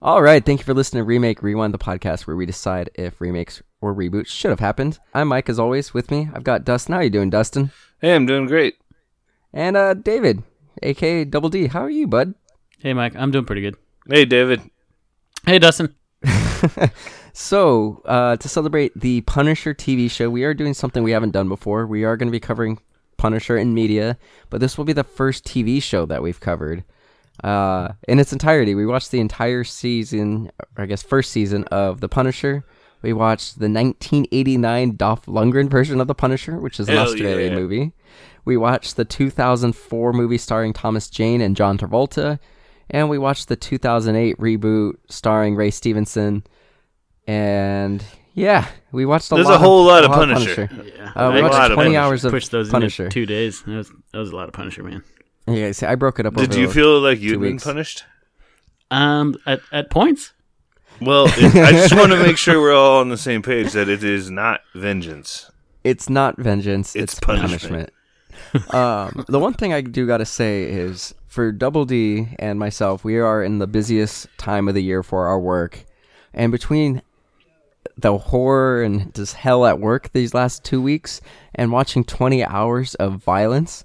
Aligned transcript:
All 0.00 0.22
right, 0.22 0.44
thank 0.44 0.60
you 0.60 0.64
for 0.64 0.74
listening 0.74 1.00
to 1.00 1.04
Remake 1.04 1.42
Rewind, 1.42 1.74
the 1.74 1.78
podcast 1.78 2.26
where 2.26 2.36
we 2.36 2.46
decide 2.46 2.90
if 2.94 3.20
remakes 3.20 3.62
or 3.80 3.94
reboots 3.94 4.28
should 4.28 4.50
have 4.50 4.60
happened. 4.60 4.98
I'm 5.12 5.28
Mike, 5.28 5.48
as 5.48 5.58
always. 5.58 5.92
With 5.92 6.10
me, 6.10 6.28
I've 6.32 6.44
got 6.44 6.64
Dustin. 6.64 6.92
How 6.92 7.00
are 7.00 7.04
you 7.04 7.10
doing, 7.10 7.30
Dustin? 7.30 7.72
Hey, 8.00 8.14
I'm 8.14 8.26
doing 8.26 8.46
great. 8.46 8.76
And 9.52 9.76
uh, 9.76 9.94
David, 9.94 10.42
aka 10.82 11.24
Double 11.24 11.48
D. 11.48 11.66
How 11.66 11.80
are 11.80 11.90
you, 11.90 12.06
bud? 12.06 12.34
Hey, 12.78 12.92
Mike. 12.92 13.14
I'm 13.16 13.30
doing 13.30 13.44
pretty 13.44 13.62
good. 13.62 13.76
Hey, 14.08 14.24
David. 14.24 14.62
Hey, 15.44 15.58
Dustin. 15.58 15.94
So, 17.34 18.02
uh, 18.04 18.36
to 18.36 18.48
celebrate 18.48 18.92
the 18.94 19.22
Punisher 19.22 19.72
TV 19.72 20.10
show, 20.10 20.28
we 20.28 20.44
are 20.44 20.52
doing 20.52 20.74
something 20.74 21.02
we 21.02 21.12
haven't 21.12 21.30
done 21.30 21.48
before. 21.48 21.86
We 21.86 22.04
are 22.04 22.16
going 22.16 22.28
to 22.28 22.32
be 22.32 22.40
covering 22.40 22.78
Punisher 23.16 23.56
in 23.56 23.72
media, 23.72 24.18
but 24.50 24.60
this 24.60 24.76
will 24.76 24.84
be 24.84 24.92
the 24.92 25.02
first 25.02 25.46
TV 25.46 25.82
show 25.82 26.04
that 26.04 26.22
we've 26.22 26.40
covered 26.40 26.84
uh, 27.42 27.88
in 28.08 28.18
its 28.18 28.32
entirety. 28.32 28.74
We 28.74 28.86
watched 28.86 29.10
the 29.10 29.20
entire 29.20 29.64
season, 29.64 30.50
or 30.76 30.84
I 30.84 30.86
guess 30.86 31.02
first 31.02 31.30
season 31.30 31.64
of 31.64 32.00
The 32.00 32.08
Punisher. 32.08 32.64
We 33.02 33.12
watched 33.12 33.58
the 33.58 33.68
1989 33.68 34.96
Dolph 34.96 35.26
Lundgren 35.26 35.68
version 35.68 36.00
of 36.00 36.06
The 36.06 36.14
Punisher, 36.14 36.58
which 36.58 36.78
is 36.78 36.88
an 36.88 36.94
Hell 36.94 37.04
Australian 37.06 37.52
yeah. 37.52 37.58
movie. 37.58 37.92
We 38.44 38.56
watched 38.56 38.96
the 38.96 39.04
2004 39.04 40.12
movie 40.12 40.38
starring 40.38 40.72
Thomas 40.72 41.08
Jane 41.08 41.40
and 41.40 41.56
John 41.56 41.78
Travolta, 41.78 42.38
and 42.90 43.08
we 43.08 43.18
watched 43.18 43.48
the 43.48 43.56
2008 43.56 44.36
reboot 44.38 44.94
starring 45.08 45.56
Ray 45.56 45.70
Stevenson. 45.70 46.44
And 47.26 48.04
yeah, 48.34 48.68
we 48.92 49.04
watched 49.06 49.30
a 49.30 49.34
There's 49.36 49.46
lot. 49.46 49.52
There's 49.52 49.60
a 49.62 49.64
whole 49.64 49.80
of, 49.82 49.86
lot 49.86 50.04
of 50.04 50.10
Punisher. 50.10 50.68
Yeah. 50.96 51.12
Uh, 51.14 51.32
we 51.32 51.40
A 51.40 51.42
watched 51.42 51.54
lot 51.54 51.70
of 51.70 51.74
20 51.76 51.88
Punisher. 51.88 51.98
hours 52.00 52.24
of 52.24 52.30
Pushed 52.32 52.50
those 52.50 52.70
Punisher. 52.70 53.04
into 53.04 53.14
two 53.14 53.26
days. 53.26 53.62
That 53.62 53.76
was, 53.76 53.92
that 54.12 54.18
was 54.18 54.30
a 54.30 54.36
lot 54.36 54.48
of 54.48 54.54
Punisher, 54.54 54.82
man. 54.82 55.02
Yeah, 55.46 55.72
see, 55.72 55.86
I 55.86 55.94
broke 55.96 56.18
it 56.20 56.26
up. 56.26 56.34
Did 56.34 56.50
over 56.50 56.60
you 56.60 56.70
feel 56.70 57.00
like 57.00 57.20
you'd 57.20 57.40
been 57.40 57.52
weeks. 57.52 57.64
punished? 57.64 58.04
Um, 58.90 59.36
at, 59.46 59.60
at 59.72 59.90
points. 59.90 60.32
Well, 61.00 61.26
it, 61.26 61.56
I 61.56 61.72
just 61.72 61.96
want 61.96 62.12
to 62.12 62.18
make 62.18 62.36
sure 62.36 62.60
we're 62.60 62.74
all 62.74 63.00
on 63.00 63.08
the 63.08 63.16
same 63.16 63.42
page 63.42 63.72
that 63.72 63.88
it 63.88 64.04
is 64.04 64.30
not 64.30 64.60
vengeance. 64.74 65.50
It's 65.82 66.08
not 66.08 66.36
vengeance. 66.38 66.94
It's, 66.94 67.14
It's 67.14 67.20
punishment. 67.20 67.90
punishment. 68.52 68.74
um, 68.74 69.24
the 69.28 69.38
one 69.38 69.54
thing 69.54 69.72
I 69.72 69.80
do 69.80 70.06
got 70.06 70.18
to 70.18 70.24
say 70.26 70.64
is 70.64 71.14
for 71.26 71.50
Double 71.50 71.84
D 71.84 72.28
and 72.38 72.58
myself, 72.58 73.02
we 73.04 73.18
are 73.18 73.42
in 73.42 73.58
the 73.58 73.66
busiest 73.66 74.28
time 74.38 74.68
of 74.68 74.74
the 74.74 74.82
year 74.82 75.02
for 75.02 75.26
our 75.26 75.40
work, 75.40 75.84
and 76.34 76.52
between 76.52 77.02
the 77.96 78.16
horror 78.16 78.82
and 78.82 79.14
just 79.14 79.34
hell 79.34 79.66
at 79.66 79.80
work 79.80 80.12
these 80.12 80.34
last 80.34 80.64
two 80.64 80.80
weeks, 80.80 81.20
and 81.54 81.72
watching 81.72 82.04
20 82.04 82.44
hours 82.44 82.94
of 82.96 83.14
violence. 83.14 83.84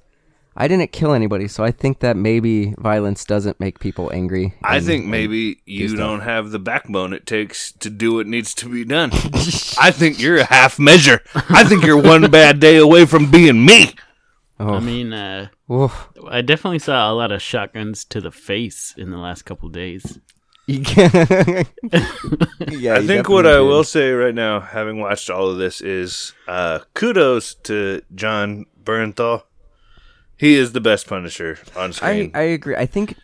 I 0.60 0.68
didn't 0.68 0.92
kill 0.92 1.14
anybody, 1.14 1.48
so 1.48 1.64
I 1.64 1.70
think 1.70 2.00
that 2.00 2.18
maybe 2.18 2.74
violence 2.80 3.24
doesn't 3.26 3.60
make 3.60 3.80
people 3.80 4.10
angry. 4.12 4.56
I 4.64 4.78
and- 4.78 4.86
think 4.86 5.06
maybe 5.06 5.62
you 5.66 5.90
stuff. 5.90 6.00
don't 6.00 6.22
have 6.22 6.50
the 6.50 6.58
backbone 6.60 7.14
it 7.14 7.28
takes 7.28 7.72
to 7.74 7.92
do 7.92 8.16
what 8.16 8.26
needs 8.26 8.56
to 8.56 8.68
be 8.70 8.84
done. 8.84 9.12
I 9.80 9.92
think 9.92 10.20
you're 10.20 10.38
a 10.38 10.46
half 10.46 10.80
measure. 10.80 11.22
I 11.50 11.64
think 11.64 11.86
you're 11.86 12.02
one 12.02 12.30
bad 12.32 12.60
day 12.60 12.78
away 12.78 13.06
from 13.06 13.30
being 13.30 13.64
me. 13.64 13.94
Oh, 14.60 14.74
I 14.74 14.80
mean, 14.80 15.14
uh. 15.14 15.50
I 16.28 16.42
definitely 16.42 16.80
saw 16.80 17.12
a 17.12 17.14
lot 17.14 17.32
of 17.32 17.40
shotguns 17.44 18.04
to 18.06 18.20
the 18.20 18.32
face 18.32 18.96
in 18.98 19.12
the 19.12 19.18
last 19.20 19.44
couple 19.44 19.70
days. 19.70 20.20
You 20.70 20.82
can't- 20.82 21.14
yeah, 22.68 22.96
I 22.96 23.06
think 23.06 23.30
what 23.30 23.44
definitely 23.44 23.52
I 23.52 23.60
will 23.62 23.86
say 23.86 24.12
right 24.12 24.36
now, 24.36 24.60
having 24.60 25.00
watched 25.00 25.30
all 25.30 25.50
of 25.50 25.58
this, 25.58 25.80
is 25.80 26.34
uh, 26.46 26.80
kudos 26.94 27.54
to 27.64 28.02
Jon 28.14 28.66
Bernthal. 28.84 29.44
He 30.38 30.56
is 30.56 30.74
the 30.74 30.82
best 30.82 31.08
Punisher 31.08 31.60
on 31.76 31.90
I, 31.90 31.94
screen. 31.94 32.32
I 32.34 32.42
agree. 32.42 32.76
I 32.76 32.86
think 32.86 33.16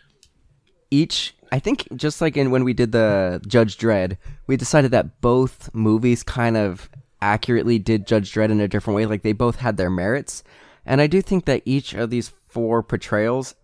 each 0.90 1.34
I 1.52 1.60
think 1.60 1.86
just 1.94 2.20
like 2.20 2.36
in 2.36 2.50
when 2.50 2.64
we 2.64 2.72
did 2.72 2.90
the 2.90 3.40
Judge 3.46 3.78
Dredd, 3.78 4.16
we 4.48 4.56
decided 4.56 4.90
that 4.90 5.20
both 5.20 5.72
movies 5.72 6.24
kind 6.24 6.56
of 6.56 6.90
accurately 7.22 7.78
did 7.78 8.06
Judge 8.06 8.32
Dredd 8.32 8.50
in 8.50 8.60
a 8.60 8.68
different 8.68 8.96
way. 8.96 9.06
Like 9.06 9.22
they 9.22 9.32
both 9.32 9.56
had 9.56 9.76
their 9.76 9.90
merits. 9.90 10.42
And 10.84 11.00
I 11.00 11.06
do 11.06 11.22
think 11.22 11.44
that 11.44 11.62
each 11.64 11.94
of 11.94 12.10
these 12.10 12.32
four 12.48 12.82
portrayals 12.82 13.54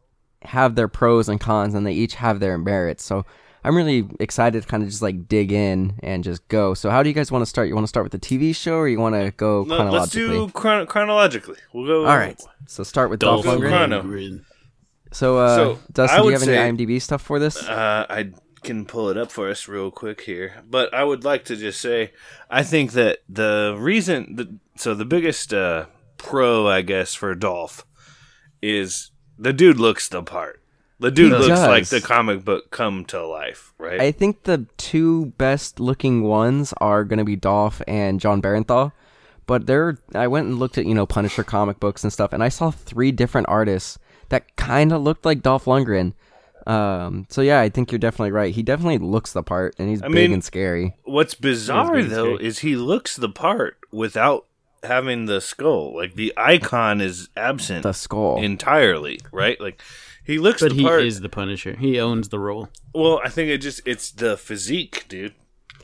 have 0.43 0.75
their 0.75 0.89
pros 0.89 1.29
and 1.29 1.41
cons 1.41 1.75
and 1.75 1.85
they 1.85 1.93
each 1.93 2.15
have 2.15 2.41
their 2.41 2.57
merits. 2.57 3.05
So 3.05 3.27
I'm 3.63 3.77
really 3.77 4.09
excited 4.21 4.63
to 4.63 4.69
kind 4.69 4.83
of 4.83 4.89
just 4.89 5.03
like 5.03 5.29
dig 5.29 5.53
in 5.53 5.99
and 6.03 6.25
just 6.25 6.47
go. 6.49 6.73
So 6.75 6.89
how 6.91 7.03
do 7.03 7.09
you 7.11 7.15
guys 7.15 7.31
want 7.31 7.43
to 7.43 7.47
start? 7.47 7.69
You 7.69 7.75
want 7.75 7.85
to 7.85 7.89
start 7.89 8.05
with 8.05 8.13
the 8.13 8.19
TV 8.19 8.55
show 8.57 8.77
or 8.77 8.89
you 8.89 8.99
want 8.99 9.15
to 9.15 9.33
go 9.37 9.65
No, 9.65 9.77
chronologically? 9.77 10.29
let's 10.39 10.53
do 10.53 10.59
chron- 10.59 10.87
chronologically. 10.87 11.57
We'll 11.73 11.87
go. 11.87 12.07
All 12.07 12.17
right. 12.17 12.41
So 12.67 12.83
start 12.83 13.11
with 13.11 13.21
Dolph 13.21 13.45
Dolph 13.45 13.61
Lundgren. 13.61 14.45
So, 15.13 15.39
uh, 15.39 15.57
So, 15.57 15.79
Dustin, 15.93 16.21
do 16.23 16.27
you 16.27 16.33
have 16.33 16.43
say- 16.43 16.57
any 16.57 16.77
IMDb 16.87 17.03
stuff 17.03 17.21
for 17.21 17.39
this? 17.39 17.63
Uh, 17.63 18.07
I 18.09 18.31
can 18.63 18.85
pull 18.87 19.09
it 19.09 19.17
up 19.17 19.31
for 19.31 19.51
us 19.51 19.67
real 19.69 19.91
quick 19.91 20.21
here, 20.21 20.63
but 20.69 20.93
I 20.95 21.03
would 21.03 21.25
like 21.25 21.45
to 21.47 21.57
just 21.57 21.81
say 21.81 22.13
I 22.51 22.63
think 22.63 22.93
that 22.93 23.19
the 23.29 23.75
reason 23.79 24.37
that 24.37 24.49
so 24.77 24.95
the 24.95 25.05
biggest 25.05 25.53
uh, 25.53 25.87
pro, 26.17 26.69
I 26.69 26.83
guess, 26.83 27.15
for 27.15 27.35
Dolph 27.35 27.85
is 28.63 29.11
the 29.39 29.53
dude 29.53 29.79
looks 29.79 30.09
the 30.09 30.23
part. 30.23 30.60
The 31.01 31.11
dude 31.11 31.33
He 31.33 31.39
looks 31.39 31.49
does. 31.49 31.67
like 31.67 31.87
the 31.87 32.01
comic 32.01 32.45
book 32.45 32.71
come 32.71 33.05
to 33.07 33.27
life, 33.27 33.73
right? 33.79 34.01
I 34.01 34.13
think 34.13 34.43
the 34.45 34.67
two 34.77 35.27
best 35.39 35.81
looking 35.81 36.23
ones 36.23 36.73
are 36.79 37.05
going 37.05 37.19
to 37.19 37.25
be 37.25 37.37
Dolph 37.37 37.81
and 37.89 38.21
Jon 38.21 38.41
Bernthal. 38.43 38.93
But 39.47 39.67
there, 39.67 39.99
I 40.15 40.29
went 40.29 40.47
and 40.47 40.59
looked 40.59 40.79
at 40.79 40.87
you 40.87 40.95
know 40.95 41.07
Punisher 41.07 41.43
comic 41.43 41.81
books 41.81 42.05
and 42.05 42.13
stuff, 42.13 42.33
and 42.33 42.43
I 42.43 42.49
saw 42.51 42.71
three 42.71 43.11
different 43.13 43.49
artists 43.49 43.99
that 44.29 44.55
kind 44.57 44.93
of 44.93 45.03
looked 45.03 45.25
like 45.25 45.43
Dolph 45.43 45.65
Lundgren. 45.65 46.13
Um, 46.67 47.27
so 47.31 47.41
yeah, 47.41 47.61
I 47.61 47.69
think 47.71 47.91
you're 47.91 47.99
definitely 47.99 48.31
right. 48.33 48.55
He 48.55 48.63
definitely 48.63 48.99
looks 48.99 49.33
the 49.33 49.43
part, 49.43 49.75
and 49.79 49.89
he's 49.89 50.03
I 50.03 50.07
big 50.09 50.15
mean, 50.15 50.33
and 50.35 50.45
scary. 50.45 50.95
What's 51.05 51.35
bizarre 51.35 52.03
though 52.03 52.37
scary. 52.37 52.47
is 52.47 52.59
he 52.61 52.77
looks 52.77 53.17
the 53.17 53.31
part 53.31 53.79
without 53.91 54.47
having 54.85 55.27
the 55.27 55.41
skull. 55.41 55.97
Like 55.97 56.15
the 56.15 56.33
icon 56.37 57.01
is 57.01 57.29
absent 57.37 57.83
The 57.83 57.93
skull. 57.95 58.41
entirely, 58.43 59.19
right? 59.33 59.59
Like 59.61 59.81
he 60.31 60.39
looks 60.39 60.61
But 60.63 60.71
the 60.71 60.77
he 60.77 60.83
part. 60.85 61.03
is 61.05 61.21
the 61.21 61.29
Punisher. 61.29 61.75
He 61.77 61.99
owns 62.01 62.29
the 62.29 62.39
role. 62.39 62.69
Well, 62.95 63.21
I 63.25 63.29
think 63.29 63.51
it 63.51 63.59
just 63.59 63.81
it's 63.85 64.11
the 64.11 64.37
physique, 64.37 65.07
dude. 65.09 65.35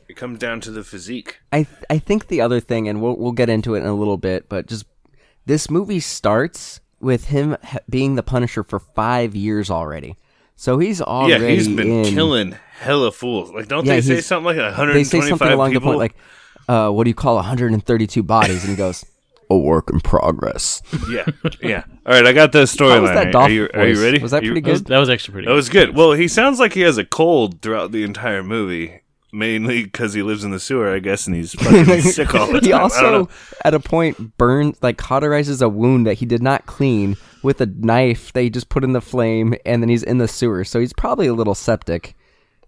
It 0.09 0.15
comes 0.15 0.39
down 0.39 0.61
to 0.61 0.71
the 0.71 0.83
physique. 0.83 1.39
I 1.51 1.63
th- 1.63 1.83
I 1.89 1.99
think 1.99 2.27
the 2.27 2.39
other 2.41 2.59
thing, 2.59 2.87
and 2.87 3.01
we'll 3.01 3.17
we'll 3.17 3.33
get 3.33 3.49
into 3.49 3.75
it 3.75 3.79
in 3.81 3.85
a 3.87 3.93
little 3.95 4.17
bit, 4.17 4.47
but 4.49 4.67
just 4.67 4.85
this 5.45 5.69
movie 5.69 5.99
starts 5.99 6.79
with 6.99 7.25
him 7.25 7.57
ha- 7.63 7.79
being 7.89 8.15
the 8.15 8.23
Punisher 8.23 8.63
for 8.63 8.79
five 8.79 9.35
years 9.35 9.69
already. 9.69 10.15
So 10.55 10.79
he's 10.79 11.01
already 11.01 11.43
yeah, 11.43 11.49
he's 11.51 11.67
been 11.67 11.91
in, 11.91 12.05
killing 12.05 12.55
hella 12.79 13.11
fools. 13.11 13.51
Like, 13.51 13.67
don't 13.67 13.85
Yeah, 13.85 13.95
they 13.95 14.01
say 14.01 14.21
something 14.21 14.55
like 14.57 14.93
They 14.93 15.03
say 15.03 15.21
something 15.21 15.47
along 15.49 15.71
people? 15.71 15.91
the 15.91 15.97
point 15.97 15.99
like, 15.99 16.15
uh, 16.67 16.89
"What 16.89 17.03
do 17.03 17.09
you 17.09 17.15
call 17.15 17.35
132 17.35 18.23
bodies?" 18.23 18.61
And 18.63 18.71
he 18.71 18.75
goes, 18.75 19.05
"A 19.49 19.57
work 19.57 19.89
in 19.89 19.99
progress." 19.99 20.81
yeah, 21.09 21.25
yeah. 21.61 21.83
All 22.05 22.13
right, 22.13 22.25
I 22.25 22.33
got 22.33 22.51
the 22.51 22.59
How 22.59 22.65
storyline. 22.65 23.13
that 23.31 23.35
Are 23.35 23.49
you, 23.49 23.69
are 23.73 23.87
you 23.87 24.01
ready? 24.01 24.19
Was 24.19 24.31
that 24.31 24.43
You- 24.43 24.51
pretty 24.51 24.61
That 24.61 24.71
was, 24.71 24.81
good? 24.81 24.87
that 24.89 24.99
was 24.99 25.09
actually 25.09 25.31
pretty 25.33 25.47
That 25.47 25.53
was 25.53 25.69
good. 25.69 25.95
Well, 25.95 26.13
he 26.13 26.27
sounds 26.27 26.59
like 26.59 26.73
he 26.73 26.81
has 26.81 26.97
a 26.97 27.05
cold 27.05 27.61
throughout 27.61 27.91
the 27.91 28.03
entire 28.03 28.43
movie, 28.43 29.01
mainly 29.33 29.83
because 29.83 30.13
he 30.13 30.21
lives 30.23 30.43
in 30.43 30.51
the 30.51 30.59
sewer, 30.59 30.93
I 30.93 30.99
guess, 30.99 31.27
and 31.27 31.35
he's 31.35 31.53
fucking 31.61 32.01
sick 32.01 32.33
all 32.33 32.47
the 32.47 32.53
time. 32.61 32.63
he 32.63 32.71
also, 32.73 33.29
at 33.65 33.73
a 33.73 33.79
point, 33.79 34.37
burns 34.37 34.77
like 34.81 34.97
cauterizes 34.97 35.61
a 35.61 35.69
wound 35.69 36.07
that 36.07 36.15
he 36.15 36.25
did 36.25 36.41
not 36.41 36.65
clean 36.65 37.15
with 37.43 37.61
a 37.61 37.65
knife 37.67 38.33
that 38.33 38.41
he 38.41 38.49
just 38.49 38.69
put 38.69 38.83
in 38.83 38.93
the 38.93 39.01
flame, 39.01 39.53
and 39.65 39.81
then 39.81 39.89
he's 39.89 40.03
in 40.03 40.17
the 40.17 40.27
sewer. 40.27 40.63
So 40.63 40.79
he's 40.79 40.93
probably 40.93 41.27
a 41.27 41.33
little 41.33 41.55
septic. 41.55 42.15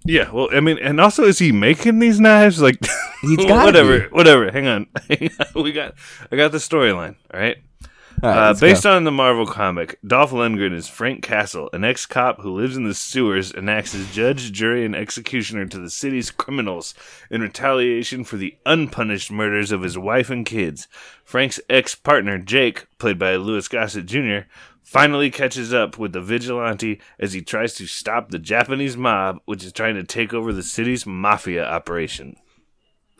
Yeah, 0.05 0.31
well, 0.31 0.49
I 0.53 0.59
mean, 0.61 0.77
and 0.79 0.99
also, 1.01 1.23
is 1.25 1.39
he 1.39 1.51
making 1.51 1.99
these 1.99 2.19
knives? 2.19 2.61
Like, 2.61 2.77
whatever, 3.23 3.99
be. 4.01 4.05
whatever. 4.07 4.49
Hang 4.51 4.67
on, 4.67 4.87
we 5.55 5.71
got, 5.71 5.93
I 6.31 6.35
got 6.35 6.51
the 6.51 6.57
storyline. 6.57 7.15
All 7.33 7.39
right. 7.39 7.57
All 8.21 8.29
right, 8.29 8.37
Uh, 8.49 8.53
based 8.53 8.83
go. 8.83 8.95
on 8.95 9.05
the 9.05 9.11
Marvel 9.11 9.45
comic, 9.45 9.97
Dolph 10.05 10.31
Lundgren 10.31 10.73
is 10.73 10.89
Frank 10.89 11.23
Castle, 11.23 11.69
an 11.71 11.85
ex-cop 11.85 12.41
who 12.41 12.53
lives 12.53 12.75
in 12.75 12.83
the 12.83 12.93
sewers 12.93 13.51
and 13.53 13.69
acts 13.69 13.95
as 13.95 14.11
judge, 14.13 14.51
jury, 14.51 14.83
and 14.83 14.93
executioner 14.95 15.65
to 15.67 15.79
the 15.79 15.89
city's 15.89 16.29
criminals 16.29 16.93
in 17.29 17.39
retaliation 17.41 18.25
for 18.25 18.35
the 18.35 18.57
unpunished 18.65 19.31
murders 19.31 19.71
of 19.71 19.83
his 19.83 19.97
wife 19.97 20.29
and 20.29 20.45
kids. 20.45 20.89
Frank's 21.23 21.61
ex-partner, 21.69 22.39
Jake, 22.39 22.87
played 22.97 23.19
by 23.19 23.35
Louis 23.37 23.65
Gossett 23.69 24.05
Jr., 24.05 24.39
finally 24.89 25.29
catches 25.29 25.71
up 25.71 25.99
with 25.99 26.13
the 26.13 26.21
vigilante 26.21 26.99
as 27.19 27.33
he 27.33 27.41
tries 27.43 27.75
to 27.75 27.85
stop 27.85 28.29
the 28.31 28.39
Japanese 28.39 28.97
mob, 28.97 29.37
which 29.45 29.63
is 29.63 29.71
trying 29.71 29.93
to 29.93 30.03
take 30.03 30.33
over 30.33 30.51
the 30.51 30.63
city's 30.63 31.05
mafia 31.05 31.63
operation. 31.63 32.35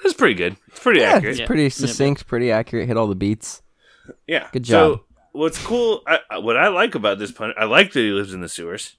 That's 0.02 0.16
pretty 0.16 0.34
good. 0.34 0.56
It's 0.70 0.80
pretty 0.80 1.02
yeah, 1.02 1.14
accurate. 1.14 1.40
it's 1.40 1.46
pretty 1.48 1.64
Yeah, 1.64 1.70
succinct, 1.70 2.26
pretty 2.26 2.52
accurate. 2.52 2.88
Hit 2.88 2.98
all 2.98 3.06
the 3.08 3.16
beats. 3.16 3.62
Yeah. 4.26 4.48
Good 4.52 4.64
job. 4.64 4.98
So 5.00 5.04
what's 5.34 5.64
cool, 5.64 6.02
I, 6.08 6.20
I- 6.32 6.38
what 6.40 6.58
I 6.58 6.70
like 6.70 6.96
about 6.96 7.20
this 7.20 7.32
pun, 7.32 7.54
I 7.56 7.66
like 7.66 7.92
that 7.94 8.00
he 8.00 8.10
lives 8.12 8.34
in 8.34 8.42
the 8.42 8.50
sewers. 8.50 8.96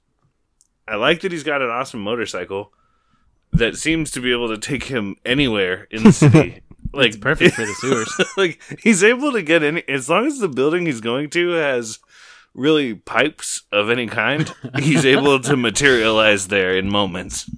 I 0.87 0.95
like 0.97 1.21
that 1.23 1.33
he's 1.33 1.43
got 1.45 1.63
an 1.63 1.71
awesome 1.71 2.01
motorcycle 2.01 2.73
that 3.53 3.77
seems 3.77 4.13
to 4.13 4.21
be 4.21 4.31
able 4.31 4.49
to 4.49 4.59
take 4.59 4.85
him 4.85 5.17
anywhere 5.25 5.89
in 5.91 6.05
the 6.05 6.13
city. 6.13 6.61
like 6.93 7.21
perfect 7.21 7.55
for 7.57 7.63
the 7.63 7.75
sewers. 7.81 8.13
like 8.37 8.61
he's 8.83 9.03
able 9.03 9.33
to 9.33 9.43
get 9.43 9.63
any 9.65 9.83
as 9.89 10.09
long 10.09 10.27
as 10.27 10.39
the 10.39 10.49
building 10.49 10.87
he's 10.87 11.01
going 11.01 11.31
to 11.31 11.51
has 11.51 11.99
really 12.55 12.95
pipes 12.95 13.63
of 13.73 13.91
any 13.91 14.07
kind, 14.07 14.53
he's 14.79 15.05
able 15.05 15.41
to 15.41 15.57
materialize 15.69 16.49
there 16.49 16.77
in 16.77 16.91
moments, 16.91 17.49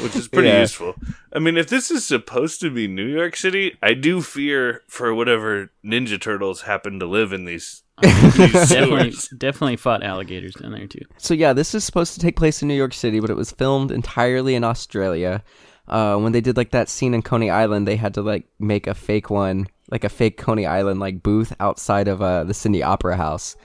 which 0.00 0.14
is 0.16 0.28
pretty 0.28 0.48
Yeah. 0.48 0.60
useful. 0.60 0.94
I 1.34 1.38
mean, 1.38 1.56
if 1.56 1.68
this 1.68 1.90
is 1.90 2.04
supposed 2.04 2.60
to 2.60 2.70
be 2.70 2.86
New 2.88 3.06
York 3.06 3.36
City, 3.36 3.76
I 3.82 3.94
do 3.94 4.20
fear 4.20 4.82
for 4.88 5.14
whatever 5.14 5.70
Ninja 5.84 6.20
Turtles 6.20 6.62
happen 6.62 7.00
to 7.00 7.06
live 7.06 7.32
in 7.32 7.44
these. 7.46 7.82
these 8.02 8.10
Definitely, 8.68 9.12
definitely 9.38 9.76
fought 9.76 10.02
alligators 10.02 10.54
down 10.54 10.72
there 10.72 10.86
too. 10.86 11.04
So 11.18 11.34
yeah, 11.34 11.52
this 11.52 11.74
is 11.74 11.84
supposed 11.84 12.14
to 12.14 12.20
take 12.20 12.36
place 12.36 12.60
in 12.62 12.68
New 12.68 12.74
York 12.74 12.94
City, 12.94 13.20
but 13.20 13.30
it 13.30 13.36
was 13.36 13.52
filmed 13.52 13.90
entirely 13.90 14.54
in 14.54 14.64
Australia. 14.64 15.42
Uh, 15.88 16.16
when 16.16 16.32
they 16.32 16.40
did 16.40 16.56
like 16.56 16.70
that 16.70 16.88
scene 16.88 17.12
in 17.12 17.22
Coney 17.22 17.50
Island, 17.50 17.86
they 17.88 17.96
had 17.96 18.14
to 18.14 18.22
like 18.22 18.46
make 18.58 18.86
a 18.86 18.94
fake 18.94 19.30
one, 19.30 19.66
like 19.90 20.04
a 20.04 20.08
fake 20.08 20.36
Coney 20.38 20.64
Island 20.64 21.00
like 21.00 21.22
booth 21.22 21.52
outside 21.60 22.08
of 22.08 22.22
uh, 22.22 22.44
the 22.44 22.54
Sydney 22.54 22.82
Opera 22.82 23.16
House. 23.16 23.56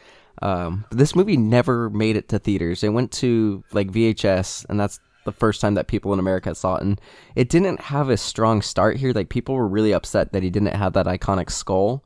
Um, 0.42 0.86
this 0.92 1.16
movie 1.16 1.38
never 1.38 1.90
made 1.90 2.16
it 2.16 2.30
to 2.30 2.40
theaters. 2.40 2.84
It 2.84 2.90
went 2.90 3.12
to 3.14 3.64
like 3.72 3.92
VHS, 3.92 4.66
and 4.70 4.80
that's 4.80 5.00
the 5.26 5.32
first 5.32 5.60
time 5.62 5.74
that 5.74 5.88
people 5.88 6.14
in 6.14 6.20
America 6.20 6.54
saw 6.56 6.76
it. 6.76 6.84
And 6.84 7.02
it 7.36 7.50
didn't 7.50 7.80
have 7.82 8.10
a 8.10 8.18
strong 8.18 8.62
start 8.62 8.98
here. 8.98 9.12
Like 9.14 9.30
people 9.30 9.56
were 9.56 9.68
really 9.68 9.94
upset 9.94 10.32
that 10.34 10.44
he 10.44 10.50
didn't 10.50 10.76
have 10.76 10.94
that 10.94 11.06
iconic 11.06 11.50
skull. 11.52 12.04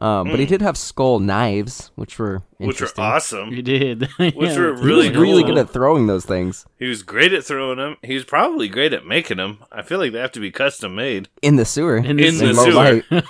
Um, 0.00 0.28
but 0.28 0.40
he 0.40 0.46
did 0.46 0.60
have 0.60 0.76
skull 0.76 1.20
knives, 1.20 1.92
which 1.94 2.18
were 2.18 2.42
which 2.58 2.82
are 2.82 2.88
awesome. 2.98 3.52
You 3.52 3.62
did. 3.62 4.08
Which 4.18 4.34
Yeah, 4.34 4.58
were 4.58 4.70
that's 4.72 4.80
He 4.80 4.86
really 4.86 5.08
was 5.10 5.16
really 5.18 5.42
cool. 5.44 5.54
good 5.54 5.58
at 5.60 5.70
throwing 5.70 6.08
those 6.08 6.24
things 6.24 6.66
He 6.80 6.86
was 6.88 7.04
great 7.04 7.32
at 7.32 7.44
throwing 7.44 7.78
them. 7.78 7.96
He 8.02 8.14
was 8.14 8.24
probably 8.24 8.66
great 8.68 8.92
at 8.92 9.06
making 9.06 9.36
them. 9.36 9.58
I 9.70 9.82
feel 9.82 9.98
like 10.00 10.10
they 10.10 10.18
have 10.18 10.32
to 10.32 10.40
be 10.40 10.50
custom 10.50 10.96
made. 10.96 11.28
in 11.42 11.54
the 11.56 11.64
sewer. 11.64 11.98
In 11.98 12.16
the 12.16 12.26
In 12.26 12.38
the 12.38 12.54
sewer. 12.54 13.22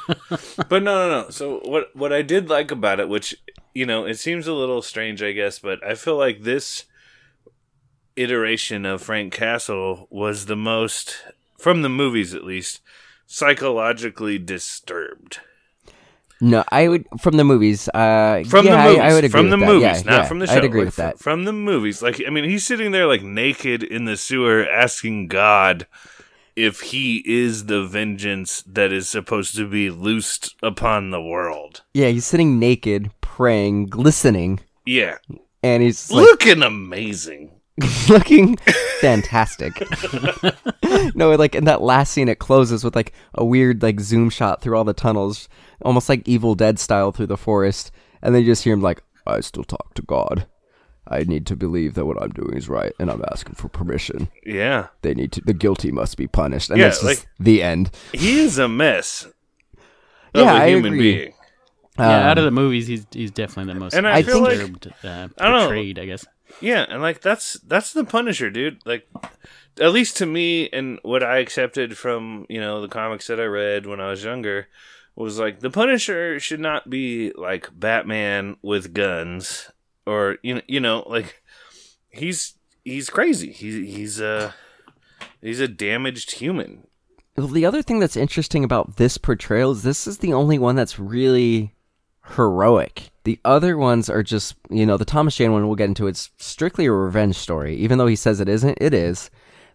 But 0.70 0.82
no, 0.82 1.06
no, 1.08 1.22
no. 1.24 1.30
So 1.30 1.60
what 1.66 1.94
what 1.94 2.14
I 2.14 2.22
did 2.22 2.48
like 2.48 2.70
about 2.70 2.98
it, 2.98 3.10
which 3.10 3.36
you 3.74 3.84
know, 3.84 4.04
it 4.06 4.14
seems 4.18 4.46
a 4.46 4.52
little 4.54 4.80
strange, 4.82 5.22
I 5.22 5.32
guess, 5.32 5.58
but 5.58 5.84
I 5.84 5.94
feel 5.94 6.16
like 6.16 6.42
this 6.42 6.84
iteration 8.16 8.86
of 8.86 9.02
Frank 9.02 9.32
Castle 9.32 10.06
was 10.10 10.46
the 10.46 10.56
most, 10.56 11.24
from 11.58 11.82
the 11.82 11.88
movies 11.88 12.34
at 12.34 12.44
least, 12.44 12.80
psychologically 13.26 14.38
disturbed. 14.38 15.40
No, 16.40 16.64
I 16.70 16.88
would 16.88 17.06
from 17.20 17.36
the 17.36 17.44
movies. 17.44 17.88
Uh, 17.88 18.42
From 18.48 18.66
yeah, 18.66 18.82
the 18.82 18.88
movies, 18.88 19.00
I, 19.00 19.12
would 19.14 19.24
agree 19.24 19.40
from 19.40 19.50
the 19.50 19.56
that. 19.56 19.66
movies, 19.66 19.82
yeah, 19.82 20.10
not 20.10 20.22
yeah, 20.22 20.24
from 20.24 20.38
the 20.40 20.46
show. 20.46 20.54
I'd 20.54 20.64
agree 20.64 20.80
Like, 20.80 20.86
with 20.86 20.96
that. 20.96 21.18
From 21.18 21.44
the 21.44 21.52
movies, 21.52 22.02
like 22.02 22.20
I 22.26 22.30
mean, 22.30 22.44
he's 22.44 22.66
sitting 22.66 22.90
there 22.90 23.06
like 23.06 23.22
naked 23.22 23.82
in 23.82 24.04
the 24.04 24.16
sewer, 24.16 24.66
asking 24.68 25.28
God 25.28 25.86
if 26.56 26.80
he 26.80 27.22
is 27.26 27.66
the 27.66 27.84
vengeance 27.84 28.62
that 28.62 28.92
is 28.92 29.08
supposed 29.08 29.56
to 29.56 29.68
be 29.68 29.90
loosed 29.90 30.54
upon 30.62 31.10
the 31.10 31.22
world. 31.22 31.82
Yeah, 31.94 32.08
he's 32.08 32.26
sitting 32.26 32.58
naked, 32.58 33.10
praying, 33.20 33.86
glistening, 33.86 34.60
Yeah, 34.84 35.18
and 35.62 35.82
he's 35.82 36.10
like 36.10 36.24
looking 36.24 36.62
amazing. 36.62 37.50
looking 38.08 38.56
fantastic. 39.00 39.82
no, 41.14 41.34
like 41.34 41.54
in 41.56 41.64
that 41.64 41.82
last 41.82 42.12
scene, 42.12 42.28
it 42.28 42.38
closes 42.38 42.84
with 42.84 42.94
like 42.94 43.12
a 43.34 43.44
weird 43.44 43.82
like 43.82 43.98
zoom 44.00 44.30
shot 44.30 44.60
through 44.62 44.76
all 44.76 44.84
the 44.84 44.92
tunnels, 44.94 45.48
almost 45.82 46.08
like 46.08 46.28
Evil 46.28 46.54
Dead 46.54 46.78
style 46.78 47.10
through 47.10 47.26
the 47.26 47.36
forest, 47.36 47.90
and 48.22 48.34
then 48.34 48.42
you 48.42 48.46
just 48.52 48.62
hear 48.62 48.74
him 48.74 48.80
like, 48.80 49.02
"I 49.26 49.40
still 49.40 49.64
talk 49.64 49.94
to 49.94 50.02
God. 50.02 50.46
I 51.08 51.20
need 51.24 51.46
to 51.46 51.56
believe 51.56 51.94
that 51.94 52.06
what 52.06 52.20
I'm 52.22 52.30
doing 52.30 52.56
is 52.56 52.68
right, 52.68 52.92
and 52.98 53.10
I'm 53.10 53.22
asking 53.30 53.54
for 53.54 53.68
permission. 53.68 54.28
Yeah, 54.44 54.88
They 55.02 55.14
need 55.14 55.32
to. 55.32 55.40
The 55.42 55.52
guilty 55.54 55.92
must 55.92 56.16
be 56.16 56.26
punished." 56.26 56.70
And 56.70 56.78
Yeah, 56.78 56.88
that's 56.88 57.02
like- 57.04 57.26
the 57.38 57.62
end. 57.62 57.90
he 58.12 58.40
is 58.40 58.58
a 58.58 58.68
mess. 58.68 59.26
Of 60.34 60.42
Yeah, 60.46 60.52
a 60.52 60.62
I 60.64 60.68
human 60.70 60.94
agree. 60.94 61.16
being. 61.16 61.32
yeah, 61.98 62.28
out 62.30 62.38
of 62.38 62.44
Um, 62.44 62.54
the 62.54 62.60
movies, 62.60 62.86
he's 62.86 63.06
he's 63.12 63.30
definitely 63.30 63.72
the 63.74 63.78
most 63.80 63.94
And 63.94 64.06
I 64.08 64.16
I 64.16 64.22
feel 64.22 64.40
like- 64.40 64.52
disturbed, 64.58 64.86
uh, 65.04 65.28
I 65.38 65.44
don't 65.44 65.52
know. 65.52 65.66
portrayed, 65.66 65.98
I 65.98 66.06
guess. 66.06 66.26
Yeah, 66.60 66.86
and 66.88 67.00
like 67.02 67.20
that's 67.20 67.54
that's 67.66 67.92
the 67.92 68.04
Punisher, 68.04 68.50
dude. 68.50 68.78
Like 68.84 69.06
at 69.80 69.92
least 69.92 70.16
to 70.18 70.26
me 70.26 70.68
and 70.72 70.98
what 71.02 71.22
I 71.22 71.38
accepted 71.38 71.96
from, 71.98 72.46
you 72.48 72.60
know, 72.60 72.80
the 72.80 72.88
comics 72.88 73.26
that 73.26 73.40
I 73.40 73.44
read 73.44 73.86
when 73.86 74.00
I 74.00 74.08
was 74.10 74.24
younger 74.24 74.68
was 75.16 75.38
like 75.38 75.60
the 75.60 75.70
Punisher 75.70 76.40
should 76.40 76.60
not 76.60 76.88
be 76.90 77.32
like 77.36 77.68
Batman 77.78 78.56
with 78.62 78.92
guns 78.94 79.70
or 80.06 80.38
you 80.42 80.54
know, 80.56 80.60
you 80.66 80.80
know, 80.80 81.04
like 81.06 81.42
he's 82.10 82.54
he's 82.84 83.10
crazy. 83.10 83.52
He's 83.52 83.74
he's 83.96 84.20
uh 84.20 84.52
he's 85.40 85.60
a 85.60 85.68
damaged 85.68 86.32
human. 86.32 86.86
Well, 87.36 87.48
the 87.48 87.66
other 87.66 87.82
thing 87.82 87.98
that's 87.98 88.16
interesting 88.16 88.62
about 88.62 88.96
this 88.96 89.18
portrayal 89.18 89.72
is 89.72 89.82
this 89.82 90.06
is 90.06 90.18
the 90.18 90.32
only 90.32 90.58
one 90.58 90.76
that's 90.76 90.98
really 91.00 91.74
heroic. 92.36 93.10
The 93.24 93.40
other 93.44 93.76
ones 93.76 94.08
are 94.08 94.22
just, 94.22 94.54
you 94.70 94.86
know, 94.86 94.96
the 94.96 95.04
Thomas 95.04 95.36
Jane 95.36 95.52
one 95.52 95.66
we'll 95.66 95.76
get 95.76 95.88
into. 95.88 96.06
It's 96.06 96.30
strictly 96.38 96.86
a 96.86 96.92
revenge 96.92 97.36
story, 97.36 97.74
even 97.76 97.98
though 97.98 98.06
he 98.06 98.16
says 98.16 98.38
it 98.40 98.48
isn't. 98.48 98.78
It 98.80 98.94
is. 98.94 99.30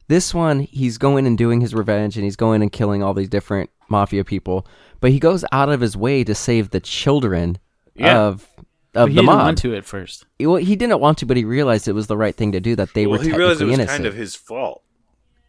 This 0.07 0.33
one, 0.33 0.61
he's 0.61 0.97
going 0.97 1.27
and 1.27 1.37
doing 1.37 1.61
his 1.61 1.75
revenge, 1.75 2.15
and 2.15 2.23
he's 2.23 2.35
going 2.35 2.61
and 2.61 2.71
killing 2.71 3.03
all 3.03 3.13
these 3.13 3.29
different 3.29 3.69
mafia 3.89 4.23
people. 4.23 4.65
But 5.01 5.11
he 5.11 5.19
goes 5.19 5.43
out 5.51 5.69
of 5.69 5.81
his 5.81 5.97
way 5.97 6.23
to 6.23 6.33
save 6.33 6.69
the 6.69 6.79
children 6.79 7.57
Yeah. 7.95 8.19
of 8.19 8.47
of 8.95 9.09
he 9.09 9.15
the 9.15 9.21
didn't 9.21 9.25
mob. 9.36 9.45
want 9.45 9.57
to 9.59 9.75
at 9.75 9.86
first. 9.86 10.25
Well, 10.39 10.56
he 10.56 10.75
didn't 10.75 11.00
want 11.00 11.18
to, 11.19 11.25
but 11.25 11.38
he 11.38 11.45
realized 11.45 11.88
it 11.88 11.94
was 11.94 12.07
the 12.07 12.18
right 12.18 12.36
thing 12.36 12.51
to 12.53 12.59
do. 12.59 12.75
That 12.75 12.94
they 12.94 13.06
well, 13.07 13.18
were 13.19 13.24
he 13.24 13.30
technically 13.30 13.39
realized 13.39 13.62
it 13.62 13.65
was 13.65 13.74
innocent. 13.75 13.97
kind 13.97 14.06
of 14.07 14.15
his 14.15 14.36
fault. 14.36 14.83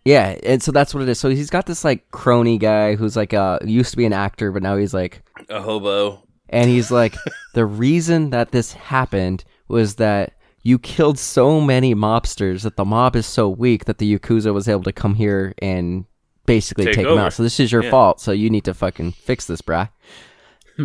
Yeah, 0.04 0.38
and 0.44 0.62
so 0.62 0.72
that's 0.72 0.94
what 0.94 1.02
it 1.02 1.08
is. 1.08 1.18
So 1.20 1.28
he's 1.30 1.50
got 1.50 1.66
this 1.66 1.84
like 1.84 2.10
crony 2.10 2.56
guy 2.58 2.94
who's 2.96 3.16
like 3.16 3.34
uh 3.34 3.58
used 3.64 3.90
to 3.90 3.96
be 3.96 4.06
an 4.06 4.12
actor, 4.14 4.50
but 4.52 4.62
now 4.62 4.76
he's 4.76 4.94
like, 4.94 5.22
A 5.48 5.60
hobo. 5.60 6.22
and 6.48 6.70
he's 6.70 6.90
like, 7.00 7.16
the 7.54 7.66
reason 7.66 8.30
that 8.30 8.50
this 8.50 8.72
happened 8.72 9.44
was 9.68 9.96
that 9.96 10.32
you 10.62 10.78
killed 10.78 11.18
so 11.18 11.60
many 11.60 11.94
mobsters 11.94 12.62
that 12.62 12.76
the 12.76 12.84
mob 12.84 13.14
is 13.16 13.24
so 13.26 13.48
weak 13.48 13.84
that 13.86 13.98
the 13.98 14.18
yakuza 14.18 14.52
was 14.52 14.68
able 14.68 14.82
to 14.82 14.92
come 14.92 15.14
here 15.14 15.54
and 15.62 16.04
basically 16.46 16.84
Take 16.86 16.94
take, 16.96 17.04
them 17.04 17.12
over. 17.14 17.22
out. 17.26 17.32
So 17.34 17.42
this 17.42 17.60
is 17.60 17.70
your 17.72 17.82
Yeah. 17.84 17.90
fault. 17.90 18.20
So 18.20 18.32
you 18.32 18.50
need 18.50 18.64
to 18.64 18.74
fucking 18.74 19.12
fix 19.12 19.46
this, 19.46 19.60
brah. 19.62 19.90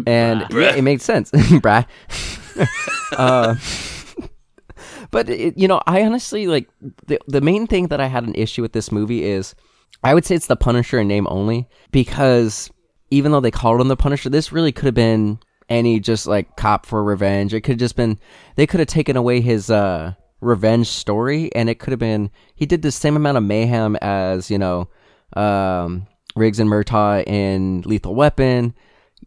And 0.07 0.41
Brah. 0.41 0.61
yeah, 0.61 0.75
it 0.75 0.81
made 0.81 1.01
sense, 1.01 1.31
brah. 1.31 1.85
uh, 3.17 3.55
but 5.11 5.29
it, 5.29 5.57
you 5.57 5.67
know, 5.67 5.81
I 5.87 6.03
honestly 6.03 6.47
like 6.47 6.69
the 7.07 7.19
the 7.27 7.41
main 7.41 7.67
thing 7.67 7.87
that 7.87 8.01
I 8.01 8.07
had 8.07 8.25
an 8.25 8.35
issue 8.35 8.61
with 8.61 8.73
this 8.73 8.91
movie 8.91 9.23
is 9.23 9.55
I 10.03 10.13
would 10.13 10.25
say 10.25 10.35
it's 10.35 10.47
the 10.47 10.55
Punisher 10.55 10.99
in 10.99 11.07
name 11.07 11.27
only 11.29 11.67
because 11.91 12.69
even 13.11 13.31
though 13.31 13.39
they 13.39 13.51
called 13.51 13.81
him 13.81 13.87
the 13.87 13.97
Punisher, 13.97 14.29
this 14.29 14.51
really 14.51 14.71
could 14.71 14.85
have 14.85 14.93
been 14.93 15.39
any 15.69 15.99
just 15.99 16.27
like 16.27 16.55
cop 16.57 16.85
for 16.85 17.03
revenge. 17.03 17.53
It 17.53 17.61
could 17.61 17.73
have 17.73 17.79
just 17.79 17.95
been 17.95 18.19
they 18.55 18.67
could 18.67 18.79
have 18.79 18.87
taken 18.87 19.17
away 19.17 19.41
his 19.41 19.69
uh 19.69 20.13
revenge 20.41 20.87
story 20.87 21.49
and 21.55 21.69
it 21.69 21.79
could 21.79 21.91
have 21.91 21.99
been 21.99 22.29
he 22.53 22.65
did 22.65 22.81
the 22.81 22.91
same 22.91 23.15
amount 23.15 23.37
of 23.37 23.43
mayhem 23.43 23.95
as, 23.97 24.51
you 24.51 24.57
know, 24.57 24.87
um 25.33 26.07
Riggs 26.35 26.59
and 26.59 26.69
Murtaugh 26.69 27.25
in 27.25 27.81
Lethal 27.85 28.13
Weapon, 28.13 28.75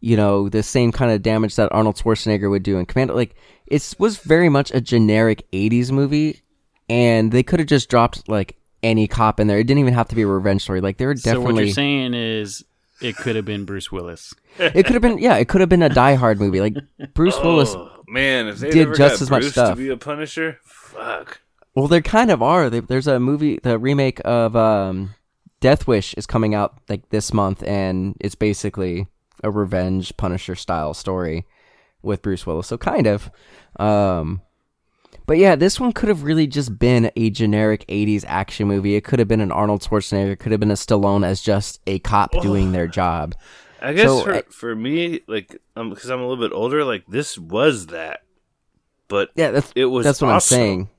you 0.01 0.15
know, 0.15 0.49
the 0.49 0.63
same 0.63 0.91
kind 0.91 1.11
of 1.11 1.21
damage 1.21 1.55
that 1.55 1.71
Arnold 1.71 1.95
Schwarzenegger 1.95 2.49
would 2.49 2.63
do 2.63 2.77
in 2.77 2.85
Commando. 2.85 3.15
Like 3.15 3.35
it 3.67 3.93
was 3.99 4.17
very 4.17 4.49
much 4.49 4.71
a 4.71 4.81
generic 4.81 5.49
80s 5.51 5.91
movie 5.91 6.41
and 6.89 7.31
they 7.31 7.43
could 7.43 7.59
have 7.59 7.67
just 7.67 7.89
dropped 7.89 8.27
like 8.27 8.57
any 8.81 9.07
cop 9.07 9.39
in 9.39 9.47
there. 9.47 9.59
It 9.59 9.65
didn't 9.65 9.79
even 9.79 9.93
have 9.93 10.07
to 10.09 10.15
be 10.15 10.23
a 10.23 10.27
revenge 10.27 10.63
story. 10.63 10.81
Like 10.81 10.97
they 10.97 11.05
were 11.05 11.15
So 11.15 11.29
what 11.31 11.35
definitely 11.35 11.65
you're 11.65 11.73
saying 11.73 12.13
is 12.13 12.63
it 13.01 13.15
could 13.15 13.35
have 13.35 13.45
been 13.45 13.65
Bruce 13.65 13.91
Willis. 13.91 14.33
it 14.59 14.85
could 14.85 14.93
have 14.93 15.01
been 15.01 15.19
yeah, 15.19 15.37
it 15.37 15.47
could 15.47 15.61
have 15.61 15.69
been 15.69 15.83
a 15.83 15.89
Die 15.89 16.15
Hard 16.15 16.39
movie. 16.39 16.61
Like 16.61 16.77
Bruce 17.13 17.39
Willis. 17.39 17.73
Oh, 17.75 17.91
man, 18.07 18.47
if 18.47 18.59
they 18.59 18.71
did 18.71 18.87
just 18.89 18.97
got 18.97 19.21
as 19.21 19.29
much 19.29 19.45
stuff. 19.45 19.75
to 19.75 19.75
be 19.75 19.89
a 19.89 19.97
Punisher, 19.97 20.59
fuck. 20.63 21.41
Well, 21.75 21.87
there 21.87 22.01
kind 22.01 22.31
of 22.31 22.41
are. 22.41 22.69
They, 22.69 22.79
there's 22.79 23.07
a 23.07 23.19
movie, 23.19 23.59
the 23.61 23.77
remake 23.77 24.19
of 24.25 24.55
um, 24.55 25.13
Death 25.61 25.87
Wish 25.87 26.13
is 26.15 26.25
coming 26.25 26.55
out 26.55 26.77
like 26.89 27.09
this 27.09 27.31
month, 27.31 27.63
and 27.63 28.15
it's 28.19 28.35
basically 28.35 29.07
a 29.43 29.51
revenge 29.51 30.15
Punisher 30.17 30.55
style 30.55 30.93
story 30.93 31.45
with 32.01 32.21
Bruce 32.21 32.45
Willis. 32.45 32.67
So 32.67 32.77
kind 32.77 33.07
of. 33.07 33.29
Um, 33.79 34.41
but 35.25 35.37
yeah, 35.37 35.55
this 35.55 35.79
one 35.79 35.91
could 35.91 36.09
have 36.09 36.23
really 36.23 36.47
just 36.47 36.79
been 36.79 37.11
a 37.15 37.29
generic 37.29 37.85
80s 37.87 38.25
action 38.27 38.67
movie. 38.67 38.95
It 38.95 39.03
could 39.03 39.19
have 39.19 39.27
been 39.27 39.41
an 39.41 39.51
Arnold 39.51 39.81
Schwarzenegger. 39.81 40.31
It 40.31 40.39
could 40.39 40.51
have 40.51 40.59
been 40.59 40.71
a 40.71 40.75
Stallone 40.75 41.23
as 41.25 41.41
just 41.41 41.81
a 41.85 41.99
cop 41.99 42.31
doing 42.41 42.71
their 42.71 42.87
job. 42.87 43.35
I 43.81 43.93
guess 43.93 44.07
So, 44.07 44.23
for, 44.23 44.33
I- 44.33 44.43
for 44.49 44.75
me, 44.75 45.21
like, 45.27 45.55
um, 45.75 45.89
because 45.89 46.09
I'm 46.09 46.19
a 46.19 46.27
little 46.27 46.43
bit 46.43 46.53
older, 46.53 46.83
like 46.83 47.05
this 47.07 47.37
was 47.37 47.87
that, 47.87 48.21
but 49.07 49.29
Yeah, 49.35 49.51
that's 49.51 49.71
It 49.75 49.85
was 49.85 50.03
that's 50.03 50.21
what 50.21 50.31
I'm 50.31 50.39
saying. 50.41 50.89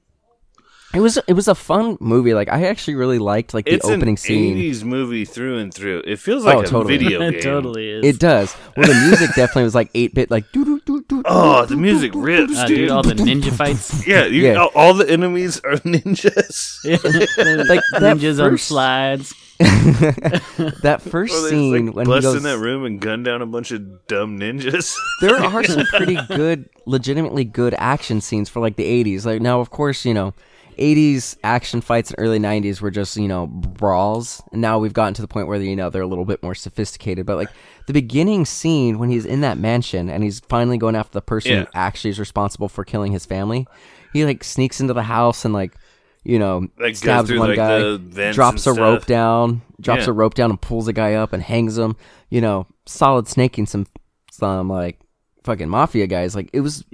It 0.92 0.99
was 1.00 1.18
it 1.28 1.35
was 1.35 1.47
a 1.47 1.54
fun 1.54 1.97
movie. 2.00 2.35
Like 2.35 2.49
I 2.49 2.64
actually 2.66 2.97
really 2.97 3.20
liked 3.20 3.54
like 3.54 3.64
the 3.66 3.75
it's 3.75 3.85
opening 3.87 4.14
an 4.14 4.16
scene. 4.16 4.56
'80s 4.56 4.82
movie 4.82 5.25
through 5.25 5.59
and 5.59 5.73
through. 5.73 6.02
It 6.04 6.18
feels 6.18 6.44
like 6.44 6.56
Oh, 6.56 6.61
a 6.61 6.66
totally. 6.66 6.99
video 6.99 7.20
game. 7.20 7.28
it 7.28 7.32
game. 7.35 7.42
totally 7.42 7.88
is. 7.90 8.04
It 8.04 8.18
does. 8.18 8.56
Well, 8.76 8.88
the 8.88 8.94
music 9.06 9.28
definitely 9.37 9.62
was 9.64 9.75
like 9.76 9.90
eight 9.94 10.14
bit, 10.14 10.32
like 10.32 10.50
doo 10.50 10.64
doo 10.64 10.80
doo 10.85 11.04
doo. 11.09 11.23
Oh, 11.26 11.64
the 11.64 11.76
music 11.76 12.11
rips, 12.14 12.59
Uh, 12.59 12.66
dude. 12.66 12.76
dude, 12.76 12.90
all 12.90 13.04
the 13.04 13.14
ninja 13.14 13.52
fights. 13.52 14.04
yeah, 14.04 14.25
you, 14.26 14.42
Yeah. 14.47 14.54
All, 14.62 14.70
all 14.75 14.94
the 14.94 15.09
enemies 15.09 15.61
are 15.61 15.75
ninjas. 15.87 16.78
Like 17.68 17.80
that 18.00 18.16
Ninjas 18.16 18.42
on 18.42 18.50
first- 18.52 18.66
slides. 18.66 19.35
that 19.61 21.02
first 21.02 21.35
Or 21.35 21.42
they 21.42 21.50
just, 21.50 21.50
scene 21.50 21.87
like, 21.87 21.94
when 21.94 22.06
he 22.06 22.11
bust 22.12 22.23
goes, 22.23 22.37
in 22.37 22.42
that 22.44 22.59
room 22.59 22.85
and 22.85 23.00
gun 23.00 23.23
down 23.23 23.42
a 23.42 23.47
bunch 23.47 23.70
of 23.73 24.06
dumb 24.06 24.38
ninjas. 24.38 24.94
there 25.20 25.37
are 25.37 25.62
some 25.64 25.85
pretty 25.87 26.18
good, 26.35 26.68
legitimately 26.87 27.44
good 27.44 27.75
action 27.78 28.20
scenes 28.20 28.49
for 28.49 28.61
like 28.61 28.76
the 28.76 28.85
80s. 29.04 29.25
Like 29.25 29.40
now, 29.40 29.61
of 29.61 29.70
course, 29.70 30.04
you 30.04 30.14
know, 30.14 30.35
80s 30.80 31.37
action 31.44 31.80
fights 31.80 32.10
and 32.10 32.16
early 32.18 32.38
90s 32.38 32.80
were 32.80 32.90
just 32.90 33.16
you 33.16 33.28
know 33.28 33.46
brawls, 33.46 34.42
and 34.52 34.60
now 34.60 34.78
we've 34.78 34.92
gotten 34.92 35.14
to 35.14 35.22
the 35.22 35.28
point 35.28 35.46
where 35.46 35.60
you 35.60 35.76
know 35.76 35.90
they're 35.90 36.02
a 36.02 36.06
little 36.06 36.25
bit 36.25 36.42
more 36.42 36.54
sophisticated. 36.54 37.26
But 37.26 37.37
like 37.37 37.50
the 37.87 37.92
beginning 37.92 38.44
scene 38.44 38.99
when 38.99 39.10
he's 39.10 39.26
in 39.26 39.42
that 39.42 39.58
mansion 39.58 40.08
and 40.08 40.22
he's 40.25 40.40
finally 40.40 40.78
going 40.78 40.96
after 40.96 41.12
the 41.12 41.22
person 41.22 41.52
Yeah. 41.52 41.60
who 41.60 41.66
actually 41.75 42.10
is 42.10 42.18
responsible 42.18 42.68
for 42.68 42.84
killing 42.84 43.12
his 43.12 43.26
family, 43.26 43.66
he 44.12 44.25
like 44.25 44.42
sneaks 44.42 44.80
into 44.80 44.94
the 44.94 45.02
house 45.04 45.44
and 45.44 45.54
like. 45.54 45.75
You 46.22 46.38
know, 46.38 46.66
Like, 46.78 46.96
stabs 46.96 47.30
through, 47.30 47.38
one 47.38 47.49
like, 47.49 47.56
guy, 47.56 48.32
drops 48.32 48.66
a 48.66 48.75
rope 48.75 49.06
down, 49.06 49.62
drops 49.80 50.02
Yeah. 50.04 50.10
a 50.10 50.12
rope 50.12 50.34
down 50.34 50.50
and 50.50 50.60
pulls 50.60 50.87
a 50.87 50.92
guy 50.92 51.14
up 51.14 51.32
and 51.32 51.42
hangs 51.42 51.78
him. 51.78 51.96
You 52.28 52.42
know, 52.42 52.66
solid 52.84 53.26
snaking 53.26 53.64
some 53.64 53.87
some 54.30 54.68
like 54.68 55.00
fucking 55.44 55.70
mafia 55.70 56.06
guys. 56.06 56.34
Like 56.37 56.50
it 56.52 56.60
was 56.60 56.84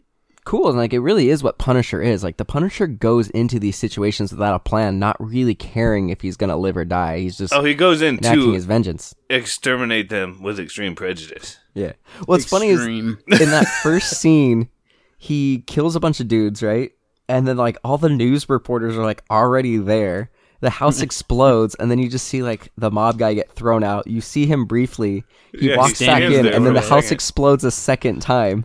cool 0.47 0.69
and 0.69 0.79
like 0.79 0.95
it 0.95 1.01
really 1.01 1.29
is 1.29 1.43
what 1.43 1.59
Punisher 1.59 2.01
is. 2.01 2.25
Like 2.25 2.39
the 2.39 2.45
Punisher 2.47 2.87
goes 2.87 3.29
into 3.31 3.59
these 3.59 3.77
situations 3.77 4.33
without 4.33 4.55
a 4.55 4.59
plan, 4.59 4.99
not 4.99 5.17
really 5.21 5.55
caring 5.55 6.09
if 6.09 6.23
he's 6.23 6.39
gonna 6.39 6.57
live 6.57 6.79
or 6.79 6.87
die. 6.87 7.19
He's 7.19 7.37
just 7.37 7.53
oh, 7.53 7.63
he 7.63 7.75
goes 7.75 8.01
in 8.01 8.17
enacting 8.19 8.45
to 8.45 8.53
his 8.53 8.65
vengeance. 8.65 9.15
exterminate 9.29 10.09
them 10.09 10.43
with 10.43 10.59
extreme 10.59 10.95
prejudice. 10.95 11.59
Yeah. 11.75 11.93
What's 12.25 12.47
funny 12.47 12.69
is 12.69 12.81
in 12.87 13.19
that 13.27 13.67
first 13.83 14.19
scene, 14.19 14.71
he 15.19 15.65
kills 15.67 15.95
a 15.95 16.01
bunch 16.01 16.21
of 16.21 16.29
dudes, 16.29 16.63
right? 16.63 16.93
And 17.29 17.47
then 17.47 17.57
like 17.59 17.77
all 17.85 17.99
the 17.99 18.09
news 18.09 18.49
reporters 18.49 18.97
are 18.97 19.05
like 19.05 19.23
already 19.31 19.77
there. 19.77 20.31
The 20.61 20.71
house 20.71 21.01
explodes, 21.03 21.75
and 21.75 21.91
then 21.91 21.99
you 21.99 22.09
just 22.09 22.29
see 22.29 22.43
like 22.43 22.73
the 22.79 22.91
mob 22.91 23.19
guy 23.19 23.35
get 23.35 23.51
thrown 23.51 23.85
out. 23.85 24.07
You 24.07 24.23
see 24.23 24.47
him 24.47 24.65
briefly. 24.65 25.25
He 25.53 25.67
Yeah, 25.67 25.73
he 25.73 25.79
walks 25.79 25.99
back 25.99 26.23
in, 26.23 26.47
and 26.47 26.65
then 26.65 26.73
the 26.73 26.81
house 26.81 27.05
second. 27.07 27.15
explodes 27.15 27.65
a 27.65 27.71
second 27.71 28.23
time. 28.23 28.65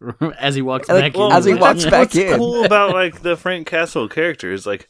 As 0.38 0.54
he 0.54 0.62
walks 0.62 0.88
Like, 0.88 1.12
back 1.12 1.14
in. 1.16 1.32
as 1.32 1.44
he 1.44 1.52
What? 1.52 1.60
walks 1.60 1.84
back 1.84 1.92
What's 2.08 2.16
in. 2.16 2.36
cool 2.38 2.64
about 2.64 2.92
like 2.92 3.22
the 3.22 3.36
Frank 3.36 3.66
Castle 3.66 4.08
character 4.08 4.52
is 4.52 4.66
like 4.66 4.88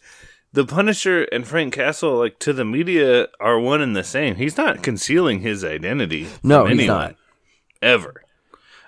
the 0.53 0.65
Punisher 0.65 1.25
and 1.25 1.47
Frank 1.47 1.75
Castle, 1.75 2.17
like 2.19 2.39
to 2.41 2.53
the 2.53 2.65
media, 2.65 3.29
are 3.41 3.59
one 3.59 3.81
and 3.81 3.95
the 3.97 4.05
same. 4.05 4.37
He's 4.37 4.57
not 4.57 4.83
concealing 4.83 5.41
his 5.41 5.65
identity. 5.65 6.27
No, 6.43 6.63
from 6.65 6.73
he's 6.73 6.81
anyone, 6.81 6.99
not. 7.01 7.17
ever. 7.83 8.23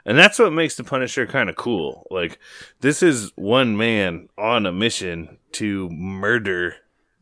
And 0.07 0.19
that's 0.19 0.39
what 0.39 0.53
makes 0.53 0.77
the 0.77 0.85
Punisher 0.85 1.27
kind 1.27 1.49
of 1.51 1.57
cool. 1.57 2.07
Like 2.11 2.39
this 2.81 3.03
is 3.03 3.33
one 3.37 3.77
man 3.77 4.29
on 4.39 4.67
a 4.67 4.73
mission 4.73 5.39
to 5.53 5.89
murder. 5.91 6.77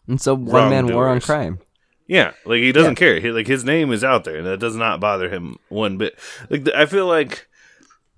And 0.06 0.20
so 0.20 0.34
one 0.34 0.70
man 0.70 0.86
war 0.92 1.08
on 1.08 1.20
crime. 1.20 1.58
Yeah, 2.06 2.32
like 2.46 2.60
he 2.60 2.72
doesn't 2.72 2.92
Yeah. 2.92 3.06
care. 3.06 3.20
He, 3.20 3.30
like 3.30 3.46
his 3.46 3.64
name 3.64 3.92
is 3.92 4.02
out 4.02 4.24
there, 4.24 4.36
and 4.38 4.46
that 4.46 4.58
does 4.60 4.76
not 4.76 4.98
bother 5.00 5.28
him 5.28 5.56
one 5.68 5.98
bit. 5.98 6.18
Like 6.48 6.64
the, 6.64 6.76
I 6.78 6.86
feel 6.86 7.06
like, 7.06 7.46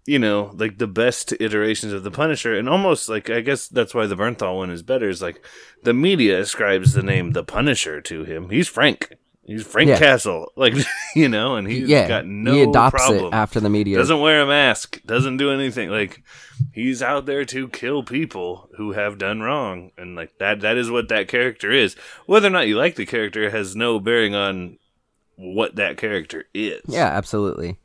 you 0.07 0.19
know, 0.19 0.51
like 0.55 0.79
the 0.79 0.87
best 0.87 1.33
iterations 1.41 1.93
of 1.93 2.03
the 2.03 2.11
Punisher, 2.11 2.55
and 2.57 2.69
almost 2.69 3.09
like 3.09 3.31
I 3.31 3.41
guess 3.41 3.69
that's 3.69 3.95
why 3.95 4.07
the 4.07 4.17
Bernthal 4.17 4.57
one 4.57 4.71
is 4.71 4.83
better. 4.83 5.09
Is 5.09 5.23
like 5.23 5.45
the 5.83 5.95
media 5.95 6.41
ascribes 6.41 6.95
the 6.95 7.03
name 7.03 7.33
the 7.33 7.45
Punisher 7.45 8.01
to 8.03 8.25
him. 8.25 8.51
He's 8.51 8.69
Frank. 8.69 9.13
He's 9.43 9.67
Frank 9.67 9.89
Yeah. 9.89 9.99
Castle. 9.99 10.53
Like 10.57 10.75
you 11.17 11.29
know, 11.29 11.57
and 11.57 11.67
he's 11.69 11.89
yeah, 11.89 12.07
got 12.07 12.27
no 12.27 12.53
he 12.53 12.63
adopts 12.63 13.05
problem. 13.07 13.27
it 13.27 13.35
after 13.37 13.59
the 13.61 13.71
media. 13.71 13.99
Doesn't 13.99 14.21
wear 14.21 14.43
a 14.43 14.47
mask. 14.47 15.01
Doesn't 15.05 15.39
do 15.39 15.51
anything. 15.51 15.91
Like 15.91 16.23
he's 16.73 17.03
out 17.03 17.27
there 17.27 17.45
to 17.47 17.69
kill 17.69 18.03
people 18.03 18.69
who 18.77 18.93
have 18.93 19.19
done 19.19 19.41
wrong, 19.41 19.91
and 19.99 20.15
like 20.17 20.39
that. 20.39 20.61
That 20.61 20.77
is 20.77 20.91
what 20.91 21.09
that 21.09 21.29
character 21.29 21.71
is. 21.73 21.95
Whether 22.27 22.47
or 22.49 22.51
not 22.51 22.69
you 22.69 22.77
like 22.79 22.95
the 22.97 23.07
character 23.07 23.51
has 23.51 23.75
no 23.75 23.99
bearing 23.99 24.35
on 24.35 24.79
what 25.37 25.77
that 25.77 25.97
character 25.97 26.45
is. 26.55 26.83
Yeah, 26.87 27.07
absolutely. 27.07 27.79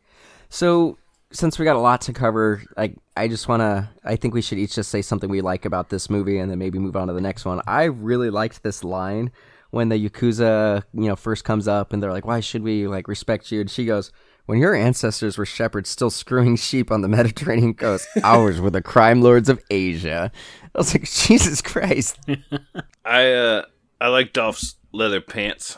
So 0.50 0.98
since 1.32 1.60
we 1.60 1.65
got 1.65 1.75
a 1.75 1.79
lot 1.79 2.01
to 2.01 2.13
cover, 2.13 2.63
like 2.77 2.96
I 3.17 3.27
just 3.27 3.48
want 3.48 3.62
to 3.62 3.89
I 4.03 4.15
think 4.15 4.34
we 4.34 4.41
should 4.41 4.58
each 4.58 4.75
just 4.75 4.89
say 4.89 5.01
something 5.01 5.29
we 5.29 5.41
like 5.41 5.65
about 5.65 5.89
this 5.89 6.10
movie 6.10 6.38
and 6.38 6.50
then 6.50 6.60
maybe 6.60 6.79
move 6.79 6.96
on 6.96 7.08
to 7.08 7.13
the 7.13 7.22
next 7.22 7.46
one. 7.46 7.62
I 7.67 7.86
really 7.86 8.29
liked 8.29 8.63
this 8.63 8.84
line 8.84 9.32
when 9.72 9.89
the 9.89 10.10
yakuza, 10.10 10.84
you 10.94 11.08
know, 11.08 11.15
first 11.15 11.44
comes 11.44 11.67
up 11.67 11.91
and 11.91 12.01
they're 12.01 12.12
like, 12.12 12.25
"Why 12.25 12.39
should 12.39 12.63
we 12.63 12.88
like 12.88 13.08
respect 13.08 13.51
you?" 13.51 13.62
and 13.62 13.70
she 13.70 13.86
goes, 13.86 14.12
"When 14.46 14.60
your 14.60 14.75
ancestors 14.75 15.38
were 15.38 15.46
shepherds 15.46 15.89
still 15.89 16.10
screwing 16.10 16.55
sheep 16.55 16.91
on 16.91 17.01
the 17.01 17.08
Mediterranean 17.17 17.74
coast, 17.74 18.08
ours 18.24 18.62
were 18.62 18.70
the 18.70 18.82
crime 18.82 19.22
lords 19.22 19.50
of 19.50 19.62
Asia." 19.70 20.32
I 20.74 20.77
was 20.77 20.94
like, 20.94 21.03
"Jesus 21.10 21.62
Christ." 21.62 22.20
I 23.05 23.32
uh 23.34 23.65
I 24.00 24.08
like 24.08 24.34
Dolph's 24.34 24.75
leather 24.91 25.22
pants. 25.22 25.77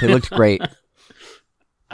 They 0.00 0.08
looked 0.08 0.30
great. 0.30 0.62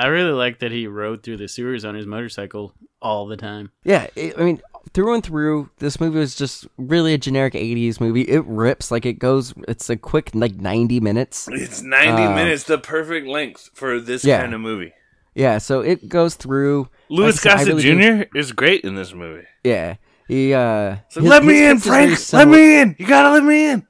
I 0.02 0.06
really 0.08 0.32
like 0.32 0.58
that 0.60 0.72
he 0.72 0.86
rode 0.86 1.22
through 1.22 1.36
the 1.38 1.48
sewers 1.48 1.84
on 1.84 1.94
his 1.94 2.06
motorcycle 2.06 2.72
all 3.02 3.26
the 3.26 3.36
time. 3.36 3.70
Yeah, 3.84 4.06
it, 4.16 4.38
I 4.38 4.42
mean, 4.44 4.60
through 4.94 5.14
and 5.14 5.22
through, 5.24 5.70
this 5.78 6.00
movie 6.00 6.18
was 6.18 6.34
just 6.34 6.66
really 6.78 7.14
a 7.14 7.18
generic 7.18 7.54
'80s 7.54 8.00
movie. 8.00 8.22
It 8.22 8.44
rips 8.46 8.90
like 8.90 9.04
it 9.06 9.14
goes. 9.18 9.52
It's 9.68 9.90
a 9.90 9.96
quick 9.96 10.30
like 10.34 10.56
90 10.56 11.00
minutes. 11.00 11.48
It's 11.52 11.82
ninety 11.82 12.22
Uh, 12.22 12.34
minutes, 12.34 12.64
the 12.64 12.78
perfect 12.78 13.26
length 13.26 13.70
for 13.74 14.00
this 14.00 14.24
Yeah. 14.24 14.40
kind 14.40 14.54
of 14.54 14.60
movie. 14.60 14.92
Yeah, 15.34 15.58
so 15.58 15.80
it 15.80 16.08
goes 16.08 16.34
through. 16.34 16.88
Louis 17.08 17.26
like 17.26 17.34
I 17.34 17.38
said, 17.38 17.50
I 17.50 17.54
Gossett 17.54 17.68
really 17.84 18.00
think- 18.00 18.30
Jr. 18.32 18.38
is 18.38 18.52
great 18.52 18.84
in 18.84 18.94
this 18.96 19.14
movie. 19.14 19.46
Yeah, 19.64 19.96
he. 20.28 20.52
uh 20.54 20.96
So 21.10 21.20
his- 21.20 21.30
let 21.30 21.42
his 21.42 21.48
me 21.52 21.66
in, 21.66 21.78
Frank. 21.78 22.32
Let 22.32 22.48
me 22.48 22.80
in. 22.80 22.96
You 22.98 23.06
gotta 23.06 23.30
let 23.32 23.44
me 23.44 23.66
in. 23.70 23.86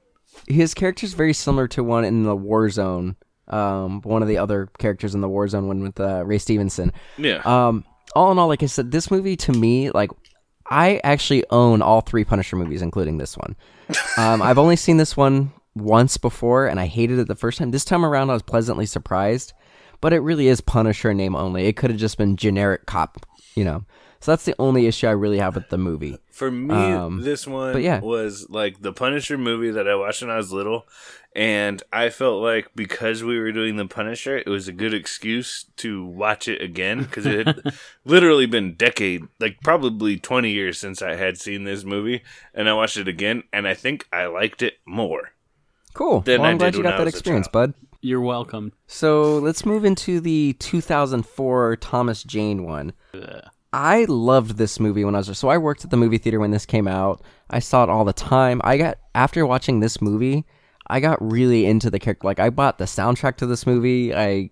His 0.47 0.73
character's 0.73 1.13
very 1.13 1.33
similar 1.33 1.67
to 1.69 1.83
one 1.83 2.03
in 2.03 2.23
the 2.23 2.35
Warzone. 2.35 3.15
Um, 3.51 4.01
one 4.01 4.21
of 4.21 4.27
the 4.27 4.37
other 4.37 4.69
characters 4.79 5.13
in 5.13 5.21
the 5.21 5.27
Warzone 5.27 5.67
one 5.67 5.81
with 5.81 5.99
uh, 5.99 6.23
Ray 6.25 6.37
Stevenson. 6.37 6.93
Yeah. 7.17 7.41
Um, 7.43 7.85
all 8.15 8.31
in 8.31 8.39
all, 8.39 8.47
like 8.47 8.63
I 8.63 8.67
said, 8.67 8.91
this 8.91 9.11
movie 9.11 9.35
to 9.37 9.51
me, 9.51 9.91
like, 9.91 10.09
I 10.69 11.01
actually 11.03 11.43
own 11.49 11.81
all 11.81 12.01
three 12.01 12.23
Punisher 12.23 12.55
movies, 12.55 12.81
including 12.81 13.17
this 13.17 13.37
one. 13.37 13.55
Um, 14.17 14.41
I've 14.41 14.57
only 14.57 14.77
seen 14.77 14.97
this 14.97 15.17
one 15.17 15.51
once 15.75 16.15
before, 16.15 16.67
and 16.67 16.79
I 16.79 16.85
hated 16.85 17.19
it 17.19 17.27
the 17.27 17.35
first 17.35 17.57
time. 17.57 17.71
This 17.71 17.83
time 17.83 18.05
around, 18.05 18.29
I 18.29 18.33
was 18.33 18.41
pleasantly 18.41 18.85
surprised, 18.85 19.51
but 19.99 20.13
it 20.13 20.19
really 20.19 20.47
is 20.47 20.61
Punisher 20.61 21.13
name 21.13 21.35
only. 21.35 21.67
It 21.67 21.75
could 21.75 21.89
have 21.89 21.99
just 21.99 22.17
been 22.17 22.37
generic 22.37 22.85
cop, 22.85 23.25
you 23.55 23.65
know. 23.65 23.83
So 24.21 24.31
that's 24.31 24.45
the 24.45 24.55
only 24.59 24.85
issue 24.85 25.07
I 25.07 25.11
really 25.11 25.39
have 25.39 25.55
with 25.55 25.69
the 25.69 25.79
movie. 25.79 26.19
For 26.29 26.51
me, 26.51 26.73
Um, 26.75 27.21
this 27.23 27.47
one 27.47 27.73
but 27.73 27.81
yeah. 27.81 27.99
was 27.99 28.47
like 28.49 28.81
the 28.81 28.93
Punisher 28.93 29.35
movie 29.37 29.71
that 29.71 29.87
I 29.87 29.95
watched 29.95 30.21
when 30.21 30.29
I 30.29 30.37
was 30.37 30.53
little, 30.53 30.87
and 31.35 31.81
I 31.91 32.09
felt 32.09 32.41
like 32.43 32.69
because 32.75 33.23
we 33.23 33.39
were 33.39 33.51
doing 33.51 33.77
the 33.77 33.87
Punisher, 33.87 34.37
it 34.37 34.47
was 34.47 34.67
a 34.67 34.71
good 34.73 34.93
excuse 34.93 35.65
to 35.77 36.05
watch 36.05 36.47
it 36.47 36.61
again 36.61 36.99
because 37.03 37.25
it 37.25 37.47
had 37.47 37.73
literally 38.05 38.45
been 38.45 38.75
decade, 38.75 39.23
like 39.39 39.59
probably 39.63 40.17
twenty 40.17 40.51
years 40.51 40.79
since 40.79 41.01
I 41.01 41.15
had 41.15 41.39
seen 41.39 41.63
this 41.63 41.83
movie, 41.83 42.21
and 42.53 42.69
I 42.69 42.73
watched 42.73 42.97
it 42.97 43.07
again, 43.07 43.41
and 43.51 43.67
I 43.67 43.73
think 43.73 44.07
I 44.13 44.27
liked 44.27 44.61
it 44.61 44.75
more. 44.85 45.31
Cool. 45.93 46.21
Than 46.21 46.41
well, 46.41 46.47
I 46.47 46.51
I'm 46.51 46.57
glad 46.59 46.71
did 46.73 46.77
you 46.77 46.83
when 46.83 46.91
got 46.91 46.93
I 46.93 46.97
that 46.99 47.05
was 47.05 47.13
a 47.15 47.17
experience, 47.17 47.47
bud. 47.47 47.73
You're 48.01 48.21
welcome. 48.21 48.73
So 48.87 49.37
let's 49.39 49.65
move 49.65 49.83
into 49.83 50.19
the 50.19 50.53
2004 50.59 51.75
Thomas 51.77 52.23
Jane 52.23 52.63
one. 52.63 52.93
I 53.73 54.05
loved 54.05 54.57
this 54.57 54.79
movie 54.79 55.05
when 55.05 55.15
I 55.15 55.19
was 55.19 55.37
so 55.37 55.49
I 55.49 55.57
worked 55.57 55.85
at 55.85 55.91
the 55.91 55.97
movie 55.97 56.17
theater 56.17 56.39
when 56.39 56.51
this 56.51 56.65
came 56.65 56.87
out. 56.87 57.21
I 57.49 57.59
saw 57.59 57.83
it 57.83 57.89
all 57.89 58.03
the 58.03 58.13
time. 58.13 58.61
I 58.63 58.77
got 58.77 58.97
after 59.15 59.45
watching 59.45 59.79
this 59.79 60.01
movie, 60.01 60.45
I 60.87 60.99
got 60.99 61.21
really 61.21 61.65
into 61.65 61.89
the 61.89 61.99
character. 61.99 62.27
Like 62.27 62.39
I 62.39 62.49
bought 62.49 62.77
the 62.77 62.85
soundtrack 62.85 63.37
to 63.37 63.45
this 63.45 63.65
movie. 63.65 64.13
I 64.13 64.49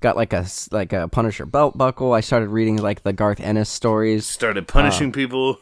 got 0.00 0.16
like 0.16 0.32
a 0.32 0.46
like 0.72 0.92
a 0.92 1.06
Punisher 1.06 1.46
belt 1.46 1.78
buckle. 1.78 2.12
I 2.12 2.20
started 2.20 2.48
reading 2.48 2.76
like 2.78 3.04
the 3.04 3.12
Garth 3.12 3.40
Ennis 3.40 3.70
stories. 3.70 4.26
Started 4.26 4.66
punishing 4.66 5.10
uh, 5.10 5.14
people. 5.14 5.58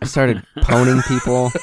I 0.00 0.06
started 0.06 0.44
poning 0.62 1.02
people. 1.08 1.50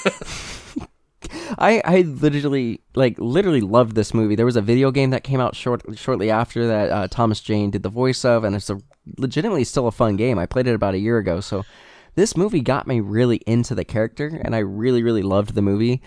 I 1.57 1.81
I 1.85 2.01
literally 2.01 2.81
like 2.95 3.17
literally 3.17 3.61
loved 3.61 3.95
this 3.95 4.13
movie. 4.13 4.35
There 4.35 4.45
was 4.45 4.55
a 4.55 4.61
video 4.61 4.91
game 4.91 5.11
that 5.11 5.23
came 5.23 5.39
out 5.39 5.55
short 5.55 5.83
shortly 5.97 6.29
after 6.29 6.67
that 6.67 6.89
uh, 6.89 7.07
Thomas 7.07 7.41
Jane 7.41 7.71
did 7.71 7.83
the 7.83 7.89
voice 7.89 8.25
of, 8.25 8.43
and 8.43 8.55
it's 8.55 8.69
a 8.69 8.79
legitimately 9.17 9.63
still 9.63 9.87
a 9.87 9.91
fun 9.91 10.15
game. 10.15 10.39
I 10.39 10.45
played 10.45 10.67
it 10.67 10.75
about 10.75 10.93
a 10.93 10.99
year 10.99 11.17
ago, 11.17 11.39
so 11.39 11.63
this 12.15 12.35
movie 12.35 12.61
got 12.61 12.87
me 12.87 12.99
really 12.99 13.37
into 13.47 13.75
the 13.75 13.85
character, 13.85 14.41
and 14.43 14.55
I 14.55 14.59
really 14.59 15.03
really 15.03 15.23
loved 15.23 15.55
the 15.55 15.61
movie. 15.61 16.01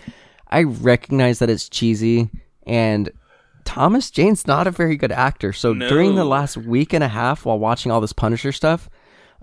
I 0.49 0.63
recognize 0.63 1.39
that 1.39 1.49
it's 1.49 1.69
cheesy, 1.69 2.29
and 2.65 3.09
Thomas 3.65 4.11
Jane's 4.11 4.47
not 4.47 4.67
a 4.67 4.71
very 4.71 4.95
good 4.95 5.11
actor. 5.11 5.51
So 5.51 5.73
during 5.73 6.15
the 6.15 6.25
last 6.25 6.55
week 6.55 6.93
and 6.93 7.03
a 7.03 7.07
half, 7.07 7.45
while 7.45 7.59
watching 7.59 7.91
all 7.91 7.99
this 7.99 8.13
Punisher 8.13 8.51
stuff, 8.51 8.89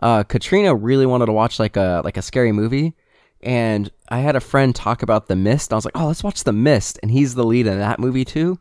uh, 0.01 0.23
Katrina 0.23 0.75
really 0.75 1.07
wanted 1.07 1.27
to 1.27 1.33
watch 1.33 1.59
like 1.59 1.77
a 1.77 2.03
like 2.05 2.17
a 2.17 2.23
scary 2.23 2.53
movie, 2.53 2.95
and 3.43 3.91
I 4.09 4.19
had 4.19 4.37
a 4.37 4.41
friend 4.41 4.75
talk 4.75 5.03
about 5.03 5.29
The 5.29 5.37
Mist. 5.37 5.73
I 5.73 5.77
was 5.77 5.85
like, 5.85 5.97
"Oh, 5.97 6.07
let's 6.07 6.25
watch 6.25 6.45
The 6.45 6.53
Mist," 6.53 6.99
and 7.03 7.11
he's 7.11 7.35
the 7.35 7.45
lead 7.45 7.67
in 7.67 7.79
that 7.79 7.99
movie 7.99 8.25
too, 8.25 8.59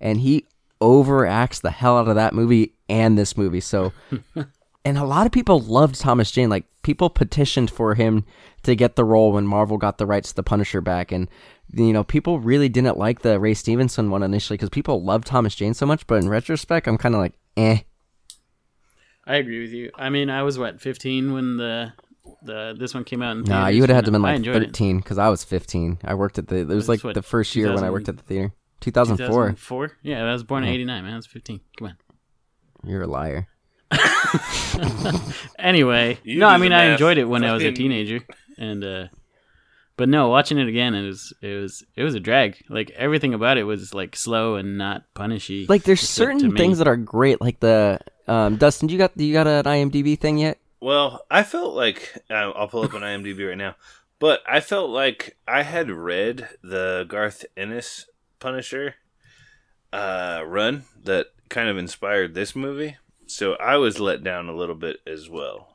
and 0.00 0.20
he 0.20 0.46
overacts 0.80 1.60
the 1.60 1.70
hell 1.70 1.98
out 1.98 2.08
of 2.08 2.16
that 2.16 2.34
movie 2.34 2.74
and 2.88 3.16
this 3.16 3.36
movie. 3.36 3.60
So, 3.60 3.92
and 4.84 4.98
a 4.98 5.04
lot 5.04 5.26
of 5.26 5.32
people 5.32 5.60
loved 5.60 6.00
Thomas 6.00 6.30
Jane. 6.30 6.50
Like 6.50 6.64
people 6.82 7.10
petitioned 7.10 7.70
for 7.70 7.94
him 7.94 8.24
to 8.64 8.74
get 8.74 8.96
the 8.96 9.04
role 9.04 9.32
when 9.32 9.46
Marvel 9.46 9.78
got 9.78 9.98
the 9.98 10.06
rights 10.06 10.30
to 10.30 10.36
the 10.36 10.42
Punisher 10.42 10.80
back, 10.80 11.12
and 11.12 11.28
you 11.72 11.92
know, 11.92 12.04
people 12.04 12.40
really 12.40 12.68
didn't 12.68 12.98
like 12.98 13.22
the 13.22 13.38
Ray 13.38 13.54
Stevenson 13.54 14.10
one 14.10 14.22
initially 14.22 14.56
because 14.56 14.70
people 14.70 15.02
loved 15.02 15.26
Thomas 15.26 15.54
Jane 15.54 15.74
so 15.74 15.86
much. 15.86 16.06
But 16.06 16.22
in 16.22 16.28
retrospect, 16.28 16.86
I'm 16.86 16.98
kind 16.98 17.14
of 17.14 17.20
like, 17.20 17.34
eh. 17.56 17.80
I 19.26 19.36
agree 19.36 19.60
with 19.60 19.72
you. 19.72 19.90
I 19.96 20.08
mean, 20.08 20.30
I 20.30 20.42
was 20.44 20.58
what 20.58 20.80
15 20.80 21.32
when 21.32 21.56
the 21.56 21.92
the 22.42 22.74
this 22.78 22.94
one 22.94 23.04
came 23.04 23.22
out. 23.22 23.36
In 23.36 23.44
Nah, 23.44 23.68
you 23.68 23.80
would 23.80 23.88
have 23.90 23.96
had 23.96 24.04
to 24.06 24.10
been 24.10 24.22
like 24.22 24.36
enjoyed 24.36 24.62
13 24.64 24.98
because 24.98 25.18
I 25.18 25.28
was 25.28 25.44
15. 25.44 25.98
I 26.04 26.14
worked 26.14 26.38
at 26.38 26.48
the. 26.48 26.56
It 26.56 26.66
was 26.68 26.86
That's 26.86 26.88
like 26.88 27.04
what, 27.04 27.14
the 27.14 27.22
first 27.22 27.54
year 27.56 27.74
when 27.74 27.84
I 27.84 27.90
worked 27.90 28.08
at 28.08 28.16
the 28.16 28.22
theater. 28.22 28.52
2004. 28.80 29.56
four. 29.56 29.92
Yeah, 30.02 30.22
I 30.24 30.32
was 30.32 30.44
born 30.44 30.62
in 30.64 30.68
'89. 30.70 31.04
Man, 31.04 31.12
I 31.12 31.16
was 31.16 31.26
15. 31.26 31.60
Come 31.78 31.88
on. 31.88 31.96
You're 32.84 33.02
a 33.02 33.06
liar. 33.06 33.48
Anyway, 35.58 36.18
You 36.24 36.38
no, 36.38 36.48
I 36.48 36.58
mean 36.58 36.72
I 36.72 36.84
enjoyed 36.92 37.18
it 37.18 37.24
when 37.24 37.44
I 37.44 37.52
was 37.52 37.62
a 37.64 37.72
teenager, 37.72 38.20
and 38.58 38.84
uh 38.84 39.06
but 39.96 40.10
no, 40.10 40.28
watching 40.28 40.58
it 40.58 40.68
again, 40.68 40.94
it 40.94 41.06
was 41.06 41.32
it 41.40 41.60
was 41.60 41.84
it 41.94 42.02
was 42.02 42.14
a 42.14 42.20
drag. 42.20 42.62
Like 42.68 42.90
everything 42.90 43.32
about 43.32 43.56
it 43.56 43.64
was 43.64 43.94
like 43.94 44.14
slow 44.14 44.56
and 44.56 44.76
not 44.76 45.04
punishy. 45.14 45.66
Like 45.68 45.84
there's 45.84 46.00
to- 46.00 46.06
to 46.06 46.12
certain 46.12 46.56
things 46.56 46.78
that 46.78 46.88
are 46.88 46.96
great. 46.96 47.40
Like 47.40 47.60
the 47.60 47.98
um, 48.28 48.56
Dustin, 48.56 48.88
you 48.88 48.98
got 48.98 49.16
you 49.18 49.32
got 49.32 49.46
an 49.46 49.64
IMDb 49.64 50.18
thing 50.18 50.38
yet? 50.38 50.58
Well, 50.80 51.24
I 51.30 51.42
felt 51.42 51.74
like 51.74 52.12
uh, 52.30 52.50
I'll 52.50 52.68
pull 52.68 52.84
up 52.84 52.94
an 52.94 53.02
IMDb 53.02 53.48
right 53.48 53.56
now, 53.56 53.76
but 54.18 54.42
I 54.46 54.60
felt 54.60 54.90
like 54.90 55.36
I 55.48 55.62
had 55.62 55.90
read 55.90 56.48
the 56.62 57.06
Garth 57.08 57.44
Ennis 57.56 58.06
Punisher 58.38 58.96
uh, 59.92 60.42
run 60.46 60.84
that 61.04 61.28
kind 61.48 61.68
of 61.68 61.78
inspired 61.78 62.34
this 62.34 62.54
movie, 62.54 62.96
so 63.26 63.54
I 63.54 63.76
was 63.76 63.98
let 63.98 64.22
down 64.22 64.48
a 64.48 64.54
little 64.56 64.74
bit 64.74 64.98
as 65.06 65.30
well. 65.30 65.68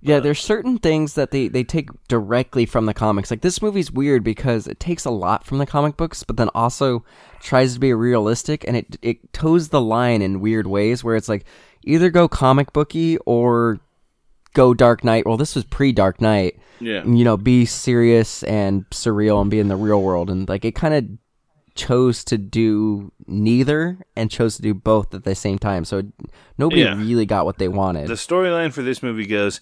Yeah, 0.00 0.20
there's 0.20 0.40
certain 0.40 0.78
things 0.78 1.14
that 1.14 1.30
they, 1.30 1.48
they 1.48 1.64
take 1.64 1.88
directly 2.08 2.66
from 2.66 2.84
the 2.84 2.92
comics. 2.92 3.30
Like 3.30 3.40
this 3.40 3.62
movie's 3.62 3.90
weird 3.90 4.22
because 4.22 4.66
it 4.66 4.78
takes 4.78 5.06
a 5.06 5.10
lot 5.10 5.46
from 5.46 5.56
the 5.56 5.64
comic 5.64 5.96
books, 5.96 6.22
but 6.22 6.36
then 6.36 6.50
also 6.54 7.06
tries 7.40 7.72
to 7.72 7.80
be 7.80 7.94
realistic, 7.94 8.68
and 8.68 8.76
it 8.76 8.98
it 9.00 9.32
toes 9.32 9.70
the 9.70 9.80
line 9.80 10.20
in 10.20 10.40
weird 10.40 10.66
ways 10.66 11.02
where 11.02 11.16
it's 11.16 11.28
like 11.28 11.46
either 11.84 12.10
go 12.10 12.28
comic 12.28 12.74
booky 12.74 13.16
or 13.24 13.80
go 14.54 14.72
Dark 14.74 15.04
Knight. 15.04 15.26
Well, 15.26 15.36
this 15.36 15.54
was 15.54 15.64
pre 15.64 15.92
Dark 15.92 16.20
Knight. 16.20 16.58
Yeah, 16.80 17.04
You 17.04 17.24
know, 17.24 17.36
be 17.36 17.66
serious 17.66 18.42
and 18.44 18.88
surreal 18.90 19.40
and 19.40 19.50
be 19.50 19.60
in 19.60 19.68
the 19.68 19.76
real 19.76 20.02
world, 20.02 20.28
and 20.30 20.48
like 20.48 20.64
it 20.64 20.74
kind 20.74 20.94
of 20.94 21.04
chose 21.74 22.22
to 22.24 22.38
do 22.38 23.12
neither 23.26 23.98
and 24.16 24.30
chose 24.30 24.56
to 24.56 24.62
do 24.62 24.74
both 24.74 25.14
at 25.14 25.24
the 25.24 25.34
same 25.34 25.58
time. 25.58 25.84
So 25.84 26.02
nobody 26.58 26.82
Yeah. 26.82 26.96
really 26.96 27.26
got 27.26 27.44
what 27.46 27.58
they 27.58 27.68
wanted. 27.68 28.08
The 28.08 28.14
storyline 28.14 28.72
for 28.72 28.82
this 28.82 29.02
movie 29.02 29.26
goes 29.26 29.60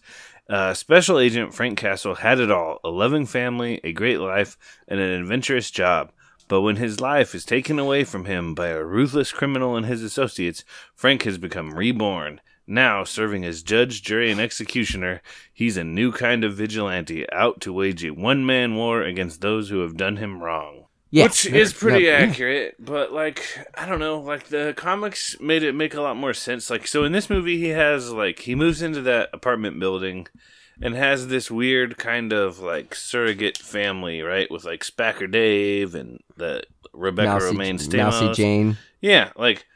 uh, 0.51 0.75
Special 0.75 1.19
Agent 1.19 1.55
Frank 1.55 1.79
Castle 1.79 2.17
had 2.17 2.39
it 2.41 2.51
all 2.51 2.81
a 2.85 2.91
loving 2.91 3.25
family, 3.27 3.81
a 3.85 3.93
great 3.93 4.19
life, 4.21 4.59
and 4.89 5.01
an 5.01 5.11
adventurous 5.23 5.71
job. 5.71 6.11
But 6.49 6.63
when 6.63 6.77
his 6.77 7.01
life 7.01 7.35
is 7.35 7.45
taken 7.45 7.79
away 7.79 8.05
from 8.05 8.25
him 8.27 8.55
by 8.55 8.69
a 8.69 8.83
ruthless 8.85 9.33
criminal 9.33 9.77
and 9.77 9.87
his 9.87 10.03
associates, 10.03 10.65
Frank 10.95 11.23
has 11.23 11.39
become 11.39 11.73
reborn. 11.75 12.41
Now, 12.73 13.05
serving 13.05 13.45
as 13.45 13.63
judge, 13.63 14.03
jury, 14.03 14.31
and 14.31 14.41
executioner, 14.41 15.21
he's 15.53 15.77
a 15.77 15.85
new 15.85 16.11
kind 16.11 16.43
of 16.43 16.55
vigilante 16.55 17.31
out 17.31 17.61
to 17.61 17.73
wage 17.73 18.03
a 18.03 18.13
one 18.13 18.47
man 18.47 18.77
war 18.77 19.03
against 19.03 19.43
those 19.43 19.69
who 19.69 19.81
have 19.81 19.95
done 19.99 20.17
him 20.17 20.43
wrong. 20.43 20.87
Yeah, 21.11 21.25
Which 21.25 21.45
is 21.45 21.75
pretty 21.75 22.07
Yeah, 22.07 22.21
yeah. 22.21 22.25
accurate, 22.31 22.77
but 22.79 23.13
like 23.13 23.45
I 23.75 23.85
don't 23.85 23.99
know, 23.99 24.21
like 24.21 24.45
the 24.49 24.73
comics 24.75 25.39
made 25.39 25.63
it 25.63 25.75
make 25.75 25.93
a 25.93 26.01
lot 26.01 26.17
more 26.17 26.33
sense. 26.33 26.71
Like 26.71 26.87
so 26.87 27.05
in 27.05 27.13
this 27.13 27.29
movie 27.29 27.59
he 27.59 27.69
has 27.69 28.11
like 28.11 28.39
he 28.39 28.55
moves 28.55 28.81
into 28.81 29.03
that 29.03 29.29
apartment 29.35 29.79
building 29.79 30.27
and 30.81 30.95
has 30.95 31.29
this 31.29 31.51
weird 31.51 31.99
kind 31.99 32.33
of 32.33 32.61
like 32.61 32.95
surrogate 32.95 33.59
family, 33.59 34.23
right? 34.23 34.51
With 34.51 34.65
like 34.65 34.83
Spacker 34.83 35.31
Dave 35.31 35.95
and 35.95 36.21
the 36.39 36.63
Rebecca 36.95 37.33
Mousy, 37.33 37.55
Romijn 37.55 37.75
Stamos. 37.75 38.23
Mousy 38.23 38.33
Jane. 38.33 38.79
Yeah, 39.03 39.33
like 39.37 39.67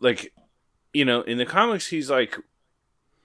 like 0.00 0.32
you 0.92 1.04
know, 1.04 1.22
in 1.22 1.38
the 1.38 1.46
comics 1.46 1.88
he's 1.88 2.10
like 2.10 2.36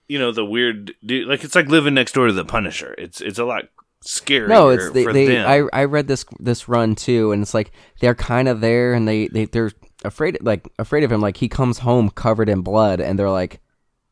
you 0.07 0.19
know, 0.19 0.31
the 0.31 0.45
weird 0.45 0.93
dude 1.05 1.27
like 1.27 1.43
it's 1.43 1.55
like 1.55 1.67
living 1.67 1.93
next 1.93 2.13
door 2.13 2.27
to 2.27 2.33
the 2.33 2.45
Punisher. 2.45 2.93
It's 2.97 3.21
it's 3.21 3.39
a 3.39 3.45
lot 3.45 3.65
scarier 4.05 4.49
No, 4.49 4.69
it's 4.69 4.91
they. 4.91 5.03
for 5.03 5.13
they 5.13 5.27
them. 5.27 5.47
I 5.47 5.81
I 5.81 5.85
read 5.85 6.07
this 6.07 6.25
this 6.39 6.67
run 6.67 6.95
too, 6.95 7.31
and 7.31 7.41
it's 7.41 7.53
like 7.53 7.71
they're 7.99 8.15
kind 8.15 8.47
of 8.47 8.61
there, 8.61 8.93
and 8.93 9.07
they 9.07 9.27
they 9.27 9.45
they're 9.45 9.71
afraid 10.03 10.37
like 10.41 10.67
afraid 10.77 11.03
of 11.03 11.11
him. 11.11 11.21
Like 11.21 11.37
he 11.37 11.49
comes 11.49 11.79
home 11.79 12.09
covered 12.09 12.49
in 12.49 12.61
blood, 12.61 12.99
and 12.99 13.17
they're 13.17 13.29
like, 13.29 13.61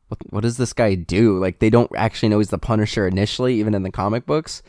what 0.08 0.18
what 0.30 0.40
does 0.40 0.56
this 0.56 0.72
guy 0.72 0.94
do? 0.94 1.38
Like 1.38 1.58
they 1.58 1.70
don't 1.70 1.90
actually 1.96 2.30
know 2.30 2.38
he's 2.38 2.50
the 2.50 2.58
Punisher 2.58 3.06
initially, 3.06 3.54
even 3.60 3.74
in 3.74 3.82
the 3.82 3.90
comic 3.90 4.26
books. 4.26 4.62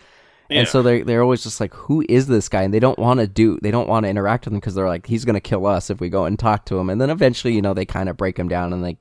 Yeah. 0.49 0.59
And 0.59 0.67
so 0.67 0.81
they 0.81 1.01
they're 1.01 1.23
always 1.23 1.41
just 1.43 1.59
like, 1.59 1.73
who 1.73 2.05
is 2.09 2.27
this 2.27 2.49
guy? 2.49 2.63
And 2.63 2.73
they 2.73 2.79
don't 2.79 2.99
want 2.99 3.19
to 3.19 3.27
do 3.27 3.57
they 3.61 3.71
don't 3.71 3.87
want 3.87 4.03
to 4.05 4.09
interact 4.09 4.45
with 4.45 4.53
him 4.53 4.59
because 4.59 4.75
they're 4.75 4.87
like, 4.87 5.05
he's 5.07 5.25
gonna 5.25 5.41
kill 5.41 5.65
us 5.65 5.89
if 5.89 5.99
we 5.99 6.09
go 6.09 6.25
and 6.25 6.37
talk 6.37 6.65
to 6.65 6.77
him. 6.77 6.89
And 6.89 6.99
then 6.99 7.09
eventually, 7.09 7.53
you 7.53 7.61
know, 7.61 7.73
they 7.73 7.85
kind 7.85 8.09
of 8.09 8.17
break 8.17 8.37
him 8.37 8.47
down 8.49 8.73
and 8.73 8.81
like, 8.81 8.97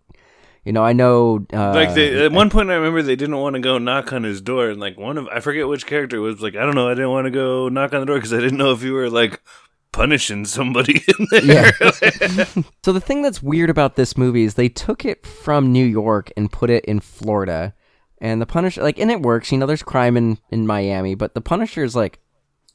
you 0.64 0.72
know, 0.72 0.84
I 0.84 0.92
know 0.92 1.44
uh, 1.52 1.74
like 1.74 1.94
they, 1.94 2.24
at 2.24 2.30
one 2.30 2.48
point 2.48 2.70
i 2.70 2.74
remember 2.74 3.02
they 3.02 3.16
didn't 3.16 3.36
want 3.36 3.54
to 3.54 3.60
go 3.60 3.78
knock 3.78 4.12
on 4.12 4.22
his 4.22 4.40
door 4.40 4.68
and 4.70 4.78
like 4.78 4.96
one 4.96 5.18
of 5.18 5.26
i 5.28 5.40
forget 5.40 5.66
which 5.66 5.86
character 5.86 6.20
was 6.20 6.40
like 6.40 6.54
i 6.54 6.60
don't 6.60 6.76
know 6.76 6.88
i 6.88 6.94
didn't 6.94 7.10
want 7.10 7.24
to 7.24 7.32
go 7.32 7.68
knock 7.68 7.92
on 7.92 7.98
the 8.00 8.06
door 8.06 8.16
because 8.16 8.32
i 8.32 8.38
didn't 8.38 8.58
know 8.58 8.70
if 8.70 8.82
you 8.84 8.92
were 8.92 9.10
like 9.10 9.42
punishing 9.90 10.44
somebody 10.44 11.02
in 11.18 11.26
there 11.32 11.44
Yeah. 11.44 12.44
so 12.84 12.92
the 12.92 13.00
thing 13.00 13.22
that's 13.22 13.42
weird 13.42 13.70
about 13.70 13.96
this 13.96 14.16
movie 14.16 14.44
is 14.44 14.54
they 14.54 14.68
took 14.68 15.04
it 15.04 15.26
from 15.26 15.72
New 15.72 15.84
York 15.84 16.30
and 16.36 16.50
put 16.50 16.70
it 16.70 16.84
in 16.86 17.00
Florida. 17.00 17.74
And 18.22 18.40
the 18.40 18.46
Punisher 18.46 18.82
like 18.82 19.00
and 19.00 19.10
it 19.10 19.20
works, 19.20 19.50
you 19.50 19.58
know, 19.58 19.66
there's 19.66 19.82
crime 19.82 20.16
in 20.16 20.38
in 20.50 20.64
Miami, 20.64 21.16
but 21.16 21.34
the 21.34 21.40
Punisher 21.40 21.82
is 21.82 21.96
like 21.96 22.20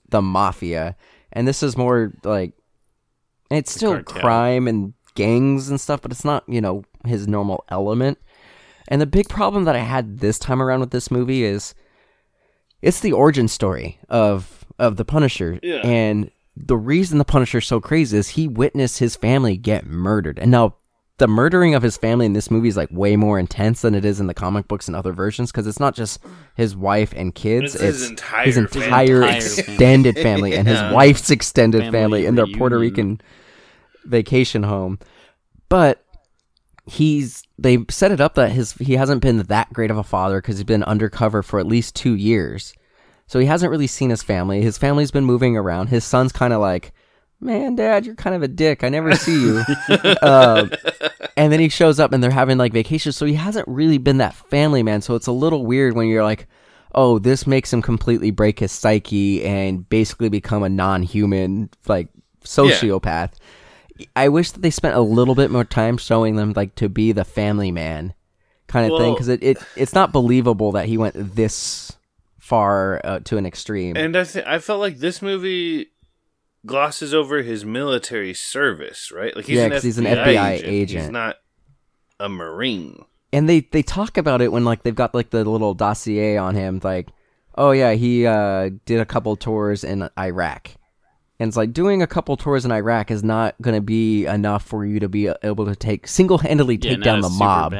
the 0.09 0.21
mafia. 0.21 0.97
And 1.31 1.47
this 1.47 1.63
is 1.63 1.77
more 1.77 2.13
like 2.25 2.51
it's 3.49 3.71
still 3.71 3.93
cartel. 3.93 4.21
crime 4.21 4.67
and 4.67 4.93
gangs 5.15 5.69
and 5.69 5.79
stuff, 5.79 6.01
but 6.01 6.11
it's 6.11 6.25
not, 6.25 6.43
you 6.47 6.59
know, 6.59 6.83
his 7.05 7.29
normal 7.29 7.63
element. 7.69 8.17
And 8.89 9.01
the 9.01 9.05
big 9.05 9.29
problem 9.29 9.63
that 9.63 9.75
I 9.75 9.79
had 9.79 10.19
this 10.19 10.37
time 10.37 10.61
around 10.61 10.81
with 10.81 10.91
this 10.91 11.09
movie 11.09 11.45
is 11.45 11.73
it's 12.81 12.99
the 12.99 13.13
origin 13.13 13.47
story 13.47 13.99
of 14.09 14.65
of 14.77 14.97
the 14.97 15.05
Punisher. 15.05 15.61
Yeah. 15.63 15.77
And 15.77 16.29
the 16.57 16.75
reason 16.75 17.19
the 17.19 17.25
Punisher's 17.25 17.67
so 17.67 17.79
crazy 17.79 18.17
is 18.17 18.29
he 18.29 18.49
witnessed 18.49 18.99
his 18.99 19.15
family 19.15 19.55
get 19.55 19.85
murdered. 19.85 20.39
And 20.39 20.51
now 20.51 20.75
the 21.17 21.27
murdering 21.27 21.73
of 21.73 21.81
his 21.81 21.97
family 21.97 22.25
in 22.27 22.33
this 22.33 22.51
movie 22.51 22.67
is 22.67 22.77
like 22.77 22.89
way 22.91 23.15
more 23.15 23.39
intense 23.39 23.81
than 23.81 23.95
it 23.95 24.05
is 24.05 24.19
in 24.19 24.27
the 24.27 24.33
comic 24.33 24.67
books 24.67 24.87
and 24.87 24.95
other 24.95 25.13
versions 25.13 25.51
because 25.51 25.65
it's 25.65 25.79
not 25.79 25.95
just 25.95 26.19
his 26.55 26.75
wife 26.75 27.13
and 27.15 27.33
kids; 27.33 27.73
It's 27.73 27.83
his 27.83 28.09
entire 28.09 28.45
his 28.45 28.57
entire 28.57 29.23
Entire 29.23 29.35
extended 29.35 30.15
family 30.15 30.53
and 30.55 30.67
his 30.67 30.77
Yeah. 30.79 30.93
wife's 30.93 31.31
extended 31.31 31.81
family, 31.83 31.91
Family 31.91 32.25
in 32.27 32.35
their 32.35 32.47
Puerto. 32.47 32.77
Rican 32.77 33.19
vacation 34.05 34.63
home. 34.63 34.99
But 35.69 36.03
he's 36.85 37.43
they 37.59 37.79
set 37.89 38.11
it 38.11 38.21
up 38.21 38.35
that 38.35 38.51
his 38.51 38.73
he 38.73 38.93
hasn't 38.95 39.21
been 39.21 39.39
that 39.39 39.73
great 39.73 39.91
of 39.91 39.97
a 39.97 40.03
father 40.03 40.39
because 40.39 40.57
he's 40.57 40.63
been 40.63 40.83
undercover 40.83 41.41
for 41.43 41.59
at 41.59 41.65
least 41.67 41.95
two 41.95 42.15
years. 42.15 42.73
So 43.25 43.39
he 43.39 43.45
hasn't 43.47 43.71
really 43.71 43.87
seen 43.87 44.09
his 44.09 44.23
family. 44.23 44.61
His 44.61 44.77
family's 44.77 45.11
been 45.11 45.25
moving 45.25 45.57
around. 45.57 45.87
His 45.87 46.05
son's 46.05 46.31
kind 46.31 46.53
of 46.53 46.61
like, 46.61 46.93
man, 47.39 47.75
dad, 47.75 48.05
you're 48.05 48.15
kind 48.15 48.35
of 48.35 48.43
a 48.43 48.47
dick. 48.47 48.83
I 48.83 48.89
never 48.89 49.15
see 49.15 49.41
you. 49.41 49.63
uh, 50.21 50.67
and 51.35 51.51
then 51.51 51.59
he 51.59 51.69
shows 51.69 51.99
up 51.99 52.11
and 52.13 52.23
they're 52.23 52.31
having 52.31 52.57
like 52.57 52.73
vacation. 52.73 53.11
So 53.11 53.25
he 53.25 53.35
hasn't 53.35 53.67
really 53.67 53.97
been 53.97 54.17
that 54.17 54.35
family 54.35 54.83
man. 54.83 55.01
So 55.01 55.15
it's 55.15 55.27
a 55.27 55.31
little 55.31 55.65
weird 55.65 55.95
when 55.95 56.07
you're 56.07 56.23
like, 56.23 56.47
oh, 56.95 57.19
this 57.19 57.45
makes 57.45 57.71
him 57.71 57.81
completely 57.81 58.31
break 58.31 58.59
his 58.59 58.71
psyche 58.71 59.43
and 59.43 59.87
basically 59.87 60.29
become 60.29 60.63
a 60.63 60.69
non 60.69 61.03
human, 61.03 61.69
like, 61.87 62.09
sociopath. 62.43 63.33
I 64.15 64.29
wish 64.29 64.51
that 64.51 64.61
they 64.61 64.69
spent 64.69 64.95
a 64.95 65.01
little 65.01 65.35
bit 65.35 65.51
more 65.51 65.63
time 65.63 65.97
showing 65.97 66.35
them 66.35 66.53
like 66.55 66.75
to 66.75 66.89
be 66.89 67.11
the 67.11 67.25
family 67.25 67.71
man 67.71 68.13
kind 68.67 68.91
of 68.91 68.99
thing 68.99 69.13
because 69.13 69.27
it, 69.27 69.41
it 69.41 69.57
it's 69.75 69.93
not 69.93 70.11
believable 70.11 70.73
that 70.73 70.85
he 70.85 70.97
went 70.97 71.15
this 71.35 71.97
far 72.37 73.01
uh, 73.03 73.19
to 73.21 73.37
an 73.37 73.45
extreme. 73.45 73.97
and 73.97 74.15
i 74.15 74.23
th- 74.23 74.45
i 74.45 74.59
felt 74.59 74.79
like 74.79 74.97
this 74.97 75.21
movie 75.21 75.87
glosses 76.65 77.13
over 77.13 77.41
his 77.43 77.63
military 77.65 78.33
service 78.33 79.11
right? 79.11 79.35
Like 79.35 79.45
he's 79.45 79.57
Yeah, 79.57 79.65
an 79.65 79.71
'cause 79.71 79.83
he's 79.83 79.97
an 79.97 80.05
FBI 80.05 80.25
FBI 80.25 80.51
agent. 80.53 80.69
agent. 80.69 81.01
he's 81.03 81.11
not 81.11 81.35
a 82.19 82.29
marine. 82.29 83.05
And 83.33 83.47
they 83.47 83.61
they 83.71 83.83
talk 83.83 84.17
about 84.17 84.41
it 84.41 84.51
when 84.51 84.65
like 84.65 84.83
they've 84.83 84.95
got 84.95 85.13
like 85.13 85.29
the 85.29 85.43
little 85.45 85.73
dossier 85.73 86.37
on 86.37 86.55
him 86.55 86.79
like 86.83 87.09
oh 87.55 87.71
yeah 87.71 87.93
he 87.93 88.25
uh 88.25 88.69
did 88.85 88.99
a 88.99 89.05
couple 89.05 89.35
tours 89.35 89.83
in 89.83 90.09
iraq. 90.17 90.69
And 91.39 91.47
it's 91.49 91.57
like 91.57 91.71
doing 91.71 92.01
a 92.01 92.07
couple 92.07 92.35
tours 92.35 92.65
in 92.65 92.71
iraq 92.71 93.11
is 93.11 93.23
not 93.23 93.53
going 93.61 93.75
to 93.75 93.81
be 93.81 94.25
enough 94.25 94.63
for 94.65 94.83
you 94.85 94.99
to 95.01 95.07
be 95.07 95.29
able 95.43 95.67
to 95.67 95.75
take 95.75 96.07
single-handedly 96.07 96.79
Yeah, 96.81 96.89
take 96.91 96.99
not 96.99 97.05
down 97.05 97.21
the 97.21 97.29
mob. 97.29 97.73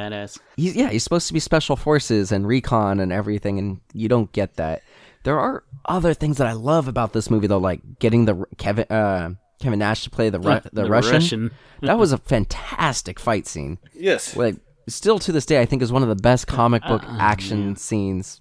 he's 0.56 0.76
yeah 0.76 0.90
he's 0.90 1.02
supposed 1.02 1.26
to 1.26 1.32
be 1.34 1.40
special 1.40 1.74
forces 1.74 2.30
and 2.30 2.46
recon 2.46 3.00
and 3.00 3.10
everything 3.12 3.58
and 3.58 3.80
you 3.92 4.08
don't 4.08 4.30
get 4.32 4.54
that 4.56 4.82
there 5.24 5.38
are 5.38 5.64
other 5.84 6.14
things 6.14 6.38
that 6.38 6.46
i 6.46 6.52
love 6.52 6.88
about 6.88 7.12
this 7.12 7.30
movie 7.30 7.46
though 7.46 7.58
like 7.58 7.80
getting 7.98 8.24
the 8.24 8.44
kevin 8.56 8.84
uh 8.90 9.30
kevin 9.60 9.78
nash 9.78 10.04
to 10.04 10.10
play 10.10 10.30
the 10.30 10.38
Ru- 10.40 10.60
the, 10.72 10.82
The 10.82 10.88
russian, 10.88 11.12
Russian. 11.14 11.50
that 11.82 11.98
was 11.98 12.12
a 12.12 12.18
fantastic 12.18 13.18
fight 13.20 13.46
scene 13.46 13.78
yes 13.94 14.36
like 14.36 14.56
still 14.88 15.18
to 15.18 15.32
this 15.32 15.46
day 15.46 15.60
i 15.60 15.66
think 15.66 15.82
is 15.82 15.92
one 15.92 16.02
of 16.02 16.08
the 16.08 16.16
best 16.16 16.46
comic 16.46 16.82
book 16.84 17.02
uh, 17.04 17.16
action 17.20 17.76
scenes 17.76 18.38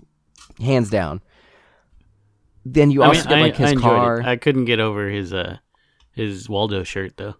hands 0.59 0.89
down 0.89 1.21
then 2.65 2.91
you 2.91 3.01
I 3.03 3.07
also 3.07 3.21
mean, 3.21 3.29
get 3.29 3.37
I, 3.37 3.41
like 3.41 3.55
his 3.55 3.71
I 3.71 3.75
car. 3.75 4.19
It. 4.19 4.25
I 4.25 4.35
couldn't 4.35 4.65
get 4.65 4.79
over 4.79 5.07
his 5.09 5.31
uh 5.33 5.57
his 6.11 6.49
Waldo 6.49 6.83
shirt 6.83 7.15
though. 7.17 7.35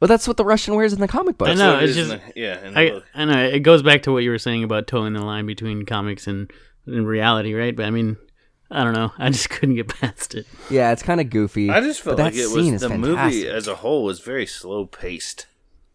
Well, 0.00 0.08
that's 0.08 0.28
what 0.28 0.36
the 0.36 0.44
Russian 0.44 0.74
wears 0.74 0.92
in 0.92 1.00
the 1.00 1.08
comic 1.08 1.36
books. 1.36 1.50
I 1.50 1.54
know, 1.54 1.78
it's 1.80 1.94
just- 1.96 2.10
the- 2.10 2.20
yeah. 2.36 2.72
I 2.74 2.90
book. 2.90 3.04
I 3.14 3.24
know 3.24 3.44
it 3.44 3.60
goes 3.60 3.82
back 3.82 4.02
to 4.04 4.12
what 4.12 4.22
you 4.22 4.30
were 4.30 4.38
saying 4.38 4.62
about 4.64 4.86
towing 4.86 5.12
the 5.12 5.20
line 5.22 5.44
between 5.44 5.84
comics 5.84 6.26
and, 6.26 6.50
and 6.86 7.06
reality, 7.06 7.52
right? 7.54 7.74
But 7.76 7.86
I 7.86 7.90
mean, 7.90 8.16
I 8.70 8.84
don't 8.84 8.92
know. 8.92 9.12
I 9.18 9.30
just 9.30 9.48
couldn't 9.50 9.76
get 9.76 9.88
past 9.88 10.34
it. 10.34 10.46
Yeah, 10.70 10.92
it's 10.92 11.02
kind 11.02 11.20
of 11.20 11.30
goofy. 11.30 11.70
I 11.70 11.80
just 11.80 12.00
felt 12.02 12.16
but 12.18 12.24
like 12.24 12.34
that 12.34 12.40
it 12.40 12.48
scene 12.48 12.72
was 12.72 12.82
the 12.82 12.90
movie 12.90 13.48
as 13.48 13.66
a 13.66 13.76
whole 13.76 14.04
was 14.04 14.20
very 14.20 14.46
slow 14.46 14.86
paced. 14.86 15.46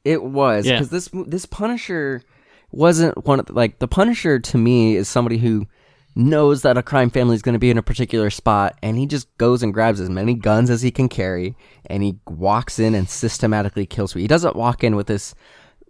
It 0.04 0.24
was 0.24 0.66
Yeah. 0.66 0.74
because 0.80 0.90
this 0.90 1.10
this 1.28 1.46
Punisher 1.46 2.24
wasn't 2.72 3.26
one 3.26 3.40
of 3.40 3.46
the, 3.46 3.54
like 3.54 3.80
the 3.80 3.88
Punisher 3.88 4.40
to 4.40 4.58
me 4.58 4.96
is 4.96 5.08
somebody 5.08 5.38
who 5.38 5.68
knows 6.16 6.62
that 6.64 6.78
a 6.78 6.84
crime 6.84 7.10
family 7.10 7.36
is 7.36 7.42
going 7.42 7.54
to 7.54 7.60
be 7.60 7.70
in 7.72 7.78
a 7.78 7.82
particular 7.84 8.30
spot 8.30 8.78
and 8.84 8.98
he 8.98 9.06
just 9.06 9.36
goes 9.38 9.64
and 9.64 9.74
grabs 9.74 10.00
as 10.00 10.10
many 10.10 10.34
guns 10.34 10.70
as 10.70 10.82
he 10.82 10.92
can 10.92 11.10
carry 11.10 11.56
and 11.88 12.04
he 12.04 12.18
walks 12.28 12.78
in 12.80 12.94
and 12.94 13.10
systematically 13.10 13.86
kills 13.86 14.12
people. 14.14 14.22
He 14.22 14.28
doesn't 14.28 14.56
walk 14.56 14.84
in 14.84 14.96
with 14.96 15.08
this 15.08 15.34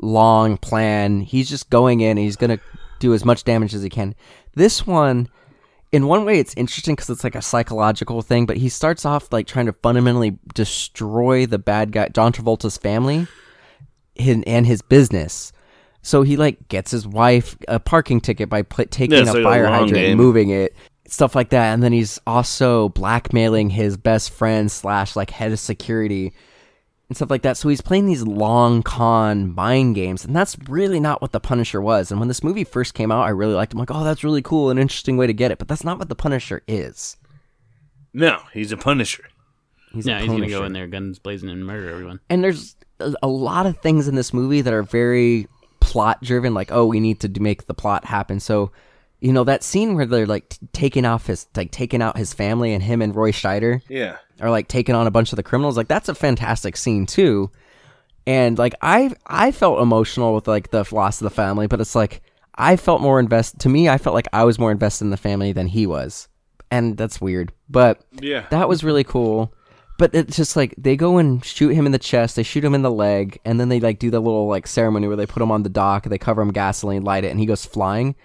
long 0.02 0.58
plan. 0.58 1.22
He's 1.22 1.50
just 1.50 1.69
going 1.69 2.02
in 2.02 2.12
and 2.12 2.19
he's 2.19 2.36
going 2.38 2.58
to 2.58 2.63
do 3.00 3.13
as 3.13 3.26
much 3.26 3.43
damage 3.43 3.74
as 3.74 3.84
he 3.84 3.89
can. 3.89 4.15
This 4.56 4.86
one 4.88 5.28
in 5.93 6.08
one 6.08 6.25
way 6.25 6.39
it's 6.39 6.53
interesting 6.58 6.95
because 6.95 7.10
it's 7.10 7.23
like 7.23 7.36
a 7.36 7.41
psychological 7.41 8.21
thing 8.21 8.45
but 8.45 8.58
he 8.58 8.67
starts 8.67 9.06
off 9.06 9.32
like 9.32 9.47
trying 9.47 9.67
to 9.67 9.73
fundamentally 9.73 10.38
destroy 10.53 11.45
the 11.45 11.58
bad 11.60 11.91
guy 11.93 12.10
john 12.10 12.34
travolta's 12.34 12.77
family 12.77 13.25
and 14.17 14.65
his 14.67 14.82
business 14.82 15.53
so 16.01 16.21
he 16.23 16.36
like 16.36 16.67
gets 16.67 16.91
his 16.91 17.08
wife 17.08 17.56
a 17.67 17.79
parking 17.79 18.19
ticket 18.19 18.49
by 18.49 18.62
pl- 18.62 18.86
taking 18.88 19.25
Yeah, 19.25 19.32
a 19.32 19.43
fire 19.43 19.67
hydrant 19.67 19.93
game. 19.93 20.12
and 20.12 20.17
moving 20.19 20.49
it 20.49 20.75
stuff 21.08 21.36
like 21.36 21.49
that 21.49 21.73
and 21.73 21.82
then 21.84 21.91
he's 21.93 22.19
also 22.27 22.89
blackmailing 22.89 23.69
his 23.69 23.95
best 23.97 24.32
friend 24.32 24.71
slash 24.71 25.15
like 25.15 25.29
head 25.29 25.51
of 25.51 25.60
security 25.60 26.34
and 27.13 27.17
stuff 27.17 27.30
like 27.30 27.43
that. 27.43 27.58
So 27.58 27.69
he's 27.69 27.80
playing 27.80 28.08
these 28.08 28.23
long 28.23 28.82
con 28.82 29.54
mind 29.54 29.93
games, 29.93 30.26
and 30.26 30.36
that's 30.36 30.58
really 30.67 30.99
not 30.99 31.21
what 31.21 31.32
the 31.32 31.39
Punisher 31.39 31.80
was. 31.80 32.10
And 32.10 32.19
when 32.19 32.28
this 32.28 32.43
movie 32.43 32.63
first 32.63 32.95
came 32.95 33.12
out, 33.12 33.21
I 33.21 33.30
really 33.30 33.54
liked 33.54 33.71
him. 33.71 33.78
Like, 33.78 33.91
oh, 33.91 34.04
that's 34.04 34.23
really 34.23 34.41
cool, 34.41 34.71
an 34.71 34.80
interesting 34.80 35.15
way 35.15 35.28
to 35.28 35.34
get 35.34 35.52
it. 35.52 35.60
But 35.60 35.67
that's 35.67 35.84
not 35.84 35.99
what 35.99 36.10
the 36.10 36.15
Punisher 36.15 36.63
is. 36.67 37.15
No, 38.15 38.41
he's 38.52 38.71
a 38.71 38.78
Punisher. 38.78 39.26
He's 39.91 40.08
yeah, 40.08 40.17
a 40.17 40.21
he's 40.21 40.32
gonna 40.32 40.49
go 40.49 40.65
in 40.65 40.73
there, 40.73 40.88
guns 40.88 41.19
blazing, 41.19 41.49
and 41.49 41.67
murder 41.67 41.91
everyone. 41.91 42.19
And 42.32 42.43
there's 42.43 42.76
a, 42.99 43.13
a 43.21 43.28
lot 43.28 43.67
of 43.67 43.78
things 43.78 44.08
in 44.08 44.15
this 44.15 44.34
movie 44.34 44.62
that 44.62 44.73
are 44.73 44.82
very 44.82 45.47
plot 45.82 46.19
driven. 46.23 46.56
Like, 46.56 46.71
oh, 46.71 46.88
we 46.88 46.99
need 46.99 47.19
to 47.19 47.30
make 47.39 47.67
the 47.67 47.76
plot 47.76 48.06
happen. 48.06 48.39
So, 48.39 48.71
you 49.24 49.32
know, 49.34 49.44
that 49.46 49.64
scene 49.64 49.96
where 49.96 50.06
they're 50.06 50.26
like 50.28 50.50
t- 50.50 50.58
taking 50.74 51.06
off 51.06 51.28
his 51.28 51.48
like 51.56 51.72
taking 51.72 52.02
out 52.02 52.18
his 52.18 52.34
family 52.34 52.74
and 52.74 52.84
him 52.84 53.02
and 53.02 53.16
Roy 53.16 53.32
Scheider. 53.32 53.82
Yeah. 53.88 54.18
are 54.42 54.52
like 54.52 54.68
taking 54.68 54.94
on 54.96 55.08
a 55.08 55.12
bunch 55.12 55.32
of 55.32 55.38
the 55.38 55.44
criminals 55.44 55.78
like 55.78 55.88
that's 55.88 56.10
a 56.10 56.16
fantastic 56.16 56.76
scene 56.76 57.06
too 57.06 57.50
and 58.26 58.58
like 58.58 58.74
i 58.82 59.12
i 59.28 59.52
felt 59.52 59.80
emotional 59.82 60.34
with 60.34 60.48
like 60.48 60.72
the 60.72 60.84
loss 60.92 61.22
of 61.22 61.26
the 61.26 61.30
family 61.30 61.68
but 61.68 61.80
it's 61.82 61.94
like 61.96 62.22
i 62.56 62.76
felt 62.76 63.00
more 63.02 63.20
invested 63.20 63.60
to 63.60 63.70
me 63.70 63.88
i 63.90 63.98
felt 63.98 64.14
like 64.14 64.28
i 64.34 64.44
was 64.44 64.58
more 64.60 64.72
invested 64.72 65.06
in 65.06 65.12
the 65.12 65.18
family 65.18 65.52
than 65.52 65.68
he 65.68 65.86
was 65.86 66.28
and 66.72 66.98
that's 66.98 67.22
weird 67.22 67.52
but 67.70 68.02
Yeah. 68.20 68.46
that 68.50 68.68
was 68.68 68.84
really 68.84 69.04
cool 69.04 69.54
but 70.00 70.16
it's 70.16 70.36
just 70.36 70.56
like 70.56 70.74
they 70.78 70.96
go 70.96 71.18
and 71.20 71.44
shoot 71.46 71.70
him 71.70 71.86
in 71.86 71.92
the 71.92 72.00
chest 72.00 72.36
they 72.36 72.44
shoot 72.44 72.64
him 72.66 72.74
in 72.76 72.82
the 72.82 72.92
leg 72.92 73.40
and 73.46 73.60
then 73.60 73.70
they 73.70 73.80
like 73.80 74.00
do 74.00 74.10
the 74.10 74.20
little 74.20 74.48
like 74.48 74.66
ceremony 74.68 75.08
where 75.08 75.16
they 75.18 75.28
put 75.28 75.44
him 75.44 75.52
on 75.52 75.64
the 75.64 75.70
dock 75.70 76.06
they 76.06 76.18
cover 76.18 76.42
him 76.42 76.52
gasoline 76.52 77.04
light 77.04 77.24
it 77.24 77.30
and 77.32 77.40
he 77.40 77.46
goes 77.46 77.66
flying 77.66 78.16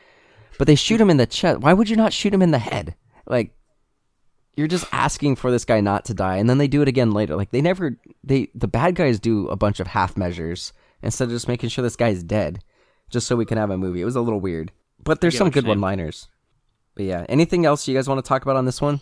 but 0.59 0.66
they 0.66 0.75
shoot 0.75 1.01
him 1.01 1.11
in 1.11 1.16
the 1.16 1.27
chest. 1.27 1.61
Why 1.61 1.73
would 1.73 1.88
you 1.88 1.97
not 1.97 2.12
shoot 2.12 2.35
him 2.35 2.42
in 2.42 2.51
the 2.51 2.59
head? 2.59 2.94
Like 3.27 3.53
you're 4.57 4.66
just 4.66 4.87
asking 4.92 5.37
for 5.37 5.51
this 5.51 5.64
guy 5.64 5.81
not 5.81 6.05
to 6.07 6.14
die 6.14 6.37
and 6.37 6.51
then 6.51 6.59
they 6.59 6.66
do 6.68 6.83
it 6.83 6.88
again 6.88 7.12
later. 7.12 7.37
Like 7.37 7.51
they 7.51 7.61
never 7.61 7.97
they 8.25 8.49
the 8.55 8.68
bad 8.68 8.94
guys 8.97 9.21
do 9.21 9.49
a 9.49 9.57
bunch 9.57 9.81
of 9.81 9.87
half 9.88 10.16
measures 10.16 10.73
instead 11.03 11.25
of 11.25 11.31
just 11.31 11.49
making 11.49 11.68
sure 11.68 11.83
this 11.83 11.97
guy's 11.97 12.23
dead 12.23 12.62
just 13.11 13.27
so 13.27 13.37
we 13.37 13.47
can 13.47 13.57
have 13.59 13.71
a 13.71 13.79
movie. 13.79 14.01
It 14.03 14.05
was 14.07 14.16
a 14.16 14.21
little 14.21 14.40
weird 14.40 14.73
but 15.05 15.21
there's 15.21 15.37
some 15.38 15.51
good 15.51 15.66
one 15.66 15.81
liners 15.81 16.29
but 16.97 17.05
yeah 17.05 17.25
anything 17.29 17.64
else 17.64 17.87
you 17.87 17.94
guys 17.94 18.09
want 18.09 18.23
to 18.23 18.29
talk 18.29 18.42
about 18.42 18.57
on 18.57 18.64
this 18.64 18.81
one? 18.83 19.01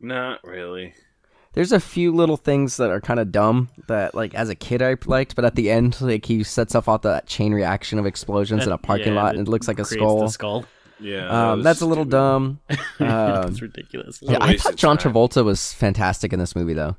Not 0.00 0.42
really. 0.42 0.94
there's 1.52 1.70
a 1.72 1.78
few 1.80 2.10
little 2.12 2.36
things 2.38 2.78
that 2.78 2.90
are 2.90 3.00
kind 3.00 3.20
of 3.20 3.30
dumb 3.30 3.68
that 3.88 4.14
like 4.14 4.34
as 4.34 4.48
a 4.48 4.54
kid 4.54 4.80
i 4.82 4.96
liked 5.06 5.36
but 5.36 5.44
at 5.44 5.54
the 5.54 5.70
end 5.70 6.00
like 6.00 6.24
he 6.26 6.42
sets 6.42 6.74
off 6.74 6.88
all 6.88 6.98
the 6.98 7.22
chain 7.26 7.52
reaction 7.54 7.98
of 7.98 8.06
explosions 8.06 8.66
in 8.66 8.72
a 8.72 8.78
parking 8.78 9.14
Yeah, 9.14 9.22
lot 9.22 9.36
and 9.36 9.46
it 9.46 9.50
looks 9.50 9.68
like 9.68 9.78
a 9.78 9.84
skull 9.84 10.20
The 10.20 10.28
skull. 10.28 10.64
Yeah. 11.00 11.52
um, 11.52 11.62
that's 11.62 11.80
a 11.80 11.86
little 11.86 12.04
stupid. 12.04 12.10
dumb 12.16 12.60
um, 12.70 12.76
That's 12.98 13.60
ridiculous. 13.62 14.18
Yeah, 14.22 14.38
I 14.40 14.56
thought 14.56 14.76
John 14.76 14.96
time. 14.96 15.12
Travolta 15.12 15.44
was 15.44 15.72
fantastic 15.72 16.32
in 16.32 16.38
this 16.38 16.54
movie, 16.54 16.74
though. 16.74 16.96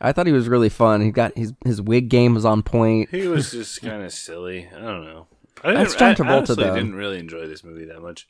I 0.00 0.12
thought 0.12 0.26
he 0.26 0.32
was 0.32 0.48
really 0.48 0.68
fun. 0.68 1.00
He 1.00 1.10
got 1.10 1.36
his 1.36 1.52
his 1.64 1.82
wig 1.82 2.08
game 2.08 2.34
was 2.34 2.44
on 2.44 2.62
point. 2.62 3.10
He 3.10 3.26
was 3.26 3.50
just 3.50 3.82
kind 3.82 4.02
of 4.02 4.12
silly. 4.12 4.68
I 4.74 4.80
don't 4.80 5.04
know. 5.04 5.26
I 5.64 5.74
That's 5.74 5.94
didn't- 5.94 6.16
John 6.18 6.26
I 6.26 6.30
Travolta, 6.30 6.36
honestly 6.36 6.64
though. 6.64 6.74
didn't 6.76 6.94
really 6.94 7.18
enjoy 7.18 7.46
this 7.48 7.64
movie 7.64 7.84
that 7.86 8.00
much. 8.00 8.28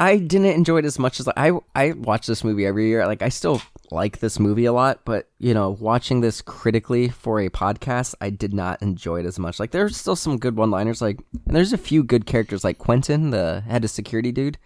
I 0.00 0.16
didn't 0.16 0.46
enjoy 0.46 0.78
it 0.78 0.86
as 0.86 0.98
much 0.98 1.20
as 1.20 1.26
like, 1.26 1.38
I 1.38 1.52
I 1.74 1.92
watch 1.92 2.26
this 2.26 2.42
movie 2.42 2.64
every 2.64 2.88
year. 2.88 3.06
Like 3.06 3.20
I 3.20 3.28
still 3.28 3.60
like 3.90 4.20
this 4.20 4.40
movie 4.40 4.64
a 4.64 4.72
lot, 4.72 5.00
but 5.04 5.28
you 5.38 5.52
know, 5.52 5.76
watching 5.78 6.22
this 6.22 6.40
critically 6.40 7.10
for 7.10 7.38
a 7.38 7.50
podcast, 7.50 8.14
I 8.18 8.30
did 8.30 8.54
not 8.54 8.80
enjoy 8.80 9.20
it 9.20 9.26
as 9.26 9.38
much. 9.38 9.60
Like 9.60 9.72
there's 9.72 9.98
still 9.98 10.16
some 10.16 10.38
good 10.38 10.56
one-liners, 10.56 11.02
like 11.02 11.18
and 11.46 11.54
there's 11.54 11.74
a 11.74 11.78
few 11.78 12.02
good 12.02 12.24
characters, 12.24 12.64
like 12.64 12.78
Quentin, 12.78 13.28
the 13.28 13.60
head 13.68 13.84
of 13.84 13.90
security 13.90 14.32
dude. 14.32 14.56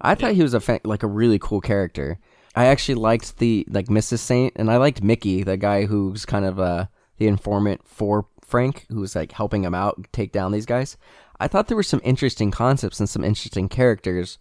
I 0.00 0.14
thought 0.14 0.34
he 0.34 0.42
was 0.42 0.54
a 0.54 0.60
fa- 0.60 0.80
like 0.84 1.02
a 1.02 1.08
really 1.08 1.40
cool 1.40 1.60
character. 1.60 2.20
I 2.54 2.66
actually 2.66 2.94
liked 2.94 3.38
the 3.38 3.66
like 3.68 3.86
Mrs. 3.86 4.20
Saint, 4.20 4.52
and 4.54 4.70
I 4.70 4.76
liked 4.76 5.02
Mickey, 5.02 5.42
the 5.42 5.56
guy 5.56 5.86
who's 5.86 6.24
kind 6.24 6.44
of 6.44 6.60
uh 6.60 6.86
the 7.18 7.26
informant 7.26 7.80
for 7.88 8.28
Frank, 8.40 8.86
who's 8.88 9.16
like 9.16 9.32
helping 9.32 9.64
him 9.64 9.74
out 9.74 10.06
take 10.12 10.30
down 10.30 10.52
these 10.52 10.66
guys. 10.66 10.96
I 11.40 11.48
thought 11.48 11.66
there 11.66 11.76
were 11.76 11.82
some 11.82 12.00
interesting 12.04 12.52
concepts 12.52 13.00
and 13.00 13.08
some 13.08 13.24
interesting 13.24 13.68
characters 13.68 14.38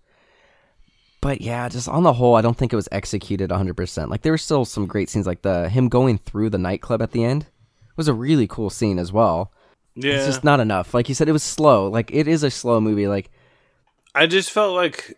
but 1.25 1.41
yeah, 1.41 1.67
just 1.69 1.89
on 1.89 2.03
the 2.03 2.13
whole, 2.13 2.35
I 2.35 2.41
don't 2.41 2.55
think 2.55 2.71
it 2.71 2.75
was 2.75 2.87
executed 2.91 3.49
100%. 3.49 4.09
Like 4.09 4.21
there 4.21 4.31
were 4.31 4.37
still 4.37 4.63
some 4.63 4.85
great 4.85 5.09
scenes, 5.09 5.25
like 5.25 5.41
the 5.41 5.69
him 5.69 5.89
going 5.89 6.19
through 6.19 6.51
the 6.51 6.59
nightclub 6.59 7.01
at 7.01 7.13
the 7.13 7.23
end 7.23 7.47
was 7.95 8.07
a 8.07 8.13
really 8.13 8.45
cool 8.45 8.69
scene 8.69 8.99
as 8.99 9.11
well. 9.11 9.51
Yeah. 9.95 10.17
It's 10.17 10.27
just 10.27 10.43
not 10.43 10.59
enough. 10.59 10.93
Like 10.93 11.09
you 11.09 11.15
said, 11.15 11.27
it 11.27 11.31
was 11.31 11.41
slow. 11.41 11.87
Like 11.87 12.11
it 12.13 12.27
is 12.27 12.43
a 12.43 12.51
slow 12.51 12.79
movie. 12.79 13.07
Like 13.07 13.31
I 14.13 14.27
just 14.27 14.51
felt 14.51 14.75
like, 14.75 15.17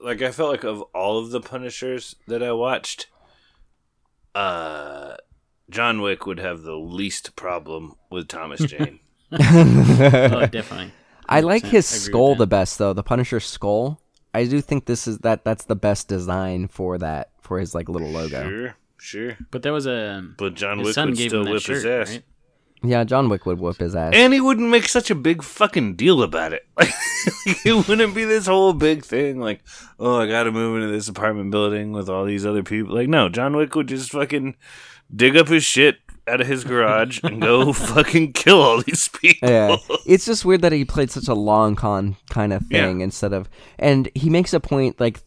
like 0.00 0.22
I 0.22 0.30
felt 0.30 0.52
like 0.52 0.62
of 0.62 0.80
all 0.94 1.18
of 1.18 1.30
the 1.30 1.40
Punishers 1.40 2.14
that 2.28 2.40
I 2.40 2.52
watched, 2.52 3.08
uh, 4.36 5.16
John 5.70 6.00
Wick 6.02 6.24
would 6.24 6.38
have 6.38 6.62
the 6.62 6.76
least 6.76 7.34
problem 7.34 7.96
with 8.12 8.28
Thomas 8.28 8.60
Jane. 8.64 9.00
oh, 9.32 10.46
definitely. 10.52 10.92
I 11.28 11.40
like 11.40 11.64
100%. 11.64 11.66
his 11.66 11.66
I 11.66 11.66
agree 11.66 11.78
with 11.78 11.84
skull 11.84 12.34
the 12.36 12.46
best 12.46 12.78
though, 12.78 12.92
the 12.92 13.02
Punisher 13.02 13.40
skull. 13.40 14.00
I 14.34 14.44
do 14.44 14.60
think 14.60 14.84
this 14.86 15.06
is 15.06 15.18
that 15.18 15.44
that's 15.44 15.64
the 15.64 15.76
best 15.76 16.08
design 16.08 16.68
for 16.68 16.98
that 16.98 17.30
for 17.40 17.58
his 17.58 17.74
like 17.74 17.88
little 17.88 18.10
logo. 18.10 18.48
sure, 18.48 18.76
sure. 18.98 19.36
But 19.50 19.62
there 19.62 19.72
was 19.72 19.86
a. 19.86 20.22
But 20.36 20.54
John 20.54 20.78
Wick 20.82 20.96
would 20.96 21.16
still 21.18 21.44
whip 21.44 21.62
shirt, 21.62 21.76
his 21.76 21.86
ass. 21.86 22.10
right? 22.10 22.22
Yeah, 22.82 23.02
John 23.04 23.28
Wick 23.28 23.44
would 23.44 23.58
whoop 23.58 23.78
his 23.78 23.96
ass. 23.96 24.12
And 24.14 24.32
he 24.32 24.40
wouldn't 24.40 24.68
make 24.68 24.86
such 24.86 25.10
a 25.10 25.14
big 25.16 25.42
fucking 25.42 25.96
deal 25.96 26.22
about 26.22 26.52
it. 26.52 26.66
Like, 27.46 27.66
it 27.66 27.88
wouldn't 27.88 28.14
be 28.14 28.24
this 28.24 28.46
whole 28.46 28.72
big 28.72 29.04
thing. 29.04 29.40
Like, 29.40 29.60
oh, 29.98 30.20
I 30.20 30.28
got 30.28 30.44
to 30.44 30.52
move 30.52 30.76
into 30.76 30.92
this 30.92 31.08
apartment 31.08 31.50
building 31.50 31.90
with 31.90 32.08
all 32.08 32.24
these 32.24 32.46
other 32.46 32.62
people. 32.62 32.94
Like, 32.94 33.08
no, 33.08 33.28
John 33.28 33.56
Wick 33.56 33.74
would 33.74 33.88
just 33.88 34.12
fucking 34.12 34.54
dig 35.14 35.36
up 35.36 35.48
his 35.48 35.64
shit 35.64 35.96
out 36.28 36.40
of 36.40 36.46
his 36.46 36.64
garage 36.64 37.20
and 37.22 37.40
go 37.40 37.72
fucking 37.94 38.32
kill 38.34 38.60
all 38.60 38.82
these 38.82 39.08
people. 39.08 39.48
yeah, 39.48 39.76
it's 40.06 40.24
just 40.26 40.44
weird 40.44 40.62
that 40.62 40.72
he 40.72 40.84
played 40.84 41.10
such 41.10 41.28
a 41.28 41.34
long 41.34 41.74
con 41.76 42.16
kind 42.30 42.52
of 42.52 42.66
thing 42.66 43.00
Yeah. 43.00 43.04
instead 43.04 43.32
of, 43.32 43.48
and 43.78 44.08
he 44.14 44.30
makes 44.30 44.52
a 44.52 44.60
point 44.60 45.00
like 45.00 45.20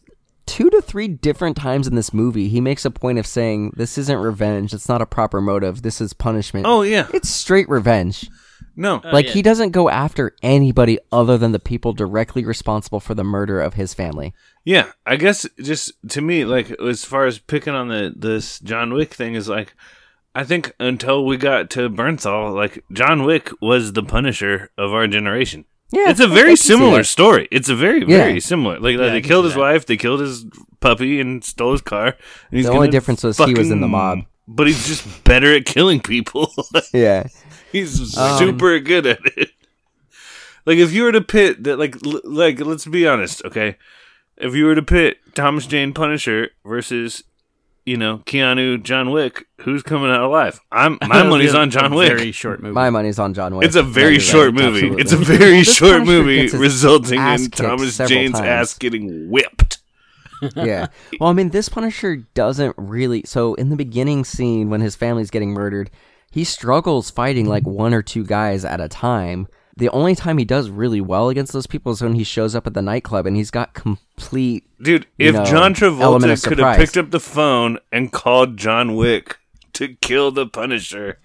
two 0.46 0.68
to 0.70 0.80
three 0.82 1.08
different 1.08 1.56
times 1.56 1.86
in 1.86 1.94
this 1.94 2.12
movie. 2.12 2.48
He 2.48 2.60
makes 2.60 2.84
a 2.84 2.90
point 2.90 3.18
of 3.18 3.26
saying 3.26 3.72
this 3.76 3.96
isn't 3.98 4.18
revenge. 4.18 4.74
It's 4.74 4.88
not 4.88 5.00
a 5.02 5.06
proper 5.06 5.40
motive. 5.40 5.82
This 5.82 6.00
is 6.00 6.12
punishment. 6.12 6.66
Oh 6.66 6.82
yeah, 6.82 7.06
it's 7.12 7.28
straight 7.28 7.68
revenge. 7.68 8.28
no, 8.76 9.00
oh, 9.04 9.10
like 9.10 9.26
yeah. 9.26 9.32
he 9.32 9.42
doesn't 9.42 9.70
go 9.70 9.88
after 9.88 10.34
anybody 10.42 10.98
other 11.12 11.36
than 11.38 11.52
the 11.52 11.58
people 11.60 11.92
directly 11.92 12.44
responsible 12.44 13.00
for 13.00 13.14
the 13.14 13.24
murder 13.24 13.60
of 13.60 13.74
his 13.74 13.92
family. 13.94 14.32
yeah. 14.64 14.90
I 15.06 15.16
guess 15.16 15.46
just 15.60 15.92
to 16.10 16.20
me, 16.20 16.44
like 16.44 16.70
as 16.80 17.04
far 17.04 17.26
as 17.26 17.38
picking 17.38 17.74
on 17.74 17.88
the 17.88 18.12
this 18.16 18.58
John 18.60 18.92
Wick 18.94 19.14
thing 19.14 19.34
is 19.34 19.48
like, 19.48 19.74
I 20.34 20.44
think 20.44 20.74
until 20.80 21.24
we 21.26 21.36
got 21.36 21.68
to 21.70 21.90
Bernthal, 21.90 22.54
like 22.54 22.84
John 22.92 23.24
Wick 23.24 23.50
was 23.60 23.92
the 23.92 24.02
Punisher 24.02 24.70
of 24.78 24.92
our 24.92 25.06
generation. 25.06 25.66
Yeah, 25.90 26.08
it's 26.08 26.20
a 26.20 26.26
very 26.26 26.56
similar 26.56 26.98
that. 26.98 27.04
story. 27.04 27.48
It's 27.50 27.68
a 27.68 27.74
very, 27.76 28.00
Yeah. 28.00 28.16
very 28.24 28.40
similar. 28.40 28.78
Like, 28.80 28.96
I 28.98 29.10
they 29.10 29.20
killed 29.20 29.44
his 29.44 29.52
that. 29.54 29.60
wife, 29.60 29.84
they 29.84 29.98
killed 29.98 30.20
his 30.20 30.46
puppy, 30.80 31.20
and 31.20 31.44
stole 31.44 31.72
his 31.72 31.82
car. 31.82 32.06
And 32.06 32.16
he's 32.50 32.64
The 32.64 32.72
only 32.72 32.88
difference 32.88 33.22
was 33.22 33.36
he 33.36 33.52
was 33.52 33.70
in 33.70 33.80
the 33.82 33.88
mob. 33.88 34.20
but 34.48 34.66
he's 34.66 34.86
just 34.86 35.24
better 35.24 35.54
at 35.54 35.66
killing 35.66 36.00
people. 36.00 36.50
Yeah, 36.94 37.26
he's 37.70 38.16
Um, 38.16 38.38
super 38.38 38.78
good 38.78 39.06
at 39.06 39.20
it. 39.36 39.50
Like, 40.64 40.78
if 40.78 40.92
you 40.94 41.02
were 41.02 41.12
to 41.12 41.20
pit 41.20 41.62
that, 41.64 41.78
like, 41.78 41.96
l- 42.06 42.20
like, 42.24 42.58
let's 42.60 42.86
be 42.86 43.06
honest, 43.06 43.44
okay. 43.44 43.76
if 44.38 44.54
you 44.54 44.64
were 44.64 44.74
to 44.74 44.82
pit 44.82 45.18
Thomas 45.34 45.66
Jane 45.66 45.92
Punisher 45.92 46.50
versus, 46.64 47.22
you 47.84 47.96
know, 47.96 48.18
Keanu 48.18 48.82
John 48.82 49.10
Wick, 49.10 49.46
who's 49.60 49.82
coming 49.82 50.10
out 50.10 50.22
alive? 50.22 50.60
I'm 50.70 50.98
my 51.06 51.22
money's 51.22 51.54
on 51.54 51.70
John 51.70 51.92
A 51.92 51.96
Wick. 51.96 52.16
Very 52.16 52.32
short 52.32 52.62
movie. 52.62 52.74
My 52.74 52.90
money's 52.90 53.18
on 53.18 53.34
John 53.34 53.56
Wick. 53.56 53.66
It's 53.66 53.76
a 53.76 53.82
very 53.82 54.12
you're 54.12 54.20
short 54.20 54.54
right, 54.54 54.64
movie. 54.64 54.78
absolutely. 54.78 55.02
It's 55.02 55.12
a 55.12 55.16
very 55.16 55.62
short 55.64 56.04
movie, 56.04 56.48
resulting 56.56 57.20
in 57.20 57.50
Thomas 57.50 57.96
Jane's 57.98 58.32
times. 58.34 58.46
ass 58.46 58.78
getting 58.78 59.28
whipped. 59.30 59.78
yeah. 60.56 60.88
Well, 61.20 61.30
I 61.30 61.32
mean, 61.32 61.50
this 61.50 61.68
Punisher 61.68 62.16
doesn't 62.34 62.74
really. 62.76 63.22
So 63.24 63.54
in 63.54 63.68
the 63.70 63.76
beginning 63.76 64.24
scene 64.24 64.70
when 64.70 64.80
his 64.80 64.96
family's 64.96 65.30
getting 65.30 65.52
murdered, 65.52 65.90
he 66.30 66.44
struggles 66.44 67.10
fighting 67.10 67.46
like 67.46 67.66
one 67.66 67.94
or 67.94 68.02
two 68.02 68.24
guys 68.24 68.64
at 68.64 68.80
a 68.80 68.88
time. 68.88 69.46
The 69.76 69.88
only 69.88 70.14
time 70.14 70.36
he 70.38 70.44
does 70.44 70.68
really 70.68 71.00
well 71.00 71.28
against 71.30 71.52
those 71.52 71.66
people 71.66 71.92
is 71.92 72.02
when 72.02 72.14
he 72.14 72.24
shows 72.24 72.54
up 72.54 72.66
at 72.66 72.74
the 72.74 72.82
nightclub 72.82 73.26
and 73.26 73.36
he's 73.36 73.50
got 73.50 73.72
complete. 73.74 74.64
Dude, 74.82 75.06
if 75.18 75.34
know, 75.34 75.44
John 75.44 75.74
Travolta 75.74 76.46
could 76.46 76.58
have 76.58 76.76
picked 76.76 76.96
up 76.98 77.10
the 77.10 77.20
phone 77.20 77.78
and 77.90 78.12
called 78.12 78.56
John 78.58 78.94
Wick 78.96 79.38
to 79.74 79.94
kill 79.96 80.30
the 80.30 80.46
Punisher, 80.46 81.18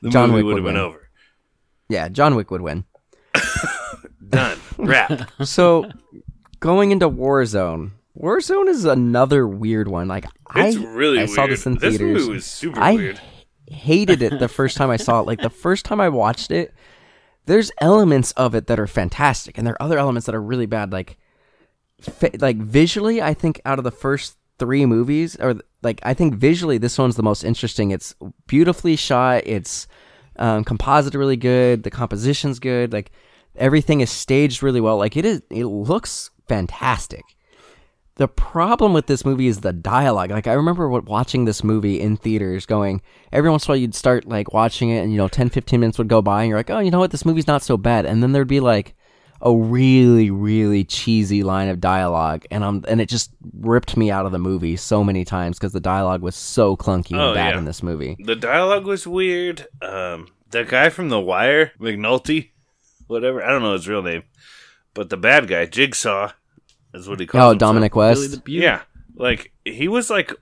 the 0.00 0.10
John 0.10 0.30
movie 0.30 0.42
Wick 0.42 0.54
would 0.54 0.64
have 0.64 0.74
been 0.74 0.74
win. 0.74 0.82
over. 0.90 1.08
Yeah, 1.88 2.08
John 2.08 2.34
Wick 2.34 2.50
would 2.50 2.60
win. 2.62 2.84
Done. 4.28 4.58
Wrap. 4.78 5.30
So 5.44 5.90
going 6.60 6.90
into 6.90 7.08
Warzone. 7.08 7.92
Warzone 8.18 8.68
is 8.68 8.84
another 8.84 9.46
weird 9.48 9.88
one. 9.88 10.08
Like 10.08 10.24
It's 10.56 10.76
I, 10.76 10.84
really 10.84 11.18
I 11.18 11.22
weird. 11.24 11.30
saw 11.30 11.46
this 11.46 11.66
in 11.66 11.74
this 11.74 11.96
theaters. 11.98 12.22
movie 12.22 12.32
was 12.34 12.46
super 12.46 12.80
I 12.80 12.92
weird. 12.92 13.20
hated 13.68 14.22
it 14.22 14.38
the 14.38 14.48
first 14.48 14.76
time 14.76 14.90
I 14.90 14.96
saw 14.96 15.20
it. 15.20 15.26
Like 15.26 15.40
the 15.40 15.50
first 15.50 15.84
time 15.84 16.00
I 16.00 16.08
watched 16.08 16.50
it, 16.50 16.74
there's 17.46 17.72
elements 17.80 18.32
of 18.32 18.54
it 18.54 18.66
that 18.66 18.78
are 18.78 18.86
fantastic, 18.86 19.58
and 19.58 19.66
there 19.66 19.74
are 19.74 19.82
other 19.82 19.98
elements 19.98 20.26
that 20.26 20.34
are 20.34 20.42
really 20.42 20.66
bad. 20.66 20.92
Like, 20.92 21.18
fi- 22.00 22.36
like 22.38 22.56
visually, 22.56 23.20
I 23.20 23.34
think 23.34 23.60
out 23.64 23.78
of 23.78 23.84
the 23.84 23.90
first 23.90 24.36
three 24.58 24.86
movies, 24.86 25.36
or 25.40 25.56
like 25.82 26.00
I 26.04 26.14
think 26.14 26.34
visually, 26.34 26.78
this 26.78 26.98
one's 26.98 27.16
the 27.16 27.22
most 27.22 27.44
interesting. 27.44 27.90
It's 27.90 28.14
beautifully 28.46 28.96
shot. 28.96 29.42
It's 29.46 29.88
um, 30.36 30.64
composite 30.64 31.14
really 31.14 31.36
good. 31.36 31.82
The 31.82 31.90
composition's 31.90 32.58
good. 32.58 32.92
Like 32.92 33.10
everything 33.56 34.00
is 34.00 34.10
staged 34.10 34.62
really 34.62 34.80
well. 34.80 34.96
Like 34.96 35.16
it 35.16 35.24
is. 35.24 35.42
It 35.50 35.66
looks 35.66 36.30
fantastic. 36.48 37.24
The 38.16 38.28
problem 38.28 38.92
with 38.92 39.06
this 39.06 39.24
movie 39.24 39.46
is 39.46 39.60
the 39.60 39.72
dialogue. 39.72 40.30
Like 40.30 40.46
I 40.46 40.52
remember 40.52 40.88
what, 40.88 41.06
watching 41.06 41.44
this 41.46 41.64
movie 41.64 41.98
in 42.00 42.16
theaters 42.18 42.66
going, 42.66 43.00
every 43.32 43.50
once 43.50 43.64
in 43.64 43.70
a 43.70 43.72
while 43.72 43.76
you'd 43.80 43.94
start 43.94 44.26
like 44.28 44.52
watching 44.52 44.90
it 44.90 45.00
and 45.02 45.10
you 45.12 45.16
know 45.18 45.28
10 45.28 45.48
15 45.48 45.80
minutes 45.80 45.98
would 45.98 46.08
go 46.08 46.20
by 46.20 46.42
and 46.42 46.48
you're 46.50 46.58
like, 46.58 46.68
"Oh, 46.70 46.78
you 46.78 46.90
know 46.90 46.98
what? 46.98 47.10
This 47.10 47.24
movie's 47.24 47.46
not 47.46 47.62
so 47.62 47.76
bad." 47.78 48.04
And 48.04 48.22
then 48.22 48.32
there'd 48.32 48.46
be 48.48 48.60
like 48.60 48.94
a 49.44 49.52
really 49.56 50.30
really 50.30 50.84
cheesy 50.84 51.42
line 51.42 51.68
of 51.68 51.80
dialogue 51.80 52.44
and 52.52 52.62
um 52.62 52.84
and 52.86 53.00
it 53.00 53.08
just 53.08 53.32
ripped 53.58 53.96
me 53.96 54.08
out 54.08 54.24
of 54.24 54.30
the 54.30 54.38
movie 54.38 54.76
so 54.76 55.02
many 55.02 55.24
times 55.24 55.58
cuz 55.58 55.72
the 55.72 55.80
dialogue 55.80 56.22
was 56.22 56.36
so 56.36 56.76
clunky 56.76 57.10
and 57.10 57.20
Oh, 57.20 57.34
bad 57.34 57.54
yeah. 57.54 57.58
in 57.58 57.64
this 57.64 57.82
movie. 57.82 58.16
The 58.20 58.36
dialogue 58.36 58.84
was 58.86 59.04
weird. 59.04 59.66
Um, 59.80 60.28
the 60.50 60.62
guy 60.64 60.90
from 60.90 61.08
The 61.08 61.18
Wire, 61.18 61.72
McNulty, 61.80 62.50
whatever, 63.08 63.42
I 63.42 63.50
don't 63.50 63.62
know 63.62 63.72
his 63.72 63.88
real 63.88 64.02
name, 64.02 64.22
but 64.94 65.08
the 65.10 65.16
bad 65.16 65.48
guy, 65.48 65.66
Jigsaw, 65.66 66.32
is 66.94 67.08
what 67.08 67.20
he 67.20 67.26
calls 67.26 67.42
Oh, 67.42 67.48
himself. 67.50 67.58
Dominic 67.70 67.92
Billy 67.92 68.06
West. 68.08 68.44
the 68.44 68.52
Yeah, 68.52 68.82
like 69.16 69.52
he 69.64 69.88
was 69.88 70.10
like 70.10 70.34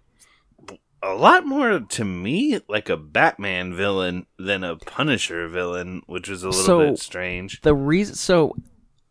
a 1.02 1.14
lot 1.14 1.46
more 1.46 1.80
to 1.80 2.04
me 2.04 2.60
like 2.68 2.88
a 2.90 2.96
Batman 2.96 3.74
villain 3.74 4.26
than 4.38 4.62
a 4.64 4.76
Punisher 4.76 5.48
villain, 5.48 6.02
which 6.06 6.28
was 6.28 6.42
a 6.42 6.48
little 6.50 6.64
So- 6.64 6.90
bit 6.90 6.98
strange. 6.98 7.60
the 7.62 7.74
reason 7.74 8.14
so 8.14 8.54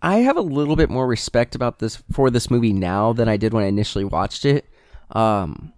i 0.02 0.18
have 0.18 0.38
a 0.38 0.42
little 0.42 0.76
bit 0.78 0.90
more 0.90 1.06
respect 1.08 1.56
about 1.56 1.80
this 1.80 2.02
for 2.12 2.30
this 2.30 2.50
movie 2.50 2.72
now 2.72 3.12
than 3.12 3.28
i 3.28 3.36
did 3.36 3.54
when 3.54 3.66
i 3.66 3.68
initially 3.68 4.06
watched 4.06 4.46
it 4.46 4.66
um 5.12 5.74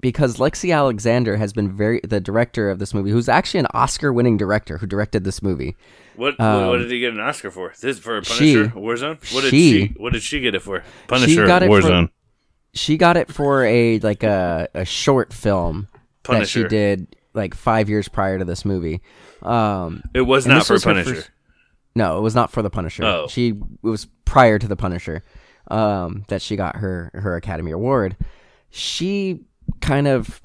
because 0.00 0.36
lexi 0.38 0.74
alexander 0.74 1.36
has 1.36 1.52
been 1.52 1.70
very 1.74 2.00
the 2.04 2.20
director 2.20 2.70
of 2.70 2.78
this 2.78 2.92
movie 2.94 3.10
who's 3.10 3.28
actually 3.28 3.60
an 3.60 3.66
oscar 3.74 4.12
winning 4.12 4.36
director 4.36 4.78
who 4.78 4.86
directed 4.86 5.24
this 5.24 5.42
movie 5.42 5.76
What, 6.16 6.38
what 6.38 6.44
um, 6.44 6.68
what 6.68 6.78
did 6.78 6.90
he 6.90 7.00
get 7.00 7.12
an 7.14 7.20
Oscar 7.20 7.50
for? 7.50 7.72
This 7.80 7.98
for 7.98 8.22
she- 8.22 8.54
Punisher 8.54 8.72
Warzone? 8.76 9.34
What 9.34 9.40
did 9.42 9.50
she- 9.50 9.86
she, 9.88 9.94
what 9.96 10.12
did 10.12 10.22
she 10.22 10.40
get 10.40 10.54
it 10.54 10.60
for? 10.62 10.82
Punisher 11.08 11.46
got 11.46 11.62
it 11.62 11.66
for- 11.68 11.80
Warzone. 11.80 12.08
she 12.74 12.96
got 12.98 13.16
it 13.16 13.32
for 13.32 13.64
a 13.64 13.98
like 14.00 14.22
a, 14.22 14.68
a 14.74 14.84
short 14.84 15.32
film 15.32 15.88
that 16.28 16.46
she 16.48 16.64
did 16.64 17.16
like 17.32 17.54
five 17.54 17.88
years 17.88 18.08
prior 18.08 18.38
to 18.38 18.44
this 18.44 18.64
movie 18.64 19.00
um 19.42 20.02
It 20.12 20.22
was 20.22 20.46
not 20.46 20.66
for 20.66 20.74
was 20.74 20.84
Punisher. 20.84 21.14
first- 21.14 21.30
No, 21.94 22.18
it 22.18 22.20
was 22.20 22.34
not 22.34 22.50
for 22.52 22.62
the 22.62 22.70
Punisher. 22.70 23.04
Oh. 23.04 23.26
She 23.28 23.48
it 23.50 23.56
was 23.82 24.06
prior 24.24 24.58
to 24.58 24.68
the 24.68 24.76
Punisher 24.76 25.24
um, 25.68 26.24
that 26.28 26.42
she 26.42 26.56
got 26.56 26.76
her 26.76 27.10
her 27.14 27.36
Academy 27.36 27.70
Award. 27.70 28.16
She 28.70 29.40
kind 29.80 30.06
of 30.08 30.40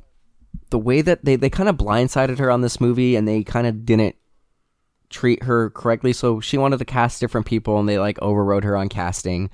the 0.70 0.80
way 0.80 1.02
that 1.02 1.26
they 1.26 1.36
they 1.36 1.50
kind 1.50 1.70
of 1.70 1.78
blindsided 1.78 2.40
her 2.40 2.52
on 2.52 2.62
this 2.62 2.80
movie, 2.80 3.16
and 3.16 3.28
they 3.28 3.44
kind 3.44 3.68
of 3.68 3.86
didn't 3.86 4.16
treat 5.10 5.44
her 5.44 5.70
correctly. 5.72 6.14
So 6.14 6.40
she 6.40 6.58
wanted 6.58 6.80
to 6.80 6.86
cast 6.86 7.20
different 7.20 7.48
people, 7.48 7.80
and 7.80 7.88
they 7.88 8.00
like 8.00 8.20
overrode 8.22 8.64
her 8.64 8.76
on 8.76 8.90
casting. 8.90 9.50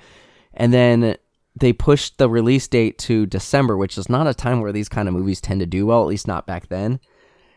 And 0.54 0.74
then 0.74 1.18
they 1.56 1.74
pushed 1.74 2.18
the 2.18 2.30
release 2.30 2.68
date 2.68 2.98
to 3.00 3.26
December, 3.26 3.78
which 3.78 3.98
is 3.98 4.10
not 4.10 4.28
a 4.28 4.34
time 4.34 4.62
where 4.62 4.72
these 4.72 4.90
kind 4.90 5.08
of 5.08 5.14
movies 5.14 5.42
tend 5.42 5.60
to 5.60 5.66
do 5.66 5.86
well, 5.86 6.02
at 6.02 6.08
least 6.08 6.28
not 6.28 6.48
back 6.48 6.68
then. 6.68 7.00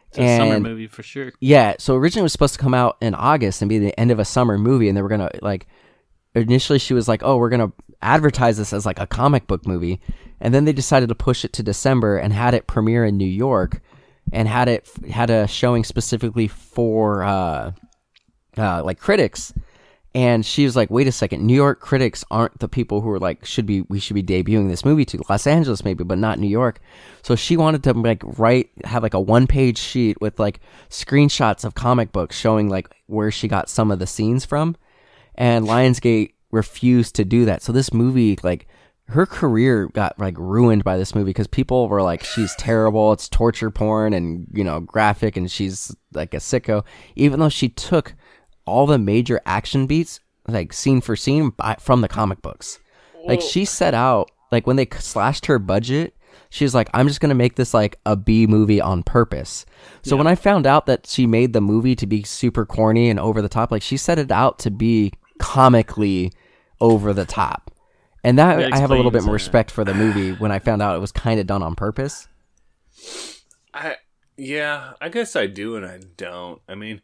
It's 0.08 0.18
a 0.18 0.36
summer 0.36 0.60
movie 0.60 0.86
for 0.86 1.02
sure. 1.02 1.32
Yeah, 1.40 1.74
so 1.78 1.96
originally 1.96 2.22
it 2.22 2.24
was 2.24 2.32
supposed 2.32 2.54
to 2.54 2.60
come 2.60 2.74
out 2.74 2.96
in 3.00 3.14
August 3.14 3.62
and 3.62 3.68
be 3.68 3.78
the 3.78 3.98
end 3.98 4.10
of 4.10 4.18
a 4.18 4.24
summer 4.24 4.58
movie, 4.58 4.88
and 4.88 4.96
they 4.96 5.02
were 5.02 5.08
gonna 5.08 5.30
like. 5.42 5.66
Initially, 6.36 6.80
she 6.80 6.94
was 6.94 7.06
like, 7.06 7.22
"Oh, 7.22 7.36
we're 7.36 7.48
gonna 7.48 7.72
advertise 8.02 8.56
this 8.56 8.72
as 8.72 8.86
like 8.86 9.00
a 9.00 9.06
comic 9.06 9.46
book 9.46 9.66
movie," 9.66 10.00
and 10.40 10.54
then 10.54 10.64
they 10.64 10.72
decided 10.72 11.08
to 11.08 11.14
push 11.14 11.44
it 11.44 11.52
to 11.54 11.62
December 11.62 12.16
and 12.16 12.32
had 12.32 12.54
it 12.54 12.66
premiere 12.66 13.04
in 13.04 13.16
New 13.16 13.24
York, 13.24 13.80
and 14.32 14.48
had 14.48 14.68
it 14.68 14.88
had 15.10 15.30
a 15.30 15.46
showing 15.46 15.84
specifically 15.84 16.48
for 16.48 17.22
uh, 17.22 17.72
uh, 18.56 18.82
like 18.84 18.98
critics. 18.98 19.52
And 20.16 20.46
she 20.46 20.64
was 20.64 20.76
like, 20.76 20.90
"Wait 20.90 21.08
a 21.08 21.12
second, 21.12 21.44
New 21.44 21.54
York 21.54 21.80
critics 21.80 22.24
aren't 22.30 22.60
the 22.60 22.68
people 22.68 23.00
who 23.00 23.10
are 23.10 23.18
like 23.18 23.44
should 23.44 23.66
be 23.66 23.80
we 23.88 23.98
should 23.98 24.14
be 24.14 24.22
debuting 24.22 24.68
this 24.68 24.84
movie 24.84 25.04
to 25.06 25.20
Los 25.28 25.44
Angeles 25.44 25.84
maybe, 25.84 26.04
but 26.04 26.18
not 26.18 26.38
New 26.38 26.48
York." 26.48 26.80
So 27.22 27.34
she 27.34 27.56
wanted 27.56 27.82
to 27.82 27.94
like 27.94 28.22
write 28.38 28.70
have 28.84 29.02
like 29.02 29.14
a 29.14 29.20
one 29.20 29.48
page 29.48 29.78
sheet 29.78 30.20
with 30.20 30.38
like 30.38 30.60
screenshots 30.88 31.64
of 31.64 31.74
comic 31.74 32.12
books 32.12 32.38
showing 32.38 32.68
like 32.68 32.94
where 33.06 33.32
she 33.32 33.48
got 33.48 33.68
some 33.68 33.90
of 33.90 33.98
the 33.98 34.06
scenes 34.06 34.44
from, 34.44 34.76
and 35.34 35.66
Lionsgate 35.66 36.34
refused 36.54 37.14
to 37.16 37.24
do 37.24 37.44
that. 37.44 37.62
So 37.62 37.72
this 37.72 37.92
movie 37.92 38.38
like 38.42 38.66
her 39.08 39.26
career 39.26 39.88
got 39.88 40.18
like 40.18 40.38
ruined 40.38 40.82
by 40.82 40.96
this 40.96 41.14
movie 41.14 41.30
because 41.30 41.46
people 41.46 41.88
were 41.88 42.02
like 42.02 42.24
she's 42.24 42.54
terrible. 42.54 43.12
It's 43.12 43.28
torture 43.28 43.70
porn 43.70 44.14
and 44.14 44.46
you 44.52 44.64
know 44.64 44.80
graphic 44.80 45.36
and 45.36 45.50
she's 45.50 45.94
like 46.12 46.32
a 46.32 46.38
sicko. 46.38 46.84
Even 47.16 47.40
though 47.40 47.50
she 47.50 47.68
took 47.68 48.14
all 48.64 48.86
the 48.86 48.98
major 48.98 49.40
action 49.44 49.86
beats 49.86 50.20
like 50.48 50.72
scene 50.72 51.00
for 51.00 51.16
scene 51.16 51.50
by, 51.50 51.76
from 51.78 52.00
the 52.00 52.08
comic 52.08 52.40
books. 52.40 52.78
Like 53.26 53.40
she 53.40 53.64
set 53.64 53.94
out 53.94 54.30
like 54.52 54.66
when 54.66 54.76
they 54.76 54.86
slashed 54.98 55.46
her 55.46 55.58
budget 55.58 56.14
she's 56.50 56.74
like 56.74 56.90
i'm 56.92 57.08
just 57.08 57.20
gonna 57.20 57.34
make 57.34 57.56
this 57.56 57.72
like 57.72 57.98
a 58.04 58.14
b 58.16 58.46
movie 58.46 58.80
on 58.80 59.02
purpose. 59.02 59.66
So 60.02 60.16
when 60.16 60.26
i 60.26 60.34
found 60.34 60.66
out 60.66 60.86
that 60.86 61.06
she 61.06 61.26
made 61.26 61.52
the 61.52 61.60
movie 61.60 61.96
to 61.96 62.06
be 62.06 62.22
super 62.22 62.66
corny 62.66 63.08
and 63.10 63.18
over 63.18 63.42
the 63.42 63.48
top 63.48 63.70
like 63.70 63.82
she 63.82 63.96
set 63.96 64.18
it 64.18 64.30
out 64.30 64.58
to 64.60 64.70
be 64.70 65.12
comically 65.38 66.32
over 66.80 67.12
the 67.12 67.24
top 67.24 67.70
and 68.22 68.38
that, 68.38 68.72
i 68.72 68.78
have 68.78 68.90
a 68.90 68.94
little 68.94 69.10
bit 69.10 69.18
explains, 69.18 69.26
more 69.26 69.34
respect 69.34 69.70
for 69.70 69.84
the 69.84 69.94
movie 69.94 70.32
when 70.32 70.50
i 70.50 70.58
found 70.58 70.82
out 70.82 70.96
it 70.96 71.00
was 71.00 71.12
kind 71.12 71.38
of 71.38 71.46
done 71.46 71.62
on 71.62 71.74
purpose 71.74 72.28
I 73.74 73.96
yeah, 74.36 74.92
I 75.00 75.08
guess 75.08 75.36
I 75.36 75.46
do 75.46 75.76
and 75.76 75.84
I 75.84 76.00
don't. 76.16 76.60
I 76.68 76.74
mean, 76.74 77.02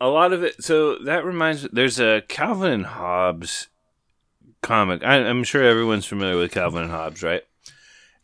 a 0.00 0.08
lot 0.08 0.32
of 0.32 0.42
it. 0.42 0.62
So 0.62 0.98
that 1.04 1.24
reminds. 1.24 1.64
Me. 1.64 1.70
There's 1.72 2.00
a 2.00 2.22
Calvin 2.28 2.72
and 2.72 2.86
Hobbes 2.86 3.68
comic. 4.62 5.04
I, 5.04 5.16
I'm 5.16 5.44
sure 5.44 5.62
everyone's 5.62 6.06
familiar 6.06 6.36
with 6.36 6.52
Calvin 6.52 6.82
and 6.82 6.90
Hobbes, 6.90 7.22
right? 7.22 7.42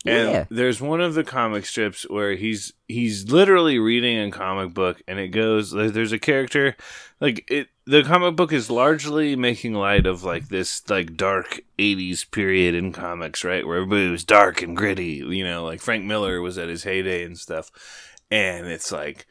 And 0.07 0.31
Yeah. 0.31 0.45
there's 0.51 0.81
one 0.81 1.01
of 1.01 1.15
the 1.15 1.25
comic 1.25 1.65
strips 1.65 2.03
where 2.11 2.35
he's 2.35 2.73
he's 2.89 3.31
literally 3.31 3.79
reading 3.79 4.19
a 4.19 4.31
comic 4.31 4.75
book, 4.75 5.01
and 5.09 5.19
it 5.19 5.29
goes. 5.29 5.71
There's 5.71 6.13
a 6.13 6.19
character, 6.19 6.77
like 7.21 7.45
it. 7.51 7.69
The 7.87 8.03
comic 8.03 8.35
book 8.37 8.53
is 8.53 8.71
largely 8.71 9.37
making 9.37 9.75
light 9.75 10.07
of 10.07 10.23
like 10.25 10.49
this 10.49 10.89
like 10.91 11.17
dark 11.17 11.61
'80s 11.79 12.31
period 12.31 12.75
in 12.75 12.93
comics, 12.93 13.45
right, 13.45 13.67
where 13.67 13.77
everybody 13.79 14.09
was 14.11 14.25
dark 14.25 14.61
and 14.63 14.77
gritty. 14.77 15.23
You 15.27 15.45
know, 15.45 15.65
like 15.65 15.81
Frank 15.81 16.05
Miller 16.05 16.41
was 16.41 16.59
at 16.59 16.69
his 16.69 16.85
heyday 16.85 17.25
and 17.25 17.39
stuff. 17.39 17.71
And 18.31 18.67
it's 18.67 18.91
like 18.91 19.27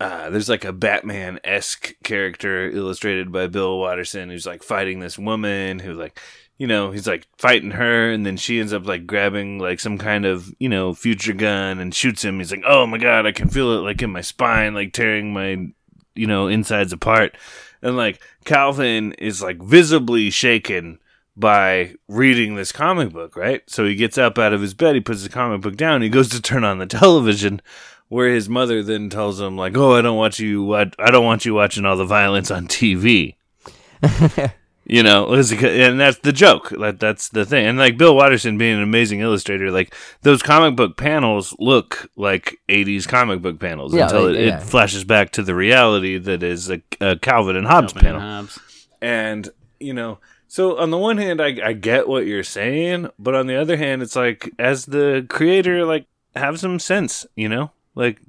uh, 0.00 0.30
there's 0.30 0.48
like 0.48 0.64
a 0.64 0.72
Batman 0.72 1.40
esque 1.44 1.94
character 2.02 2.68
illustrated 2.70 3.30
by 3.30 3.46
Bill 3.46 3.78
Watterson 3.78 4.30
who's 4.30 4.46
like 4.46 4.62
fighting 4.62 5.00
this 5.00 5.18
woman 5.18 5.78
who 5.78 5.92
like 5.92 6.18
you 6.60 6.66
know 6.66 6.90
he's 6.90 7.06
like 7.06 7.26
fighting 7.38 7.70
her 7.70 8.12
and 8.12 8.26
then 8.26 8.36
she 8.36 8.60
ends 8.60 8.74
up 8.74 8.86
like 8.86 9.06
grabbing 9.06 9.58
like 9.58 9.80
some 9.80 9.96
kind 9.96 10.26
of 10.26 10.54
you 10.58 10.68
know 10.68 10.92
future 10.92 11.32
gun 11.32 11.80
and 11.80 11.94
shoots 11.94 12.22
him. 12.22 12.36
He's 12.36 12.50
like, 12.50 12.62
oh 12.66 12.86
my 12.86 12.98
god, 12.98 13.24
I 13.24 13.32
can 13.32 13.48
feel 13.48 13.72
it 13.72 13.80
like 13.80 14.02
in 14.02 14.10
my 14.10 14.20
spine, 14.20 14.74
like 14.74 14.92
tearing 14.92 15.32
my 15.32 15.72
you 16.14 16.26
know 16.26 16.48
insides 16.48 16.92
apart. 16.92 17.34
And 17.80 17.96
like 17.96 18.20
Calvin 18.44 19.14
is 19.14 19.40
like 19.40 19.56
visibly 19.62 20.28
shaken 20.28 20.98
by 21.34 21.94
reading 22.08 22.56
this 22.56 22.72
comic 22.72 23.10
book, 23.10 23.36
right? 23.36 23.62
So 23.66 23.86
he 23.86 23.94
gets 23.94 24.18
up 24.18 24.36
out 24.36 24.52
of 24.52 24.60
his 24.60 24.74
bed, 24.74 24.94
he 24.96 25.00
puts 25.00 25.22
the 25.22 25.30
comic 25.30 25.62
book 25.62 25.76
down, 25.76 26.02
he 26.02 26.10
goes 26.10 26.28
to 26.28 26.42
turn 26.42 26.64
on 26.64 26.76
the 26.76 26.84
television, 26.84 27.62
where 28.08 28.28
his 28.28 28.50
mother 28.50 28.82
then 28.82 29.08
tells 29.08 29.40
him 29.40 29.56
like, 29.56 29.78
"Oh, 29.78 29.94
I 29.94 30.02
don't 30.02 30.18
want 30.18 30.38
you, 30.38 30.62
wat- 30.62 30.96
I 30.98 31.10
don't 31.10 31.24
want 31.24 31.46
you 31.46 31.54
watching 31.54 31.86
all 31.86 31.96
the 31.96 32.04
violence 32.04 32.50
on 32.50 32.68
TV." 32.68 33.36
you 34.90 35.04
know, 35.04 35.32
and 35.32 36.00
that's 36.00 36.18
the 36.18 36.32
joke. 36.32 36.70
That 36.70 36.98
that's 36.98 37.28
the 37.28 37.44
thing. 37.44 37.64
And 37.64 37.78
like 37.78 37.96
Bill 37.96 38.16
Watterson 38.16 38.58
being 38.58 38.76
an 38.76 38.82
amazing 38.82 39.20
illustrator, 39.20 39.70
like 39.70 39.94
those 40.22 40.42
comic 40.42 40.74
book 40.74 40.96
panels 40.96 41.54
look 41.60 42.10
like 42.16 42.58
'80s 42.68 43.06
comic 43.06 43.40
book 43.40 43.60
panels 43.60 43.94
Yeah, 43.94 44.04
until 44.04 44.26
like, 44.26 44.36
it, 44.36 44.46
yeah. 44.46 44.56
it 44.58 44.62
flashes 44.64 45.04
back 45.04 45.30
to 45.32 45.44
the 45.44 45.54
reality 45.54 46.18
that 46.18 46.42
is 46.42 46.68
a, 46.68 46.82
a 47.00 47.16
Calvin 47.16 47.54
and 47.54 47.68
Hobbes 47.68 47.92
Calvin 47.92 48.08
and 48.10 48.20
panel. 48.20 48.36
Hobbes. 48.36 48.58
And, 49.00 49.48
you 49.78 49.94
know, 49.94 50.18
so 50.48 50.76
on 50.78 50.90
the 50.90 50.98
one 50.98 51.18
hand, 51.18 51.40
I, 51.40 51.56
I 51.64 51.72
get 51.72 52.08
what 52.08 52.26
you're 52.26 52.42
saying, 52.42 53.10
but 53.16 53.36
on 53.36 53.46
the 53.46 53.54
other 53.54 53.76
hand, 53.76 54.02
it's 54.02 54.16
like, 54.16 54.50
as 54.58 54.86
the 54.86 55.24
creator, 55.28 55.84
like, 55.84 56.06
have 56.34 56.58
some 56.58 56.80
sense, 56.80 57.24
you 57.36 57.48
know? 57.48 57.70
Like, 57.94 58.20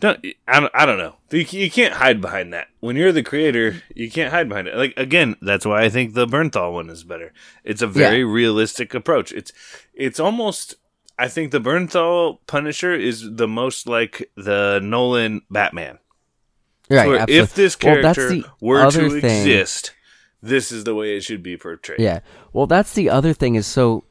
don't, 0.00 0.24
I 0.46 0.60
don't, 0.60 0.72
I 0.74 0.86
don't 0.86 0.98
know. 0.98 1.16
You, 1.30 1.46
you 1.50 1.70
can't 1.70 1.94
hide 1.94 2.20
behind 2.20 2.52
that. 2.52 2.68
When 2.80 2.96
you're 2.96 3.12
the 3.12 3.22
creator, 3.22 3.82
you 3.94 4.10
can't 4.10 4.32
hide 4.32 4.48
behind 4.48 4.68
it. 4.68 4.76
Like, 4.76 4.94
again, 4.96 5.36
that's 5.40 5.64
why 5.66 5.82
I 5.82 5.88
think 5.88 6.14
the 6.14 6.26
Bernthal 6.26 6.72
one 6.72 6.90
is 6.90 7.04
better. 7.04 7.32
It's 7.64 7.82
a 7.82 7.86
very 7.86 8.24
realistic 8.24 8.94
approach. 8.94 9.32
It's, 9.32 9.52
it's 9.94 10.20
almost, 10.20 10.74
I 11.18 11.28
think 11.28 11.50
the 11.50 11.60
Bernthal 11.60 12.38
Punisher 12.46 12.92
is 12.92 13.36
the 13.36 13.48
most 13.48 13.88
like 13.88 14.30
the 14.36 14.80
Nolan 14.82 15.42
Batman. 15.50 15.98
Right. 16.88 17.08
Where 17.08 17.26
if 17.28 17.54
this 17.54 17.76
Well, 17.82 17.96
character 17.96 18.28
the 18.28 18.44
were 18.60 18.90
to 18.90 19.20
thing. 19.20 19.24
exist, 19.24 19.92
this 20.40 20.70
is 20.70 20.84
the 20.84 20.94
way 20.94 21.16
it 21.16 21.24
should 21.24 21.42
be 21.42 21.56
portrayed. 21.56 21.98
Yeah. 21.98 22.20
Well, 22.52 22.66
that's 22.66 22.92
the 22.92 23.10
other 23.10 23.32
thing 23.32 23.56
is 23.56 23.66
so 23.66 24.04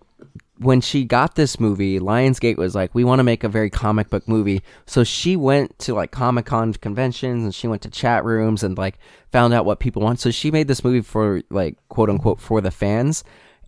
when 0.58 0.80
she 0.82 1.04
got 1.04 1.36
this 1.36 1.60
movie, 1.60 2.00
Lionsgate 2.00 2.58
was 2.58 2.76
like, 2.76 2.96
we 2.96 3.04
want 3.04 3.20
to 3.20 3.24
make 3.24 3.44
a 3.44 3.50
very 3.50 3.70
comic 3.70 4.10
book 4.10 4.28
movie. 4.28 4.64
So 4.86 5.04
she 5.04 5.36
went 5.36 5.78
to 5.80 5.94
like 5.94 6.12
Comic 6.12 6.46
Con 6.46 6.74
conventions 6.74 7.44
and 7.44 7.54
she 7.54 7.68
went 7.68 7.82
to 7.82 7.90
chat 7.90 8.24
rooms 8.24 8.64
and 8.64 8.78
like 8.78 8.98
found 9.32 9.54
out 9.54 9.66
what 9.66 9.80
people 9.80 10.02
want. 10.02 10.20
So 10.20 10.32
she 10.32 10.52
made 10.52 10.68
this 10.68 10.84
movie 10.84 11.02
for 11.02 11.42
like 11.50 11.78
quote 11.90 12.10
unquote 12.10 12.40
for 12.40 12.62
the 12.62 12.72
fans. 12.72 13.24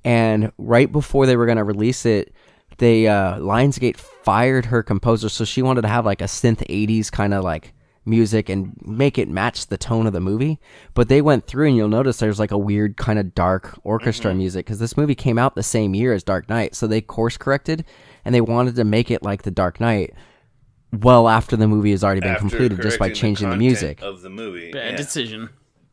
And 0.05 0.51
right 0.57 0.89
before 0.89 1.25
they 1.25 1.35
were 1.35 1.47
to 1.47 1.63
release 1.63 2.05
it, 2.05 2.33
they 2.77 3.07
uh 3.07 3.37
Lionsgate 3.37 3.97
fired 3.97 4.65
her 4.65 4.81
composer. 4.81 5.29
So 5.29 5.43
she 5.43 5.61
wanted 5.61 5.81
to 5.81 5.89
have 5.89 6.05
like 6.05 6.21
a 6.21 6.25
synth 6.25 6.65
80s 6.67 7.11
kind 7.11 7.33
of 7.33 7.43
like 7.43 7.73
music 8.07 8.49
and 8.49 8.75
make 8.83 9.17
it 9.17 9.29
match 9.29 9.67
the 9.67 9.77
tone 9.77 10.07
of 10.07 10.13
the 10.13 10.19
movie. 10.19 10.59
But 10.93 11.09
they 11.09 11.21
went 11.21 11.45
through 11.45 11.67
and 11.67 11.77
you'll 11.77 11.89
notice 11.89 12.17
there's 12.17 12.39
like 12.39 12.51
a 12.51 12.57
weird 12.57 12.97
kind 12.97 13.19
of 13.19 13.35
dark 13.35 13.79
orchestra 13.83 14.31
mm-hmm. 14.31 14.39
music 14.39 14.65
because 14.65 14.79
this 14.79 14.97
movie 14.97 15.15
came 15.15 15.37
out 15.37 15.55
the 15.55 15.63
same 15.63 15.93
year 15.93 16.13
as 16.13 16.23
Dark 16.23 16.49
Knight. 16.49 16.75
So 16.75 16.87
they 16.87 17.01
course 17.01 17.37
corrected 17.37 17.85
and 18.25 18.33
they 18.33 18.41
wanted 18.41 18.75
to 18.75 18.83
make 18.83 19.11
it 19.11 19.23
like 19.23 19.43
the 19.43 19.51
Dark 19.51 19.79
Knight 19.79 20.13
well 20.91 21.27
after 21.27 21.55
the 21.55 21.67
movie 21.67 21.91
has 21.91 22.03
already 22.03 22.21
been 22.21 22.31
After 22.31 22.41
completed 22.41 22.81
just 22.81 22.99
by 22.99 23.09
changing 23.09 23.49
the, 23.49 23.55
content 23.55 23.59
music. 23.59 24.01
of 24.01 24.21
the 24.21 24.29
movie. 24.29 24.71
Bad 24.71 24.91
yeah. 24.91 24.97
decision. 24.97 25.49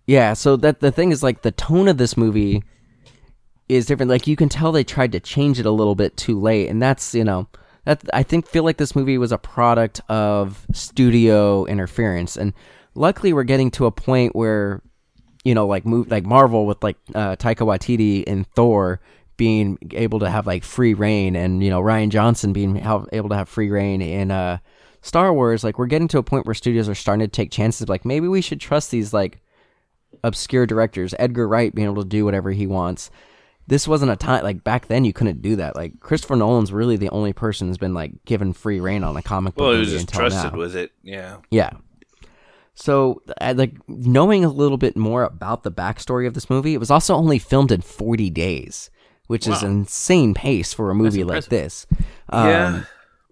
Yeah, 0.06 0.34
so 0.34 0.56
that 0.56 0.80
the 0.80 0.92
thing 0.92 1.12
is 1.12 1.22
like 1.22 1.42
the 1.42 1.50
tone 1.50 1.88
of 1.88 1.96
this 1.96 2.16
movie 2.16 2.62
is 3.68 3.86
different. 3.86 4.10
Like 4.10 4.26
you 4.26 4.36
can 4.36 4.48
tell 4.48 4.70
they 4.70 4.84
tried 4.84 5.12
to 5.12 5.20
change 5.20 5.58
it 5.58 5.66
a 5.66 5.70
little 5.70 5.94
bit 5.94 6.16
too 6.16 6.38
late, 6.38 6.68
and 6.68 6.80
that's 6.80 7.14
you 7.14 7.24
know 7.24 7.48
that 7.84 8.02
I 8.12 8.22
think 8.22 8.46
feel 8.46 8.64
like 8.64 8.78
this 8.78 8.96
movie 8.96 9.18
was 9.18 9.32
a 9.32 9.38
product 9.38 10.00
of 10.08 10.66
studio 10.72 11.64
interference, 11.66 12.36
and 12.36 12.52
luckily 12.94 13.32
we're 13.32 13.44
getting 13.44 13.70
to 13.72 13.86
a 13.86 13.90
point 13.90 14.34
where 14.34 14.82
you 15.44 15.54
know 15.54 15.66
like 15.66 15.84
move 15.84 16.10
like 16.10 16.24
Marvel 16.24 16.66
with 16.66 16.82
like 16.82 16.96
uh, 17.14 17.36
Taika 17.36 17.66
Waititi 17.66 18.24
and 18.26 18.46
Thor 18.48 19.00
being 19.36 19.78
able 19.92 20.20
to 20.20 20.30
have 20.30 20.46
like 20.46 20.64
free 20.64 20.94
reign, 20.94 21.36
and 21.36 21.62
you 21.62 21.70
know 21.70 21.80
Rian 21.80 22.08
Johnson 22.08 22.52
being 22.52 22.78
able 22.78 23.28
to 23.28 23.36
have 23.36 23.48
free 23.48 23.70
reign 23.70 24.00
in 24.00 24.30
uh, 24.30 24.58
Star 25.02 25.32
Wars. 25.32 25.64
Like 25.64 25.78
we're 25.78 25.86
getting 25.86 26.08
to 26.08 26.18
a 26.18 26.22
point 26.22 26.46
where 26.46 26.54
studios 26.54 26.88
are 26.88 26.94
starting 26.94 27.26
to 27.26 27.30
take 27.30 27.50
chances. 27.50 27.88
Like 27.88 28.04
maybe 28.04 28.28
we 28.28 28.40
should 28.40 28.60
trust 28.60 28.90
these 28.90 29.12
like 29.12 29.40
obscure 30.22 30.66
directors, 30.66 31.14
Edgar 31.18 31.46
Wright 31.46 31.74
being 31.74 31.86
able 31.86 32.02
to 32.02 32.08
do 32.08 32.24
whatever 32.24 32.50
he 32.52 32.66
wants. 32.66 33.10
This 33.66 33.88
wasn't 33.88 34.10
a 34.12 34.16
time 34.16 34.42
like 34.44 34.62
back 34.62 34.86
then 34.88 35.04
you 35.04 35.12
couldn't 35.12 35.40
do 35.42 35.56
that. 35.56 35.74
Like 35.74 35.98
Christopher 36.00 36.36
Nolan's 36.36 36.72
really 36.72 36.96
the 36.96 37.08
only 37.10 37.32
person 37.32 37.68
who's 37.68 37.78
been 37.78 37.94
like 37.94 38.24
given 38.26 38.52
free 38.52 38.78
reign 38.80 39.02
on 39.02 39.16
a 39.16 39.22
comic 39.22 39.54
book 39.54 39.62
Well, 39.62 39.72
he 39.72 39.78
was 39.78 39.88
movie 39.88 39.98
just 40.04 40.10
until 40.10 40.20
trusted 40.28 40.52
now. 40.52 40.58
with 40.58 40.76
it. 40.76 40.92
Yeah. 41.02 41.36
Yeah. 41.50 41.70
So, 42.74 43.22
like 43.40 43.76
knowing 43.88 44.44
a 44.44 44.48
little 44.48 44.78
bit 44.78 44.96
more 44.96 45.22
about 45.22 45.62
the 45.62 45.70
backstory 45.70 46.26
of 46.26 46.34
this 46.34 46.50
movie, 46.50 46.74
it 46.74 46.78
was 46.78 46.90
also 46.90 47.14
only 47.14 47.38
filmed 47.38 47.70
in 47.70 47.80
40 47.80 48.30
days, 48.30 48.90
which 49.28 49.46
is 49.46 49.62
Wow. 49.62 49.68
an 49.68 49.74
insane 49.78 50.34
pace 50.34 50.72
for 50.74 50.90
a 50.90 50.94
movie 50.94 51.22
like 51.22 51.44
impressive. 51.46 51.50
this. 51.50 51.86
Um, 52.30 52.48
Yeah. 52.48 52.84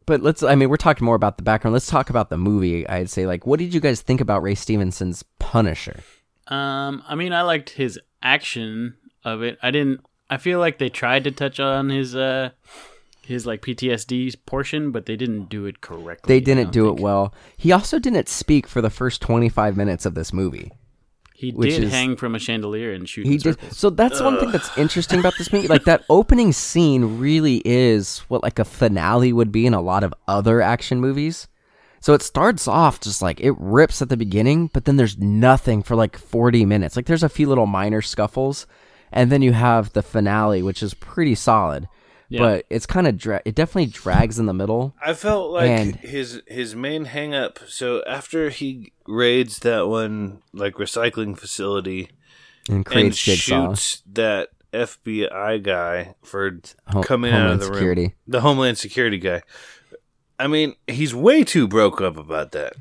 But 0.07 0.21
let's, 0.23 0.43
I 0.43 0.55
mean, 0.57 0.69
we're 0.69 0.77
talking 0.77 1.05
more 1.05 1.15
about 1.15 1.37
the 1.37 1.43
background. 1.45 1.73
Let's 1.75 1.87
talk 1.87 2.11
about 2.11 2.29
the 2.29 2.37
movie. 2.37 2.89
I'd 2.89 3.09
say, 3.11 3.25
like, 3.27 3.47
what 3.47 3.59
did 3.61 3.73
you 3.73 3.81
guys 3.81 4.01
think 4.01 4.21
about 4.21 4.43
Ray 4.43 4.55
Stevenson's 4.57 5.23
Punisher? 5.39 6.01
Um, 6.49 7.03
I 7.09 7.15
mean, 7.15 7.33
I 7.33 7.43
liked 7.43 7.71
his 7.71 8.01
action 8.23 8.97
of 9.25 9.43
it. 9.43 9.59
I 9.63 9.71
didn't. 9.71 10.05
I 10.33 10.39
feel 10.39 10.59
like 10.59 10.79
they 10.79 10.89
tried 10.89 11.25
to 11.25 11.31
touch 11.31 11.61
on 11.61 11.91
his 11.91 12.17
uh 12.17 12.51
his 13.27 13.47
like 13.47 13.61
PTSD 13.61 14.35
portion, 14.47 14.91
but 14.91 15.05
they 15.05 15.15
didn't 15.15 15.51
do 15.51 15.67
it 15.67 15.83
correctly. 15.83 16.35
They 16.35 16.41
didn't 16.41 16.73
don't 16.73 16.87
think. 16.89 16.99
it 17.01 17.03
well. 17.03 17.35
He 17.57 17.71
also 17.71 17.99
didn't 17.99 18.29
speak 18.29 18.67
for 18.67 18.81
the 18.81 18.89
first 18.91 19.21
25 19.21 19.77
minutes 19.77 20.07
of 20.07 20.15
this 20.15 20.33
movie. 20.33 20.73
He 21.35 21.51
did 21.53 21.85
is- 21.85 21.93
hang 21.93 22.17
from 22.17 22.35
a 22.35 22.39
chandelier 22.39 22.95
and 22.95 23.07
shoot. 23.07 23.27
He 23.27 23.37
did. 23.37 23.59
So 23.75 23.91
that's 23.91 24.23
one 24.23 24.41
thing 24.41 24.53
that's 24.53 24.77
interesting 24.79 25.21
about 25.21 25.35
this 25.37 25.53
movie. 25.53 25.69
Like 25.69 25.85
that 25.85 26.05
opening 26.09 26.53
scene 26.53 27.19
really 27.19 27.61
is 27.65 28.21
what 28.29 28.43
like 28.43 28.59
a 28.59 28.65
finale 28.65 29.35
would 29.35 29.53
be 29.53 29.67
in 29.67 29.75
a 29.75 29.83
lot 29.83 30.03
of 30.03 30.15
other 30.27 30.63
action 30.63 30.99
movies. 30.99 31.47
So 32.01 32.15
it 32.15 32.23
starts 32.23 32.67
off 32.67 33.01
just 33.01 33.21
like 33.21 33.39
it 33.41 33.55
rips 33.59 34.01
at 34.01 34.09
the 34.09 34.17
beginning, 34.17 34.69
but 34.73 34.87
then 34.87 34.97
there's 34.97 35.19
nothing 35.19 35.83
for 35.83 35.95
like 35.95 36.17
40 36.17 36.65
minutes. 36.65 36.97
Like 36.97 37.07
there's 37.07 37.23
a 37.23 37.29
few 37.29 37.49
little 37.49 37.67
minor 37.67 38.01
scuffles, 38.03 38.67
and 39.13 39.31
then 39.31 39.43
you 39.43 39.53
have 39.53 39.93
the 39.93 40.03
finale, 40.03 40.63
which 40.63 40.83
is 40.83 40.95
pretty 40.95 41.35
solid. 41.35 41.89
Yeah. 42.29 42.41
But 42.41 42.67
it's 42.71 42.87
kind 42.87 43.07
of 43.07 43.19
dra- 43.19 43.43
it 43.45 43.55
definitely 43.55 43.91
drags 43.93 44.39
in 44.39 44.47
the 44.47 44.55
middle. 44.55 44.95
I 45.05 45.13
felt 45.13 45.51
like 45.51 45.69
And- 45.69 45.97
his 45.97 46.41
his 46.47 46.75
main 46.75 47.05
hang 47.05 47.35
up. 47.35 47.59
So 47.69 48.03
after 48.09 48.49
he 48.49 48.93
raids 49.07 49.59
that 49.61 49.87
one 49.89 50.39
like 50.55 50.75
recycling 50.77 51.37
facility 51.39 52.09
And 52.69 52.77
and 52.79 52.87
creates 52.87 53.23
Jigsaw. 53.23 53.69
shoots 53.75 54.03
that 54.11 54.49
FBI 54.73 55.63
guy 55.63 56.15
for 56.23 56.59
Ho- 56.89 57.03
coming 57.03 57.33
out 57.35 57.51
of 57.51 57.59
the 57.61 57.67
Security. 57.67 58.03
room, 58.03 58.13
the 58.27 58.41
Homeland 58.41 58.79
Security 58.79 59.19
guy. 59.19 59.43
I 60.39 60.47
mean, 60.49 60.75
he's 60.87 61.15
way 61.15 61.45
too 61.45 61.69
broke 61.69 62.01
up 62.01 62.17
about 62.17 62.53
that. 62.53 62.73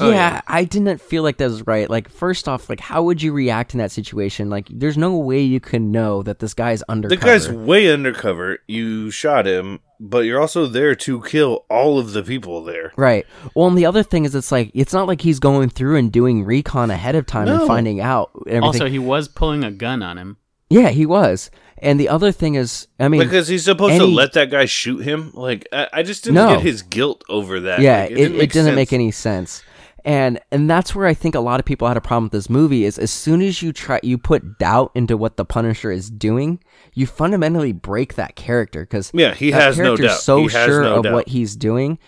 Oh, 0.00 0.06
yeah, 0.06 0.06
Oh, 0.06 0.10
yeah. 0.10 0.40
I 0.46 0.64
didn't 0.64 1.00
feel 1.00 1.22
like 1.22 1.36
that 1.38 1.50
was 1.50 1.66
right. 1.66 1.90
Like, 1.90 2.08
first 2.08 2.48
off, 2.48 2.68
like, 2.70 2.80
how 2.80 3.02
would 3.02 3.20
you 3.22 3.32
react 3.32 3.74
in 3.74 3.78
that 3.78 3.92
situation? 3.92 4.48
Like, 4.50 4.66
there's 4.70 4.96
no 4.96 5.16
way 5.16 5.40
you 5.42 5.60
can 5.60 5.90
know 5.92 6.22
that 6.22 6.38
this 6.38 6.54
guy's 6.54 6.80
The 6.80 6.90
undercover. 6.92 7.20
The 7.20 7.26
guy's 7.26 7.50
way 7.52 7.92
undercover. 7.92 8.58
You 8.66 9.10
shot 9.10 9.46
him, 9.46 9.80
but 10.00 10.20
you're 10.20 10.40
also 10.40 10.66
there 10.66 10.94
to 10.94 11.20
kill 11.22 11.66
all 11.68 11.98
of 11.98 12.12
the 12.12 12.22
people 12.22 12.64
there. 12.64 12.92
Right. 12.96 13.26
Well, 13.54 13.68
and 13.68 13.76
the 13.76 13.86
other 13.86 14.02
thing 14.02 14.24
is, 14.24 14.34
it's 14.34 14.50
like 14.50 14.70
it's 14.74 14.92
not 14.94 15.06
like 15.06 15.20
he's 15.20 15.38
going 15.38 15.68
through 15.68 15.96
and 15.96 16.10
doing 16.10 16.44
recon 16.44 16.90
ahead 16.90 17.14
of 17.14 17.26
time 17.26 17.46
No. 17.46 17.58
and 17.58 17.66
finding 17.66 18.00
out 18.00 18.30
everything. 18.46 18.62
Also, 18.62 18.86
he 18.86 18.98
was 18.98 19.28
pulling 19.28 19.64
a 19.64 19.70
gun 19.70 20.02
on 20.02 20.16
him. 20.18 20.38
yeah, 20.70 20.88
he 20.88 21.04
was. 21.06 21.50
And 21.78 22.00
the 22.00 22.08
other 22.08 22.32
thing 22.32 22.54
is, 22.54 22.88
I 22.98 23.08
mean, 23.08 23.20
Because 23.20 23.48
he's 23.48 23.64
supposed 23.64 23.98
to 23.98 24.04
any- 24.04 24.14
let 24.14 24.32
that 24.34 24.48
guy 24.50 24.64
shoot 24.64 25.00
him. 25.00 25.32
Like 25.34 25.68
I, 25.72 25.88
I 25.92 26.02
just 26.02 26.24
didn't 26.24 26.36
No. 26.36 26.54
get 26.54 26.62
his 26.62 26.80
guilt 26.82 27.22
over 27.28 27.60
that. 27.60 27.80
yeah, 27.80 28.02
Like, 28.02 28.12
it, 28.12 28.18
it 28.18 28.28
didn't, 28.38 28.52
sense. 28.52 28.74
make 28.74 28.92
any 28.94 29.10
sense. 29.10 29.62
And 30.04 30.38
and 30.50 30.68
that's 30.68 30.94
where 30.94 31.06
I 31.06 31.14
think 31.14 31.34
a 31.34 31.40
lot 31.40 31.60
of 31.60 31.66
people 31.66 31.88
had 31.88 31.96
a 31.96 32.00
problem 32.02 32.24
with 32.24 32.32
this 32.32 32.50
movie 32.50 32.84
is 32.84 32.98
as 32.98 33.10
soon 33.10 33.40
as 33.40 33.62
you 33.62 33.72
try 33.72 34.00
you 34.02 34.18
put 34.18 34.58
doubt 34.58 34.90
into 34.94 35.16
what 35.16 35.36
the 35.38 35.44
Punisher 35.46 35.90
is 35.90 36.10
doing, 36.10 36.60
you 36.92 37.06
fundamentally 37.06 37.72
break 37.72 38.14
that 38.16 38.36
character 38.36 38.80
because 38.82 39.10
Yeah, 39.14 39.32
he 39.34 39.50
has 39.52 39.78
no 39.78 39.96
doubt. 39.96 40.20
so 40.20 40.42
He 40.42 40.48
sure 40.50 40.82
no 40.82 40.96
of 40.96 41.02
doubt. 41.04 41.12
what 41.14 41.28
he's 41.28 41.56
doing. 41.56 41.98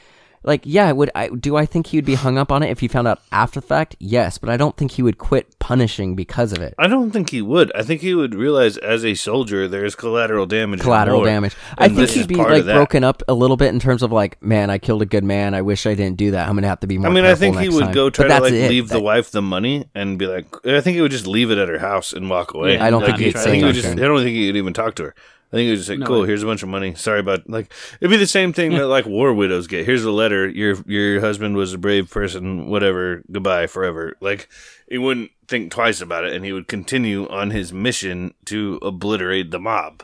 Like, 0.47 0.63
yeah, 0.65 0.93
would 0.93 1.11
I 1.15 1.29
do 1.29 1.57
I 1.57 1.67
think 1.67 1.89
he 1.89 1.97
would 1.99 2.05
be 2.05 2.15
hung 2.15 2.39
up 2.39 2.53
on 2.53 2.63
it 2.63 2.71
if 2.71 2.79
he 2.79 2.87
found 2.89 3.09
out 3.09 3.21
after 3.33 3.61
the 3.61 3.67
fact? 3.67 3.97
Yes, 3.99 4.39
but 4.39 4.49
I 4.49 4.57
don't 4.57 4.77
think 4.77 4.93
he 4.93 5.03
would 5.03 5.19
quit 5.19 5.59
punishing 5.59 6.15
because 6.15 6.53
of 6.53 6.61
it. 6.61 6.75
I 6.79 6.87
don't 6.87 7.11
think 7.11 7.31
he 7.31 7.43
would. 7.43 7.73
I 7.75 7.83
think 7.83 8.01
he 8.01 8.15
would 8.15 8.33
realize 8.35 8.79
as 8.79 9.05
a 9.05 9.15
soldier 9.15 9.67
there's 9.67 9.97
collateral 9.97 10.47
damage. 10.47 10.81
collateral 10.81 11.25
damage. 11.25 11.57
I 11.77 11.89
think 11.89 12.11
he'd 12.11 12.29
be 12.29 12.37
like 12.37 12.65
broken 12.65 13.03
up 13.03 13.25
a 13.27 13.35
little 13.35 13.57
bit 13.57 13.75
in 13.75 13.81
terms 13.81 14.05
of 14.05 14.13
like, 14.13 14.41
man, 14.41 14.71
I 14.71 14.79
killed 14.79 15.03
a 15.03 15.07
good 15.07 15.25
man. 15.25 15.53
I 15.53 15.63
wish 15.63 15.85
I 15.85 15.95
didn't 15.95 16.17
do 16.17 16.31
that. 16.31 16.49
I'm 16.49 16.55
gonna 16.55 16.69
have 16.69 16.81
to 16.81 16.87
be 16.87 16.97
more. 16.97 17.11
I 17.11 17.13
mean, 17.13 17.25
I 17.25 17.35
think 17.35 17.59
he 17.59 17.69
would 17.69 17.85
time." 17.87 17.93
go 17.93 18.07
But 18.07 18.15
try 18.15 18.29
to 18.29 18.41
like 18.41 18.53
it. 18.53 18.71
leave 18.71 18.89
the 18.89 19.01
wife 19.01 19.33
the 19.33 19.43
money 19.43 19.87
and 19.97 20.17
be 20.17 20.29
like. 20.29 20.47
I 20.65 20.81
think 20.81 20.95
he 20.95 21.03
would 21.03 21.11
just 21.11 21.27
leave 21.27 21.51
it 21.51 21.59
at 21.59 21.69
her 21.69 21.79
house 21.81 22.13
and 22.13 22.31
walk 22.31 22.55
away. 22.55 22.75
Yeah, 22.75 22.85
I 22.85 22.91
don't 22.91 23.01
not 23.01 23.07
think 23.09 23.19
he'd 23.19 23.29
I 23.31 23.33
to 23.33 23.39
say 23.41 23.45
think 23.51 23.57
he 23.57 23.65
would 23.65 23.75
just. 23.75 23.87
anything. 23.87 24.05
I 24.05 24.09
don't 24.09 24.19
think 24.23 24.37
he'd 24.37 24.55
even 24.57 24.73
talk 24.75 24.95
to 24.97 25.03
her. 25.07 25.15
Think 25.57 25.69
it 25.69 25.71
was 25.73 25.81
just 25.81 25.91
like, 25.91 25.99
No, 25.99 26.07
cool. 26.07 26.25
it- 26.25 26.29
Here's 26.29 26.43
a 26.43 26.47
bunch 26.47 26.63
of 26.63 26.69
money. 26.69 26.95
Sorry 26.95 27.21
about 27.21 27.49
like 27.49 27.73
it'd 28.01 28.11
be 28.11 28.17
the 28.17 28.27
same 28.27 28.53
thing 28.53 28.73
that 28.73 28.87
like 28.87 29.07
war 29.07 29.33
widows 29.35 29.67
get. 29.67 29.85
Here's 29.87 30.05
a 30.05 30.11
letter. 30.11 30.49
Your 30.49 30.77
your 30.87 31.21
husband 31.21 31.57
was 31.57 31.73
a 31.75 31.79
brave 31.79 32.11
person. 32.11 32.69
Whatever. 32.69 33.23
Goodbye 33.31 33.67
forever. 33.67 34.17
Like 34.21 34.49
he 34.89 34.99
wouldn't 34.99 35.31
think 35.49 35.71
twice 35.73 36.01
about 36.01 36.25
it, 36.25 36.33
and 36.35 36.45
he 36.45 36.53
would 36.53 36.69
continue 36.69 37.29
on 37.29 37.51
his 37.51 37.73
mission 37.73 38.35
to 38.47 38.79
obliterate 38.83 39.51
the 39.51 39.59
mob. 39.61 40.03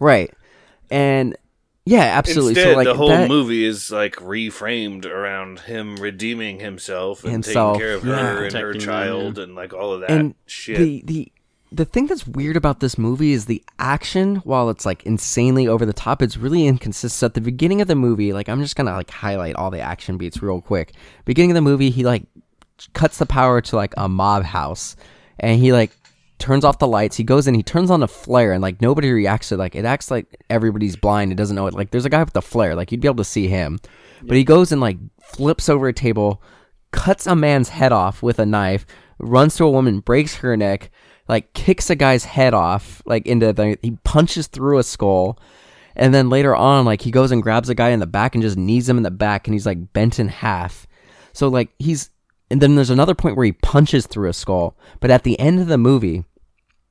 Right. 0.00 0.32
And 0.90 1.36
yeah, 1.84 2.02
absolutely. 2.18 2.50
Instead, 2.52 2.72
so 2.72 2.76
like 2.76 2.84
the 2.86 2.94
whole 2.94 3.08
that, 3.08 3.28
movie 3.28 3.64
is 3.64 3.90
like 3.90 4.16
reframed 4.16 5.06
around 5.06 5.60
him 5.60 5.96
redeeming 5.96 6.60
himself 6.60 7.24
and 7.24 7.32
Himself, 7.32 7.78
taking 7.78 7.86
care 7.88 7.94
of 7.96 8.04
yeah. 8.04 8.12
her 8.14 8.44
and 8.44 8.54
her 8.54 8.72
Protecting 8.72 8.80
them, 8.80 8.86
child 8.86 9.38
and 9.38 9.54
like 9.54 9.72
all 9.72 9.92
of 9.94 10.00
that 10.02 10.10
and 10.10 10.34
shit. 10.46 10.76
the 10.78 11.02
the 11.06 11.32
the 11.70 11.84
thing 11.84 12.06
that's 12.06 12.26
weird 12.26 12.56
about 12.56 12.80
this 12.80 12.96
movie 12.96 13.32
is 13.32 13.46
the 13.46 13.62
action 13.78 14.36
while 14.36 14.70
it's 14.70 14.86
like 14.86 15.04
insanely 15.04 15.68
over 15.68 15.84
the 15.84 15.92
top 15.92 16.22
it's 16.22 16.36
really 16.36 16.66
inconsistent. 16.66 17.30
At 17.30 17.34
the 17.34 17.40
beginning 17.40 17.80
of 17.80 17.88
the 17.88 17.94
movie 17.94 18.32
like 18.32 18.48
i'm 18.48 18.62
just 18.62 18.76
gonna 18.76 18.92
like 18.92 19.10
highlight 19.10 19.56
all 19.56 19.70
the 19.70 19.80
action 19.80 20.16
beats 20.16 20.42
real 20.42 20.60
quick. 20.60 20.92
Beginning 21.24 21.50
of 21.50 21.56
the 21.56 21.60
movie 21.60 21.90
he 21.90 22.04
like 22.04 22.24
cuts 22.94 23.18
the 23.18 23.26
power 23.26 23.60
to 23.60 23.76
like 23.76 23.92
a 23.96 24.08
mob 24.08 24.44
house 24.44 24.96
and 25.40 25.60
he 25.60 25.72
like 25.72 25.90
turns 26.38 26.64
off 26.64 26.78
the 26.78 26.86
lights. 26.86 27.16
He 27.16 27.24
goes 27.24 27.46
in 27.46 27.54
he 27.54 27.62
turns 27.62 27.90
on 27.90 28.02
a 28.02 28.08
flare 28.08 28.52
and 28.52 28.62
like 28.62 28.80
nobody 28.80 29.10
reacts 29.10 29.48
to 29.48 29.56
it. 29.56 29.58
Like 29.58 29.74
it 29.74 29.84
acts 29.84 30.10
like 30.10 30.42
everybody's 30.48 30.96
blind. 30.96 31.32
It 31.32 31.36
doesn't 31.36 31.56
know 31.56 31.66
it. 31.66 31.74
Like 31.74 31.90
there's 31.90 32.04
a 32.04 32.10
guy 32.10 32.22
with 32.22 32.36
a 32.36 32.42
flare. 32.42 32.74
Like 32.74 32.92
you'd 32.92 33.00
be 33.00 33.08
able 33.08 33.16
to 33.16 33.24
see 33.24 33.48
him. 33.48 33.78
But 34.22 34.36
he 34.36 34.44
goes 34.44 34.72
and 34.72 34.80
like 34.80 34.98
flips 35.20 35.68
over 35.68 35.88
a 35.88 35.92
table 35.92 36.42
cuts 36.90 37.26
a 37.26 37.36
man's 37.36 37.68
head 37.68 37.92
off 37.92 38.22
with 38.22 38.38
a 38.38 38.46
knife 38.46 38.86
runs 39.18 39.56
to 39.56 39.64
a 39.64 39.70
woman 39.70 40.00
breaks 40.00 40.36
her 40.36 40.56
neck 40.56 40.90
like 41.28 41.52
kicks 41.52 41.90
a 41.90 41.94
guy's 41.94 42.24
head 42.24 42.54
off 42.54 43.02
like 43.04 43.26
into 43.26 43.52
the 43.52 43.78
he 43.82 43.92
punches 44.04 44.46
through 44.46 44.78
a 44.78 44.82
skull 44.82 45.38
and 45.94 46.14
then 46.14 46.30
later 46.30 46.54
on 46.56 46.84
like 46.84 47.02
he 47.02 47.10
goes 47.10 47.30
and 47.30 47.42
grabs 47.42 47.68
a 47.68 47.74
guy 47.74 47.90
in 47.90 48.00
the 48.00 48.06
back 48.06 48.34
and 48.34 48.42
just 48.42 48.56
knees 48.56 48.88
him 48.88 48.96
in 48.96 49.02
the 49.02 49.10
back 49.10 49.46
and 49.46 49.54
he's 49.54 49.66
like 49.66 49.92
bent 49.92 50.18
in 50.18 50.28
half. 50.28 50.86
So 51.32 51.48
like 51.48 51.70
he's 51.78 52.10
and 52.50 52.60
then 52.60 52.76
there's 52.76 52.90
another 52.90 53.14
point 53.14 53.36
where 53.36 53.46
he 53.46 53.52
punches 53.52 54.06
through 54.06 54.28
a 54.28 54.32
skull 54.32 54.76
but 55.00 55.10
at 55.10 55.24
the 55.24 55.38
end 55.38 55.60
of 55.60 55.66
the 55.66 55.78
movie 55.78 56.24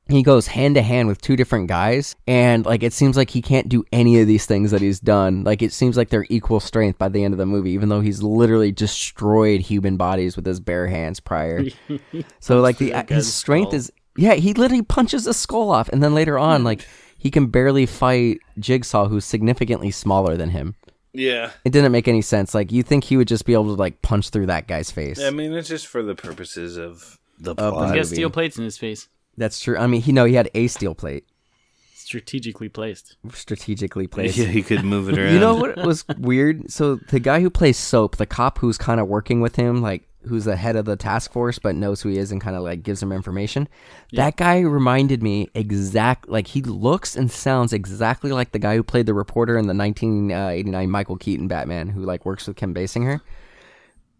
he 0.09 0.23
goes 0.23 0.47
hand 0.47 0.75
to 0.75 0.81
hand 0.81 1.09
with 1.09 1.19
two 1.19 1.35
different 1.35 1.67
guys 1.67 2.15
and 2.27 2.65
like 2.65 2.81
it 2.83 2.93
seems 2.93 3.17
like 3.17 3.29
he 3.29 3.41
can't 3.41 3.67
do 3.67 3.83
any 3.91 4.21
of 4.21 4.27
these 4.27 4.45
things 4.45 4.71
that 4.71 4.81
he's 4.81 5.01
done. 5.01 5.43
Like 5.43 5.61
it 5.61 5.73
seems 5.73 5.97
like 5.97 6.09
they're 6.09 6.25
equal 6.29 6.59
strength 6.61 6.97
by 6.97 7.09
the 7.09 7.23
end 7.23 7.33
of 7.33 7.38
the 7.38 7.45
movie 7.45 7.71
even 7.71 7.89
though 7.89 7.99
he's 8.01 8.23
literally 8.23 8.71
destroyed 8.71 9.61
human 9.61 9.97
bodies 9.97 10.35
with 10.35 10.45
his 10.45 10.59
bare 10.59 10.88
hands 10.88 11.19
prior. 11.19 11.63
So 12.39 12.61
like 12.61 12.77
the 12.77 12.93
his 13.09 13.33
strength 13.33 13.73
is 13.73 13.91
yeah 14.18 14.34
he 14.34 14.53
literally 14.53 14.84
punches 14.84 15.28
a 15.28 15.34
skull 15.34 15.72
off 15.72 15.89
and 15.89 16.03
then 16.03 16.13
later 16.13 16.38
on 16.38 16.63
like 16.63 16.88
he 17.18 17.32
can 17.32 17.47
barely 17.47 17.86
fight 17.86 18.39
jigsaw 18.59 19.07
who's 19.07 19.26
significantly 19.26 19.91
smaller 19.91 20.36
than 20.36 20.49
him 20.49 20.76
yeah. 21.13 21.51
it 21.65 21.72
didn't 21.72 21.91
make 21.91 22.07
any 22.07 22.22
sense 22.22 22.53
like 22.53 22.72
you 22.72 22.84
think 22.84 23.03
he 23.03 23.18
would 23.18 23.28
just 23.28 23.45
be 23.45 23.53
able 23.53 23.65
to 23.65 23.72
like 23.74 24.01
punch 24.01 24.30
through 24.30 24.47
that 24.47 24.68
guy's 24.68 24.91
face 24.91 25.20
I 25.20 25.30
mean, 25.30 25.53
it's 25.53 25.70
just 25.70 25.88
for 25.88 26.03
the 26.03 26.13
purposes 26.15 26.78
of 26.78 27.18
the 27.39 27.53
the 27.53 27.72
plot. 27.72 27.95
He's 27.95 27.95
got 27.95 28.13
steel 28.13 28.30
plates 28.30 28.57
in 28.57 28.63
his 28.63 28.78
face, 28.78 29.07
that's 29.38 29.59
true 29.59 29.78
i 29.78 29.88
mean 29.88 30.01
he 30.01 30.11
no 30.11 30.26
he 30.26 30.34
had 30.34 30.49
a 30.53 30.68
steel 30.68 30.95
plate 30.95 31.26
strategically 32.07 32.70
placed. 32.70 33.18
strategically 33.32 34.07
placed 34.15 34.38
yeah, 34.38 34.45
he 34.45 34.63
could 34.63 34.84
move 34.84 35.09
it 35.09 35.18
around. 35.18 35.34
You 35.34 35.39
know 35.39 35.55
what 35.55 35.76
was 35.78 36.05
weird? 36.18 36.72
So 36.72 36.95
the 36.95 37.20
guy 37.20 37.41
who 37.41 37.49
plays 37.49 37.78
Soap, 37.78 38.15
the 38.15 38.26
cop 38.26 38.59
who's 38.59 38.78
kind 38.78 39.01
of 39.01 39.07
working 39.07 39.41
with 39.41 39.57
him, 39.57 39.82
like 39.82 40.07
who's 40.28 40.45
the 40.45 40.55
head 40.55 40.75
of 40.75 40.86
the 40.86 40.95
task 40.95 41.32
force 41.32 41.59
but 41.59 41.75
knows 41.75 42.01
who 42.01 42.09
he 42.09 42.17
is 42.17 42.32
and 42.32 42.41
kind 42.41 42.55
of 42.55 42.63
like 42.63 42.84
gives 42.84 43.01
him 43.01 43.11
information. 43.11 43.67
That 44.13 44.38
guy 44.38 44.59
reminded 44.59 45.23
me 45.23 45.49
exact 45.53 46.30
like 46.30 46.47
he 46.47 46.61
looks 46.61 47.15
and 47.15 47.32
sounds 47.32 47.73
exactly 47.73 48.32
like 48.32 48.51
the 48.51 48.59
guy 48.59 48.75
who 48.75 48.84
played 48.84 49.05
the 49.05 49.13
reporter 49.13 49.57
in 49.57 49.67
the 49.67 49.73
1989 49.73 50.89
Michael 50.89 51.17
Keaton 51.17 51.47
Batman 51.47 51.88
who 51.89 52.01
like 52.01 52.25
works 52.25 52.47
with 52.47 52.57
Kim 52.57 52.73
Basinger. 52.73 53.21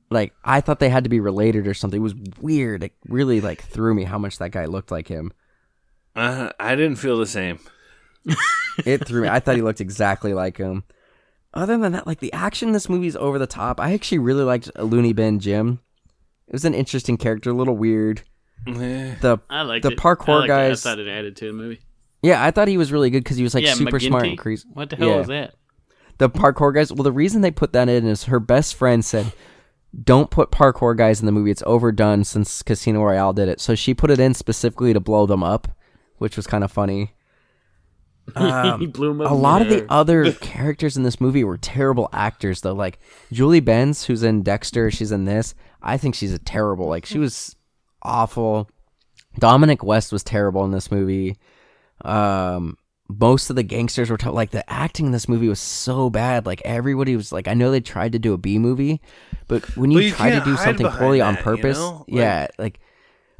Like 0.10 0.34
I 0.44 0.62
thought 0.62 0.80
they 0.80 0.90
had 0.90 1.04
to 1.04 1.10
be 1.10 1.20
related 1.20 1.68
or 1.68 1.74
something. 1.74 2.00
It 2.00 2.04
was 2.04 2.16
weird. 2.40 2.84
It 2.84 2.94
really 3.08 3.42
like 3.42 3.62
threw 3.62 3.94
me 3.94 4.06
how 4.06 4.18
much 4.18 4.38
that 4.40 4.52
guy 4.52 4.66
looked 4.66 4.92
like 4.92 5.08
him. 5.08 5.32
Uh, 6.16 6.52
I 6.60 6.76
didn't 6.76 6.96
feel 6.98 7.18
the 7.18 7.28
same. 7.28 7.60
It 8.86 9.08
threw 9.08 9.24
me. 9.24 9.28
I 9.28 9.40
thought 9.40 9.56
he 9.56 9.62
looked 9.62 9.82
exactly 9.82 10.36
like 10.36 10.58
him. 10.58 10.84
Other 11.54 11.78
than 11.78 11.94
that, 11.94 12.06
like 12.06 12.20
the 12.20 12.34
action 12.34 12.70
in 12.70 12.74
this 12.74 12.90
movie 12.90 13.08
is 13.08 13.16
over 13.16 13.40
the 13.40 13.48
top. 13.48 13.80
I 13.80 13.94
actually 13.94 14.20
really 14.20 14.44
liked 14.44 14.70
Looney 14.78 15.14
Bin 15.14 15.40
Jim. 15.40 15.80
It 16.48 16.54
was 16.54 16.66
an 16.66 16.74
interesting 16.74 17.18
character, 17.18 17.50
a 17.50 17.54
little 17.54 17.76
weird. 17.78 18.24
The 18.66 19.40
I 19.50 19.62
like 19.62 19.84
the 19.84 19.92
it. 19.92 19.98
parkour 19.98 20.30
I 20.30 20.34
liked 20.40 20.46
it. 20.46 20.48
guys. 20.48 20.86
I 20.86 20.90
thought 20.90 21.00
it 21.00 21.08
added 21.08 21.36
to 21.38 21.48
the 21.48 21.54
movie. 21.54 21.80
yeah, 22.22 22.44
I 22.44 22.52
thought 22.52 22.68
he 22.68 22.78
was 22.78 22.92
really 22.92 23.10
good 23.10 23.24
because 23.24 23.38
he 23.38 23.44
was 23.44 23.54
like 23.54 23.64
yeah, 23.64 23.74
super 23.74 24.00
smart 24.00 24.24
McGinty? 24.24 24.30
and 24.30 24.38
crazy. 24.38 24.68
What 24.74 24.90
the 24.90 24.96
hell 24.96 25.08
Yeah. 25.10 25.18
was 25.18 25.28
that? 25.28 25.54
The 26.18 26.30
parkour 26.30 26.74
guys. 26.74 26.92
Well, 26.92 27.04
the 27.04 27.12
reason 27.12 27.42
they 27.42 27.52
put 27.52 27.74
that 27.74 27.88
in 27.90 28.06
is 28.08 28.24
her 28.26 28.40
best 28.40 28.76
friend 28.76 29.06
said, 29.06 29.32
"Don't 30.04 30.32
put 30.32 30.52
parkour 30.52 30.98
guys 30.98 31.20
in 31.20 31.26
the 31.28 31.32
movie. 31.32 31.52
It's 31.52 31.64
overdone 31.66 32.24
since 32.24 32.64
Casino 32.64 33.04
Royale 33.04 33.34
did 33.34 33.48
it." 33.50 33.62
So 33.62 33.76
she 33.76 33.94
put 33.94 34.10
it 34.10 34.20
in 34.20 34.34
specifically 34.34 34.94
to 34.94 35.00
blow 35.00 35.26
them 35.28 35.44
up, 35.44 35.68
which 36.18 36.36
was 36.36 36.48
kind 36.48 36.64
of 36.64 36.72
funny. 36.72 37.14
Um, 38.36 38.80
he 38.82 38.88
blew 38.88 39.12
him 39.12 39.22
up 39.22 39.32
a 39.32 39.34
lot 39.34 39.62
of 39.62 39.70
the 39.70 39.86
other 39.90 40.32
characters 40.42 40.98
in 40.98 41.04
this 41.04 41.22
movie 41.22 41.46
were 41.46 41.56
terrible 41.58 42.10
actors 42.12 42.60
though 42.60 42.74
like 42.74 43.00
julie 43.32 43.62
benz 43.62 44.04
who's 44.04 44.22
in 44.22 44.44
dexter 44.44 44.92
she's 44.92 45.14
in 45.14 45.24
this 45.24 45.56
i 45.82 45.98
think 45.98 46.16
she's 46.16 46.34
a 46.34 46.40
terrible 46.40 46.88
like 46.88 47.06
she 47.06 47.20
was 47.20 47.56
awful. 48.04 48.70
Dominic 49.40 49.84
west 49.84 50.12
was 50.12 50.24
terrible 50.24 50.64
in 50.66 50.72
this 50.72 50.92
movie. 50.92 51.38
Um 52.04 52.78
most 53.10 53.50
of 53.50 53.56
the 53.56 53.64
gangsters 53.64 54.10
were 54.10 54.18
t- 54.18 54.28
like 54.30 54.52
the 54.52 54.70
acting 54.70 55.06
in 55.06 55.12
this 55.14 55.30
movie 55.30 55.48
was 55.48 55.60
so 55.62 56.10
bad. 56.10 56.46
Like 56.46 56.62
everybody 56.66 57.16
was 57.16 57.32
like 57.32 57.48
i 57.48 57.54
know 57.54 57.72
they 57.72 57.80
tried 57.82 58.12
to 58.14 58.20
do 58.20 58.34
a 58.34 58.38
b 58.38 58.58
movie 58.60 59.02
but 59.48 59.64
when 59.78 59.92
you, 59.92 60.00
you 60.00 60.12
try 60.12 60.30
to 60.32 60.42
do 60.44 60.58
something 60.58 60.88
poorly 60.88 61.22
on 61.22 61.34
that, 61.36 61.40
you 61.40 61.44
purpose 61.44 61.78
know? 61.78 62.06
Like- 62.08 62.18
yeah 62.20 62.48
like 62.58 62.80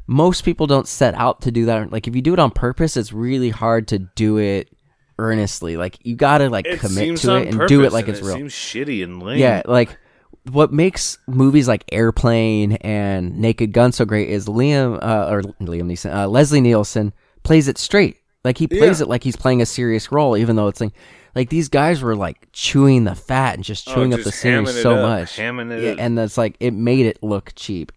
most 0.06 0.42
people 0.44 0.66
don't 0.66 0.88
set 0.88 1.14
out 1.14 1.42
to 1.42 1.50
do 1.50 1.66
that. 1.66 1.92
Like 1.92 2.08
if 2.08 2.16
you 2.16 2.22
do 2.22 2.32
it 2.32 2.38
on 2.38 2.50
purpose 2.50 2.96
it's 2.96 3.12
really 3.12 3.50
hard 3.50 3.88
to 3.88 3.98
do 3.98 4.38
it 4.38 4.70
earnestly. 5.18 5.76
Like 5.76 5.98
you 6.02 6.16
gotta 6.16 6.48
like 6.48 6.66
It 6.66 6.80
commit 6.80 7.18
to 7.18 7.36
it 7.36 7.48
and 7.54 7.68
do 7.68 7.84
it 7.84 7.92
like 7.92 8.06
and 8.08 8.16
it's 8.16 8.24
it 8.26 8.28
real. 8.28 8.36
Seems 8.36 8.52
shitty 8.54 9.04
and 9.04 9.22
lame. 9.22 9.38
yeah 9.38 9.62
like 9.66 9.98
what 10.50 10.72
makes 10.72 11.18
movies 11.26 11.68
like 11.68 11.84
airplane 11.92 12.72
and 12.80 13.38
naked 13.38 13.72
gun 13.72 13.92
so 13.92 14.04
great 14.04 14.28
is 14.30 14.46
liam 14.46 14.98
uh, 15.02 15.28
or 15.30 15.42
liam 15.60 15.82
neeson 15.90 16.14
uh, 16.14 16.26
leslie 16.28 16.60
nielsen 16.60 17.12
plays 17.42 17.68
it 17.68 17.76
straight 17.78 18.16
like 18.44 18.56
he 18.58 18.66
plays 18.66 19.00
Yeah. 19.00 19.04
it 19.04 19.08
like 19.08 19.22
he's 19.24 19.36
playing 19.36 19.60
a 19.62 19.66
serious 19.66 20.10
role 20.10 20.36
even 20.36 20.56
though 20.56 20.68
it's 20.68 20.80
like 20.80 20.92
like 21.34 21.50
these 21.50 21.68
guys 21.68 22.02
were 22.02 22.16
like 22.16 22.48
chewing 22.52 23.04
the 23.04 23.14
fat 23.14 23.54
and 23.54 23.64
just 23.64 23.88
Oh, 23.88 23.94
chewing 23.94 24.14
up 24.14 24.18
the 24.18 24.24
just 24.24 24.40
scenery 24.40 24.64
hamming 24.64 24.82
so 24.82 24.94
up, 24.96 25.02
much 25.02 25.36
hamming 25.36 25.70
it 25.70 25.82
yeah, 25.84 25.90
up. 25.92 25.98
and 26.00 26.16
that's 26.16 26.38
like 26.38 26.56
it 26.60 26.72
made 26.72 27.04
it 27.06 27.22
look 27.22 27.52
cheap 27.54 27.92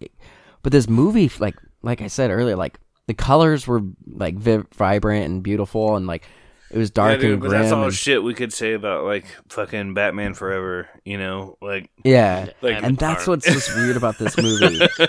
but 0.62 0.72
this 0.72 0.90
movie 0.90 1.32
like 1.40 1.56
like 1.84 2.02
i 2.02 2.08
said 2.08 2.32
earlier 2.32 2.56
like 2.56 2.80
the 3.08 3.14
colors 3.14 3.66
were 3.66 3.82
like 4.08 4.36
vi- 4.36 4.64
vibrant 4.76 5.26
and 5.26 5.42
beautiful 5.44 5.96
and 5.96 6.06
like 6.06 6.24
it 6.72 6.78
was 6.78 6.90
Yeah, 6.90 6.94
dark 6.94 7.20
dude, 7.22 7.32
and 7.34 7.42
but 7.42 7.50
grim 7.50 7.62
that's 7.62 7.72
all 7.74 7.84
and- 7.86 7.94
shit 7.94 8.24
we 8.24 8.34
could 8.34 8.54
say 8.54 8.74
about 8.74 9.04
like 9.06 9.26
fucking 9.50 9.94
Batman 9.94 10.34
Forever. 10.34 10.90
You 11.06 11.18
know, 11.18 11.58
like 11.62 11.90
yeah 12.04 12.50
Like- 12.62 12.82
and 12.84 12.98
that's 12.98 13.28
what's 13.28 13.46
just 13.46 13.76
weird 13.76 13.98
about 13.98 14.18
this 14.18 14.38
movie 14.38 14.80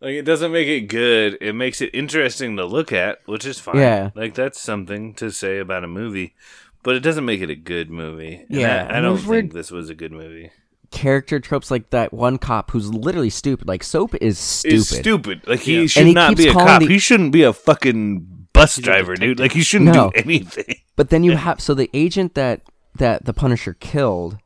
like 0.00 0.14
it 0.14 0.22
doesn't 0.24 0.52
make 0.52 0.68
it 0.68 0.82
good. 0.82 1.38
It 1.40 1.54
makes 1.54 1.80
it 1.80 1.90
interesting 1.94 2.56
to 2.56 2.64
look 2.64 2.92
at, 2.92 3.18
which 3.26 3.44
is 3.46 3.58
fine. 3.58 3.76
Yeah. 3.78 4.10
like 4.14 4.34
that's 4.34 4.60
something 4.60 5.14
to 5.14 5.30
say 5.30 5.58
about 5.58 5.84
a 5.84 5.88
movie, 5.88 6.34
but 6.82 6.96
it 6.96 7.00
doesn't 7.00 7.24
make 7.24 7.40
it 7.40 7.50
a 7.50 7.56
good 7.56 7.90
movie. 7.90 8.44
And 8.48 8.60
Yeah, 8.60 8.88
I, 8.90 8.98
I 8.98 9.00
don't 9.00 9.16
think 9.18 9.28
weird- 9.28 9.52
this 9.52 9.70
was 9.70 9.90
a 9.90 9.94
good 9.94 10.12
movie. 10.12 10.50
character 10.92 11.40
tropes 11.40 11.70
like 11.70 11.90
that 11.90 12.12
one 12.12 12.38
cop 12.38 12.70
who's 12.70 12.92
literally 12.92 13.28
stupid 13.30 13.66
like 13.66 13.82
soap 13.82 14.14
is 14.20 14.38
stupid 14.38 14.74
It's 14.78 14.88
stupid. 14.88 15.40
Like 15.46 15.60
he 15.60 15.80
Yeah. 15.80 15.86
should 15.88 16.06
he 16.06 16.14
not 16.14 16.36
be 16.36 16.48
a 16.48 16.52
cop. 16.52 16.80
the- 16.80 16.88
He 16.88 16.98
shouldn't 16.98 17.32
be 17.32 17.42
a 17.42 17.52
fucking 17.52 18.45
bus 18.56 18.76
driver, 18.78 19.14
dude. 19.14 19.38
Like 19.38 19.52
he 19.52 19.62
shouldn't 19.62 19.94
No. 19.94 20.10
do 20.10 20.20
anything. 20.24 20.76
But 20.96 21.10
then 21.10 21.22
you 21.24 21.36
have 21.36 21.60
so 21.60 21.74
the 21.74 21.90
agent 21.92 22.34
that 22.34 22.62
that 22.96 23.26
the 23.26 23.34
Punisher 23.34 23.74
killed, 23.74 24.38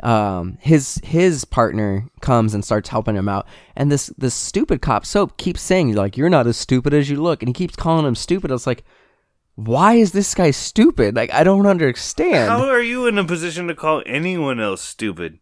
um, 0.00 0.56
his 0.60 1.00
his 1.02 1.44
partner 1.44 2.06
comes 2.20 2.54
and 2.54 2.64
starts 2.64 2.88
helping 2.90 3.16
him 3.16 3.28
out, 3.28 3.46
and 3.74 3.90
this 3.90 4.06
this 4.16 4.34
stupid 4.34 4.80
cop 4.80 5.04
Soap 5.04 5.36
keeps 5.38 5.60
saying 5.60 5.94
like 5.96 6.16
you're 6.16 6.28
not 6.30 6.46
as 6.46 6.56
stupid 6.56 6.94
as 6.94 7.10
you 7.10 7.20
look, 7.20 7.42
and 7.42 7.48
he 7.48 7.52
keeps 7.52 7.74
calling 7.74 8.06
him 8.06 8.14
stupid. 8.14 8.52
I 8.52 8.54
was 8.54 8.66
like, 8.66 8.84
why 9.56 9.94
is 9.94 10.12
this 10.12 10.32
guy 10.36 10.52
stupid? 10.52 11.16
Like 11.16 11.32
I 11.34 11.42
don't 11.42 11.66
understand. 11.66 12.48
How 12.48 12.68
are 12.68 12.80
you 12.80 13.08
in 13.08 13.18
a 13.18 13.24
position 13.24 13.66
to 13.66 13.74
call 13.74 14.04
anyone 14.06 14.60
else 14.60 14.82
stupid? 14.82 15.40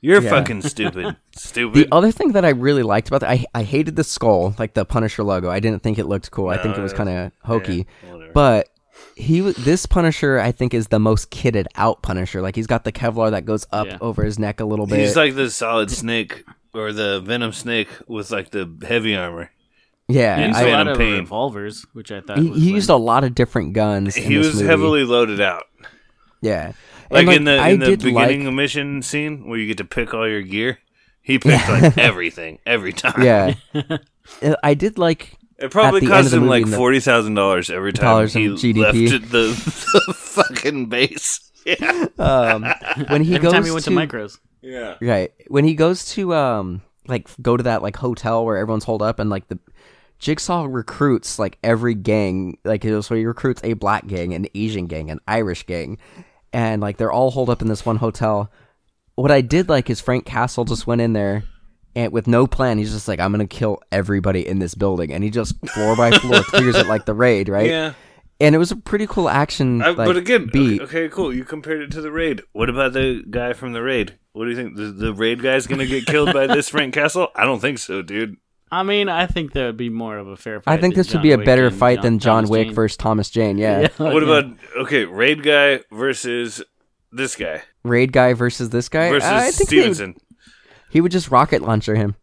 You're 0.00 0.22
Yeah. 0.22 0.30
fucking 0.30 0.62
stupid. 0.62 1.16
stupid. 1.36 1.74
The 1.74 1.88
other 1.94 2.12
thing 2.12 2.32
that 2.32 2.44
I 2.44 2.50
really 2.50 2.82
liked 2.82 3.08
about 3.08 3.20
that, 3.22 3.30
I 3.30 3.44
I 3.54 3.62
hated 3.62 3.96
the 3.96 4.04
skull, 4.04 4.54
like 4.58 4.74
the 4.74 4.84
Punisher 4.84 5.22
logo. 5.24 5.50
I 5.50 5.60
didn't 5.60 5.82
think 5.82 5.98
it 5.98 6.06
looked 6.06 6.30
cool. 6.30 6.48
I 6.48 6.58
think 6.58 6.76
it 6.76 6.82
was 6.82 6.92
uh, 6.92 6.96
kind 6.96 7.08
of 7.08 7.32
hokey. 7.42 7.86
Yeah. 8.06 8.28
But 8.34 8.68
he 9.14 9.38
w- 9.38 9.54
this 9.54 9.86
Punisher, 9.86 10.38
I 10.38 10.52
think, 10.52 10.74
is 10.74 10.88
the 10.88 10.98
most 10.98 11.30
kitted 11.30 11.66
out 11.76 12.02
Punisher. 12.02 12.40
Like 12.42 12.54
he's 12.56 12.66
got 12.66 12.84
the 12.84 12.92
Kevlar 12.92 13.30
that 13.30 13.44
goes 13.46 13.66
up 13.72 13.86
Yeah. 13.86 13.98
over 14.00 14.22
his 14.24 14.38
neck 14.38 14.60
a 14.60 14.64
little 14.64 14.86
bit. 14.86 15.00
He's 15.00 15.16
like 15.16 15.34
the 15.34 15.50
solid 15.50 15.90
snake 15.90 16.44
or 16.74 16.92
the 16.92 17.20
venom 17.20 17.52
snake 17.52 17.88
with 18.06 18.30
like 18.30 18.50
the 18.50 18.70
heavy 18.86 19.16
armor. 19.16 19.50
Yeah, 20.08 20.36
He 20.38 20.46
used 20.46 20.58
I- 20.58 20.62
a 20.62 20.64
lot 20.64 20.70
Phantom 20.76 20.92
of 20.92 20.98
Pain. 20.98 21.18
revolvers, 21.20 21.86
which 21.94 22.12
I 22.12 22.20
thought 22.20 22.38
he, 22.38 22.48
was 22.50 22.58
he 22.58 22.66
like- 22.66 22.74
used 22.74 22.90
a 22.90 22.96
lot 22.96 23.24
of 23.24 23.34
different 23.34 23.72
guns. 23.72 24.16
in 24.16 24.22
He 24.24 24.36
this 24.36 24.46
was 24.46 24.54
movie. 24.56 24.66
heavily 24.68 25.04
loaded 25.04 25.40
out. 25.40 25.64
yeah, 26.42 26.72
Like, 27.10 27.26
And, 27.26 27.36
in 27.36 27.44
the 27.44 27.56
I 27.58 27.68
in 27.70 27.80
the 27.80 27.96
beginning 27.96 28.44
like- 28.46 28.54
mission 28.54 29.02
scene 29.02 29.48
where 29.48 29.58
you 29.58 29.66
get 29.66 29.78
to 29.78 29.84
pick 29.84 30.12
all 30.14 30.28
your 30.28 30.42
gear. 30.42 30.78
He 31.22 31.38
picked 31.38 31.68
like 31.68 31.98
everything 31.98 32.58
every 32.66 32.92
time. 32.92 33.22
yeah. 33.22 33.54
Uh, 34.42 34.56
I 34.64 34.74
did 34.74 34.98
like 34.98 35.38
It 35.56 35.70
probably 35.70 35.98
At 35.98 36.08
the 36.08 36.14
end 36.16 36.24
cost 36.24 36.34
him 36.34 36.40
movie 36.46 36.64
like 36.64 36.66
forty 36.76 36.98
thousand 36.98 37.34
dollars 37.34 37.70
every 37.70 37.92
time 37.92 38.04
Dollars 38.06 38.32
he 38.34 38.46
in 38.46 38.54
GDP. 38.54 38.76
left 38.76 39.30
the, 39.30 39.38
the 40.08 40.14
fucking 40.14 40.86
base. 40.88 41.48
Yeah, 41.64 42.06
um 42.18 42.64
when 43.08 43.22
he 43.22 43.36
Every 43.36 43.44
goes 43.44 43.52
time 43.52 43.64
he 43.64 43.70
went 43.70 43.84
to, 43.84 43.90
to 43.90 43.96
micros. 43.96 44.38
yeah. 44.62 44.96
Right. 45.00 45.32
When 45.46 45.64
he 45.64 45.74
goes 45.74 46.06
to 46.14 46.34
um 46.34 46.82
like 47.06 47.28
go 47.40 47.56
to 47.56 47.62
that 47.62 47.82
like 47.82 47.94
hotel 47.96 48.44
where 48.44 48.56
everyone's 48.56 48.82
holed 48.84 49.02
up 49.02 49.20
and 49.20 49.30
like 49.30 49.46
the 49.46 49.60
Jigsaw 50.18 50.64
recruits 50.68 51.38
like 51.38 51.56
every 51.62 51.94
gang 51.94 52.58
like 52.64 52.82
so 52.82 53.14
he 53.14 53.24
recruits 53.26 53.60
a 53.62 53.74
black 53.74 54.08
gang, 54.08 54.34
an 54.34 54.46
Asian 54.56 54.86
gang, 54.86 55.10
an 55.10 55.20
Irish 55.28 55.66
gang, 55.66 55.98
and 56.56 56.80
like 56.80 56.96
they're 56.96 57.12
all 57.12 57.30
holed 57.30 57.50
up 57.50 57.60
in 57.60 57.68
this 57.68 57.84
one 57.84 57.96
hotel. 57.96 58.50
What 59.14 59.30
I 59.30 59.42
did 59.42 59.68
like 59.68 59.90
is 59.90 60.00
Frank 60.00 60.24
Castle 60.24 60.64
just 60.64 60.86
went 60.86 61.02
in 61.02 61.12
there 61.12 61.44
and 61.94 62.12
with 62.12 62.26
no 62.26 62.46
plan, 62.46 62.78
he's 62.78 62.92
just 62.92 63.08
like, 63.08 63.20
I'm 63.20 63.30
gonna 63.30 63.46
kill 63.46 63.82
everybody 63.92 64.46
in 64.46 64.58
this 64.58 64.74
building 64.74 65.12
and 65.12 65.22
he 65.22 65.28
just 65.28 65.54
floor 65.68 65.94
by 65.94 66.12
floor 66.12 66.40
clears 66.44 66.76
it 66.76 66.86
like 66.86 67.04
the 67.04 67.12
raid, 67.12 67.50
right? 67.50 67.68
Yeah. 67.68 67.92
And 68.40 68.54
it 68.54 68.58
was 68.58 68.70
a 68.70 68.76
pretty 68.76 69.06
cool 69.06 69.28
action 69.28 69.82
I, 69.82 69.88
like, 69.88 70.06
but 70.06 70.16
again, 70.16 70.48
beat. 70.50 70.80
okay, 70.80 71.04
okay, 71.04 71.14
cool. 71.14 71.34
You 71.34 71.44
compared 71.44 71.82
it 71.82 71.90
to 71.92 72.00
the 72.00 72.10
raid. 72.10 72.40
What 72.52 72.70
about 72.70 72.94
the 72.94 73.22
guy 73.28 73.52
from 73.52 73.74
the 73.74 73.82
raid? 73.82 74.18
What 74.32 74.44
do 74.44 74.50
you 74.50 74.56
think? 74.56 74.76
The, 74.76 74.84
the 74.84 75.12
raid 75.12 75.42
guy's 75.42 75.66
gonna 75.66 75.86
get 75.86 76.06
killed 76.06 76.32
by 76.32 76.46
this 76.46 76.70
Frank 76.70 76.94
Castle? 76.94 77.28
I 77.34 77.44
don't 77.44 77.60
think 77.60 77.78
so, 77.78 78.00
dude. 78.00 78.38
I 78.70 78.82
mean, 78.82 79.08
I 79.08 79.26
think 79.26 79.52
there 79.52 79.66
would 79.66 79.76
be 79.76 79.90
more 79.90 80.18
of 80.18 80.26
a 80.26 80.36
fair 80.36 80.60
fight. 80.60 80.72
I 80.78 80.80
think 80.80 80.94
than 80.94 81.00
this 81.04 81.12
would 81.12 81.22
be 81.22 81.32
a 81.32 81.36
Wick 81.38 81.46
better 81.46 81.66
and 81.68 81.76
fight 81.76 82.02
than 82.02 82.18
John 82.18 82.38
Thomas 82.44 82.50
Wick 82.50 82.66
Jane. 82.68 82.74
versus 82.74 82.96
Thomas 82.96 83.30
Jane, 83.30 83.58
yeah. 83.58 83.80
Yeah, 83.98 84.12
What 84.12 84.22
yeah. 84.22 84.38
about 84.38 84.58
okay, 84.78 85.04
raid 85.04 85.42
guy 85.42 85.80
versus 85.92 86.62
this 87.12 87.36
guy 87.36 87.62
Raid 87.84 88.12
guy 88.12 88.32
versus 88.32 88.70
this 88.70 88.88
guy. 88.88 89.10
versus 89.10 89.28
I 89.28 89.50
think 89.52 89.70
he 89.70 89.76
would, 89.76 89.94
Stevenson? 89.94 90.16
he 90.90 91.00
would 91.00 91.12
just 91.12 91.30
rocket 91.30 91.62
launcher 91.62 91.94
him. 91.94 92.16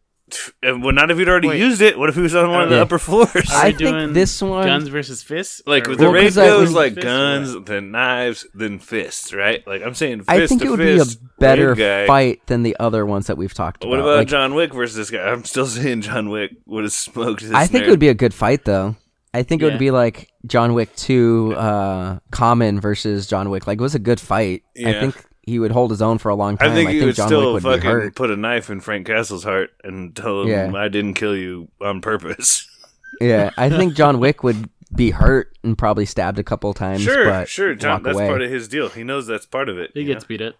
And 0.61 0.83
well, 0.83 0.93
not 0.93 1.11
if 1.11 1.17
he'd 1.17 1.27
already 1.29 1.49
Wait. 1.49 1.59
used 1.59 1.81
it. 1.81 1.97
What 1.97 2.09
if 2.09 2.15
he 2.15 2.21
was 2.21 2.35
on 2.35 2.49
one 2.51 2.63
of 2.63 2.69
the 2.69 2.75
Yeah. 2.77 2.81
upper 2.81 2.97
floors? 2.99 3.35
Are 3.35 3.41
I 3.55 3.65
we 3.67 3.73
think 3.73 3.77
doing 3.79 4.13
this 4.13 4.41
one- 4.41 4.65
guns 4.65 4.87
versus 4.87 5.21
fists. 5.23 5.61
Like 5.65 5.87
Or- 5.87 5.95
the 5.95 6.03
Well, 6.05 6.13
raid 6.13 6.23
'cause 6.23 6.37
I- 6.37 6.47
goes 6.47 6.67
when- 6.67 6.73
like 6.75 6.93
Fists 6.95 7.05
or 7.05 7.09
guns, 7.09 7.53
what? 7.55 7.65
then 7.65 7.91
knives, 7.91 8.45
then 8.53 8.79
fists, 8.79 9.33
right? 9.33 9.61
Like 9.67 9.81
I'm 9.85 9.93
saying, 9.93 10.19
fist 10.19 10.29
I 10.29 10.45
think 10.47 10.61
to 10.61 10.67
it 10.67 10.69
would 10.71 10.79
fist, 10.79 11.19
be 11.21 11.25
a 11.25 11.39
better 11.39 11.69
raid 11.69 11.77
guy. 11.77 12.07
fight 12.07 12.41
than 12.47 12.63
the 12.63 12.75
other 12.79 13.05
ones 13.05 13.27
that 13.27 13.37
we've 13.37 13.53
talked 13.53 13.83
about. 13.83 13.89
What 13.89 13.99
about. 13.99 14.07
about 14.09 14.17
Like, 14.19 14.27
John 14.27 14.53
Wick 14.55 14.73
versus 14.73 14.95
this 14.95 15.09
guy? 15.09 15.23
I'm 15.29 15.43
still 15.43 15.65
saying 15.67 16.01
John 16.01 16.29
Wick 16.29 16.51
would 16.65 16.83
have 16.83 16.93
smoked 16.93 17.41
this. 17.41 17.51
I 17.53 17.67
think 17.67 17.83
nerd. 17.83 17.87
it 17.87 17.89
would 17.91 17.99
be 17.99 18.09
a 18.09 18.13
good 18.13 18.33
fight 18.33 18.65
though. 18.65 18.95
I 19.35 19.41
think 19.41 19.61
it 19.61 19.65
Yeah. 19.65 19.71
would 19.71 19.79
be 19.79 19.89
like 19.89 20.29
John 20.45 20.73
Wick 20.75 20.95
2 20.95 21.55
uh 21.57 22.19
Common 22.31 22.79
versus 22.79 23.25
John 23.27 23.49
Wick. 23.49 23.65
Like 23.65 23.79
it 23.79 23.81
was 23.81 23.95
a 23.95 23.99
good 23.99 24.19
fight. 24.19 24.61
I 24.77 24.79
Yeah. 24.91 24.99
think 25.01 25.15
he 25.43 25.59
would 25.59 25.71
hold 25.71 25.91
his 25.91 26.01
own 26.01 26.17
for 26.17 26.29
a 26.29 26.35
long 26.35 26.57
time. 26.57 26.71
I 26.71 26.73
think 26.73 26.89
he 26.91 27.03
would 27.03 27.15
John 27.15 27.27
still 27.27 27.53
Wick 27.53 27.63
would 27.63 27.75
fucking 27.75 27.89
hurt. 27.89 28.15
put 28.15 28.31
a 28.31 28.35
knife 28.37 28.69
in 28.69 28.79
Frank 28.79 29.07
Castle's 29.07 29.43
heart 29.43 29.71
and 29.83 30.15
tell 30.15 30.41
him 30.43 30.47
Yeah. 30.47 30.71
I 30.75 30.87
didn't 30.87 31.13
kill 31.15 31.35
you 31.35 31.67
on 31.81 32.01
purpose. 32.01 32.67
Yeah, 33.21 33.51
I 33.57 33.69
think 33.69 33.93
John 33.93 34.19
Wick 34.19 34.41
would 34.43 34.69
be 34.93 35.11
hurt 35.11 35.55
and 35.63 35.77
probably 35.77 36.03
stabbed 36.05 36.39
a 36.39 36.43
couple 36.43 36.73
times. 36.73 37.03
sure, 37.03 37.25
but 37.25 37.47
sure, 37.47 37.75
John. 37.75 37.97
walk 37.97 38.03
That's 38.03 38.17
away. 38.17 38.27
part 38.27 38.41
of 38.41 38.49
his 38.49 38.67
deal. 38.67 38.89
He 38.89 39.03
knows 39.03 39.27
that's 39.27 39.45
part 39.45 39.69
of 39.69 39.77
it. 39.77 39.91
He 39.93 40.03
gets 40.03 40.23
know? 40.23 40.27
beat 40.27 40.41
up. 40.41 40.55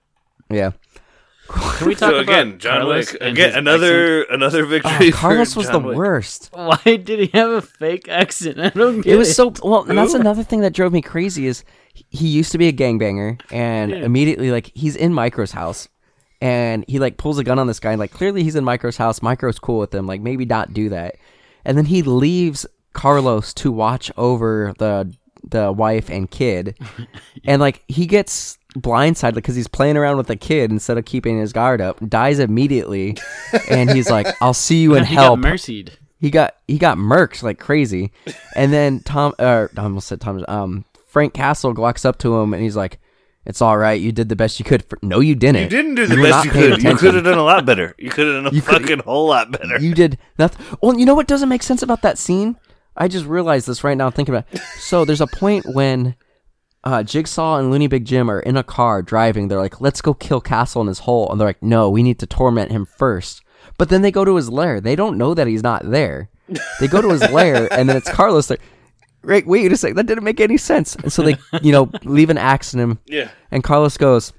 Yeah. 0.52 0.72
Can 1.50 1.88
we 1.88 1.96
talk 1.96 2.10
about 2.12 2.18
So 2.18 2.20
about 2.20 2.22
again, 2.22 2.60
John 2.60 2.82
Carlos 2.82 3.12
Wick 3.12 3.22
and 3.22 3.32
again. 3.32 3.50
his 3.50 3.56
Another 3.58 4.24
another 4.26 4.64
Oh, 4.64 4.68
victory. 4.68 5.12
for 5.12 5.18
Carlos 5.18 5.56
was 5.56 5.70
the 5.72 5.80
Wick. 5.80 5.98
worst. 5.98 6.52
Why 6.54 6.78
did 6.84 7.08
he 7.20 7.28
have 7.34 7.50
a 7.50 7.62
fake 7.62 8.08
accent? 8.08 8.60
I 8.60 8.70
don't 8.70 9.02
get 9.02 9.14
It 9.14 9.18
was 9.18 9.36
so 9.36 9.52
well, 9.64 9.84
and 9.84 9.98
that's 9.98 10.14
another 10.14 10.44
thing 10.44 10.62
that 10.62 10.74
drove 10.74 10.94
me 10.94 11.02
crazy 11.02 11.48
is 11.48 11.64
he 12.10 12.28
used 12.28 12.52
to 12.52 12.58
be 12.58 12.68
a 12.68 12.74
gangbanger, 12.74 13.40
and 13.52 13.92
Yeah. 13.92 13.98
immediately 13.98 14.52
like 14.52 14.72
he's 14.74 14.96
in 14.96 15.14
Micro's 15.14 15.52
house, 15.52 15.88
and 16.42 16.84
he 16.88 17.00
like 17.00 17.18
pulls 17.18 17.38
a 17.40 17.44
gun 17.44 17.60
on 17.60 17.68
this 17.68 17.80
guy, 17.80 17.92
and 17.92 18.00
like 18.00 18.12
clearly 18.12 18.44
he's 18.44 18.56
in 18.56 18.64
Micro's 18.64 18.98
house. 18.98 19.22
Micro's 19.22 19.60
cool 19.60 19.80
with 19.80 19.94
him, 19.94 20.06
like 20.08 20.22
maybe 20.22 20.46
not 20.46 20.74
do 20.74 20.90
that, 20.90 21.16
and 21.66 21.78
then 21.78 21.86
he 21.86 22.02
leaves 22.02 22.66
Carlos 22.94 23.54
to 23.56 23.72
watch 23.72 24.12
over 24.18 24.74
the 24.80 25.14
the 25.48 25.72
wife 25.72 26.10
and 26.10 26.30
kid, 26.32 26.76
and 27.46 27.62
like 27.62 27.84
he 27.88 28.06
gets 28.06 28.58
blindsided 28.76 29.36
because 29.36 29.56
he's 29.56 29.68
playing 29.68 29.98
around 29.98 30.18
with 30.18 30.26
the 30.28 30.36
kid 30.36 30.72
instead 30.72 30.98
of 30.98 31.06
keeping 31.06 31.38
his 31.38 31.54
guard 31.54 31.80
up, 31.82 31.98
dies 32.10 32.40
immediately, 32.40 33.16
and 33.70 33.90
he's 33.92 34.10
like, 34.10 34.28
"I'll 34.42 34.54
see 34.54 34.82
you 34.82 34.96
in 34.96 35.04
he 35.06 35.16
hell." 35.16 35.36
got 35.36 35.48
mercied. 35.48 35.92
he 36.20 36.30
got 36.32 36.56
he 36.68 36.78
got 36.78 36.98
murked 36.98 37.44
like 37.44 37.60
crazy, 37.60 38.12
and 38.56 38.74
then 38.74 39.02
Tom 39.02 39.34
or 39.38 39.70
I 39.78 39.82
almost 39.82 40.08
said 40.08 40.22
Tom 40.22 40.44
um 40.48 40.86
Frank 41.14 41.34
Castle 41.34 41.74
walks 41.76 42.06
up 42.06 42.18
to 42.20 42.36
him 42.40 42.54
and 42.56 42.64
he's 42.64 42.76
like, 42.76 43.00
"It's 43.46 43.62
all 43.62 43.78
right, 43.78 44.02
you 44.02 44.12
did 44.12 44.30
the 44.30 44.36
best 44.36 44.58
you 44.60 44.66
could." 44.66 44.84
For, 44.90 44.98
no, 45.04 45.20
you 45.20 45.36
didn't. 45.36 45.62
You 45.64 45.70
didn't 45.70 45.96
do 45.96 46.08
the 46.08 46.16
You 46.18 46.24
best 46.24 46.46
you 46.46 46.52
could. 46.52 46.82
You 46.84 46.96
could 46.96 47.14
have 47.14 47.24
done 47.24 47.38
a 47.38 47.44
lot 47.44 47.66
better. 47.68 47.94
You 48.00 48.10
could 48.10 48.26
have 48.28 48.44
done 48.44 48.48
a 48.52 48.56
You 48.56 48.62
could- 48.64 48.82
fucking 48.82 49.00
whole 49.06 49.28
lot 49.28 49.52
better. 49.52 49.80
You 49.80 49.94
did 49.94 50.18
nothing. 50.40 50.66
Well, 50.82 50.98
you 50.98 51.06
know 51.06 51.14
what 51.14 51.28
doesn't 51.28 51.50
make 51.50 51.62
sense 51.64 51.84
about 51.84 52.02
that 52.02 52.18
scene? 52.18 52.58
I 52.98 53.08
just 53.08 53.26
realized 53.28 53.68
this 53.68 53.84
right 53.84 53.96
now. 53.98 54.10
Thinking 54.10 54.34
about. 54.36 54.48
It. 54.52 54.60
So 54.80 55.06
there's 55.06 55.22
a 55.22 55.28
point 55.28 55.66
when. 55.74 56.16
Uh, 56.86 57.02
Jigsaw 57.02 57.60
and 57.60 57.72
Looney 57.72 57.88
Bin 57.88 58.04
Jim 58.04 58.30
are 58.30 58.42
in 58.42 58.58
a 58.58 58.64
car 58.64 59.02
driving. 59.02 59.48
They're 59.48 59.58
like, 59.58 59.80
"Let's 59.80 60.02
go 60.02 60.14
kill 60.14 60.42
Castle 60.42 60.82
in 60.82 60.88
his 60.90 61.00
hole," 61.00 61.32
and 61.32 61.40
they're 61.40 61.48
like, 61.48 61.64
"No, 61.64 61.90
we 61.90 62.04
need 62.04 62.20
to 62.20 62.26
torment 62.26 62.72
him 62.74 62.86
first. 62.86 63.42
But 63.78 63.88
then 63.88 64.02
they 64.02 64.12
go 64.12 64.26
to 64.26 64.36
his 64.36 64.50
lair. 64.50 64.82
They 64.82 64.98
don't 64.98 65.18
know 65.18 65.34
that 65.34 65.48
he's 65.48 65.64
not 65.64 65.90
there. 65.90 66.30
They 66.82 66.90
go 66.90 67.02
to 67.02 67.08
his 67.12 67.22
lair, 67.32 67.70
and 67.72 67.88
then 67.88 67.96
it's 67.96 68.12
Carlos. 68.12 68.50
Like, 68.50 68.60
wait, 69.24 69.48
wait 69.48 69.72
a 69.72 69.78
second, 69.78 69.98
that 69.98 70.06
didn't 70.08 70.24
make 70.24 70.40
any 70.40 70.58
sense. 70.58 70.96
And 70.96 71.12
so 71.12 71.22
they, 71.24 71.36
you 71.62 71.72
know, 71.72 71.90
leave 72.04 72.30
an 72.30 72.38
axe 72.38 72.74
in 72.74 72.80
him. 72.80 73.00
yeah. 73.06 73.30
And 73.52 73.64
Carlos 73.64 73.98
goes, 73.98 74.34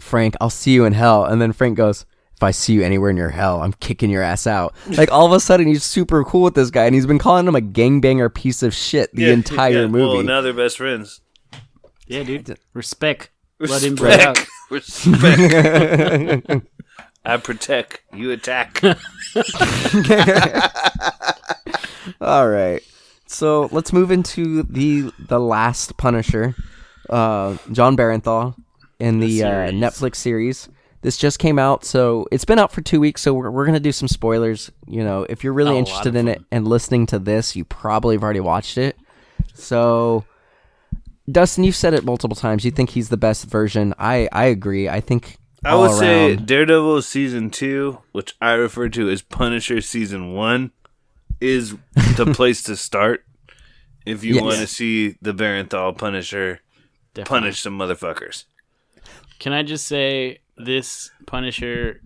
Frank, 0.00 0.34
I'll 0.40 0.50
see 0.50 0.72
you 0.72 0.84
in 0.84 0.92
hell. 0.92 1.24
And 1.24 1.40
then 1.40 1.52
Frank 1.52 1.76
goes, 1.76 2.04
if 2.34 2.42
I 2.42 2.50
see 2.50 2.74
you 2.74 2.82
anywhere 2.82 3.08
in 3.08 3.16
your 3.16 3.30
hell, 3.30 3.62
I'm 3.62 3.72
kicking 3.74 4.10
your 4.10 4.22
ass 4.22 4.46
out. 4.46 4.74
Like 4.98 5.10
all 5.10 5.24
of 5.26 5.32
a 5.32 5.40
sudden, 5.40 5.66
he's 5.66 5.82
super 5.84 6.22
cool 6.24 6.42
with 6.42 6.54
this 6.54 6.70
guy, 6.70 6.84
and 6.84 6.94
he's 6.94 7.06
been 7.06 7.18
calling 7.18 7.48
him 7.48 7.56
a 7.56 7.60
gangbanger 7.62 8.32
piece 8.34 8.62
of 8.62 8.74
shit 8.74 9.10
the 9.14 9.22
Yeah, 9.22 9.32
entire 9.32 9.82
yeah. 9.82 9.86
movie. 9.86 10.16
Well, 10.18 10.22
now 10.22 10.40
they're 10.42 10.52
best 10.52 10.76
friends. 10.76 11.22
Yeah, 12.06 12.22
dude. 12.24 12.58
Respect. 12.74 13.30
Let 13.58 13.82
him 13.82 13.96
play 13.96 14.20
out. 14.20 14.38
Respect. 14.70 15.38
Respect. 15.38 16.66
I 17.24 17.36
protect. 17.38 18.02
You 18.14 18.30
attack. 18.32 18.82
all 22.20 22.48
right, 22.48 22.82
so 23.26 23.68
let's 23.72 23.92
move 23.92 24.10
into 24.10 24.62
the 24.62 25.12
the 25.18 25.38
last 25.40 25.96
Punisher, 25.96 26.54
uh, 27.10 27.56
Jon 27.72 27.96
Bernthal, 27.96 28.54
in 28.98 29.20
the, 29.20 29.42
uh, 29.42 29.66
series. 29.66 29.72
Netflix 29.74 30.16
series. 30.16 30.68
This 31.02 31.16
just 31.16 31.38
came 31.38 31.58
out, 31.58 31.84
so 31.84 32.26
it's 32.32 32.44
been 32.44 32.58
out 32.58 32.72
for 32.72 32.80
two 32.80 32.98
weeks. 32.98 33.22
So 33.22 33.32
we're, 33.34 33.50
we're 33.50 33.66
gonna 33.66 33.78
do 33.78 33.92
some 33.92 34.08
spoilers. 34.08 34.72
You 34.86 35.04
know, 35.04 35.26
if 35.28 35.44
you're 35.44 35.52
really 35.52 35.72
A 35.72 35.74
lot 35.74 35.78
interested 35.80 36.08
of 36.10 36.16
in 36.16 36.28
it 36.28 36.42
and 36.50 36.66
listening 36.66 37.06
to 37.06 37.18
this, 37.18 37.54
you 37.54 37.64
probably 37.64 38.16
have 38.16 38.24
already 38.24 38.40
watched 38.40 38.78
it. 38.78 38.96
So, 39.54 40.24
Dustin, 41.30 41.64
you've 41.64 41.76
said 41.76 41.94
it 41.94 42.04
multiple 42.04 42.36
times. 42.36 42.64
You 42.64 42.70
think 42.70 42.90
he's 42.90 43.08
the 43.08 43.16
best 43.16 43.44
version. 43.46 43.94
I 43.98 44.28
I 44.32 44.46
agree. 44.46 44.88
I 44.88 45.00
think 45.00 45.36
I 45.64 45.70
all 45.70 45.82
would 45.82 45.98
say 45.98 46.36
Daredevil 46.36 47.02
season 47.02 47.50
two, 47.50 47.98
which 48.12 48.34
I 48.40 48.52
refer 48.52 48.88
to 48.90 49.10
as 49.10 49.22
Punisher 49.22 49.80
season 49.80 50.32
one, 50.32 50.72
is 51.40 51.74
the 52.16 52.26
place 52.34 52.62
to 52.64 52.76
start 52.76 53.24
if 54.04 54.22
you 54.24 54.34
Yes. 54.34 54.42
want 54.42 54.56
to 54.56 54.66
see 54.66 55.16
the 55.20 55.32
Bernthal 55.32 55.96
Punisher 55.96 56.60
Definitely. 57.14 57.38
punish 57.40 57.60
some 57.62 57.78
motherfuckers. 57.78 58.44
Can 59.38 59.52
I 59.52 59.62
just 59.62 59.86
say 59.86 60.38
this 60.56 61.10
Punisher 61.26 62.00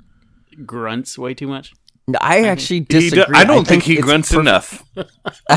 grunts 0.66 1.16
way 1.18 1.34
too 1.34 1.46
much? 1.46 1.72
I 2.20 2.44
actually 2.48 2.80
disagree. 2.80 3.22
do- 3.24 3.32
I 3.38 3.44
don't 3.44 3.66
think, 3.68 3.84
he 3.84 3.96
grunts 3.96 4.32
per- 4.32 4.40
enough. 4.40 4.82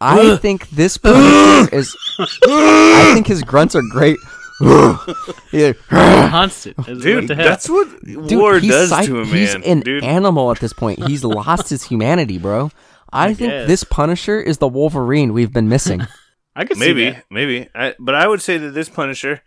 I 0.00 0.36
think 0.40 0.68
this 0.70 0.96
Punisher 0.98 1.74
is. 1.74 1.96
I 2.18 3.10
think 3.14 3.26
his 3.26 3.42
grunts 3.42 3.74
are 3.74 3.82
great. 3.90 4.18
Yeah. 4.60 5.72
Constant. 5.88 6.78
Is- 6.80 6.98
what 6.98 7.02
Dude, 7.02 7.28
that's 7.28 7.68
what 7.68 8.04
Dude, 8.04 8.38
war 8.38 8.58
he's 8.58 8.70
does 8.70 8.88
psych- 8.90 9.06
to 9.06 9.20
a 9.20 9.24
man. 9.24 9.34
He's 9.34 9.54
an 9.54 9.80
dude. 9.80 10.04
animal 10.04 10.50
at 10.50 10.60
this 10.60 10.72
point. 10.72 11.06
He's 11.06 11.24
lost 11.24 11.70
his 11.70 11.84
humanity, 11.84 12.38
bro. 12.38 12.70
I, 13.12 13.34
think 13.34 13.50
guess. 13.50 13.68
this 13.68 13.84
Punisher 13.84 14.40
is 14.40 14.58
the 14.58 14.68
Wolverine 14.68 15.32
we've 15.32 15.52
been 15.52 15.68
missing. 15.68 16.02
I 16.56 16.64
could 16.64 16.76
see 16.76 16.86
maybe, 16.86 17.10
that. 17.10 17.24
maybe. 17.30 17.68
I, 17.74 17.94
but 17.98 18.14
I 18.14 18.26
would 18.26 18.42
say 18.42 18.58
that 18.58 18.70
this 18.70 18.88
Punisher 18.88 19.42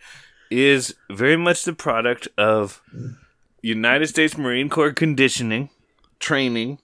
is 0.49 0.95
very 1.10 1.36
much 1.38 1.64
the 1.64 1.74
product 1.74 2.28
of 2.38 2.82
United 3.62 4.08
States 4.08 4.38
Marine 4.38 4.70
Corps 4.70 4.93
conditioning, 4.93 5.70
training, 6.20 6.80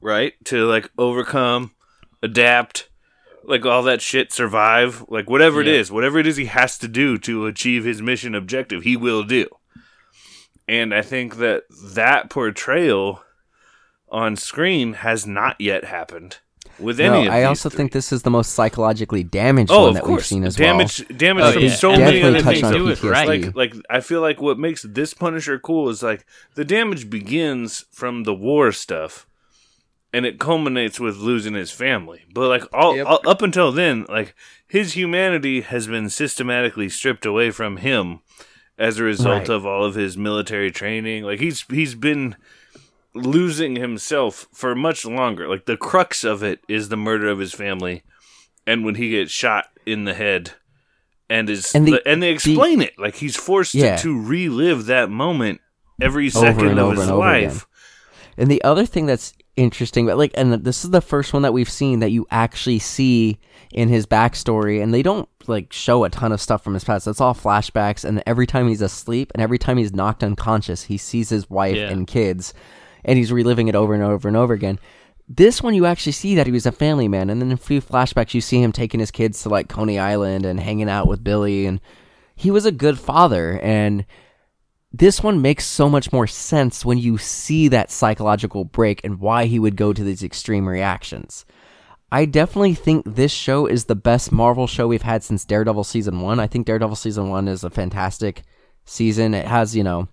right? 0.00 0.34
To 0.46 0.64
like 0.66 0.90
overcome, 0.98 1.72
adapt, 2.22 2.87
like 3.48 3.64
all 3.66 3.82
that 3.84 4.00
shit, 4.02 4.32
survive, 4.32 5.04
like 5.08 5.28
whatever 5.28 5.60
it 5.60 5.66
Yeah. 5.66 5.74
is, 5.74 5.90
whatever 5.90 6.18
it 6.18 6.26
is 6.26 6.36
he 6.36 6.44
has 6.46 6.78
to 6.78 6.88
do 6.88 7.18
to 7.18 7.46
achieve 7.46 7.84
his 7.84 8.00
mission 8.02 8.34
objective, 8.34 8.82
he 8.84 8.96
will 8.96 9.22
do. 9.24 9.46
And 10.66 10.94
I 10.94 11.02
think 11.02 11.36
that 11.36 11.64
that 11.94 12.28
portrayal 12.30 13.22
on 14.10 14.36
screen 14.36 14.94
has 14.94 15.26
not 15.26 15.56
yet 15.60 15.84
happened 15.84 16.38
with 16.78 16.98
No, 17.00 17.14
any 17.14 17.26
of 17.26 17.32
I 17.32 17.44
also 17.44 17.68
three. 17.68 17.76
think 17.78 17.92
this 17.92 18.12
is 18.12 18.22
the 18.22 18.30
most 18.30 18.52
psychologically 18.52 19.22
damaged 19.24 19.70
Oh, 19.72 19.80
one 19.80 19.88
of 19.90 19.94
that 19.96 20.06
we've 20.06 20.24
seen 20.24 20.44
as 20.44 20.58
well. 20.58 20.68
damage, 20.78 21.08
damage 21.16 21.44
Oh, 21.44 21.52
from 21.52 21.62
yeah. 21.62 21.74
so 21.74 21.90
Definitely 21.90 22.22
many 22.22 22.38
other 22.38 22.52
things. 22.52 22.62
on 22.62 22.72
do 22.72 22.88
it 22.88 22.98
PTSD. 22.98 23.10
right. 23.10 23.28
Like, 23.28 23.56
like 23.56 23.74
I 23.90 24.00
feel 24.00 24.20
like 24.20 24.40
what 24.40 24.58
makes 24.58 24.82
this 24.82 25.14
Punisher 25.14 25.58
cool 25.58 25.88
is 25.88 26.02
like 26.02 26.24
the 26.54 26.64
damage 26.64 27.10
begins 27.10 27.86
from 27.90 28.24
the 28.24 28.34
war 28.34 28.70
stuff, 28.72 29.26
and 30.12 30.24
it 30.26 30.38
culminates 30.38 30.98
with 30.98 31.16
losing 31.16 31.54
his 31.54 31.70
family. 31.70 32.24
But 32.32 32.48
like 32.48 32.64
all, 32.72 32.96
Yep. 32.96 33.06
all 33.06 33.20
up 33.26 33.42
until 33.42 33.72
then, 33.72 34.06
like 34.08 34.34
his 34.66 34.94
humanity 34.94 35.60
has 35.62 35.86
been 35.86 36.08
systematically 36.10 36.88
stripped 36.88 37.26
away 37.26 37.50
from 37.50 37.78
him 37.78 38.20
as 38.78 38.98
a 38.98 39.04
result 39.04 39.40
Right. 39.40 39.48
of 39.50 39.66
all 39.66 39.84
of 39.84 39.94
his 39.96 40.16
military 40.16 40.70
training. 40.70 41.24
Like 41.24 41.40
he's 41.40 41.64
he's 41.70 41.94
been 41.94 42.36
losing 43.14 43.76
himself 43.76 44.46
for 44.52 44.74
much 44.74 45.04
longer. 45.04 45.48
Like 45.48 45.66
the 45.66 45.76
crux 45.76 46.24
of 46.24 46.42
it 46.42 46.60
is 46.68 46.88
the 46.88 46.96
murder 46.96 47.28
of 47.28 47.38
his 47.38 47.52
family, 47.52 48.02
and 48.66 48.84
when 48.84 48.94
he 48.96 49.10
gets 49.10 49.32
shot 49.32 49.66
in 49.86 50.04
the 50.04 50.14
head, 50.14 50.52
and 51.28 51.50
is 51.50 51.74
And 51.74 51.86
the- 51.86 52.06
and 52.06 52.22
they 52.22 52.30
explain 52.30 52.80
it 52.80 52.94
like 52.98 53.16
he's 53.16 53.36
forced 53.36 53.74
Yeah. 53.74 53.96
to, 53.96 54.02
to 54.04 54.20
relive 54.22 54.86
that 54.86 55.10
moment 55.10 55.60
every 56.00 56.30
second 56.30 56.68
and 56.68 56.78
of 56.78 56.84
over 56.86 56.94
his 56.94 57.02
and 57.02 57.10
over 57.10 57.20
life. 57.20 57.56
again. 57.56 57.62
And 58.38 58.50
the 58.50 58.62
other 58.62 58.86
thing 58.86 59.06
that's 59.06 59.32
interesting, 59.58 60.06
but 60.06 60.16
like, 60.16 60.30
and 60.34 60.52
this 60.64 60.84
is 60.84 60.90
the 60.90 61.00
first 61.00 61.32
one 61.32 61.42
that 61.42 61.52
we've 61.52 61.68
seen 61.70 61.98
that 62.00 62.10
you 62.10 62.26
actually 62.30 62.78
see 62.78 63.38
in 63.72 63.88
his 63.88 64.06
backstory, 64.06 64.82
and 64.82 64.94
they 64.94 65.02
don't 65.02 65.28
like 65.46 65.72
show 65.72 66.04
a 66.04 66.10
ton 66.10 66.32
of 66.32 66.40
stuff 66.40 66.62
from 66.64 66.74
his 66.74 66.84
past. 66.84 67.06
It's 67.06 67.20
all 67.20 67.34
flashbacks, 67.34 68.04
and 68.04 68.22
every 68.26 68.46
time 68.46 68.68
he's 68.68 68.80
asleep 68.80 69.30
and 69.34 69.42
every 69.42 69.58
time 69.58 69.76
he's 69.76 69.92
knocked 69.92 70.22
unconscious, 70.24 70.84
he 70.84 70.96
sees 70.96 71.28
his 71.28 71.50
wife 71.50 71.76
Yeah. 71.76 71.90
and 71.90 72.06
kids, 72.06 72.54
and 73.04 73.18
he's 73.18 73.32
reliving 73.32 73.68
it 73.68 73.74
over 73.74 73.92
and 73.94 74.02
over 74.02 74.28
and 74.28 74.36
over 74.36 74.54
again. 74.54 74.78
This 75.28 75.62
one, 75.62 75.74
you 75.74 75.84
actually 75.84 76.12
see 76.12 76.34
that 76.36 76.46
he 76.46 76.52
was 76.52 76.64
a 76.64 76.72
family 76.72 77.08
man, 77.08 77.28
and 77.28 77.42
then 77.42 77.48
in 77.50 77.54
a 77.54 77.58
few 77.58 77.82
flashbacks, 77.82 78.32
you 78.32 78.40
see 78.40 78.62
him 78.62 78.72
taking 78.72 79.00
his 79.00 79.10
kids 79.10 79.42
to 79.42 79.50
like 79.50 79.68
Coney 79.68 79.98
Island 79.98 80.46
and 80.46 80.58
hanging 80.60 80.88
out 80.88 81.06
with 81.08 81.22
Billy, 81.22 81.66
and 81.66 81.80
he 82.34 82.50
was 82.50 82.64
a 82.64 82.72
good 82.72 82.98
father, 82.98 83.58
and 83.62 84.06
this 84.92 85.22
one 85.22 85.42
makes 85.42 85.66
so 85.66 85.88
much 85.88 86.12
more 86.12 86.26
sense 86.26 86.84
when 86.84 86.98
you 86.98 87.18
see 87.18 87.68
that 87.68 87.90
psychological 87.90 88.64
break 88.64 89.02
and 89.04 89.20
why 89.20 89.44
he 89.46 89.58
would 89.58 89.76
go 89.76 89.92
to 89.92 90.02
these 90.02 90.22
extreme 90.22 90.68
reactions. 90.68 91.44
I 92.10 92.24
definitely 92.24 92.74
think 92.74 93.04
this 93.06 93.30
show 93.32 93.66
is 93.66 93.84
the 93.84 93.94
best 93.94 94.32
Marvel 94.32 94.66
show 94.66 94.88
we've 94.88 95.02
had 95.02 95.22
since 95.22 95.44
Daredevil 95.44 95.84
season 95.84 96.20
1. 96.20 96.40
I 96.40 96.46
think 96.46 96.66
Daredevil 96.66 96.96
season 96.96 97.28
1 97.28 97.48
is 97.48 97.62
a 97.64 97.70
fantastic 97.70 98.42
season. 98.86 99.34
It 99.34 99.46
has, 99.46 99.76
you 99.76 99.84
know, 99.84 100.08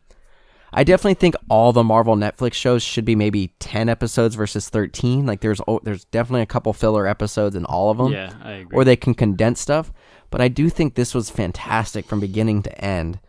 I 0.74 0.84
definitely 0.84 1.14
think 1.14 1.36
all 1.50 1.72
the 1.72 1.86
Marvel 1.86 2.18
Netflix 2.18 2.56
shows 2.56 2.84
should 2.84 3.06
be 3.06 3.16
maybe 3.16 3.54
10 3.60 3.88
episodes 3.88 4.36
versus 4.36 4.68
13. 4.68 5.26
Like 5.26 5.40
there's 5.40 5.62
there's 5.84 6.04
definitely 6.04 6.42
a 6.42 6.46
couple 6.48 6.74
filler 6.74 7.08
episodes 7.08 7.56
in 7.56 7.64
all 7.64 7.92
of 7.92 7.98
them 7.98 8.12
Yeah, 8.12 8.34
I 8.44 8.52
agree. 8.52 8.76
or 8.76 8.84
they 8.84 8.98
can 8.98 9.14
condense 9.14 9.62
stuff. 9.62 9.94
But 10.32 10.42
I 10.42 10.50
do 10.50 10.70
think 10.70 10.96
this 10.96 11.14
was 11.16 11.30
fantastic 11.30 12.06
from 12.06 12.20
beginning 12.20 12.62
to 12.64 12.84
end. 12.84 13.22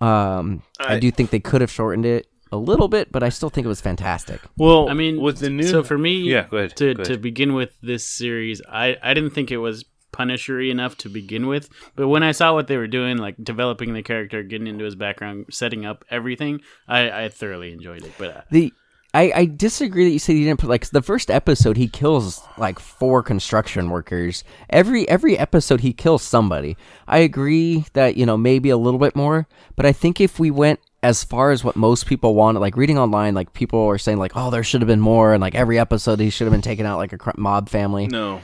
Um, 0.00 0.62
I, 0.78 0.94
I- 0.96 0.98
do 1.00 1.10
think 1.10 1.30
they 1.30 1.40
could 1.40 1.60
have 1.60 1.70
shortened 1.70 2.06
it 2.06 2.26
a 2.52 2.56
little 2.56 2.88
bit, 2.88 3.10
but 3.10 3.22
I 3.22 3.28
still 3.28 3.50
think 3.50 3.64
it 3.64 3.68
was 3.68 3.80
fantastic. 3.80 4.40
Well, 4.56 4.88
I 4.88 4.94
mean, 4.94 5.20
with 5.20 5.38
the 5.40 5.50
new 5.50 5.64
So 5.64 5.82
for 5.82 5.98
me, 5.98 6.18
yeah, 6.20 6.46
go 6.48 6.58
ahead. 6.58 6.76
To 6.76 6.94
go 6.94 7.02
to 7.04 7.16
begin 7.18 7.54
with 7.54 7.70
this 7.82 8.04
series, 8.04 8.62
I 8.68 8.96
I 9.02 9.14
didn't 9.14 9.30
think 9.30 9.50
it 9.50 9.56
was 9.58 9.84
Punisher 10.12 10.60
enough 10.60 10.96
to 10.98 11.08
begin 11.10 11.46
with, 11.46 11.68
but 11.94 12.08
when 12.08 12.22
I 12.22 12.32
saw 12.32 12.54
what 12.54 12.68
they 12.68 12.76
were 12.78 12.86
doing, 12.86 13.18
like 13.18 13.34
developing 13.42 13.92
the 13.92 14.02
character, 14.02 14.42
getting 14.42 14.66
into 14.66 14.84
his 14.84 14.94
background, 14.94 15.46
setting 15.50 15.84
up 15.84 16.04
everything, 16.10 16.60
I 16.88 17.24
I 17.24 17.28
thoroughly 17.28 17.72
enjoyed 17.72 18.02
it. 18.04 18.12
But 18.16 18.36
uh, 18.36 18.40
The 18.50 18.72
I, 19.16 19.32
I 19.34 19.44
disagree 19.46 20.04
that 20.04 20.10
you 20.10 20.18
said 20.18 20.36
he 20.36 20.44
didn't 20.44 20.60
put 20.60 20.68
like 20.68 20.84
the 20.90 21.00
first 21.00 21.30
episode 21.30 21.78
he 21.78 21.88
kills 21.88 22.42
like 22.58 22.78
four 22.78 23.22
construction 23.22 23.88
workers. 23.88 24.44
Every 24.68 25.08
every 25.08 25.38
episode 25.38 25.80
he 25.80 25.94
kills 25.94 26.22
somebody. 26.22 26.76
I 27.08 27.18
agree 27.18 27.86
that, 27.94 28.18
you 28.18 28.26
know, 28.26 28.36
maybe 28.36 28.68
a 28.68 28.76
little 28.76 29.00
bit 29.00 29.16
more, 29.16 29.48
but 29.74 29.86
I 29.86 29.92
think 29.92 30.20
if 30.20 30.38
we 30.38 30.50
went 30.50 30.80
as 31.02 31.24
far 31.24 31.50
as 31.50 31.64
what 31.64 31.76
most 31.76 32.04
people 32.04 32.34
wanted, 32.34 32.58
like 32.58 32.76
reading 32.76 32.98
online, 32.98 33.34
like 33.34 33.54
people 33.54 33.86
are 33.86 33.96
saying 33.96 34.18
like, 34.18 34.32
oh, 34.34 34.50
there 34.50 34.62
should 34.62 34.82
have 34.82 34.88
been 34.88 35.00
more, 35.00 35.32
and 35.32 35.40
like 35.40 35.54
every 35.54 35.78
episode 35.78 36.20
he 36.20 36.28
should 36.28 36.44
have 36.44 36.52
been 36.52 36.60
taking 36.60 36.84
out 36.84 36.98
like 36.98 37.14
a 37.14 37.32
mob 37.38 37.70
family. 37.70 38.08
no, 38.08 38.42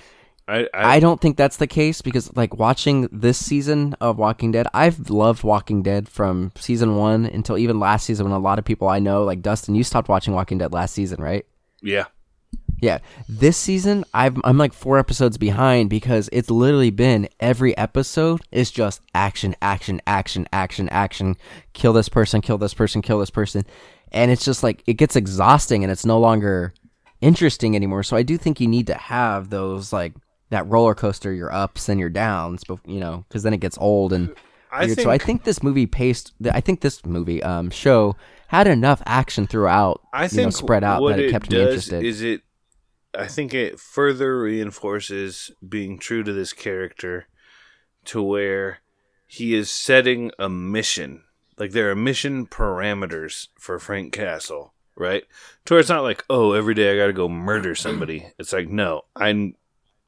I, 0.48 0.68
I, 0.74 0.96
I 0.96 1.00
don't 1.00 1.20
think 1.20 1.36
that's 1.36 1.56
the 1.56 1.66
case 1.66 2.02
because 2.02 2.34
like 2.36 2.56
watching 2.56 3.08
this 3.12 3.38
season 3.38 3.94
of 4.00 4.18
Walking 4.18 4.52
Dead, 4.52 4.66
I've 4.74 5.08
loved 5.08 5.44
Walking 5.44 5.82
Dead 5.82 6.08
from 6.08 6.52
season 6.56 6.96
one 6.96 7.26
until 7.26 7.56
even 7.56 7.78
last 7.78 8.06
season 8.06 8.26
when 8.26 8.32
a 8.34 8.38
lot 8.38 8.58
of 8.58 8.64
people 8.64 8.88
I 8.88 8.98
know, 8.98 9.24
like 9.24 9.40
Dustin, 9.42 9.74
you 9.74 9.84
stopped 9.84 10.08
watching 10.08 10.34
Walking 10.34 10.58
Dead 10.58 10.72
last 10.72 10.94
season, 10.94 11.22
right? 11.22 11.46
yeah. 11.82 12.04
Yeah. 12.80 12.98
This 13.28 13.56
season 13.56 14.04
I've 14.12 14.36
I'm 14.42 14.58
like 14.58 14.72
four 14.72 14.98
episodes 14.98 15.38
behind 15.38 15.88
because 15.88 16.28
it's 16.32 16.50
literally 16.50 16.90
been 16.90 17.28
every 17.38 17.76
episode 17.78 18.40
is 18.50 18.72
just 18.72 19.00
action, 19.14 19.54
action, 19.62 20.02
action, 20.04 20.48
action, 20.52 20.88
action. 20.88 21.36
Kill 21.74 21.92
this 21.92 22.08
person, 22.08 22.40
kill 22.40 22.58
this 22.58 22.74
person, 22.74 23.00
kill 23.00 23.20
this 23.20 23.30
person. 23.30 23.64
And 24.10 24.32
it's 24.32 24.44
just 24.44 24.64
like 24.64 24.82
it 24.88 24.94
gets 24.94 25.14
exhausting 25.14 25.84
and 25.84 25.92
it's 25.92 26.04
no 26.04 26.18
longer 26.18 26.74
interesting 27.20 27.76
anymore. 27.76 28.02
So 28.02 28.16
I 28.16 28.24
do 28.24 28.36
think 28.36 28.60
you 28.60 28.66
need 28.66 28.88
to 28.88 28.94
have 28.94 29.48
those 29.50 29.92
like 29.92 30.12
that 30.52 30.66
roller 30.68 30.94
coaster, 30.94 31.32
your 31.32 31.52
ups 31.52 31.88
and 31.88 31.98
your 31.98 32.08
downs, 32.10 32.62
but 32.66 32.78
you 32.86 33.00
know, 33.00 33.24
because 33.28 33.42
then 33.42 33.52
it 33.52 33.60
gets 33.60 33.76
old 33.78 34.12
and 34.12 34.34
I 34.70 34.86
weird. 34.86 35.00
so 35.00 35.10
I 35.10 35.18
think- 35.18 35.22
think 35.26 35.44
this 35.44 35.62
movie 35.62 35.86
paced. 35.86 36.32
I 36.50 36.60
think 36.60 36.80
this 36.80 37.04
movie 37.04 37.42
um 37.42 37.68
show 37.70 38.16
had 38.48 38.66
enough 38.66 39.02
action 39.06 39.46
throughout. 39.46 40.00
I 40.12 40.24
you 40.24 40.28
think 40.28 40.46
know, 40.46 40.50
spread 40.50 40.84
out 40.84 41.06
that 41.08 41.18
it 41.18 41.30
kept 41.30 41.50
me 41.50 41.60
interested. 41.60 42.04
Is 42.04 42.22
it? 42.22 42.42
I 43.14 43.26
think 43.26 43.52
it 43.52 43.78
further 43.78 44.38
reinforces 44.40 45.50
being 45.66 45.98
true 45.98 46.22
to 46.22 46.32
this 46.32 46.52
character, 46.54 47.26
to 48.06 48.22
where 48.22 48.78
he 49.26 49.54
is 49.54 49.70
setting 49.70 50.30
a 50.38 50.48
mission. 50.48 51.24
Like 51.58 51.72
there 51.72 51.90
are 51.90 51.94
mission 51.94 52.46
parameters 52.46 53.48
for 53.58 53.78
Frank 53.78 54.12
Castle, 54.14 54.72
right? 54.96 55.24
To 55.66 55.74
where 55.74 55.80
it's 55.80 55.90
not 55.90 56.02
like, 56.02 56.24
oh, 56.30 56.52
every 56.52 56.72
day 56.74 56.92
I 56.92 56.96
got 56.96 57.06
to 57.08 57.12
go 57.12 57.28
murder 57.28 57.74
somebody. 57.74 58.32
It's 58.38 58.52
like, 58.52 58.68
no, 58.68 59.02
I, 59.14 59.52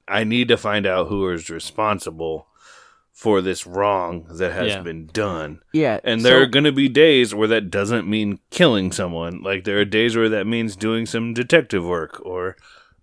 I 0.08 0.24
need 0.24 0.48
to 0.48 0.56
find 0.56 0.86
out 0.86 1.08
who 1.08 1.28
is 1.30 1.48
responsible 1.50 2.46
for 3.12 3.40
this 3.40 3.66
wrong 3.66 4.26
that 4.38 4.52
has 4.52 4.68
Yeah. 4.72 4.80
been 4.82 5.06
done. 5.06 5.60
yeah, 5.72 6.00
And 6.02 6.20
so- 6.20 6.28
there 6.28 6.42
are 6.42 6.46
going 6.46 6.64
to 6.64 6.72
be 6.72 6.88
days 6.88 7.32
where 7.34 7.46
that 7.48 7.70
doesn't 7.70 8.08
mean 8.08 8.40
killing 8.50 8.90
someone. 8.90 9.40
Like 9.42 9.64
there 9.64 9.78
are 9.78 9.84
days 9.84 10.16
where 10.16 10.28
that 10.28 10.46
means 10.48 10.74
doing 10.74 11.06
some 11.06 11.32
detective 11.32 11.84
work 11.84 12.20
or, 12.26 12.56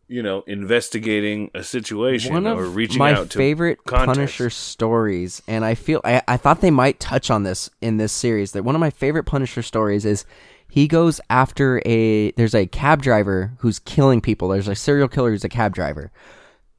you 0.10 0.22
know, 0.22 0.44
investigating 0.48 1.50
a 1.56 1.64
situation 1.64 2.34
one 2.34 2.46
or 2.46 2.66
reaching 2.66 3.00
my 3.00 3.14
out 3.14 3.30
to 3.30 3.38
favorite 3.38 3.86
context. 3.86 4.18
Punisher 4.18 4.50
stories, 4.50 5.42
and 5.48 5.64
I 5.64 5.76
feel 5.76 6.02
I, 6.04 6.22
I 6.28 6.36
thought 6.36 6.60
they 6.60 6.72
might 6.72 7.00
touch 7.00 7.32
on 7.32 7.44
this 7.44 7.70
in 7.80 7.96
this 7.96 8.12
series. 8.12 8.52
That 8.52 8.64
one 8.66 8.76
of 8.76 8.82
my 8.82 8.90
favorite 8.90 9.24
Punisher 9.24 9.62
stories 9.62 10.04
is 10.04 10.26
he 10.68 10.90
goes 10.90 11.22
after 11.30 11.82
a 11.86 12.32
there's 12.32 12.54
a 12.54 12.68
cab 12.68 13.02
driver 13.02 13.54
who's 13.60 13.80
killing 13.80 14.20
people. 14.20 14.50
There's 14.50 14.68
a 14.68 14.76
serial 14.76 15.08
killer 15.08 15.32
who's 15.32 15.46
a 15.46 15.50
cab 15.50 15.74
driver. 15.74 16.12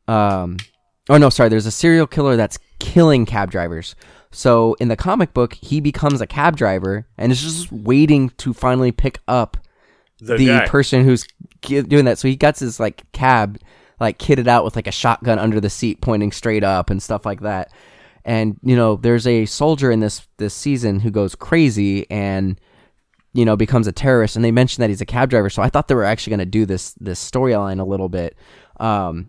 Um, 0.08 0.58
oh 1.08 1.18
no, 1.18 1.30
sorry. 1.30 1.48
There's 1.48 1.66
a 1.66 1.70
serial 1.70 2.06
killer 2.06 2.36
that's 2.36 2.58
killing 2.78 3.26
cab 3.26 3.50
drivers. 3.50 3.94
So 4.30 4.74
in 4.80 4.88
the 4.88 4.96
comic 4.96 5.34
book, 5.34 5.54
he 5.54 5.80
becomes 5.80 6.20
a 6.20 6.26
cab 6.26 6.56
driver 6.56 7.06
and 7.18 7.30
is 7.30 7.42
just 7.42 7.70
waiting 7.70 8.30
to 8.38 8.54
finally 8.54 8.90
pick 8.90 9.18
up 9.28 9.58
The, 10.36 10.36
the 10.64 10.70
person 10.70 11.04
who's 11.04 11.26
doing 11.60 12.04
that. 12.06 12.18
So 12.18 12.28
he 12.28 12.36
gets 12.36 12.60
his 12.60 12.80
like 12.80 13.02
cab 13.12 13.58
like 14.00 14.18
kitted 14.18 14.48
out 14.48 14.64
with 14.64 14.74
like 14.74 14.86
a 14.86 14.92
shotgun 14.92 15.38
under 15.38 15.60
the 15.60 15.70
seat 15.70 16.00
pointing 16.00 16.32
straight 16.32 16.64
up 16.64 16.90
and 16.90 17.02
stuff 17.02 17.26
like 17.26 17.40
that. 17.42 17.70
And 18.24 18.56
you 18.62 18.74
know, 18.76 18.96
there's 18.96 19.26
a 19.26 19.46
soldier 19.46 19.90
in 19.90 20.00
this 20.00 20.26
this 20.38 20.54
season 20.54 21.00
who 21.00 21.10
goes 21.10 21.34
crazy 21.34 22.10
and 22.10 22.58
you 23.34 23.44
know 23.44 23.56
becomes 23.56 23.86
a 23.86 23.92
terrorist 23.92 24.36
and 24.36 24.44
they 24.44 24.50
mentioned 24.52 24.82
that 24.82 24.90
he's 24.90 25.00
a 25.00 25.06
cab 25.06 25.28
driver. 25.28 25.50
So 25.50 25.62
I 25.62 25.68
thought 25.68 25.88
they 25.88 25.94
were 25.94 26.04
actually 26.04 26.30
going 26.30 26.40
to 26.40 26.46
do 26.46 26.64
this 26.66 26.94
this 27.00 27.30
storyline 27.30 27.80
a 27.80 27.84
little 27.84 28.08
bit. 28.08 28.36
Um 28.78 29.28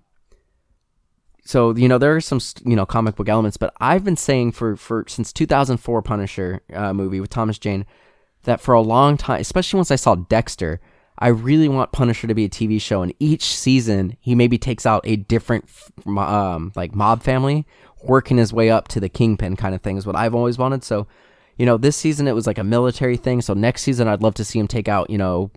so 1.46 1.76
you 1.76 1.88
know 1.88 1.98
there 1.98 2.16
are 2.16 2.22
some 2.22 2.39
you 2.66 2.76
know 2.76 2.86
comic 2.86 3.16
book 3.16 3.30
elements, 3.30 3.58
but 3.58 3.74
I've 3.80 4.04
been 4.04 4.18
saying 4.18 4.54
for 4.54 4.76
for 4.76 5.06
since 5.08 5.34
2004 5.34 6.02
Punisher 6.02 6.62
uh, 6.74 6.94
movie 6.94 7.20
with 7.20 7.30
Thomas 7.30 7.58
Jane 7.58 7.86
that 8.44 8.62
for 8.62 8.74
a 8.74 8.82
long 8.82 9.18
time, 9.18 9.39
especially 9.41 9.78
once 9.78 9.91
I 9.91 9.96
saw 9.96 10.16
Dexter, 10.16 10.80
I 11.18 11.28
really 11.28 11.68
want 11.68 11.91
Punisher 11.91 12.28
to 12.28 12.34
be 12.34 12.46
a 12.46 12.50
TV 12.50 12.80
show. 12.82 13.02
And 13.02 13.14
each 13.20 13.46
season, 13.46 14.18
he 14.20 14.36
maybe 14.36 14.58
takes 14.58 14.86
out 14.86 15.02
a 15.06 15.16
different, 15.16 15.70
um, 16.06 16.72
like 16.76 16.96
mob 16.96 17.24
family, 17.24 17.66
working 18.04 18.38
his 18.38 18.52
way 18.52 18.70
up 18.70 18.88
to 18.89 19.00
the 19.00 19.10
kingpin 19.10 19.56
kind 19.56 19.76
of 19.76 19.82
thing 19.82 19.98
is 19.98 20.06
what 20.06 20.16
I've 20.16 20.36
always 20.36 20.58
wanted. 20.58 20.84
So, 20.84 21.08
you 21.58 21.66
know, 21.66 21.78
this 21.78 21.96
season 21.96 22.28
it 22.28 22.36
was 22.36 22.48
like 22.48 22.58
a 22.58 22.64
military 22.64 23.16
thing. 23.16 23.41
So 23.41 23.54
next 23.54 23.84
season, 23.84 24.08
I'd 24.08 24.24
love 24.24 24.34
to 24.36 24.46
see 24.46 24.60
him 24.60 24.68
take 24.68 24.88
out, 24.88 25.10
you 25.10 25.18
know, 25.18 25.52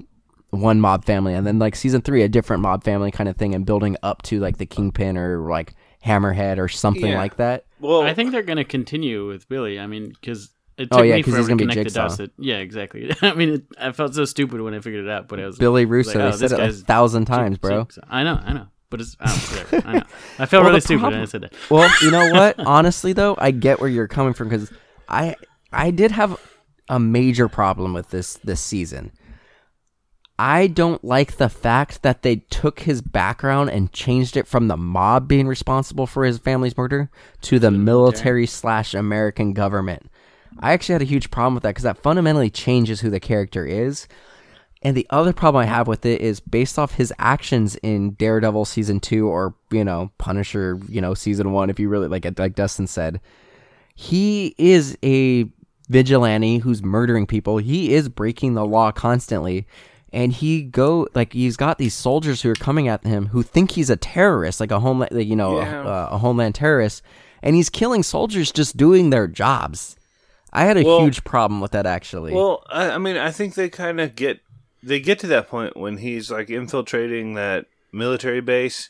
one 0.51 0.81
mob 0.81 1.05
family, 1.05 1.35
and 1.35 1.47
then 1.47 1.59
like 1.59 1.75
season 1.77 2.01
three, 2.03 2.23
a 2.23 2.29
different 2.29 2.63
mob 2.63 2.85
family 2.85 3.11
kind 3.11 3.29
of 3.29 3.37
thing, 3.37 3.55
and 3.55 3.67
building 3.67 3.97
up 4.03 4.23
to 4.23 4.41
like 4.41 4.59
the 4.59 4.67
kingpin 4.67 5.17
or 5.19 5.39
like 5.49 5.75
Hammerhead 6.05 6.59
or 6.59 6.69
something 6.69 7.07
Yeah. 7.13 7.19
like 7.19 7.37
that. 7.37 7.65
well, 7.81 8.03
I 8.03 8.15
think 8.15 8.31
they're 8.33 8.43
going 8.43 8.57
to 8.59 8.65
continue 8.65 9.27
with 9.27 9.49
Billy. 9.49 9.79
I 9.81 9.87
mean, 9.87 10.11
because 10.11 10.51
It 10.79 10.89
Oh, 10.93 11.03
yeah, 11.03 11.17
me 11.17 11.23
'cause 11.23 11.35
he's 11.35 11.35
forever 11.35 11.49
to 11.49 11.49
gonna 11.49 11.57
be 11.57 11.63
connect 11.65 11.77
the 11.79 11.85
Jigsaw. 11.85 12.03
dots. 12.03 12.17
That, 12.19 12.31
yeah, 12.39 12.57
exactly. 12.59 13.11
I 13.23 13.35
mean, 13.35 13.49
it, 13.49 13.63
I 13.81 13.93
felt 13.93 14.15
so 14.15 14.25
stupid 14.27 14.61
when 14.61 14.75
I 14.75 14.81
figured 14.81 15.05
it 15.07 15.11
out, 15.11 15.27
but 15.27 15.41
I 15.41 15.47
was 15.47 15.57
Billy 15.59 15.85
like, 15.87 15.91
Russo. 15.93 16.11
oh, 16.21 16.25
they 16.25 16.31
this 16.31 16.39
said 16.41 16.53
it 16.53 16.55
a 16.55 16.67
guy's 16.67 16.83
thousand 16.83 17.25
times, 17.25 17.57
bro. 17.59 17.85
Jigsaw. 17.85 18.03
I 18.11 18.23
know, 18.25 18.39
I 18.45 18.53
know, 18.53 18.67
but 18.91 19.01
it's 19.01 19.17
I, 19.19 19.65
don't, 19.71 19.87
I 19.89 19.93
know. 19.95 20.03
I 20.39 20.47
felt 20.47 20.53
Well, 20.63 20.71
really 20.71 20.77
the 20.77 20.81
stupid 20.83 21.03
when 21.05 21.15
I 21.15 21.25
said 21.25 21.41
that. 21.43 21.55
Well, 21.71 21.91
you 22.03 22.11
know 22.11 22.31
what? 22.31 22.61
Honestly, 22.61 23.15
though, 23.15 23.35
I 23.39 23.51
get 23.53 23.81
where 23.81 23.89
you're 23.89 24.07
coming 24.07 24.35
from 24.35 24.49
because 24.51 24.71
I 25.09 25.35
I 25.73 25.91
did 25.91 26.11
have 26.13 26.39
a 26.91 27.01
major 27.01 27.49
problem 27.49 27.93
with 27.95 28.11
this 28.11 28.35
this 28.45 28.61
season. 28.61 29.13
I 30.39 30.67
don't 30.67 31.03
like 31.03 31.37
the 31.37 31.49
fact 31.49 32.03
that 32.03 32.23
they 32.23 32.37
took 32.37 32.81
his 32.81 33.01
background 33.01 33.71
and 33.71 33.93
changed 33.93 34.37
it 34.37 34.47
from 34.47 34.69
the 34.69 34.77
mob 34.77 35.29
being 35.29 35.47
responsible 35.47 36.07
for 36.07 36.25
his 36.25 36.39
family's 36.39 36.77
murder 36.77 37.11
to 37.43 37.59
the 37.59 37.71
military 37.71 38.47
slash 38.47 38.93
American 38.93 39.55
government. 39.55 40.11
I 40.61 40.73
actually 40.73 40.95
had 40.95 41.03
a 41.03 41.07
huge 41.07 41.31
problem 41.31 41.55
with 41.55 41.63
that 41.63 41.71
because 41.71 41.85
that 41.85 42.03
fundamentally 42.03 42.51
changes 42.51 43.01
who 43.01 43.11
the 43.11 43.21
character 43.21 43.65
is. 43.65 44.07
And 44.83 44.97
the 44.97 45.07
other 45.11 45.33
problem 45.33 45.63
I 45.63 45.67
have 45.67 45.89
with 45.89 46.05
it 46.05 46.21
is 46.21 46.39
based 46.41 46.79
off 46.79 46.95
his 46.95 47.13
actions 47.19 47.77
in 47.77 48.13
Daredevil 48.13 48.67
season 48.67 49.01
two 49.01 49.27
or, 49.29 49.55
you 49.71 49.85
know, 49.85 50.13
Punisher, 50.19 50.79
you 50.89 51.01
know, 51.01 51.15
season 51.15 51.53
one, 51.53 51.71
if 51.71 51.81
you 51.81 51.89
really 51.89 52.09
like 52.09 52.27
it, 52.27 52.39
like 52.39 52.55
Dustin 52.55 52.87
said, 52.87 53.21
he 53.95 54.55
is 54.59 54.99
a 55.03 55.47
vigilante 55.89 56.59
who's 56.59 56.83
murdering 56.83 57.27
people. 57.27 57.59
He 57.59 57.95
is 57.95 58.09
breaking 58.09 58.55
the 58.55 58.67
law 58.67 58.93
constantly. 58.93 59.67
And 60.17 60.33
he 60.33 60.63
go 60.63 61.07
like 61.15 61.35
he's 61.35 61.59
got 61.59 61.77
these 61.77 61.93
soldiers 61.93 62.41
who 62.41 62.49
are 62.51 62.55
coming 62.55 62.89
at 62.89 63.05
him 63.05 63.27
who 63.27 63.43
think 63.43 63.73
he's 63.73 63.91
a 63.91 63.97
terrorist, 63.97 64.61
like 64.61 64.71
a 64.71 64.81
homeland, 64.81 65.13
like, 65.13 65.27
you 65.27 65.37
know, 65.37 65.59
Yeah. 65.61 65.83
a, 65.83 65.87
uh, 65.87 66.09
a 66.13 66.19
homeland 66.19 66.55
terrorist, 66.55 67.03
and 67.43 67.55
he's 67.55 67.69
killing 67.69 68.03
soldiers 68.03 68.51
just 68.51 68.79
doing 68.79 69.11
their 69.11 69.27
jobs. 69.29 69.95
I 70.55 70.65
had 70.65 70.79
a 70.79 70.83
Well- 70.85 71.01
huge 71.05 71.23
problem 71.25 71.61
with 71.61 71.73
that 71.73 71.85
actually. 71.85 72.33
Well, 72.33 72.65
I, 72.71 72.93
I 72.93 72.99
mean, 72.99 73.19
I 73.19 73.31
think 73.31 73.55
they 73.57 73.69
kind 73.69 74.01
of 74.01 74.17
get 74.17 74.41
they 74.83 75.01
get 75.01 75.19
to 75.19 75.27
that 75.27 75.49
point 75.49 75.77
when 75.77 75.99
he's 75.99 76.31
like 76.31 76.49
infiltrating 76.49 77.35
that 77.35 77.67
military 77.93 78.41
base, 78.41 78.89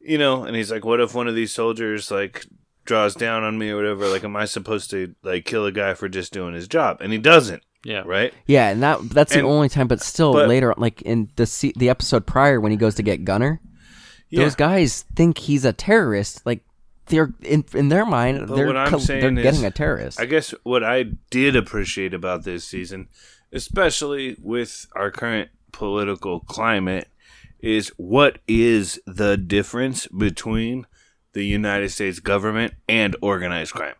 you 0.00 0.18
know, 0.18 0.44
and 0.44 0.54
he's 0.54 0.70
like, 0.70 0.84
"What 0.84 1.00
if 1.00 1.14
one 1.14 1.28
of 1.28 1.34
these 1.34 1.54
soldiers 1.54 2.10
like 2.10 2.44
draws 2.84 3.14
down 3.14 3.42
on 3.42 3.56
me 3.56 3.70
or 3.70 3.76
whatever? 3.76 4.06
Like, 4.08 4.24
am 4.24 4.36
I 4.36 4.44
supposed 4.44 4.90
to 4.90 5.14
like 5.22 5.46
kill 5.46 5.64
a 5.64 5.72
guy 5.72 5.94
for 5.94 6.10
just 6.10 6.30
doing 6.32 6.52
his 6.54 6.68
job?" 6.68 6.98
And 7.00 7.10
he 7.12 7.18
doesn't, 7.18 7.62
Yeah, 7.84 8.02
right? 8.06 8.32
Yeah, 8.46 8.68
and 8.70 8.82
that 8.82 9.00
that's 9.10 9.32
And- 9.32 9.42
the 9.44 9.48
only 9.48 9.68
time. 9.68 9.88
But 9.88 10.00
still, 10.00 10.32
but- 10.32 10.48
later, 10.48 10.72
like 10.76 11.02
in 11.02 11.30
the 11.36 11.72
the 11.76 11.88
episode 11.90 12.26
prior, 12.26 12.60
when 12.60 12.70
he 12.72 12.76
goes 12.78 12.94
to 12.96 13.02
get 13.02 13.24
Gunner, 13.24 13.60
Yeah. 14.30 14.44
those 14.44 14.54
guys 14.54 15.04
think 15.16 15.38
he's 15.38 15.64
a 15.64 15.72
terrorist. 15.72 16.46
Like 16.46 16.64
they're 17.06 17.32
in 17.42 17.64
in 17.74 17.88
their 17.88 18.06
mind, 18.06 18.46
But 18.46 18.54
they're 18.56 18.66
what 18.68 18.76
I'm 18.76 18.90
co- 18.90 18.98
saying 18.98 19.20
they're 19.34 19.44
is- 19.44 19.50
getting 19.52 19.66
a 19.66 19.70
terrorist. 19.72 20.20
I 20.20 20.26
guess 20.26 20.54
what 20.62 20.84
I 20.84 21.06
did 21.30 21.56
appreciate 21.56 22.14
about 22.14 22.44
this 22.44 22.64
season, 22.64 23.08
especially 23.52 24.36
with 24.40 24.86
our 24.94 25.10
current 25.10 25.50
political 25.72 26.40
climate, 26.40 27.08
is 27.60 27.88
what 27.96 28.38
is 28.46 29.00
the 29.06 29.36
difference 29.36 30.06
between 30.08 30.86
the 31.32 31.44
United 31.44 31.90
States 31.90 32.20
government 32.20 32.74
and 32.88 33.16
organized 33.22 33.72
crime? 33.72 33.94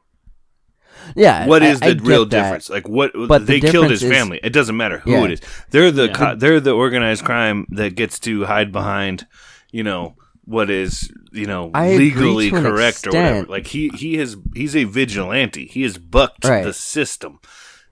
Yeah, 1.14 1.47
What 1.47 1.62
I- 1.62 1.66
is 1.70 1.82
I 1.82 1.88
the 1.90 1.95
get 1.97 2.07
real 2.07 2.24
difference? 2.24 2.68
Like 2.70 2.88
what 2.88 3.12
But 3.14 3.47
the 3.47 3.61
they 3.61 3.61
killed 3.61 3.90
his 3.90 4.03
is- 4.03 4.11
family. 4.11 4.40
It 4.43 4.53
doesn't 4.53 4.76
matter 4.76 4.99
who 5.01 5.12
Yeah. 5.12 5.24
it 5.24 5.30
is. 5.32 5.40
They're 5.70 5.90
the 5.90 6.07
Yeah. 6.07 6.12
co- 6.12 6.34
they're 6.36 6.61
the 6.61 6.72
organized 6.72 7.24
crime 7.24 7.66
that 7.70 7.95
gets 7.95 8.18
to 8.20 8.45
hide 8.45 8.72
behind, 8.72 9.26
you 9.70 9.82
know, 9.82 10.14
what 10.45 10.70
is 10.70 11.11
you 11.32 11.47
know 11.47 11.70
I 11.72 11.97
legally 11.97 12.51
correct 12.51 13.07
or 13.07 13.11
whatever. 13.11 13.47
Like 13.47 13.68
he 13.68 13.88
he 13.95 14.16
is 14.18 14.36
he's 14.55 14.74
a 14.76 14.84
vigilante. 14.84 15.66
He 15.66 15.82
has 15.82 15.99
bucked 15.99 16.45
Right. 16.45 16.64
the 16.64 16.72
system. 16.72 17.38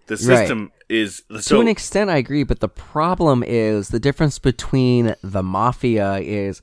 The 0.08 0.16
Right. 0.16 0.38
system 0.38 0.72
is 0.88 1.22
to 1.46 1.60
an 1.60 1.68
extent, 1.68 2.10
I 2.10 2.16
agree. 2.16 2.42
But 2.42 2.58
the 2.58 2.68
problem 2.68 3.44
is 3.46 3.90
the 3.90 4.00
difference 4.00 4.40
between 4.40 5.14
the 5.22 5.42
mafia 5.44 6.14
is 6.16 6.60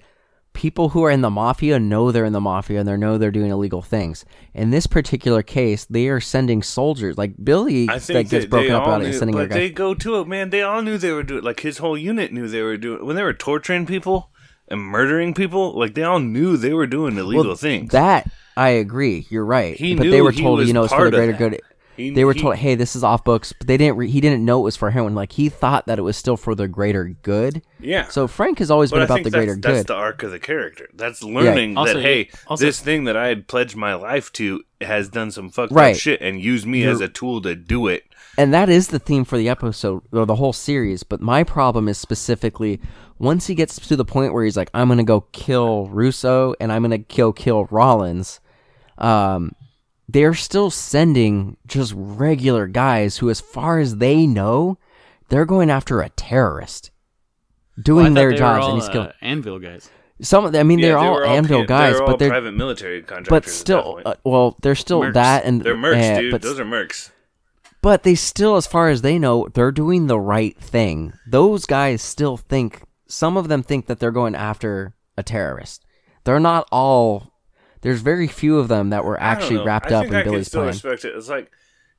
people 0.58 0.90
who 0.90 1.04
are 1.04 1.12
in 1.12 1.22
the 1.22 1.30
mafia 1.30 1.80
know 1.80 2.12
they're 2.12 2.26
in 2.26 2.34
the 2.34 2.42
mafia 2.42 2.80
and 2.80 2.88
they 2.88 2.98
know 2.98 3.20
they're 3.20 3.30
doing 3.30 3.52
illegal 3.52 3.84
things. 3.84 4.26
In 4.56 4.72
this 4.72 4.88
particular 4.88 5.44
case, 5.44 5.86
they 5.86 6.08
are 6.08 6.20
sending 6.20 6.64
soldiers. 6.64 7.16
Like 7.16 7.34
Billy, 7.42 7.88
I 7.88 8.00
that 8.00 8.24
gets 8.24 8.32
that 8.32 8.50
broken 8.50 8.70
they 8.70 8.74
up 8.74 8.84
about 8.84 9.02
it, 9.04 9.06
and 9.06 9.16
sending 9.16 9.36
but 9.36 9.52
they 9.52 9.70
go 9.70 9.94
to 9.94 10.20
it, 10.20 10.28
man. 10.28 10.50
They 10.50 10.64
all 10.64 10.82
knew 10.82 10.98
they 10.98 11.12
were 11.12 11.22
doing. 11.22 11.44
Like 11.44 11.60
his 11.60 11.78
whole 11.78 11.96
unit 11.96 12.34
knew 12.34 12.48
they 12.48 12.64
were 12.64 12.76
doing 12.76 13.06
when 13.06 13.16
they 13.16 13.22
were 13.22 13.36
torturing 13.36 13.86
people 13.86 14.32
and 14.68 14.82
murdering 14.82 15.36
people. 15.36 15.78
Like 15.78 15.94
they 15.94 16.02
all 16.02 16.20
knew 16.20 16.58
they 16.58 16.74
were 16.74 16.88
doing 16.88 17.18
illegal 17.20 17.56
things. 17.56 17.92
That 17.92 18.28
I 18.58 18.70
agree. 18.70 19.28
You're 19.30 19.46
right. 19.46 19.78
He 19.78 19.94
but 19.94 20.04
knew 20.04 20.12
they 20.12 20.24
were 20.24 20.32
told, 20.32 20.66
you 20.66 20.74
know, 20.74 20.86
it's 20.86 20.94
for 20.94 21.12
the 21.12 21.18
greater 21.18 21.34
that. 21.34 21.38
good. 21.38 21.62
He- 21.98 22.12
They 22.12 22.24
were 22.24 22.34
he- 22.34 22.42
told, 22.42 22.56
hey, 22.56 22.76
this 22.76 22.96
is 22.96 23.04
off 23.04 23.24
books, 23.24 23.52
but 23.58 23.68
they 23.68 23.76
didn't. 23.76 23.98
Re- 23.98 24.10
he 24.10 24.22
didn't 24.22 24.46
know 24.46 24.60
it 24.60 24.64
was 24.64 24.78
for 24.78 24.92
him. 24.92 25.14
Like 25.16 25.34
he 25.34 25.50
thought 25.50 25.88
that 25.88 26.00
it 26.00 26.04
was 26.04 26.16
still 26.16 26.38
for 26.38 26.56
the 26.56 26.68
greater 26.68 27.06
good. 27.24 27.62
yeah. 27.80 28.08
So 28.08 28.28
Frank 28.28 28.60
has 28.60 28.72
always 28.72 28.92
But 28.92 28.98
been 28.98 29.02
I 29.02 29.06
about 29.06 29.14
think 29.16 29.24
the 29.26 29.30
that's, 29.32 29.46
greater 29.46 29.60
that's 29.62 29.80
good. 29.80 29.88
the 29.88 29.96
arc 29.96 30.24
of 30.24 30.32
the 30.32 30.40
character. 30.40 30.88
That's 30.94 31.22
learning 31.24 31.76
Also, 31.78 31.96
that 31.96 32.02
hey, 32.02 32.30
also- 32.48 32.64
this 32.66 32.80
thing 32.80 33.04
that 33.06 33.18
I 33.18 33.28
had 33.28 33.48
pledged 33.48 33.76
my 33.76 33.96
life 33.96 34.32
to 34.34 34.62
has 34.82 35.10
done 35.10 35.32
some 35.32 35.50
fucked 35.50 35.74
Right. 35.74 35.96
up 35.96 36.00
shit 36.00 36.22
and 36.22 36.40
used 36.40 36.66
me 36.68 36.82
You're- 36.84 36.94
as 36.94 37.02
a 37.02 37.08
tool 37.10 37.42
to 37.42 37.56
do 37.56 37.88
it. 37.88 38.04
and 38.38 38.54
that 38.54 38.70
is 38.70 38.90
the 38.90 39.00
theme 39.00 39.26
for 39.26 39.36
the 39.40 39.50
episode 39.50 40.04
or 40.12 40.26
the 40.28 40.36
whole 40.36 40.54
series. 40.54 41.02
But 41.02 41.20
my 41.22 41.44
problem 41.44 41.88
is 41.88 41.98
specifically 41.98 42.80
once 43.18 43.48
he 43.48 43.56
gets 43.56 43.80
to 43.88 43.96
the 43.96 44.06
point 44.06 44.32
where 44.34 44.44
he's 44.44 44.56
like, 44.56 44.70
I'm 44.76 44.88
gonna 44.90 45.04
go 45.04 45.22
kill 45.32 45.88
Russo 45.88 46.54
and 46.60 46.72
I'm 46.72 46.84
gonna 46.84 47.00
kill 47.00 47.34
kill 47.34 47.66
Rollins. 47.72 48.40
Um, 49.00 49.54
they're 50.08 50.34
still 50.34 50.70
sending 50.70 51.58
just 51.68 51.94
regular 51.96 52.68
guys 52.68 53.18
who, 53.18 53.30
as 53.30 53.42
far 53.42 53.80
as 53.80 53.98
they 53.98 54.26
know, 54.26 54.78
they're 55.30 55.46
going 55.46 55.70
after 55.70 56.02
a 56.02 56.10
terrorist. 56.10 56.92
Doing 57.82 58.06
Well, 58.06 58.12
I 58.14 58.16
their 58.16 58.30
they 58.30 58.34
were 58.34 58.38
jobs, 58.38 58.66
all, 58.66 58.72
and 58.74 58.82
he's 58.82 58.90
uh, 58.90 58.92
killing 58.92 59.12
Anvil 59.22 59.60
guys. 59.60 59.90
some. 60.22 60.46
of 60.46 60.52
them- 60.52 60.62
I 60.62 60.64
mean, 60.64 60.80
Yeah, 60.80 60.88
they're 60.88 61.00
they 61.00 61.06
all 61.06 61.14
were 61.16 61.26
Anvil 61.26 61.60
can- 61.60 61.68
guys, 61.68 61.94
they're 61.94 62.02
all 62.02 62.08
but 62.08 62.20
they're 62.20 62.30
private 62.30 62.54
military 62.54 63.02
contractors. 63.02 63.30
but 63.30 63.36
at 63.38 63.44
that 63.46 63.52
still, 63.52 63.84
point. 63.94 64.08
uh, 64.08 64.16
well, 64.24 64.58
they're 64.62 64.76
still 64.76 65.02
Mercs. 65.02 65.14
that, 65.14 65.46
and 65.46 65.62
they're 65.62 65.76
mercs, 65.76 66.18
uh, 66.18 66.20
dude. 66.22 66.32
But 66.32 66.42
Those 66.42 66.60
are 66.60 66.66
mercs. 66.66 67.12
but 67.84 68.02
they 68.04 68.16
still, 68.16 68.56
as 68.56 68.66
far 68.66 68.90
as 68.90 69.02
they 69.04 69.20
know, 69.20 69.48
they're 69.54 69.72
doing 69.72 70.08
the 70.08 70.20
right 70.20 70.58
thing. 70.58 71.14
Those 71.28 71.66
guys 71.68 72.02
still 72.02 72.38
think, 72.38 72.82
some 73.08 73.38
of 73.38 73.48
them 73.48 73.62
think 73.62 73.86
that 73.88 74.00
they're 74.00 74.12
going 74.12 74.34
after 74.36 74.96
a 75.18 75.22
terrorist. 75.24 75.84
They're 76.24 76.40
not 76.40 76.68
all. 76.72 77.34
There's 77.88 78.02
very 78.02 78.28
few 78.28 78.60
of 78.60 78.68
them 78.68 78.90
that 78.90 79.06
were 79.06 79.18
I 79.22 79.34
don't 79.34 79.42
actually 79.44 79.56
know. 79.60 79.66
wrapped 79.66 79.92
I 79.92 79.96
up 79.96 80.02
think 80.04 80.14
in 80.14 80.20
I 80.20 80.24
Billy's 80.24 80.48
still 80.48 80.60
plan. 80.62 80.74
respect 80.74 81.06
it. 81.06 81.16
It's 81.16 81.30
like, 81.30 81.50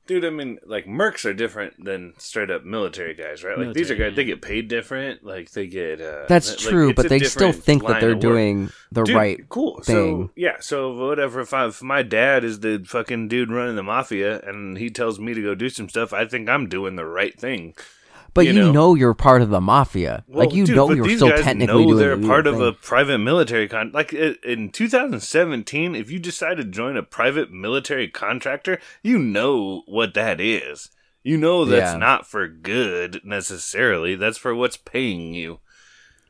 dude, 0.05 0.23
I 0.23 0.29
mean, 0.29 0.59
like 0.65 0.85
mercs 0.85 1.25
are 1.25 1.33
different 1.33 1.83
than 1.83 2.13
straight 2.17 2.51
up 2.51 2.63
military 2.63 3.13
guys, 3.15 3.43
right? 3.43 3.57
Like 3.57 3.73
these 3.73 3.89
are 3.89 3.95
Military, 3.95 4.09
guys, 4.11 4.15
they 4.15 4.23
get 4.25 4.41
paid 4.41 4.67
different. 4.67 5.23
Like 5.23 5.51
they 5.51 5.65
get. 5.67 5.99
Uh, 5.99 6.25
That's 6.27 6.49
like, 6.49 6.59
true, 6.59 6.89
it's 6.89 6.95
but 6.95 7.05
a 7.05 7.09
they 7.09 7.19
still 7.19 7.47
different 7.47 7.65
think 7.65 7.81
that 7.83 7.89
line 7.93 8.01
they're 8.01 8.09
of 8.11 8.15
work. 8.17 8.21
doing 8.21 8.69
the 8.91 9.03
Dude, 9.03 9.15
right 9.15 9.49
cool 9.49 9.81
thing. 9.81 10.27
So 10.27 10.31
yeah, 10.35 10.57
so 10.59 10.93
whatever. 10.93 11.39
If, 11.41 11.53
I, 11.53 11.65
if 11.67 11.81
my 11.81 12.03
dad 12.03 12.43
is 12.43 12.59
the 12.59 12.83
fucking 12.87 13.27
dude 13.27 13.51
running 13.51 13.75
the 13.75 13.83
mafia 13.83 14.41
and 14.41 14.77
he 14.77 14.89
tells 14.89 15.19
me 15.19 15.33
to 15.33 15.41
go 15.41 15.55
do 15.55 15.69
some 15.69 15.89
stuff, 15.89 16.13
I 16.13 16.25
think 16.25 16.49
I'm 16.49 16.69
doing 16.69 16.95
the 16.97 17.05
right 17.05 17.39
thing. 17.39 17.73
But 18.39 18.47
you 18.47 18.53
you, 18.53 18.61
know. 18.63 18.71
know. 18.71 18.95
you're 18.95 19.13
part 19.13 19.41
of 19.41 19.49
the 19.49 19.61
mafia. 19.61 20.23
like 20.27 20.53
you 20.53 20.65
dude, 20.65 20.75
know 20.75 20.91
you're 20.91 21.09
still 21.09 21.29
technically 21.37 21.67
know 21.67 21.83
doing 21.85 21.97
they're 21.97 22.15
the 22.17 22.27
part 22.27 22.45
legal 22.45 22.61
of 22.61 22.67
a 22.67 22.77
private 22.77 23.19
military 23.19 23.67
con. 23.67 23.91
Like 23.93 24.11
in 24.13 24.69
2017, 24.71 25.95
if 25.95 26.09
you 26.11 26.19
decide 26.19 26.57
to 26.57 26.63
join 26.63 26.97
a 26.97 27.03
private 27.03 27.51
military 27.51 28.07
contractor, 28.07 28.79
you 29.03 29.17
know 29.17 29.83
what 29.85 30.13
that 30.13 30.39
is. 30.41 30.89
You 31.23 31.37
know 31.37 31.65
that's 31.65 31.93
Yeah. 31.93 31.97
not 31.97 32.25
for 32.27 32.47
good 32.47 33.21
necessarily. 33.23 34.15
That's 34.15 34.37
for 34.37 34.55
what's 34.55 34.77
paying 34.77 35.33
you. 35.33 35.59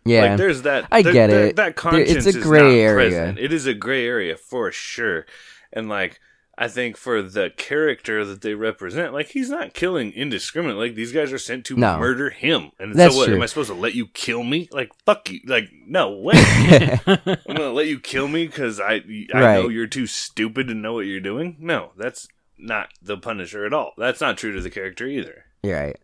Yeah, 0.06 0.22
Like 0.30 0.38
there's 0.38 0.62
that. 0.64 0.86
I 0.92 1.02
there- 1.02 1.14
get 1.14 1.28
there- 1.30 1.46
it. 1.48 1.56
That 1.58 1.64
There- 1.64 1.70
it's 1.70 1.82
conscience 1.82 2.26
a 2.26 2.30
is 2.30 2.38
gray 2.38 2.60
not 2.62 2.70
area. 2.70 2.94
present. 3.10 3.40
It 3.40 3.54
is 3.54 3.66
a 3.68 3.74
gray 3.74 4.06
area 4.06 4.36
for 4.38 4.72
sure. 4.72 5.26
And 5.72 5.88
like 5.90 6.20
I 6.62 6.68
think 6.68 6.98
for 6.98 7.22
the 7.22 7.52
character 7.56 8.26
that 8.26 8.42
they 8.42 8.54
represent, 8.54 9.14
like 9.14 9.30
he's 9.30 9.50
not 9.50 9.74
killing 9.74 10.12
indiscriminately. 10.12 10.90
Like 10.90 10.96
these 10.96 11.14
guys 11.14 11.32
are 11.32 11.38
sent 11.38 11.66
to 11.68 11.78
No. 11.78 11.98
murder 11.98 12.32
him. 12.32 12.72
And 12.78 12.94
That's 12.96 13.14
so 13.14 13.20
what? 13.22 13.26
true. 13.28 13.36
Am 13.38 13.42
I 13.42 13.46
supposed 13.46 13.70
to 13.70 13.76
let 13.76 13.96
you 13.96 14.08
kill 14.08 14.44
me? 14.44 14.68
Like 14.74 14.92
fuck 15.06 15.30
you. 15.30 15.40
Like 15.48 15.70
no 15.88 16.12
way. 16.12 16.34
I'm 17.08 17.18
gonna 17.48 17.72
let 17.72 17.88
you 17.88 17.98
kill 17.98 18.28
me 18.28 18.46
because 18.46 18.82
I 18.82 18.96
I 19.34 19.40
know 19.54 19.70
you're 19.70 19.88
too 19.88 20.06
stupid 20.06 20.68
to 20.68 20.74
know 20.74 20.94
what 20.96 21.06
you're 21.06 21.22
doing. 21.22 21.56
No, 21.60 21.92
that's 21.98 22.28
not 22.58 22.90
the 23.02 23.18
Punisher 23.18 23.66
at 23.66 23.72
all. 23.74 23.94
That's 23.98 24.20
not 24.20 24.38
true 24.38 24.52
to 24.54 24.60
the 24.60 24.70
character 24.70 25.08
either. 25.08 25.46
You're 25.64 25.80
right. 25.80 25.98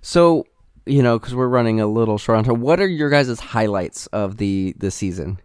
So 0.00 0.46
you 0.84 1.00
know, 1.00 1.16
because 1.16 1.32
we're 1.32 1.46
running 1.46 1.80
a 1.80 1.86
little 1.86 2.18
short 2.18 2.38
on 2.38 2.44
time. 2.44 2.60
What 2.60 2.80
are 2.80 2.88
your 2.88 3.08
guys' 3.08 3.38
highlights 3.38 4.08
of 4.08 4.38
the 4.38 4.74
the 4.78 4.90
season? 4.90 5.38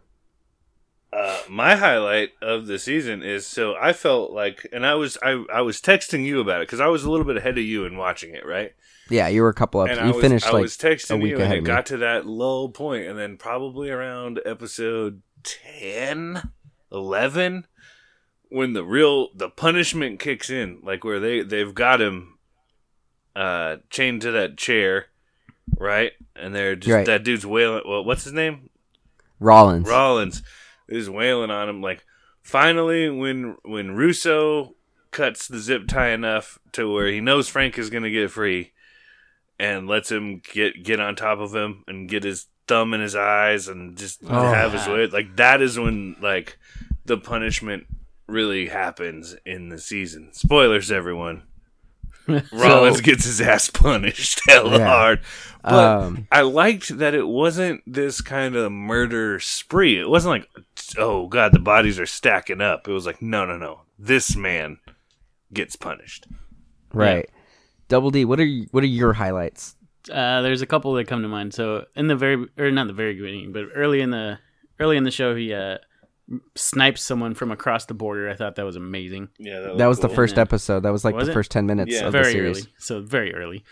Uh, 1.18 1.41
my 1.49 1.76
highlight 1.76 2.30
of 2.43 2.68
the 2.68 2.78
season 2.78 3.24
is 3.24 3.47
so 3.47 3.76
I 3.76 3.91
felt 3.91 4.32
like, 4.32 4.68
and 4.72 4.86
I 4.86 4.93
was 4.93 5.18
I, 5.24 5.43
I 5.51 5.61
was 5.61 5.82
texting 5.82 6.24
you 6.24 6.39
about 6.39 6.61
it 6.61 6.68
because 6.68 6.80
I 6.80 6.88
was 6.88 7.03
a 7.05 7.09
little 7.09 7.26
bit 7.26 7.38
ahead 7.38 7.57
of 7.57 7.63
you 7.63 7.86
in 7.86 7.97
watching 7.97 8.36
it, 8.36 8.45
right? 8.45 8.74
Yeah, 9.09 9.28
you 9.28 9.41
were 9.41 9.49
a 9.49 9.53
couple 9.53 9.82
up. 9.82 9.89
And 9.89 9.99
You 9.99 10.05
I 10.05 10.11
was, 10.11 10.22
finished 10.22 10.45
I 10.45 10.51
like 10.51 10.61
was 10.61 10.78
texting 10.78 11.11
a 11.11 11.18
week 11.18 11.32
you, 11.32 11.39
and 11.39 11.51
it 11.53 11.63
got 11.63 11.88
to 11.88 11.97
that 11.97 12.28
low 12.28 12.68
point, 12.68 13.07
and 13.07 13.18
then 13.18 13.38
probably 13.38 13.89
around 13.89 14.39
episode 14.45 15.22
10, 15.43 16.49
11, 16.91 17.65
when 18.49 18.74
the 18.74 18.84
real 18.84 19.30
the 19.34 19.49
punishment 19.49 20.20
kicks 20.20 20.51
in, 20.51 20.80
like 20.84 21.03
where 21.03 21.20
they 21.20 21.41
they've 21.41 21.74
got 21.74 21.99
him 21.99 22.38
uh 23.36 23.78
chained 23.89 24.22
to 24.22 24.32
that 24.32 24.57
chair, 24.57 25.07
right? 25.80 26.11
And 26.36 26.53
they're 26.53 26.76
just 26.76 26.93
Right. 26.93 27.05
that 27.07 27.24
dude's 27.24 27.45
wailing. 27.45 27.84
Well, 27.88 28.03
what's 28.03 28.24
his 28.24 28.34
name? 28.34 28.70
Rollins. 29.39 29.88
Rollins 29.88 30.43
is 30.89 31.09
wailing 31.09 31.51
on 31.51 31.69
him. 31.69 31.81
Like 31.81 32.05
finally, 32.41 33.09
when 33.09 33.57
when 33.63 33.91
Russo 33.91 34.75
cuts 35.11 35.47
the 35.47 35.59
zip 35.59 35.88
tie 35.88 36.09
enough 36.09 36.59
to 36.73 36.91
where 36.91 37.07
he 37.07 37.21
knows 37.21 37.47
Frank 37.47 37.77
is 37.77 37.89
gonna 37.89 38.09
get 38.11 38.31
free, 38.31 38.71
and 39.59 39.88
lets 39.88 40.11
him 40.11 40.41
get 40.53 40.83
get 40.83 40.99
on 40.99 41.15
top 41.15 41.39
of 41.39 41.53
him 41.55 41.83
and 41.88 42.09
get 42.09 42.23
his 42.23 42.47
thumb 42.67 42.93
in 42.93 43.01
his 43.01 43.15
eyes 43.15 43.67
and 43.67 43.97
just 43.97 44.19
Oh. 44.27 44.51
have 44.51 44.73
his 44.73 44.88
way. 44.88 45.07
Like 45.07 45.35
that 45.38 45.61
is 45.61 45.79
when 45.79 46.15
like 46.21 46.57
the 47.05 47.17
punishment 47.17 47.85
really 48.27 48.67
happens 48.67 49.35
in 49.45 49.69
the 49.69 49.79
season. 49.79 50.29
Spoilers, 50.33 50.91
everyone. 50.91 51.43
Rollins 52.51 52.99
gets 52.99 53.23
his 53.23 53.39
ass 53.39 53.69
punished 53.69 54.41
Yeah. 54.49 54.85
hard. 54.85 55.21
But 55.63 55.73
Um, 55.73 56.27
I 56.29 56.41
liked 56.41 56.97
that 56.97 57.13
it 57.15 57.25
wasn't 57.25 57.81
this 57.88 58.19
kind 58.19 58.57
of 58.57 58.69
murder 58.69 59.39
spree. 59.39 59.97
It 59.97 60.09
wasn't 60.09 60.31
like, 60.31 60.49
oh 60.97 61.27
god, 61.27 61.53
the 61.53 61.59
bodies 61.59 61.99
are 61.99 62.05
stacking 62.05 62.61
up. 62.61 62.88
It 62.88 62.91
was 62.91 63.05
like, 63.05 63.21
no, 63.21 63.45
no, 63.45 63.57
no. 63.57 63.81
This 63.99 64.35
man 64.35 64.77
gets 65.53 65.75
punished. 65.75 66.27
right. 66.93 67.29
Double 67.89 68.11
D, 68.11 68.25
what 68.25 68.38
are 68.39 68.45
you, 68.45 68.67
what 68.71 68.83
are 68.83 68.88
your 68.88 69.13
highlights? 69.13 69.75
Uh, 70.11 70.41
there's 70.41 70.61
a 70.61 70.65
couple 70.65 70.93
that 70.93 71.07
come 71.07 71.21
to 71.21 71.27
mind. 71.29 71.53
So 71.53 71.85
in 71.95 72.07
the 72.07 72.15
very, 72.17 72.45
or 72.57 72.69
not 72.69 72.88
the 72.88 72.93
very 72.93 73.13
beginning, 73.13 73.53
but 73.53 73.65
early 73.75 74.01
in 74.01 74.09
the 74.11 74.39
early 74.79 74.97
in 74.97 75.03
the 75.05 75.11
show, 75.11 75.33
he 75.35 75.53
uh, 75.53 75.77
snipes 76.55 77.01
someone 77.01 77.33
from 77.33 77.51
across 77.51 77.85
the 77.85 77.93
border. 77.93 78.29
I 78.29 78.35
thought 78.35 78.55
that 78.57 78.65
was 78.65 78.75
amazing. 78.75 79.29
Yeah, 79.39 79.73
That 79.77 79.85
was 79.88 79.99
the 79.99 80.07
cool. 80.07 80.15
first 80.17 80.35
Yeah. 80.35 80.41
episode. 80.41 80.81
That 80.81 80.91
was 80.91 81.05
like 81.05 81.15
Was 81.15 81.25
the 81.27 81.31
it? 81.31 81.33
first 81.33 81.51
ten 81.51 81.65
minutes 81.65 81.93
Yeah. 81.93 82.07
of 82.07 82.11
the 82.13 82.23
series. 82.25 82.59
early, 82.59 82.73
so 82.77 83.01
very 83.01 83.33
early. 83.33 83.63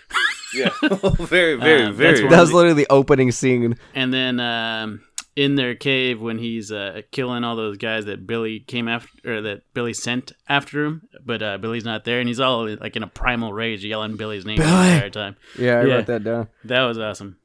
Yeah, 0.53 0.69
very, 1.19 1.55
very, 1.55 1.83
Uh, 1.83 1.91
very. 1.91 2.27
That 2.29 2.39
was 2.39 2.53
literally 2.53 2.83
the 2.83 2.87
opening 2.89 3.31
scene. 3.31 3.75
And 3.93 4.13
then 4.13 4.39
um, 4.39 5.01
in 5.35 5.55
their 5.55 5.75
cave 5.75 6.21
when 6.21 6.37
he's 6.37 6.71
uh, 6.71 7.01
killing 7.11 7.43
all 7.43 7.55
those 7.55 7.77
guys 7.77 8.05
that 8.05 8.25
Billy 8.25 8.59
came 8.61 8.87
after, 8.87 9.09
or 9.37 9.41
that 9.41 9.61
Billy 9.73 9.93
sent 9.93 10.31
after 10.47 10.85
him, 10.85 11.01
but 11.25 11.41
uh, 11.43 11.57
Billy's 11.57 11.83
not 11.85 12.05
there, 12.05 12.19
and 12.19 12.27
he's 12.29 12.39
all 12.39 12.67
like 12.77 12.95
in 12.95 13.03
a 13.03 13.07
primal 13.07 13.51
rage, 13.51 13.83
yelling 13.83 14.15
Billy's 14.15 14.45
name 14.45 14.57
Billy! 14.57 14.69
the 14.71 14.93
entire 14.93 15.09
time. 15.09 15.35
Yeah, 15.59 15.79
I 15.79 15.83
Yeah. 15.85 15.95
wrote 15.95 16.05
that 16.05 16.23
down. 16.23 16.47
That 16.63 16.83
was 16.83 16.97
awesome. 16.97 17.37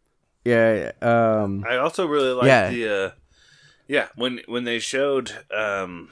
Yeah, 0.45 0.93
um, 1.03 1.65
I 1.69 1.77
also 1.77 2.07
really 2.07 2.33
liked 2.33 2.47
Yeah. 2.47 2.71
the 2.71 2.89
uh 2.89 3.11
yeah, 3.89 4.09
when 4.15 4.41
when 4.47 4.65
they 4.65 4.79
showed 4.79 5.33
um 5.55 6.11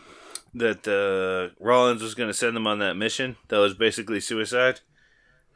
that 0.54 0.82
the 0.82 1.52
Rollins 1.60 2.02
was 2.02 2.14
going 2.14 2.28
to 2.28 2.34
send 2.34 2.56
them 2.56 2.66
on 2.66 2.78
that 2.80 2.94
mission 2.96 3.36
that 3.48 3.58
was 3.58 3.74
basically 3.74 4.18
suicide 4.18 4.80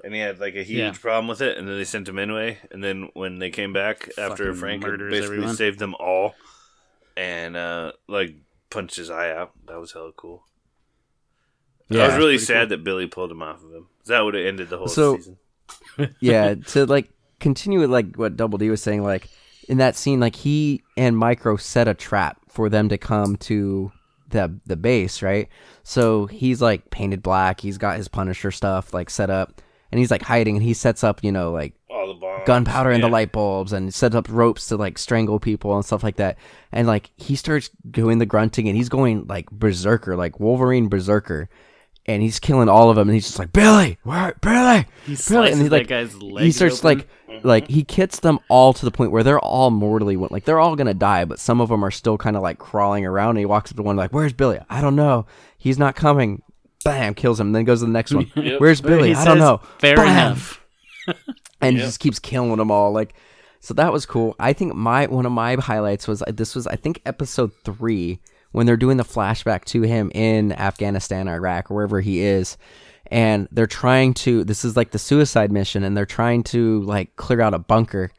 and 0.04 0.12
he 0.14 0.20
had 0.20 0.40
like 0.40 0.54
a 0.56 0.62
huge 0.62 0.78
Yeah. 0.78 0.92
problem 0.92 1.28
with 1.28 1.40
it 1.40 1.56
and 1.58 1.68
then 1.68 1.76
they 1.76 1.84
sent 1.84 2.08
him 2.08 2.18
anyway 2.18 2.58
and 2.70 2.82
then 2.82 3.08
when 3.14 3.38
they 3.38 3.50
came 3.50 3.72
back 3.72 4.08
after 4.18 4.46
Fucking 4.46 4.54
Frank 4.60 4.84
had 4.84 4.98
basically 4.98 5.36
everyone. 5.36 5.54
saved 5.56 5.78
them 5.78 5.94
all 5.98 6.34
and 7.16 7.56
uh 7.56 7.92
like 8.08 8.34
punched 8.70 8.96
his 8.96 9.10
eye 9.10 9.30
out. 9.30 9.52
That 9.66 9.78
was 9.78 9.92
hella 9.92 10.12
cool. 10.16 10.44
Yeah, 11.88 12.04
I 12.04 12.06
was 12.06 12.16
really 12.16 12.32
pretty 12.36 12.44
sad 12.44 12.68
that 12.70 12.84
Billy 12.84 13.06
pulled 13.06 13.30
him 13.30 13.42
off 13.42 13.62
of 13.62 13.70
him. 13.72 13.88
That 14.06 14.20
would 14.20 14.34
have 14.34 14.46
ended 14.46 14.70
the 14.70 14.78
whole 14.78 14.88
So- 14.88 15.16
season. 15.16 15.38
yeah. 16.20 16.54
To 16.54 16.86
like 16.86 17.10
continue 17.40 17.80
with 17.80 17.90
like 17.90 18.16
what 18.16 18.36
Double 18.36 18.58
D 18.58 18.70
was 18.70 18.82
saying, 18.82 19.02
like 19.02 19.28
in 19.68 19.78
that 19.78 19.94
scene, 19.96 20.20
like 20.20 20.36
he 20.36 20.82
and 20.96 21.16
Micro 21.16 21.56
set 21.56 21.86
a 21.88 21.94
trap 21.94 22.38
for 22.48 22.68
them 22.68 22.88
to 22.88 22.98
come 22.98 23.36
to 23.36 23.92
the 24.28 24.58
the 24.66 24.76
base, 24.76 25.22
right? 25.22 25.48
So 25.82 26.26
he's 26.26 26.62
like 26.62 26.90
painted 26.90 27.22
black. 27.22 27.60
He's 27.60 27.78
got 27.78 27.96
his 27.98 28.08
Punisher 28.08 28.50
stuff 28.50 28.94
like 28.94 29.10
set 29.10 29.28
up, 29.30 29.60
and 29.92 29.98
he's 30.00 30.10
like 30.10 30.22
hiding. 30.22 30.56
And 30.56 30.64
he 30.64 30.74
sets 30.74 31.04
up, 31.04 31.22
you 31.22 31.30
know, 31.30 31.52
like 31.52 31.74
All 31.88 32.08
the 32.08 32.14
bombs. 32.14 32.42
gunpowder 32.46 32.90
and 32.90 33.00
Yeah. 33.02 33.08
the 33.08 33.12
light 33.12 33.30
bulbs 33.30 33.72
and 33.72 33.94
sets 33.94 34.16
up 34.16 34.26
ropes 34.28 34.66
to 34.68 34.76
like 34.76 34.98
strangle 34.98 35.38
people 35.38 35.76
and 35.76 35.84
stuff 35.84 36.02
like 36.02 36.16
that. 36.16 36.36
And 36.72 36.88
like 36.88 37.10
he 37.16 37.36
starts 37.36 37.70
doing 37.88 38.18
the 38.18 38.26
grunting 38.26 38.66
and 38.66 38.76
he's 38.76 38.88
going 38.88 39.26
like 39.28 39.48
berserker, 39.52 40.16
like 40.16 40.40
Wolverine 40.40 40.88
berserker. 40.88 41.48
And 42.04 42.20
he's 42.20 42.40
killing 42.40 42.68
all 42.68 42.90
of 42.90 42.96
them 42.96 43.08
and 43.08 43.14
he's 43.14 43.26
just 43.26 43.38
like, 43.38 43.52
Billy, 43.52 43.96
where 44.02 44.34
Billy? 44.40 44.86
He 45.04 45.12
Billy 45.12 45.16
slices 45.16 45.52
and 45.52 45.62
he 45.62 45.68
that 45.68 45.76
like 45.76 45.86
guy's 45.86 46.12
he 46.40 46.50
starts 46.50 46.84
open. 46.84 46.98
like 46.98 47.44
like 47.44 47.68
he 47.68 47.84
kits 47.84 48.18
them 48.20 48.40
all 48.48 48.72
to 48.72 48.84
the 48.84 48.90
point 48.90 49.12
where 49.12 49.22
they're 49.22 49.38
all 49.38 49.70
mortally 49.70 50.16
wo- 50.16 50.26
like 50.30 50.44
they're 50.44 50.58
all 50.58 50.74
gonna 50.74 50.94
die, 50.94 51.24
but 51.24 51.38
some 51.38 51.60
of 51.60 51.68
them 51.68 51.84
are 51.84 51.92
still 51.92 52.18
kind 52.18 52.34
of 52.36 52.42
like 52.42 52.58
crawling 52.58 53.06
around. 53.06 53.30
And 53.30 53.38
he 53.38 53.46
walks 53.46 53.70
up 53.70 53.76
to 53.76 53.82
one 53.84 53.94
like, 53.96 54.12
"Where's 54.12 54.32
Billy? 54.32 54.58
I 54.68 54.80
don't 54.80 54.96
know. 54.96 55.26
He's 55.56 55.78
not 55.78 55.94
coming." 55.94 56.42
Bam, 56.84 57.14
kills 57.14 57.38
him. 57.40 57.52
Then 57.52 57.64
goes 57.64 57.80
to 57.80 57.86
the 57.86 57.92
next 57.92 58.12
one. 58.14 58.30
Yep. 58.36 58.60
Where's 58.60 58.80
Billy? 58.80 59.08
He 59.10 59.14
I 59.14 59.24
don't 59.24 59.36
says, 59.36 59.40
know. 59.40 59.60
Fair 59.78 59.96
Bam! 59.96 60.06
enough. 60.32 60.64
and 61.60 61.76
Yep. 61.76 61.84
just 61.86 62.00
keeps 62.00 62.18
killing 62.18 62.56
them 62.56 62.70
all. 62.70 62.92
Like, 62.92 63.14
so 63.60 63.74
that 63.74 63.92
was 63.92 64.06
cool. 64.06 64.34
I 64.40 64.52
think 64.52 64.74
my 64.74 65.06
one 65.06 65.26
of 65.26 65.32
my 65.32 65.54
highlights 65.56 66.08
was 66.08 66.22
this 66.28 66.54
was 66.54 66.66
I 66.66 66.76
think 66.76 67.00
episode 67.06 67.52
three 67.64 68.20
when 68.52 68.66
they're 68.66 68.76
doing 68.76 68.96
the 68.96 69.04
flashback 69.04 69.64
to 69.66 69.82
him 69.82 70.10
in 70.14 70.52
Afghanistan, 70.52 71.28
Iraq, 71.28 71.70
or 71.70 71.74
wherever 71.74 72.00
he 72.00 72.20
is, 72.20 72.56
and 73.06 73.48
they're 73.52 73.66
trying 73.68 74.14
to. 74.14 74.42
This 74.44 74.64
is 74.64 74.76
like 74.76 74.90
the 74.90 74.98
suicide 74.98 75.52
mission, 75.52 75.84
and 75.84 75.96
they're 75.96 76.04
trying 76.06 76.42
to 76.44 76.82
like 76.82 77.14
clear 77.16 77.40
out 77.40 77.54
a 77.54 77.58
bunker, 77.60 78.10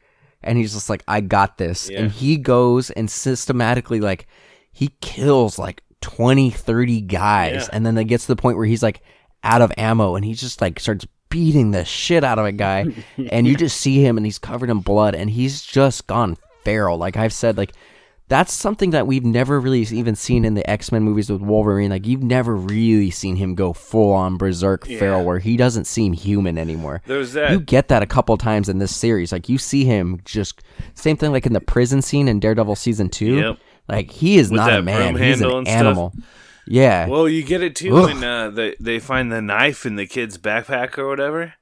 and 0.42 0.56
he's 0.56 0.72
just 0.72 0.88
like, 0.88 1.04
"I 1.06 1.20
got 1.20 1.58
this," 1.58 1.90
Yeah. 1.90 2.00
and 2.00 2.10
he 2.10 2.36
goes 2.38 2.90
and 2.90 3.10
systematically 3.10 4.00
like 4.00 4.26
he 4.72 4.88
kills 5.02 5.58
like 5.58 5.82
20 6.04 6.50
30 6.50 7.00
guys 7.00 7.54
Yeah. 7.54 7.68
and 7.72 7.86
then 7.86 7.96
it 7.96 8.04
gets 8.04 8.26
to 8.26 8.34
the 8.34 8.40
point 8.40 8.58
where 8.58 8.66
he's 8.66 8.82
like 8.82 9.00
out 9.42 9.62
of 9.62 9.72
ammo 9.78 10.14
and 10.16 10.24
he 10.24 10.34
just 10.34 10.60
like 10.60 10.78
starts 10.78 11.06
beating 11.30 11.70
the 11.70 11.84
shit 11.84 12.22
out 12.22 12.38
of 12.38 12.44
a 12.44 12.52
guy 12.52 12.84
and 13.30 13.46
you 13.46 13.56
just 13.56 13.80
see 13.80 14.04
him 14.04 14.16
and 14.18 14.26
he's 14.26 14.38
covered 14.38 14.68
in 14.70 14.80
blood 14.80 15.14
and 15.14 15.30
he's 15.30 15.62
just 15.62 16.06
gone 16.06 16.36
feral 16.62 16.98
like 16.98 17.16
i've 17.16 17.32
said 17.32 17.56
like 17.56 17.72
that's 18.28 18.54
something 18.54 18.90
that 18.92 19.06
we've 19.06 19.24
never 19.24 19.60
really 19.60 19.80
even 19.82 20.14
seen 20.16 20.46
in 20.46 20.54
the 20.54 20.68
x-men 20.70 21.02
movies 21.02 21.28
with 21.30 21.42
wolverine 21.42 21.90
like 21.90 22.06
you've 22.06 22.22
never 22.22 22.54
really 22.56 23.10
seen 23.10 23.36
him 23.36 23.54
go 23.54 23.72
full 23.74 24.12
on 24.12 24.36
berserk 24.38 24.86
feral 24.86 25.20
Yeah. 25.20 25.24
where 25.26 25.38
he 25.40 25.56
doesn't 25.58 25.86
seem 25.86 26.12
human 26.14 26.56
anymore 26.56 27.02
There's 27.06 27.32
that 27.34 27.50
you 27.50 27.60
get 27.60 27.88
that 27.88 28.02
a 28.02 28.06
couple 28.06 28.36
times 28.38 28.68
in 28.70 28.78
this 28.78 28.94
series. 28.96 29.30
Like 29.32 29.48
you 29.50 29.58
see 29.58 29.84
him 29.84 30.20
just 30.24 30.62
same 30.94 31.16
thing 31.18 31.32
like 31.32 31.44
in 31.46 31.52
the 31.52 31.60
prison 31.60 32.00
scene 32.00 32.28
in 32.28 32.40
Daredevil 32.40 32.76
season 32.76 33.08
two. 33.10 33.34
Yep. 33.36 33.58
Like 33.88 34.10
he 34.10 34.38
is 34.38 34.50
With 34.50 34.58
not 34.58 34.72
a 34.72 34.82
man. 34.82 35.16
He's 35.16 35.40
an 35.40 35.50
and 35.50 35.66
stuff. 35.66 35.76
animal. 35.78 36.12
Yeah. 36.66 37.06
Well, 37.08 37.28
you 37.28 37.42
get 37.42 37.62
it 37.62 37.76
too 37.76 37.94
Ugh. 37.96 38.04
when 38.06 38.24
uh, 38.24 38.50
they 38.50 38.74
they 38.80 38.98
find 38.98 39.30
the 39.30 39.42
knife 39.42 39.84
in 39.84 39.96
the 39.96 40.06
kid's 40.06 40.38
backpack 40.38 40.96
or 40.96 41.06
whatever, 41.08 41.52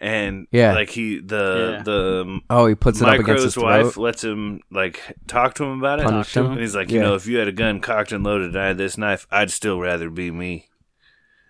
and 0.00 0.48
Yeah. 0.50 0.72
like 0.74 0.90
he 0.90 1.20
the 1.20 1.74
Yeah. 1.78 1.82
the 1.84 2.40
oh, 2.50 2.66
he 2.66 2.74
puts 2.74 3.00
it 3.00 3.06
up 3.08 3.14
against 3.20 3.44
his 3.44 3.56
Micro's 3.56 3.56
wife 3.84 3.92
throat. 3.94 4.02
lets 4.02 4.24
him 4.24 4.60
like 4.72 5.00
talk 5.28 5.54
to 5.54 5.64
him 5.64 5.78
about 5.78 6.00
it, 6.00 6.06
Punish 6.06 6.36
him. 6.36 6.46
and 6.52 6.60
he's 6.60 6.74
like, 6.74 6.90
you 6.90 6.96
Yeah. 6.98 7.02
know, 7.06 7.14
if 7.14 7.28
you 7.28 7.38
had 7.38 7.46
a 7.46 7.52
gun 7.52 7.78
cocked 7.80 8.10
and 8.10 8.24
loaded 8.24 8.48
and 8.48 8.58
I 8.58 8.66
had 8.68 8.78
this 8.78 8.98
knife, 8.98 9.26
I'd 9.30 9.52
still 9.52 9.78
rather 9.78 10.10
be 10.10 10.32
me. 10.32 10.66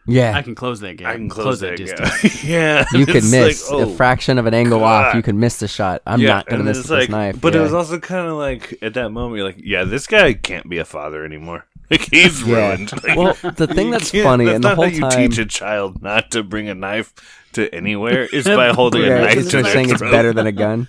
Yeah. 0.07 0.37
I 0.37 0.43
can 0.43 0.55
close 0.55 0.81
that 0.81 0.97
gap. 0.97 1.11
I 1.11 1.17
can 1.17 1.29
close, 1.29 1.61
that, 1.61 1.77
distance. 1.77 2.23
guy. 2.23 2.31
yeah, 2.49 2.85
you 2.93 3.07
could 3.07 3.25
miss 3.25 3.71
like, 3.71 3.81
a 3.81 3.85
oh, 3.85 3.95
fraction 3.95 4.39
of 4.39 4.47
an 4.47 4.55
angle 4.55 4.83
off. 4.83 5.15
You 5.15 5.23
could 5.23 5.35
miss 5.35 5.59
the 5.59 5.69
shot. 5.69 6.03
I'm 6.07 6.21
yeah, 6.21 6.29
not 6.29 6.47
gonna 6.47 6.65
miss 6.65 6.79
it's 6.79 6.89
this 6.89 6.99
like, 6.99 7.11
knife. 7.11 7.41
But 7.41 7.55
yeah. 7.55 7.61
it 7.61 7.63
was 7.63 7.75
also 7.75 7.99
kind 7.99 8.27
of 8.27 8.37
like 8.37 8.79
at 8.83 8.95
that 8.95 9.11
moment, 9.11 9.39
you're 9.39 9.47
like, 9.47 9.61
yeah, 9.63 9.85
this 9.85 10.07
guy 10.07 10.33
can't 10.33 10.69
be 10.69 10.79
a 10.79 10.85
father 10.85 11.25
anymore. 11.25 11.67
Like 11.91 12.09
he's 12.09 12.41
Yeah. 12.45 12.69
ruined. 12.69 12.93
Like, 13.03 13.19
well, 13.19 13.35
the 13.57 13.67
thing 13.67 13.91
that's 13.91 14.13
funny 14.13 14.45
that's 14.45 14.55
and 14.55 14.63
the 14.63 14.69
not 14.69 14.77
whole 14.77 14.85
how 14.85 14.91
you 14.93 15.01
time, 15.01 15.11
teach 15.11 15.39
a 15.39 15.45
child 15.45 16.01
not 16.01 16.31
to 16.31 16.45
bring 16.45 16.69
a 16.69 16.75
knife 16.75 17.13
to 17.55 17.69
anywhere 17.75 18.27
is 18.27 18.45
by 18.45 18.69
holding 18.69 19.03
a 19.03 19.09
knife 19.09 19.37
it's 19.39 19.51
to 19.51 19.61
their 19.61 19.73
saying 19.73 19.91
it's 19.91 20.01
better 20.01 20.33
than 20.33 20.47
a 20.47 20.53
gun. 20.53 20.87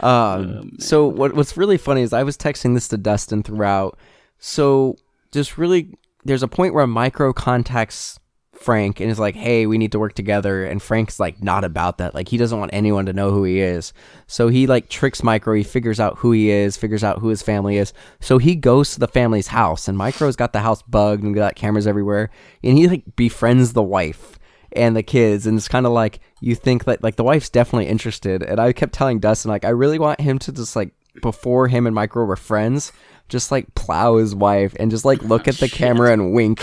Um, 0.00 0.76
so 0.78 1.06
what 1.06 1.34
what's 1.34 1.56
really 1.58 1.76
funny 1.76 2.00
is 2.00 2.14
I 2.14 2.22
was 2.22 2.38
texting 2.38 2.72
this 2.72 2.88
to 2.88 2.96
Dustin 2.96 3.42
throughout. 3.42 3.98
So 4.38 4.96
just 5.32 5.58
really, 5.58 5.90
there's 6.26 6.42
a 6.42 6.48
point 6.48 6.74
where 6.74 6.86
Micro 6.86 7.32
contacts 7.32 8.18
Frank 8.54 9.00
and 9.00 9.10
is 9.10 9.18
like, 9.18 9.34
"Hey, 9.34 9.66
we 9.66 9.78
need 9.78 9.92
to 9.92 9.98
work 9.98 10.14
together." 10.14 10.64
And 10.64 10.82
Frank's 10.82 11.20
like, 11.20 11.42
not 11.42 11.64
about 11.64 11.98
that. 11.98 12.14
Like 12.14 12.28
he 12.28 12.36
doesn't 12.36 12.58
want 12.58 12.72
anyone 12.74 13.06
to 13.06 13.12
know 13.12 13.30
who 13.30 13.44
he 13.44 13.60
is. 13.60 13.92
So 14.26 14.48
he 14.48 14.66
like 14.66 14.88
tricks 14.88 15.22
Micro. 15.22 15.54
He 15.54 15.62
figures 15.62 16.00
out 16.00 16.18
who 16.18 16.32
he 16.32 16.50
is, 16.50 16.76
figures 16.76 17.04
out 17.04 17.18
who 17.18 17.28
his 17.28 17.42
family 17.42 17.76
is. 17.76 17.92
So 18.20 18.38
he 18.38 18.56
goes 18.56 18.94
to 18.94 19.00
the 19.00 19.08
family's 19.08 19.48
house, 19.48 19.88
and 19.88 19.96
Micro's 19.96 20.36
got 20.36 20.52
the 20.52 20.60
house 20.60 20.82
bugged 20.82 21.22
and 21.22 21.34
got 21.34 21.54
cameras 21.54 21.86
everywhere. 21.86 22.30
And 22.64 22.78
he 22.78 22.88
like 22.88 23.16
befriends 23.16 23.72
the 23.72 23.82
wife 23.82 24.38
and 24.72 24.96
the 24.96 25.02
kids 25.02 25.46
and 25.46 25.56
it's 25.56 25.68
kind 25.68 25.86
of 25.86 25.92
like 25.92 26.20
you 26.40 26.54
think 26.54 26.84
that 26.84 27.02
like 27.02 27.16
the 27.16 27.24
wife's 27.24 27.48
definitely 27.48 27.86
interested 27.86 28.42
and 28.42 28.60
i 28.60 28.72
kept 28.72 28.92
telling 28.92 29.20
dustin 29.20 29.50
like 29.50 29.64
i 29.64 29.68
really 29.68 29.98
want 29.98 30.20
him 30.20 30.38
to 30.38 30.52
just 30.52 30.76
like 30.76 30.90
before 31.22 31.68
him 31.68 31.86
and 31.86 31.94
micro 31.94 32.24
were 32.24 32.36
friends 32.36 32.92
just 33.28 33.50
like 33.50 33.74
plow 33.74 34.16
his 34.16 34.34
wife 34.34 34.74
and 34.78 34.90
just 34.90 35.04
like 35.04 35.22
look 35.22 35.48
at 35.48 35.56
the 35.56 35.68
camera 35.72 36.12
and 36.12 36.32
wink 36.32 36.60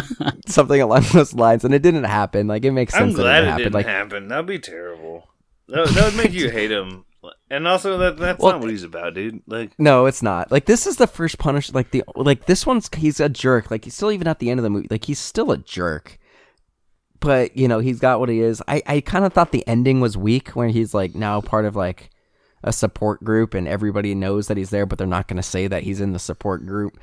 something 0.46 0.80
along 0.80 1.04
those 1.12 1.34
lines 1.34 1.64
and 1.64 1.74
it 1.74 1.82
didn't 1.82 2.04
happen 2.04 2.46
like 2.46 2.64
it 2.64 2.72
makes 2.72 2.94
I'm 2.94 3.08
sense 3.08 3.16
that 3.16 3.22
glad 3.22 3.42
it 3.42 3.46
it 3.46 3.48
happened 3.48 3.64
didn't 3.64 3.74
like 3.74 3.86
happen. 3.86 4.28
That'd 4.28 4.46
be 4.46 4.58
terrible. 4.58 5.28
That, 5.68 5.88
that 5.88 6.04
would 6.04 6.16
make 6.16 6.32
you 6.32 6.50
hate 6.50 6.70
him 6.70 7.04
And 7.50 7.66
also 7.66 7.96
that 7.98 8.18
that's 8.18 8.38
Well, 8.42 8.52
not 8.52 8.60
what 8.60 8.70
he's 8.70 8.82
about, 8.82 9.14
dude. 9.14 9.42
Like 9.46 9.72
No, 9.78 10.06
it's 10.06 10.22
not. 10.22 10.50
Like 10.52 10.66
this 10.66 10.86
is 10.86 10.96
the 10.96 11.06
first 11.06 11.38
punish. 11.38 11.72
Like 11.72 11.90
the 11.90 12.02
like 12.14 12.46
this 12.46 12.66
one's 12.66 12.90
he's 12.94 13.20
a 13.20 13.28
jerk. 13.28 13.70
Like 13.70 13.84
he's 13.84 13.94
still 13.94 14.12
even 14.12 14.26
at 14.28 14.38
the 14.38 14.50
end 14.50 14.60
of 14.60 14.64
the 14.64 14.70
movie. 14.70 14.88
Like 14.90 15.04
he's 15.04 15.18
still 15.18 15.50
a 15.50 15.58
jerk. 15.58 16.18
But 17.20 17.56
you 17.56 17.68
know 17.68 17.78
he's 17.78 18.00
got 18.00 18.20
what 18.20 18.28
he 18.28 18.40
is. 18.40 18.62
I 18.68 18.82
I 18.86 19.00
kind 19.00 19.24
of 19.24 19.32
thought 19.32 19.52
the 19.52 19.66
ending 19.66 20.00
was 20.00 20.16
weak 20.16 20.50
when 20.50 20.68
he's 20.70 20.92
like 20.92 21.14
now 21.14 21.40
part 21.40 21.64
of 21.64 21.74
like 21.74 22.10
a 22.64 22.72
support 22.72 23.22
group 23.22 23.54
and 23.54 23.68
everybody 23.68 24.14
knows 24.14 24.48
that 24.48 24.56
he's 24.56 24.70
there, 24.70 24.86
but 24.86 24.98
they're 24.98 25.06
not 25.06 25.28
going 25.28 25.36
to 25.36 25.42
say 25.42 25.68
that 25.68 25.82
he's 25.82 26.00
in 26.00 26.12
the 26.12 26.18
support 26.18 26.66
group. 26.66 26.98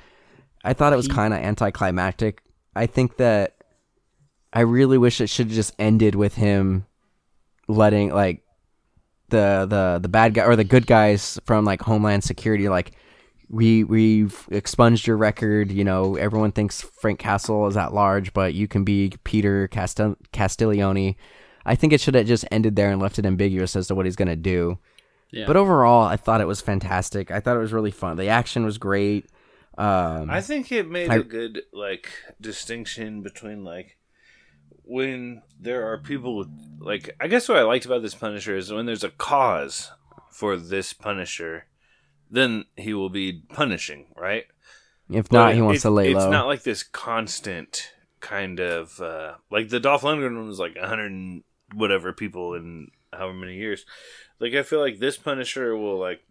I 0.63 0.73
thought 0.73 0.91
it 0.91 0.97
was 0.97 1.07
kind 1.07 1.33
of 1.33 1.39
anticlimactic. 1.39 2.41
I 2.75 2.87
think 2.87 3.17
that 3.17 3.63
I 4.51 4.61
really 4.61 4.97
wish 4.97 5.21
it 5.21 5.29
should 5.29 5.47
have 5.47 5.55
just 5.55 5.73
ended 5.79 6.15
with 6.15 6.35
him 6.35 6.85
letting 7.67 8.11
like 8.11 8.43
the 9.29 9.65
the 9.69 9.99
the 10.01 10.09
bad 10.09 10.33
guy 10.33 10.43
or 10.43 10.55
the 10.55 10.63
good 10.63 10.85
guys 10.85 11.39
from 11.45 11.63
like 11.63 11.81
Homeland 11.81 12.23
Security 12.23 12.67
like 12.67 12.91
we 13.49 13.83
we've 13.83 14.47
expunged 14.51 15.07
your 15.07 15.17
record. 15.17 15.71
You 15.71 15.83
know, 15.83 16.15
everyone 16.15 16.51
thinks 16.51 16.81
Frank 16.81 17.19
Castle 17.19 17.67
is 17.67 17.77
at 17.77 17.93
large, 17.93 18.33
but 18.33 18.53
you 18.53 18.67
can 18.67 18.83
be 18.83 19.13
Peter 19.23 19.67
Castel- 19.67 20.17
Castiglione. 20.31 21.17
I 21.65 21.75
think 21.75 21.93
it 21.93 22.01
should 22.01 22.15
have 22.15 22.25
just 22.25 22.45
ended 22.51 22.75
there 22.75 22.91
and 22.91 23.01
left 23.01 23.19
it 23.19 23.25
ambiguous 23.25 23.75
as 23.75 23.87
to 23.87 23.95
what 23.95 24.05
he's 24.05 24.15
gonna 24.15 24.35
do. 24.35 24.79
Yeah. 25.31 25.45
But 25.47 25.55
overall, 25.55 26.03
I 26.05 26.17
thought 26.17 26.41
it 26.41 26.47
was 26.47 26.61
fantastic. 26.61 27.31
I 27.31 27.39
thought 27.39 27.55
it 27.55 27.61
was 27.61 27.71
really 27.73 27.91
fun. 27.91 28.17
The 28.17 28.27
action 28.27 28.65
was 28.65 28.77
great. 28.77 29.27
Um, 29.77 30.29
I 30.29 30.41
think 30.41 30.71
it 30.71 30.89
made 30.89 31.09
I- 31.09 31.15
a 31.17 31.23
good 31.23 31.61
like 31.73 32.09
distinction 32.41 33.21
between 33.21 33.63
like 33.63 33.97
when 34.83 35.41
there 35.59 35.91
are 35.91 35.97
people 35.97 36.45
like 36.79 37.15
I 37.19 37.27
guess 37.27 37.47
what 37.47 37.57
I 37.57 37.61
liked 37.63 37.85
about 37.85 38.01
this 38.01 38.15
Punisher 38.15 38.55
is 38.57 38.71
when 38.71 38.85
there's 38.85 39.03
a 39.03 39.09
cause 39.09 39.91
for 40.31 40.57
this 40.57 40.91
Punisher, 40.93 41.65
then 42.29 42.65
he 42.75 42.93
will 42.93 43.09
be 43.09 43.43
punishing, 43.49 44.07
right? 44.17 44.45
if 45.09 45.29
not, 45.31 45.53
he 45.53 45.61
wants 45.61 45.79
it- 45.79 45.83
to 45.83 45.89
lay 45.91 46.11
it's 46.11 46.17
low. 46.23 46.29
not 46.31 46.47
like 46.47 46.63
this 46.63 46.83
constant 46.83 47.91
kind 48.21 48.59
of 48.59 48.99
uh, 49.01 49.33
like 49.49 49.69
the 49.69 49.79
Dolph 49.79 50.03
Lundgren 50.03 50.35
one 50.35 50.47
was 50.47 50.59
like 50.59 50.75
a 50.75 50.87
hundred 50.87 51.11
and 51.11 51.43
whatever 51.73 52.13
people 52.13 52.53
in 52.53 52.87
however 53.13 53.33
many 53.33 53.55
years. 53.55 53.85
Like 54.41 54.53
I 54.55 54.63
feel 54.63 54.79
like 54.81 54.99
this 54.99 55.15
Punisher 55.17 55.77
will 55.77 55.97
like 55.99 56.21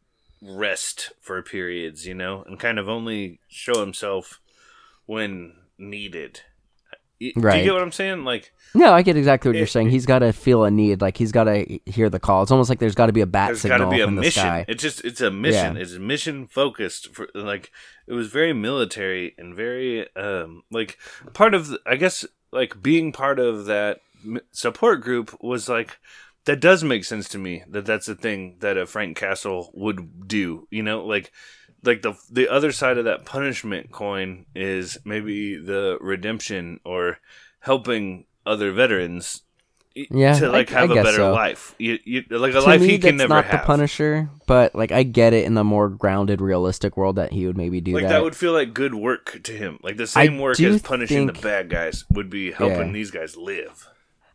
rest 0.42 1.12
for 1.20 1.40
periods, 1.42 2.06
you 2.06 2.14
know, 2.14 2.42
and 2.46 2.58
kind 2.58 2.78
of 2.78 2.88
only 2.88 3.38
show 3.48 3.80
himself 3.80 4.40
when 5.06 5.54
needed. 5.78 6.40
Y- 7.20 7.32
Do 7.34 7.40
you 7.58 7.64
get 7.64 7.72
what 7.74 7.82
I'm 7.82 7.92
saying? 7.92 8.24
Like 8.24 8.52
no, 8.74 8.92
I 8.92 9.02
get 9.02 9.16
exactly 9.16 9.48
what 9.50 9.56
you're 9.58 9.66
saying. 9.66 9.90
He's 9.90 10.06
got 10.06 10.20
to 10.20 10.32
feel 10.32 10.64
a 10.64 10.70
need. 10.70 11.00
Like 11.02 11.16
he's 11.16 11.32
got 11.32 11.44
to 11.44 11.78
hear 11.86 12.08
the 12.08 12.20
call. 12.20 12.42
It's 12.42 12.50
almost 12.50 12.70
like 12.70 12.78
there's 12.78 12.94
got 12.94 13.06
to 13.06 13.12
be 13.12 13.20
a 13.20 13.26
bat 13.26 13.48
there's 13.48 13.62
got 13.62 13.74
signal 13.78 13.90
to 13.90 13.96
be 13.96 14.00
a 14.02 14.06
in 14.06 14.14
the 14.14 14.22
mission. 14.22 14.40
sky. 14.42 14.64
It's 14.68 14.82
just 14.82 15.04
it's 15.04 15.20
a 15.20 15.30
mission. 15.30 15.76
Yeah. 15.76 15.82
It's 15.82 15.92
mission 15.98 16.46
focused 16.46 17.14
for 17.14 17.28
like 17.34 17.70
it 18.06 18.12
was 18.14 18.28
very 18.28 18.52
military 18.52 19.34
and 19.38 19.54
very 19.54 20.08
um 20.16 20.62
like 20.70 20.98
part 21.34 21.52
of 21.54 21.68
the, 21.68 21.80
I 21.86 21.96
guess 21.96 22.24
like 22.52 22.82
being 22.82 23.12
part 23.12 23.38
of 23.38 23.66
that 23.66 24.00
support 24.52 25.00
group 25.02 25.36
was 25.42 25.68
like 25.68 25.98
that 26.46 26.60
does 26.60 26.82
make 26.82 27.04
sense 27.04 27.28
to 27.30 27.38
me 27.38 27.62
that 27.68 27.86
that's 27.86 28.08
a 28.08 28.14
thing 28.14 28.56
that 28.60 28.76
a 28.78 28.86
Frank 28.86 29.16
Castle 29.16 29.70
would 29.74 30.26
do. 30.28 30.66
You 30.70 30.82
know, 30.82 31.04
like 31.04 31.32
like 31.84 32.02
the 32.02 32.14
the 32.30 32.48
other 32.48 32.72
side 32.72 32.98
of 32.98 33.04
that 33.04 33.24
punishment 33.24 33.90
coin 33.92 34.46
is 34.54 34.98
maybe 35.04 35.56
the 35.56 35.98
redemption 36.00 36.80
or 36.84 37.18
helping 37.60 38.24
other 38.46 38.72
veterans 38.72 39.42
Yeah, 39.94 40.38
to 40.38 40.50
like 40.50 40.72
I- 40.72 40.78
I 40.78 40.80
have 40.82 40.90
a 40.92 40.94
better 40.94 41.16
so. 41.16 41.32
life. 41.32 41.74
You, 41.78 41.98
you 42.04 42.24
like 42.30 42.50
a 42.52 42.60
to 42.60 42.60
life 42.62 42.80
me, 42.80 42.88
he 42.88 42.98
can 42.98 43.16
that's 43.16 43.28
never 43.28 43.34
not 43.34 43.44
have. 43.46 43.60
the 43.62 43.66
Punisher, 43.66 44.30
but 44.46 44.74
like 44.74 44.92
I 44.92 45.02
get 45.02 45.32
it 45.34 45.44
in 45.44 45.54
the 45.54 45.64
more 45.64 45.88
grounded, 45.90 46.40
realistic 46.40 46.96
world 46.96 47.16
that 47.16 47.32
he 47.32 47.46
would 47.46 47.56
maybe 47.56 47.80
do 47.80 47.92
like 47.94 48.04
that. 48.04 48.08
that. 48.10 48.22
would 48.22 48.36
feel 48.36 48.52
like 48.52 48.72
good 48.72 48.94
work 48.94 49.40
to 49.44 49.52
him. 49.52 49.78
Like 49.82 49.96
the 49.98 50.06
same 50.06 50.38
work 50.38 50.56
do 50.56 50.72
as 50.74 50.80
punishing 50.82 51.26
think- 51.26 51.36
the 51.36 51.42
bad 51.42 51.68
guys 51.68 52.04
would 52.10 52.30
be 52.30 52.52
helping 52.52 52.86
Yeah. 52.88 52.92
these 52.92 53.10
guys 53.10 53.36
live. 53.36 53.88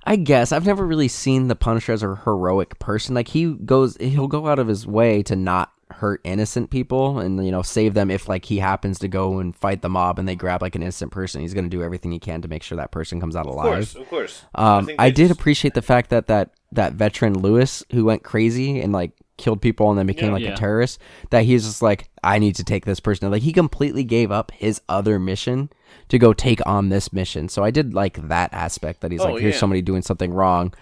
I 0.06 0.16
guess 0.18 0.51
I've 0.51 0.66
never 0.66 0.86
really 0.86 1.08
seen 1.08 1.47
the 1.47 1.56
Punisher 1.56 1.91
as 1.93 2.03
a 2.03 2.16
heroic 2.24 2.78
person. 2.80 3.16
Like 3.16 3.30
he 3.30 3.53
goes, 3.53 3.97
he'll 3.97 4.28
go 4.28 4.47
out 4.47 4.60
of 4.60 4.68
his 4.68 4.86
way 4.86 5.24
to 5.24 5.36
not 5.36 5.72
hurt 5.91 6.20
innocent 6.24 6.72
people 6.72 7.20
and 7.20 7.45
you 7.45 7.51
know 7.51 7.62
save 7.62 7.93
them 7.93 8.10
if 8.10 8.28
like 8.28 8.43
he 8.45 8.58
happens 8.58 8.97
to 8.99 9.08
go 9.08 9.38
and 9.38 9.56
fight 9.56 9.84
the 9.84 9.88
mob 9.88 10.18
and 10.18 10.28
they 10.28 10.36
grab 10.36 10.62
like 10.62 10.76
an 10.76 10.82
innocent 10.82 11.12
person. 11.12 11.41
He's 11.41 11.53
going 11.53 11.64
to 11.66 11.70
do 11.70 11.84
everything 11.84 12.12
he 12.12 12.20
can 12.20 12.41
to 12.41 12.47
make 12.47 12.64
sure 12.64 12.76
that 12.78 12.91
person 12.91 13.20
comes 13.20 13.36
out 13.36 13.45
alive 13.45 13.66
Of 13.66 13.74
course, 13.74 13.95
of 13.95 14.10
course. 14.10 14.45
Um, 14.56 14.86
think 14.88 15.01
I, 15.01 15.10
did 15.10 15.30
just- 15.30 15.39
appreciate 15.39 15.74
the 15.74 15.82
fact 15.82 16.10
that 16.12 16.28
that 16.28 16.51
that 16.72 16.93
veteran 16.93 17.39
Lewis, 17.39 17.84
who 17.91 18.06
went 18.06 18.24
crazy 18.24 18.82
and 18.82 18.91
like 18.93 19.12
killed 19.38 19.61
people 19.61 19.89
and 19.89 19.97
then 19.99 20.05
became 20.07 20.27
Yeah. 20.29 20.33
like 20.33 20.43
Yeah. 20.43 20.53
a 20.53 20.57
terrorist, 20.57 20.99
that 21.29 21.43
he's 21.45 21.65
just 21.65 21.81
like, 21.81 22.09
I 22.23 22.39
need 22.39 22.55
to 22.55 22.63
take 22.63 22.86
this 22.86 22.99
person. 22.99 23.29
Like 23.31 23.43
he 23.43 23.53
completely 23.53 24.03
gave 24.03 24.31
up 24.31 24.51
his 24.51 24.81
other 24.89 25.19
mission 25.19 25.69
to 26.09 26.17
go 26.19 26.33
take 26.33 26.65
on 26.65 26.89
this 26.89 27.11
mission. 27.11 27.49
So 27.49 27.63
I 27.63 27.71
did 27.71 27.93
like 27.93 28.27
that 28.29 28.53
aspect 28.53 29.01
that 29.01 29.11
he's 29.11 29.21
Oh, 29.21 29.31
like, 29.33 29.41
here's 29.41 29.55
yeah. 29.55 29.59
somebody 29.59 29.81
doing 29.81 30.01
something 30.01 30.33
wrong, 30.33 30.73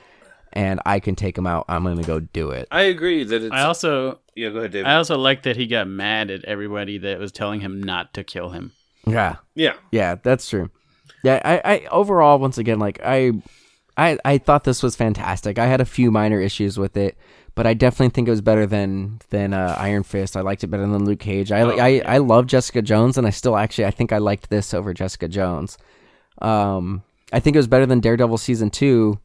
and 0.51 0.79
I 0.85 0.99
can 0.99 1.15
take 1.15 1.37
him 1.37 1.47
out. 1.47 1.65
I'm 1.67 1.83
gonna 1.83 2.03
go 2.03 2.19
do 2.19 2.51
it. 2.51 2.67
I 2.71 2.81
agree 2.83 3.23
that 3.23 3.41
it's. 3.43 3.51
I 3.53 3.61
also 3.63 4.19
yeah, 4.35 4.49
go 4.49 4.59
ahead, 4.59 4.71
David. 4.71 4.87
I 4.87 4.95
also 4.95 5.17
like 5.17 5.43
that 5.43 5.55
he 5.57 5.65
got 5.67 5.87
mad 5.87 6.29
at 6.31 6.43
everybody 6.45 6.97
that 6.99 7.19
was 7.19 7.31
telling 7.31 7.61
him 7.61 7.81
not 7.81 8.13
to 8.15 8.23
kill 8.23 8.49
him. 8.49 8.71
Yeah, 9.05 9.35
yeah, 9.55 9.73
yeah, 9.91 10.15
that's 10.21 10.49
true. 10.49 10.69
Yeah, 11.23 11.41
I, 11.45 11.61
I 11.73 11.87
overall, 11.91 12.37
once 12.39 12.57
again, 12.57 12.79
like 12.79 12.99
I, 13.03 13.31
I, 13.97 14.17
I 14.25 14.37
thought 14.39 14.63
this 14.63 14.81
was 14.83 14.95
fantastic. 14.95 15.57
I 15.59 15.67
had 15.67 15.81
a 15.81 15.85
few 15.85 16.09
minor 16.11 16.39
issues 16.41 16.77
with 16.77 16.97
it, 16.97 17.17
but 17.55 17.67
I 17.67 17.73
definitely 17.73 18.09
think 18.09 18.27
it 18.27 18.31
was 18.31 18.41
better 18.41 18.65
than 18.65 19.19
than 19.29 19.53
uh, 19.53 19.75
Iron 19.77 20.03
Fist. 20.03 20.35
I 20.35 20.41
liked 20.41 20.63
it 20.63 20.67
better 20.67 20.87
than 20.87 21.05
Luke 21.05 21.19
Cage. 21.19 21.51
I, 21.51 21.61
Oh, 21.61 21.69
I, 21.71 21.87
yeah. 21.87 22.11
I 22.11 22.17
love 22.17 22.47
Jessica 22.47 22.81
Jones, 22.81 23.17
and 23.17 23.27
I 23.27 23.29
still 23.29 23.55
actually 23.57 23.85
I 23.85 23.91
think 23.91 24.11
I 24.11 24.17
liked 24.17 24.49
this 24.49 24.73
over 24.73 24.93
Jessica 24.93 25.27
Jones. 25.27 25.77
Um, 26.41 27.03
I 27.31 27.39
think 27.39 27.55
it 27.55 27.59
was 27.59 27.67
better 27.67 27.85
than 27.85 27.99
Daredevil 27.99 28.37
season 28.37 28.69
two, 28.69 29.19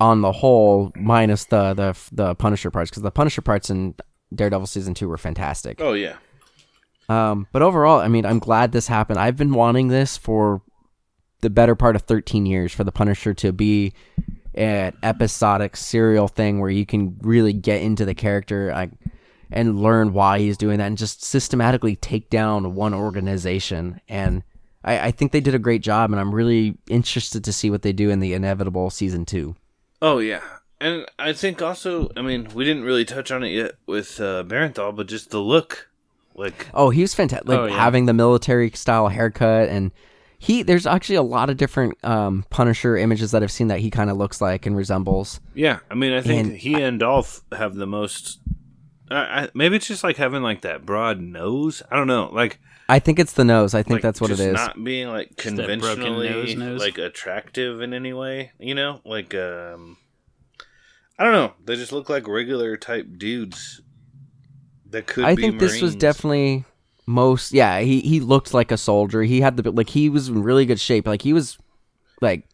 on 0.00 0.20
the 0.20 0.32
whole, 0.32 0.92
minus 0.96 1.44
the 1.44 1.74
the 1.74 1.96
the 2.12 2.34
Punisher 2.34 2.70
parts, 2.70 2.90
because 2.90 3.02
the 3.02 3.10
Punisher 3.10 3.42
parts 3.42 3.70
in 3.70 3.94
Daredevil 4.34 4.66
season 4.66 4.94
two 4.94 5.08
were 5.08 5.18
fantastic. 5.18 5.80
oh 5.80 5.92
yeah. 5.92 6.16
Um, 7.08 7.46
but 7.52 7.60
overall, 7.60 8.00
I 8.00 8.08
mean, 8.08 8.24
I'm 8.24 8.38
glad 8.38 8.72
this 8.72 8.86
happened. 8.88 9.18
I've 9.18 9.36
been 9.36 9.52
wanting 9.52 9.88
this 9.88 10.16
for 10.16 10.62
the 11.42 11.50
better 11.50 11.74
part 11.74 11.96
of 11.96 12.02
13 12.02 12.46
years 12.46 12.72
for 12.72 12.82
the 12.82 12.90
Punisher 12.92 13.34
to 13.34 13.52
be 13.52 13.92
an 14.54 14.96
episodic 15.02 15.76
serial 15.76 16.28
thing 16.28 16.60
where 16.60 16.70
you 16.70 16.86
can 16.86 17.16
really 17.20 17.52
get 17.52 17.82
into 17.82 18.04
the 18.04 18.14
character 18.14 18.70
like, 18.72 18.90
and 19.50 19.80
learn 19.80 20.12
why 20.12 20.38
he's 20.38 20.56
doing 20.56 20.78
that 20.78 20.86
and 20.86 20.98
just 20.98 21.22
systematically 21.24 21.96
take 21.96 22.30
down 22.30 22.74
one 22.74 22.94
organization. 22.94 24.00
And 24.08 24.42
I, 24.84 25.08
I 25.08 25.10
think 25.10 25.32
they 25.32 25.40
did 25.40 25.54
a 25.54 25.58
great 25.58 25.82
job, 25.82 26.10
and 26.10 26.20
I'm 26.20 26.34
really 26.34 26.76
interested 26.88 27.44
to 27.44 27.52
see 27.52 27.70
what 27.70 27.82
they 27.82 27.92
do 27.92 28.10
in 28.10 28.20
the 28.20 28.32
inevitable 28.34 28.90
season 28.90 29.24
two. 29.24 29.56
Oh 30.02 30.18
yeah. 30.18 30.42
And 30.80 31.06
I 31.18 31.32
think 31.32 31.62
also, 31.62 32.10
I 32.16 32.22
mean, 32.22 32.48
we 32.54 32.64
didn't 32.64 32.82
really 32.82 33.04
touch 33.04 33.30
on 33.30 33.42
it 33.42 33.50
yet 33.50 33.72
with 33.86 34.20
uh, 34.20 34.44
Bernthal, 34.44 34.94
but 34.94 35.06
just 35.06 35.30
the 35.30 35.40
look, 35.40 35.88
like 36.34 36.66
Oh, 36.74 36.90
he 36.90 37.00
was 37.00 37.14
fantastic. 37.14 37.48
Like 37.48 37.58
Oh, 37.58 37.66
yeah. 37.66 37.76
having 37.76 38.06
the 38.06 38.12
military 38.12 38.70
style 38.72 39.08
haircut 39.08 39.68
and 39.68 39.92
he 40.44 40.62
there's 40.62 40.86
actually 40.86 41.16
a 41.16 41.22
lot 41.22 41.48
of 41.48 41.56
different 41.56 41.96
um 42.04 42.44
Punisher 42.50 42.98
images 42.98 43.30
that 43.30 43.42
I've 43.42 43.50
seen 43.50 43.68
that 43.68 43.80
he 43.80 43.90
kind 43.90 44.10
of 44.10 44.18
looks 44.18 44.42
like 44.42 44.66
and 44.66 44.76
resembles. 44.76 45.40
yeah. 45.54 45.78
I 45.90 45.94
mean, 45.94 46.12
I 46.12 46.20
think 46.20 46.46
And 46.46 46.56
he 46.56 46.74
and 46.74 47.00
Dolph 47.00 47.42
have 47.56 47.74
the 47.74 47.86
most. 47.86 48.40
I 49.10 49.16
I, 49.16 49.48
maybe 49.54 49.76
it's 49.76 49.88
just 49.88 50.04
like 50.04 50.18
having 50.18 50.42
like 50.42 50.60
that 50.60 50.84
broad 50.84 51.18
nose. 51.20 51.82
I 51.90 51.96
don't 51.96 52.06
know, 52.06 52.28
like 52.30 52.58
I 52.90 52.98
think 52.98 53.18
it's 53.18 53.32
the 53.32 53.44
nose. 53.44 53.74
I 53.74 53.82
think 53.82 53.94
like, 53.94 54.02
that's 54.02 54.20
what 54.20 54.30
it 54.30 54.36
just 54.36 54.48
is. 54.48 54.52
Not 54.52 54.84
being 54.84 55.08
like 55.08 55.30
Just 55.36 55.56
conventionally 55.56 56.28
nose 56.28 56.54
nose. 56.54 56.80
like 56.80 56.98
attractive 56.98 57.80
in 57.80 57.94
any 57.94 58.12
way, 58.12 58.52
you 58.58 58.74
know? 58.74 59.00
Like 59.06 59.34
um 59.34 59.96
I 61.18 61.24
don't 61.24 61.32
know. 61.32 61.54
They 61.64 61.76
just 61.76 61.92
look 61.92 62.10
like 62.10 62.28
regular 62.28 62.76
type 62.76 63.06
dudes 63.16 63.80
that 64.90 65.06
could 65.06 65.24
I 65.24 65.36
be 65.36 65.42
think 65.42 65.58
this 65.58 65.80
was 65.80 65.96
definitely 65.96 66.64
most 67.06 67.52
yeah, 67.52 67.80
he 67.80 68.00
he 68.00 68.20
looked 68.20 68.54
like 68.54 68.70
a 68.72 68.76
soldier. 68.76 69.22
He 69.22 69.40
had 69.40 69.56
the 69.56 69.70
like 69.70 69.90
he 69.90 70.08
was 70.08 70.28
in 70.28 70.42
really 70.42 70.66
good 70.66 70.80
shape. 70.80 71.06
Like 71.06 71.22
he 71.22 71.32
was 71.32 71.58
like 72.20 72.48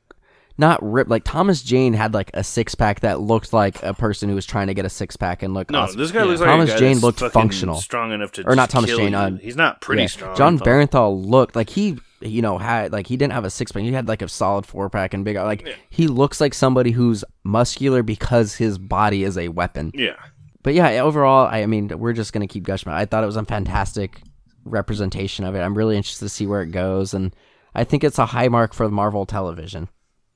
not 0.58 0.78
ripped 0.82 1.08
like 1.08 1.24
Thomas 1.24 1.62
Jane 1.62 1.94
had 1.94 2.12
like 2.12 2.30
a 2.34 2.44
six 2.44 2.74
pack 2.74 3.00
that 3.00 3.20
looked 3.20 3.52
like 3.52 3.82
a 3.82 3.94
person 3.94 4.28
who 4.28 4.34
was 4.34 4.44
trying 4.44 4.66
to 4.66 4.74
get 4.74 4.84
a 4.84 4.90
six 4.90 5.16
pack 5.16 5.42
and 5.42 5.54
look 5.54 5.70
No, 5.70 5.80
awesome. 5.80 5.98
this 5.98 6.10
guy 6.10 6.18
Yeah. 6.20 6.24
looks 6.26 6.40
like 6.40 6.48
Thomas 6.50 6.68
a 6.70 6.72
guy 6.74 6.78
Jane 6.78 6.98
looked 6.98 7.20
functional. 7.20 7.76
strong 7.76 8.12
enough 8.12 8.32
to 8.32 8.46
Or 8.46 8.54
not 8.54 8.68
Thomas 8.68 8.90
Jane, 8.90 9.14
uh, 9.14 9.36
He's 9.38 9.56
not 9.56 9.80
pretty 9.80 10.02
Yeah. 10.02 10.08
strong. 10.08 10.36
Jon 10.36 10.56
but- 10.58 10.66
Bernthal 10.68 11.24
looked 11.24 11.56
like 11.56 11.70
he, 11.70 11.96
you 12.20 12.42
know, 12.42 12.58
had 12.58 12.92
like 12.92 13.06
he 13.06 13.16
didn't 13.16 13.32
have 13.32 13.44
a 13.46 13.50
six 13.50 13.72
pack. 13.72 13.82
He 13.84 13.92
had 13.92 14.06
like 14.08 14.20
a 14.20 14.28
solid 14.28 14.66
four 14.66 14.90
pack 14.90 15.14
and 15.14 15.24
big. 15.24 15.36
Like 15.36 15.66
Yeah. 15.66 15.72
he 15.88 16.08
looks 16.08 16.42
like 16.42 16.52
somebody 16.52 16.90
who's 16.90 17.24
muscular 17.42 18.02
because 18.02 18.56
his 18.56 18.76
body 18.76 19.24
is 19.24 19.38
a 19.38 19.48
weapon. 19.48 19.92
Yeah. 19.94 20.16
But 20.62 20.74
yeah, 20.74 20.90
overall, 21.02 21.46
I, 21.46 21.62
I 21.62 21.66
mean, 21.66 21.88
we're 21.96 22.12
just 22.12 22.34
gonna 22.34 22.46
keep 22.48 22.64
gushing. 22.64 22.92
I 22.92 23.06
thought 23.06 23.22
it 23.22 23.26
was 23.26 23.36
a 23.36 23.44
fantastic 23.46 24.20
representation 24.64 25.44
of 25.44 25.54
it. 25.54 25.60
I'm 25.60 25.76
really 25.76 25.96
interested 25.96 26.24
to 26.24 26.28
see 26.28 26.46
where 26.46 26.62
it 26.62 26.70
goes, 26.70 27.14
and 27.14 27.34
I 27.74 27.84
think 27.84 28.04
it's 28.04 28.18
a 28.18 28.26
high 28.26 28.48
mark 28.48 28.74
for 28.74 28.88
Marvel 28.88 29.26
Television. 29.26 29.88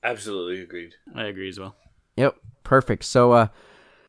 Absolutely 0.03 0.61
agreed. 0.61 0.95
I 1.15 1.25
agree 1.25 1.49
as 1.49 1.59
well. 1.59 1.75
Yep, 2.17 2.37
perfect. 2.63 3.05
So, 3.05 3.33
uh, 3.33 3.49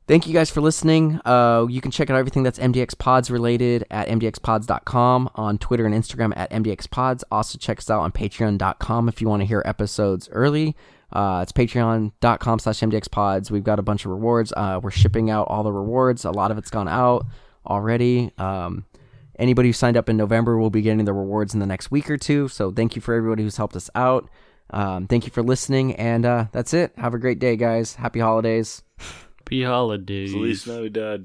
Thank 0.08 0.28
you 0.28 0.34
guys 0.34 0.52
for 0.52 0.62
listening. 0.62 1.20
Uh, 1.26 1.66
you 1.68 1.82
can 1.82 1.90
check 1.90 2.12
out 2.12 2.18
everything 2.18 2.44
that's 2.44 2.60
MDX 2.60 2.96
Pods 2.96 3.32
related 3.32 3.86
at 3.90 4.08
MDXPods.com, 4.08 5.32
on 5.34 5.58
Twitter 5.58 5.84
and 5.88 5.96
Instagram 5.96 6.32
at 6.36 6.52
MDX 6.52 6.88
Pods. 6.92 7.24
Also, 7.32 7.58
check 7.58 7.80
us 7.80 7.90
out 7.90 8.02
on 8.02 8.12
Patreon.com 8.12 9.10
if 9.10 9.20
you 9.20 9.28
want 9.28 9.42
to 9.42 9.48
hear 9.48 9.64
episodes 9.66 10.30
early. 10.32 10.76
Uh, 11.12 11.40
it's 11.42 11.52
patreon.com 11.52 12.60
slash 12.60 12.80
mdxpods. 12.82 13.50
We've 13.50 13.64
got 13.64 13.80
a 13.80 13.82
bunch 13.82 14.06
of 14.06 14.12
rewards. 14.12 14.54
Uh, 14.56 14.80
we're 14.84 14.92
shipping 14.92 15.32
out 15.32 15.48
all 15.48 15.64
the 15.64 15.72
rewards. 15.72 16.24
A 16.24 16.32
lot 16.32 16.52
of 16.52 16.60
it's 16.60 16.70
gone 16.70 16.88
out 16.88 17.26
already. 17.66 18.32
Um, 18.38 18.86
anybody 19.40 19.70
who 19.70 19.74
signed 19.74 19.98
up 19.98 20.10
in 20.10 20.18
November 20.18 20.58
will 20.58 20.70
be 20.70 20.82
getting 20.82 21.06
the 21.06 21.14
rewards 21.14 21.54
in 21.54 21.60
the 21.60 21.66
next 21.66 21.92
week 21.92 22.10
or 22.10 22.18
two. 22.18 22.48
So 22.48 22.72
thank 22.72 22.96
you 22.96 23.02
for 23.02 23.14
everybody 23.14 23.44
who's 23.44 23.58
helped 23.58 23.76
us 23.76 23.90
out. 23.96 24.30
Um, 24.72 25.08
thank 25.08 25.26
you 25.26 25.32
for 25.32 25.44
listening. 25.44 25.96
And 25.96 26.26
uh, 26.26 26.46
that's 26.52 26.74
it. 26.74 26.94
Have 26.98 27.14
a 27.14 27.20
great 27.20 27.40
day, 27.40 27.56
guys. 27.56 27.96
Happy 27.96 28.20
holidays. 28.20 28.84
Happy 29.38 29.64
holidays. 29.64 30.34
Feliz 30.34 30.66
Navidad. 30.66 31.24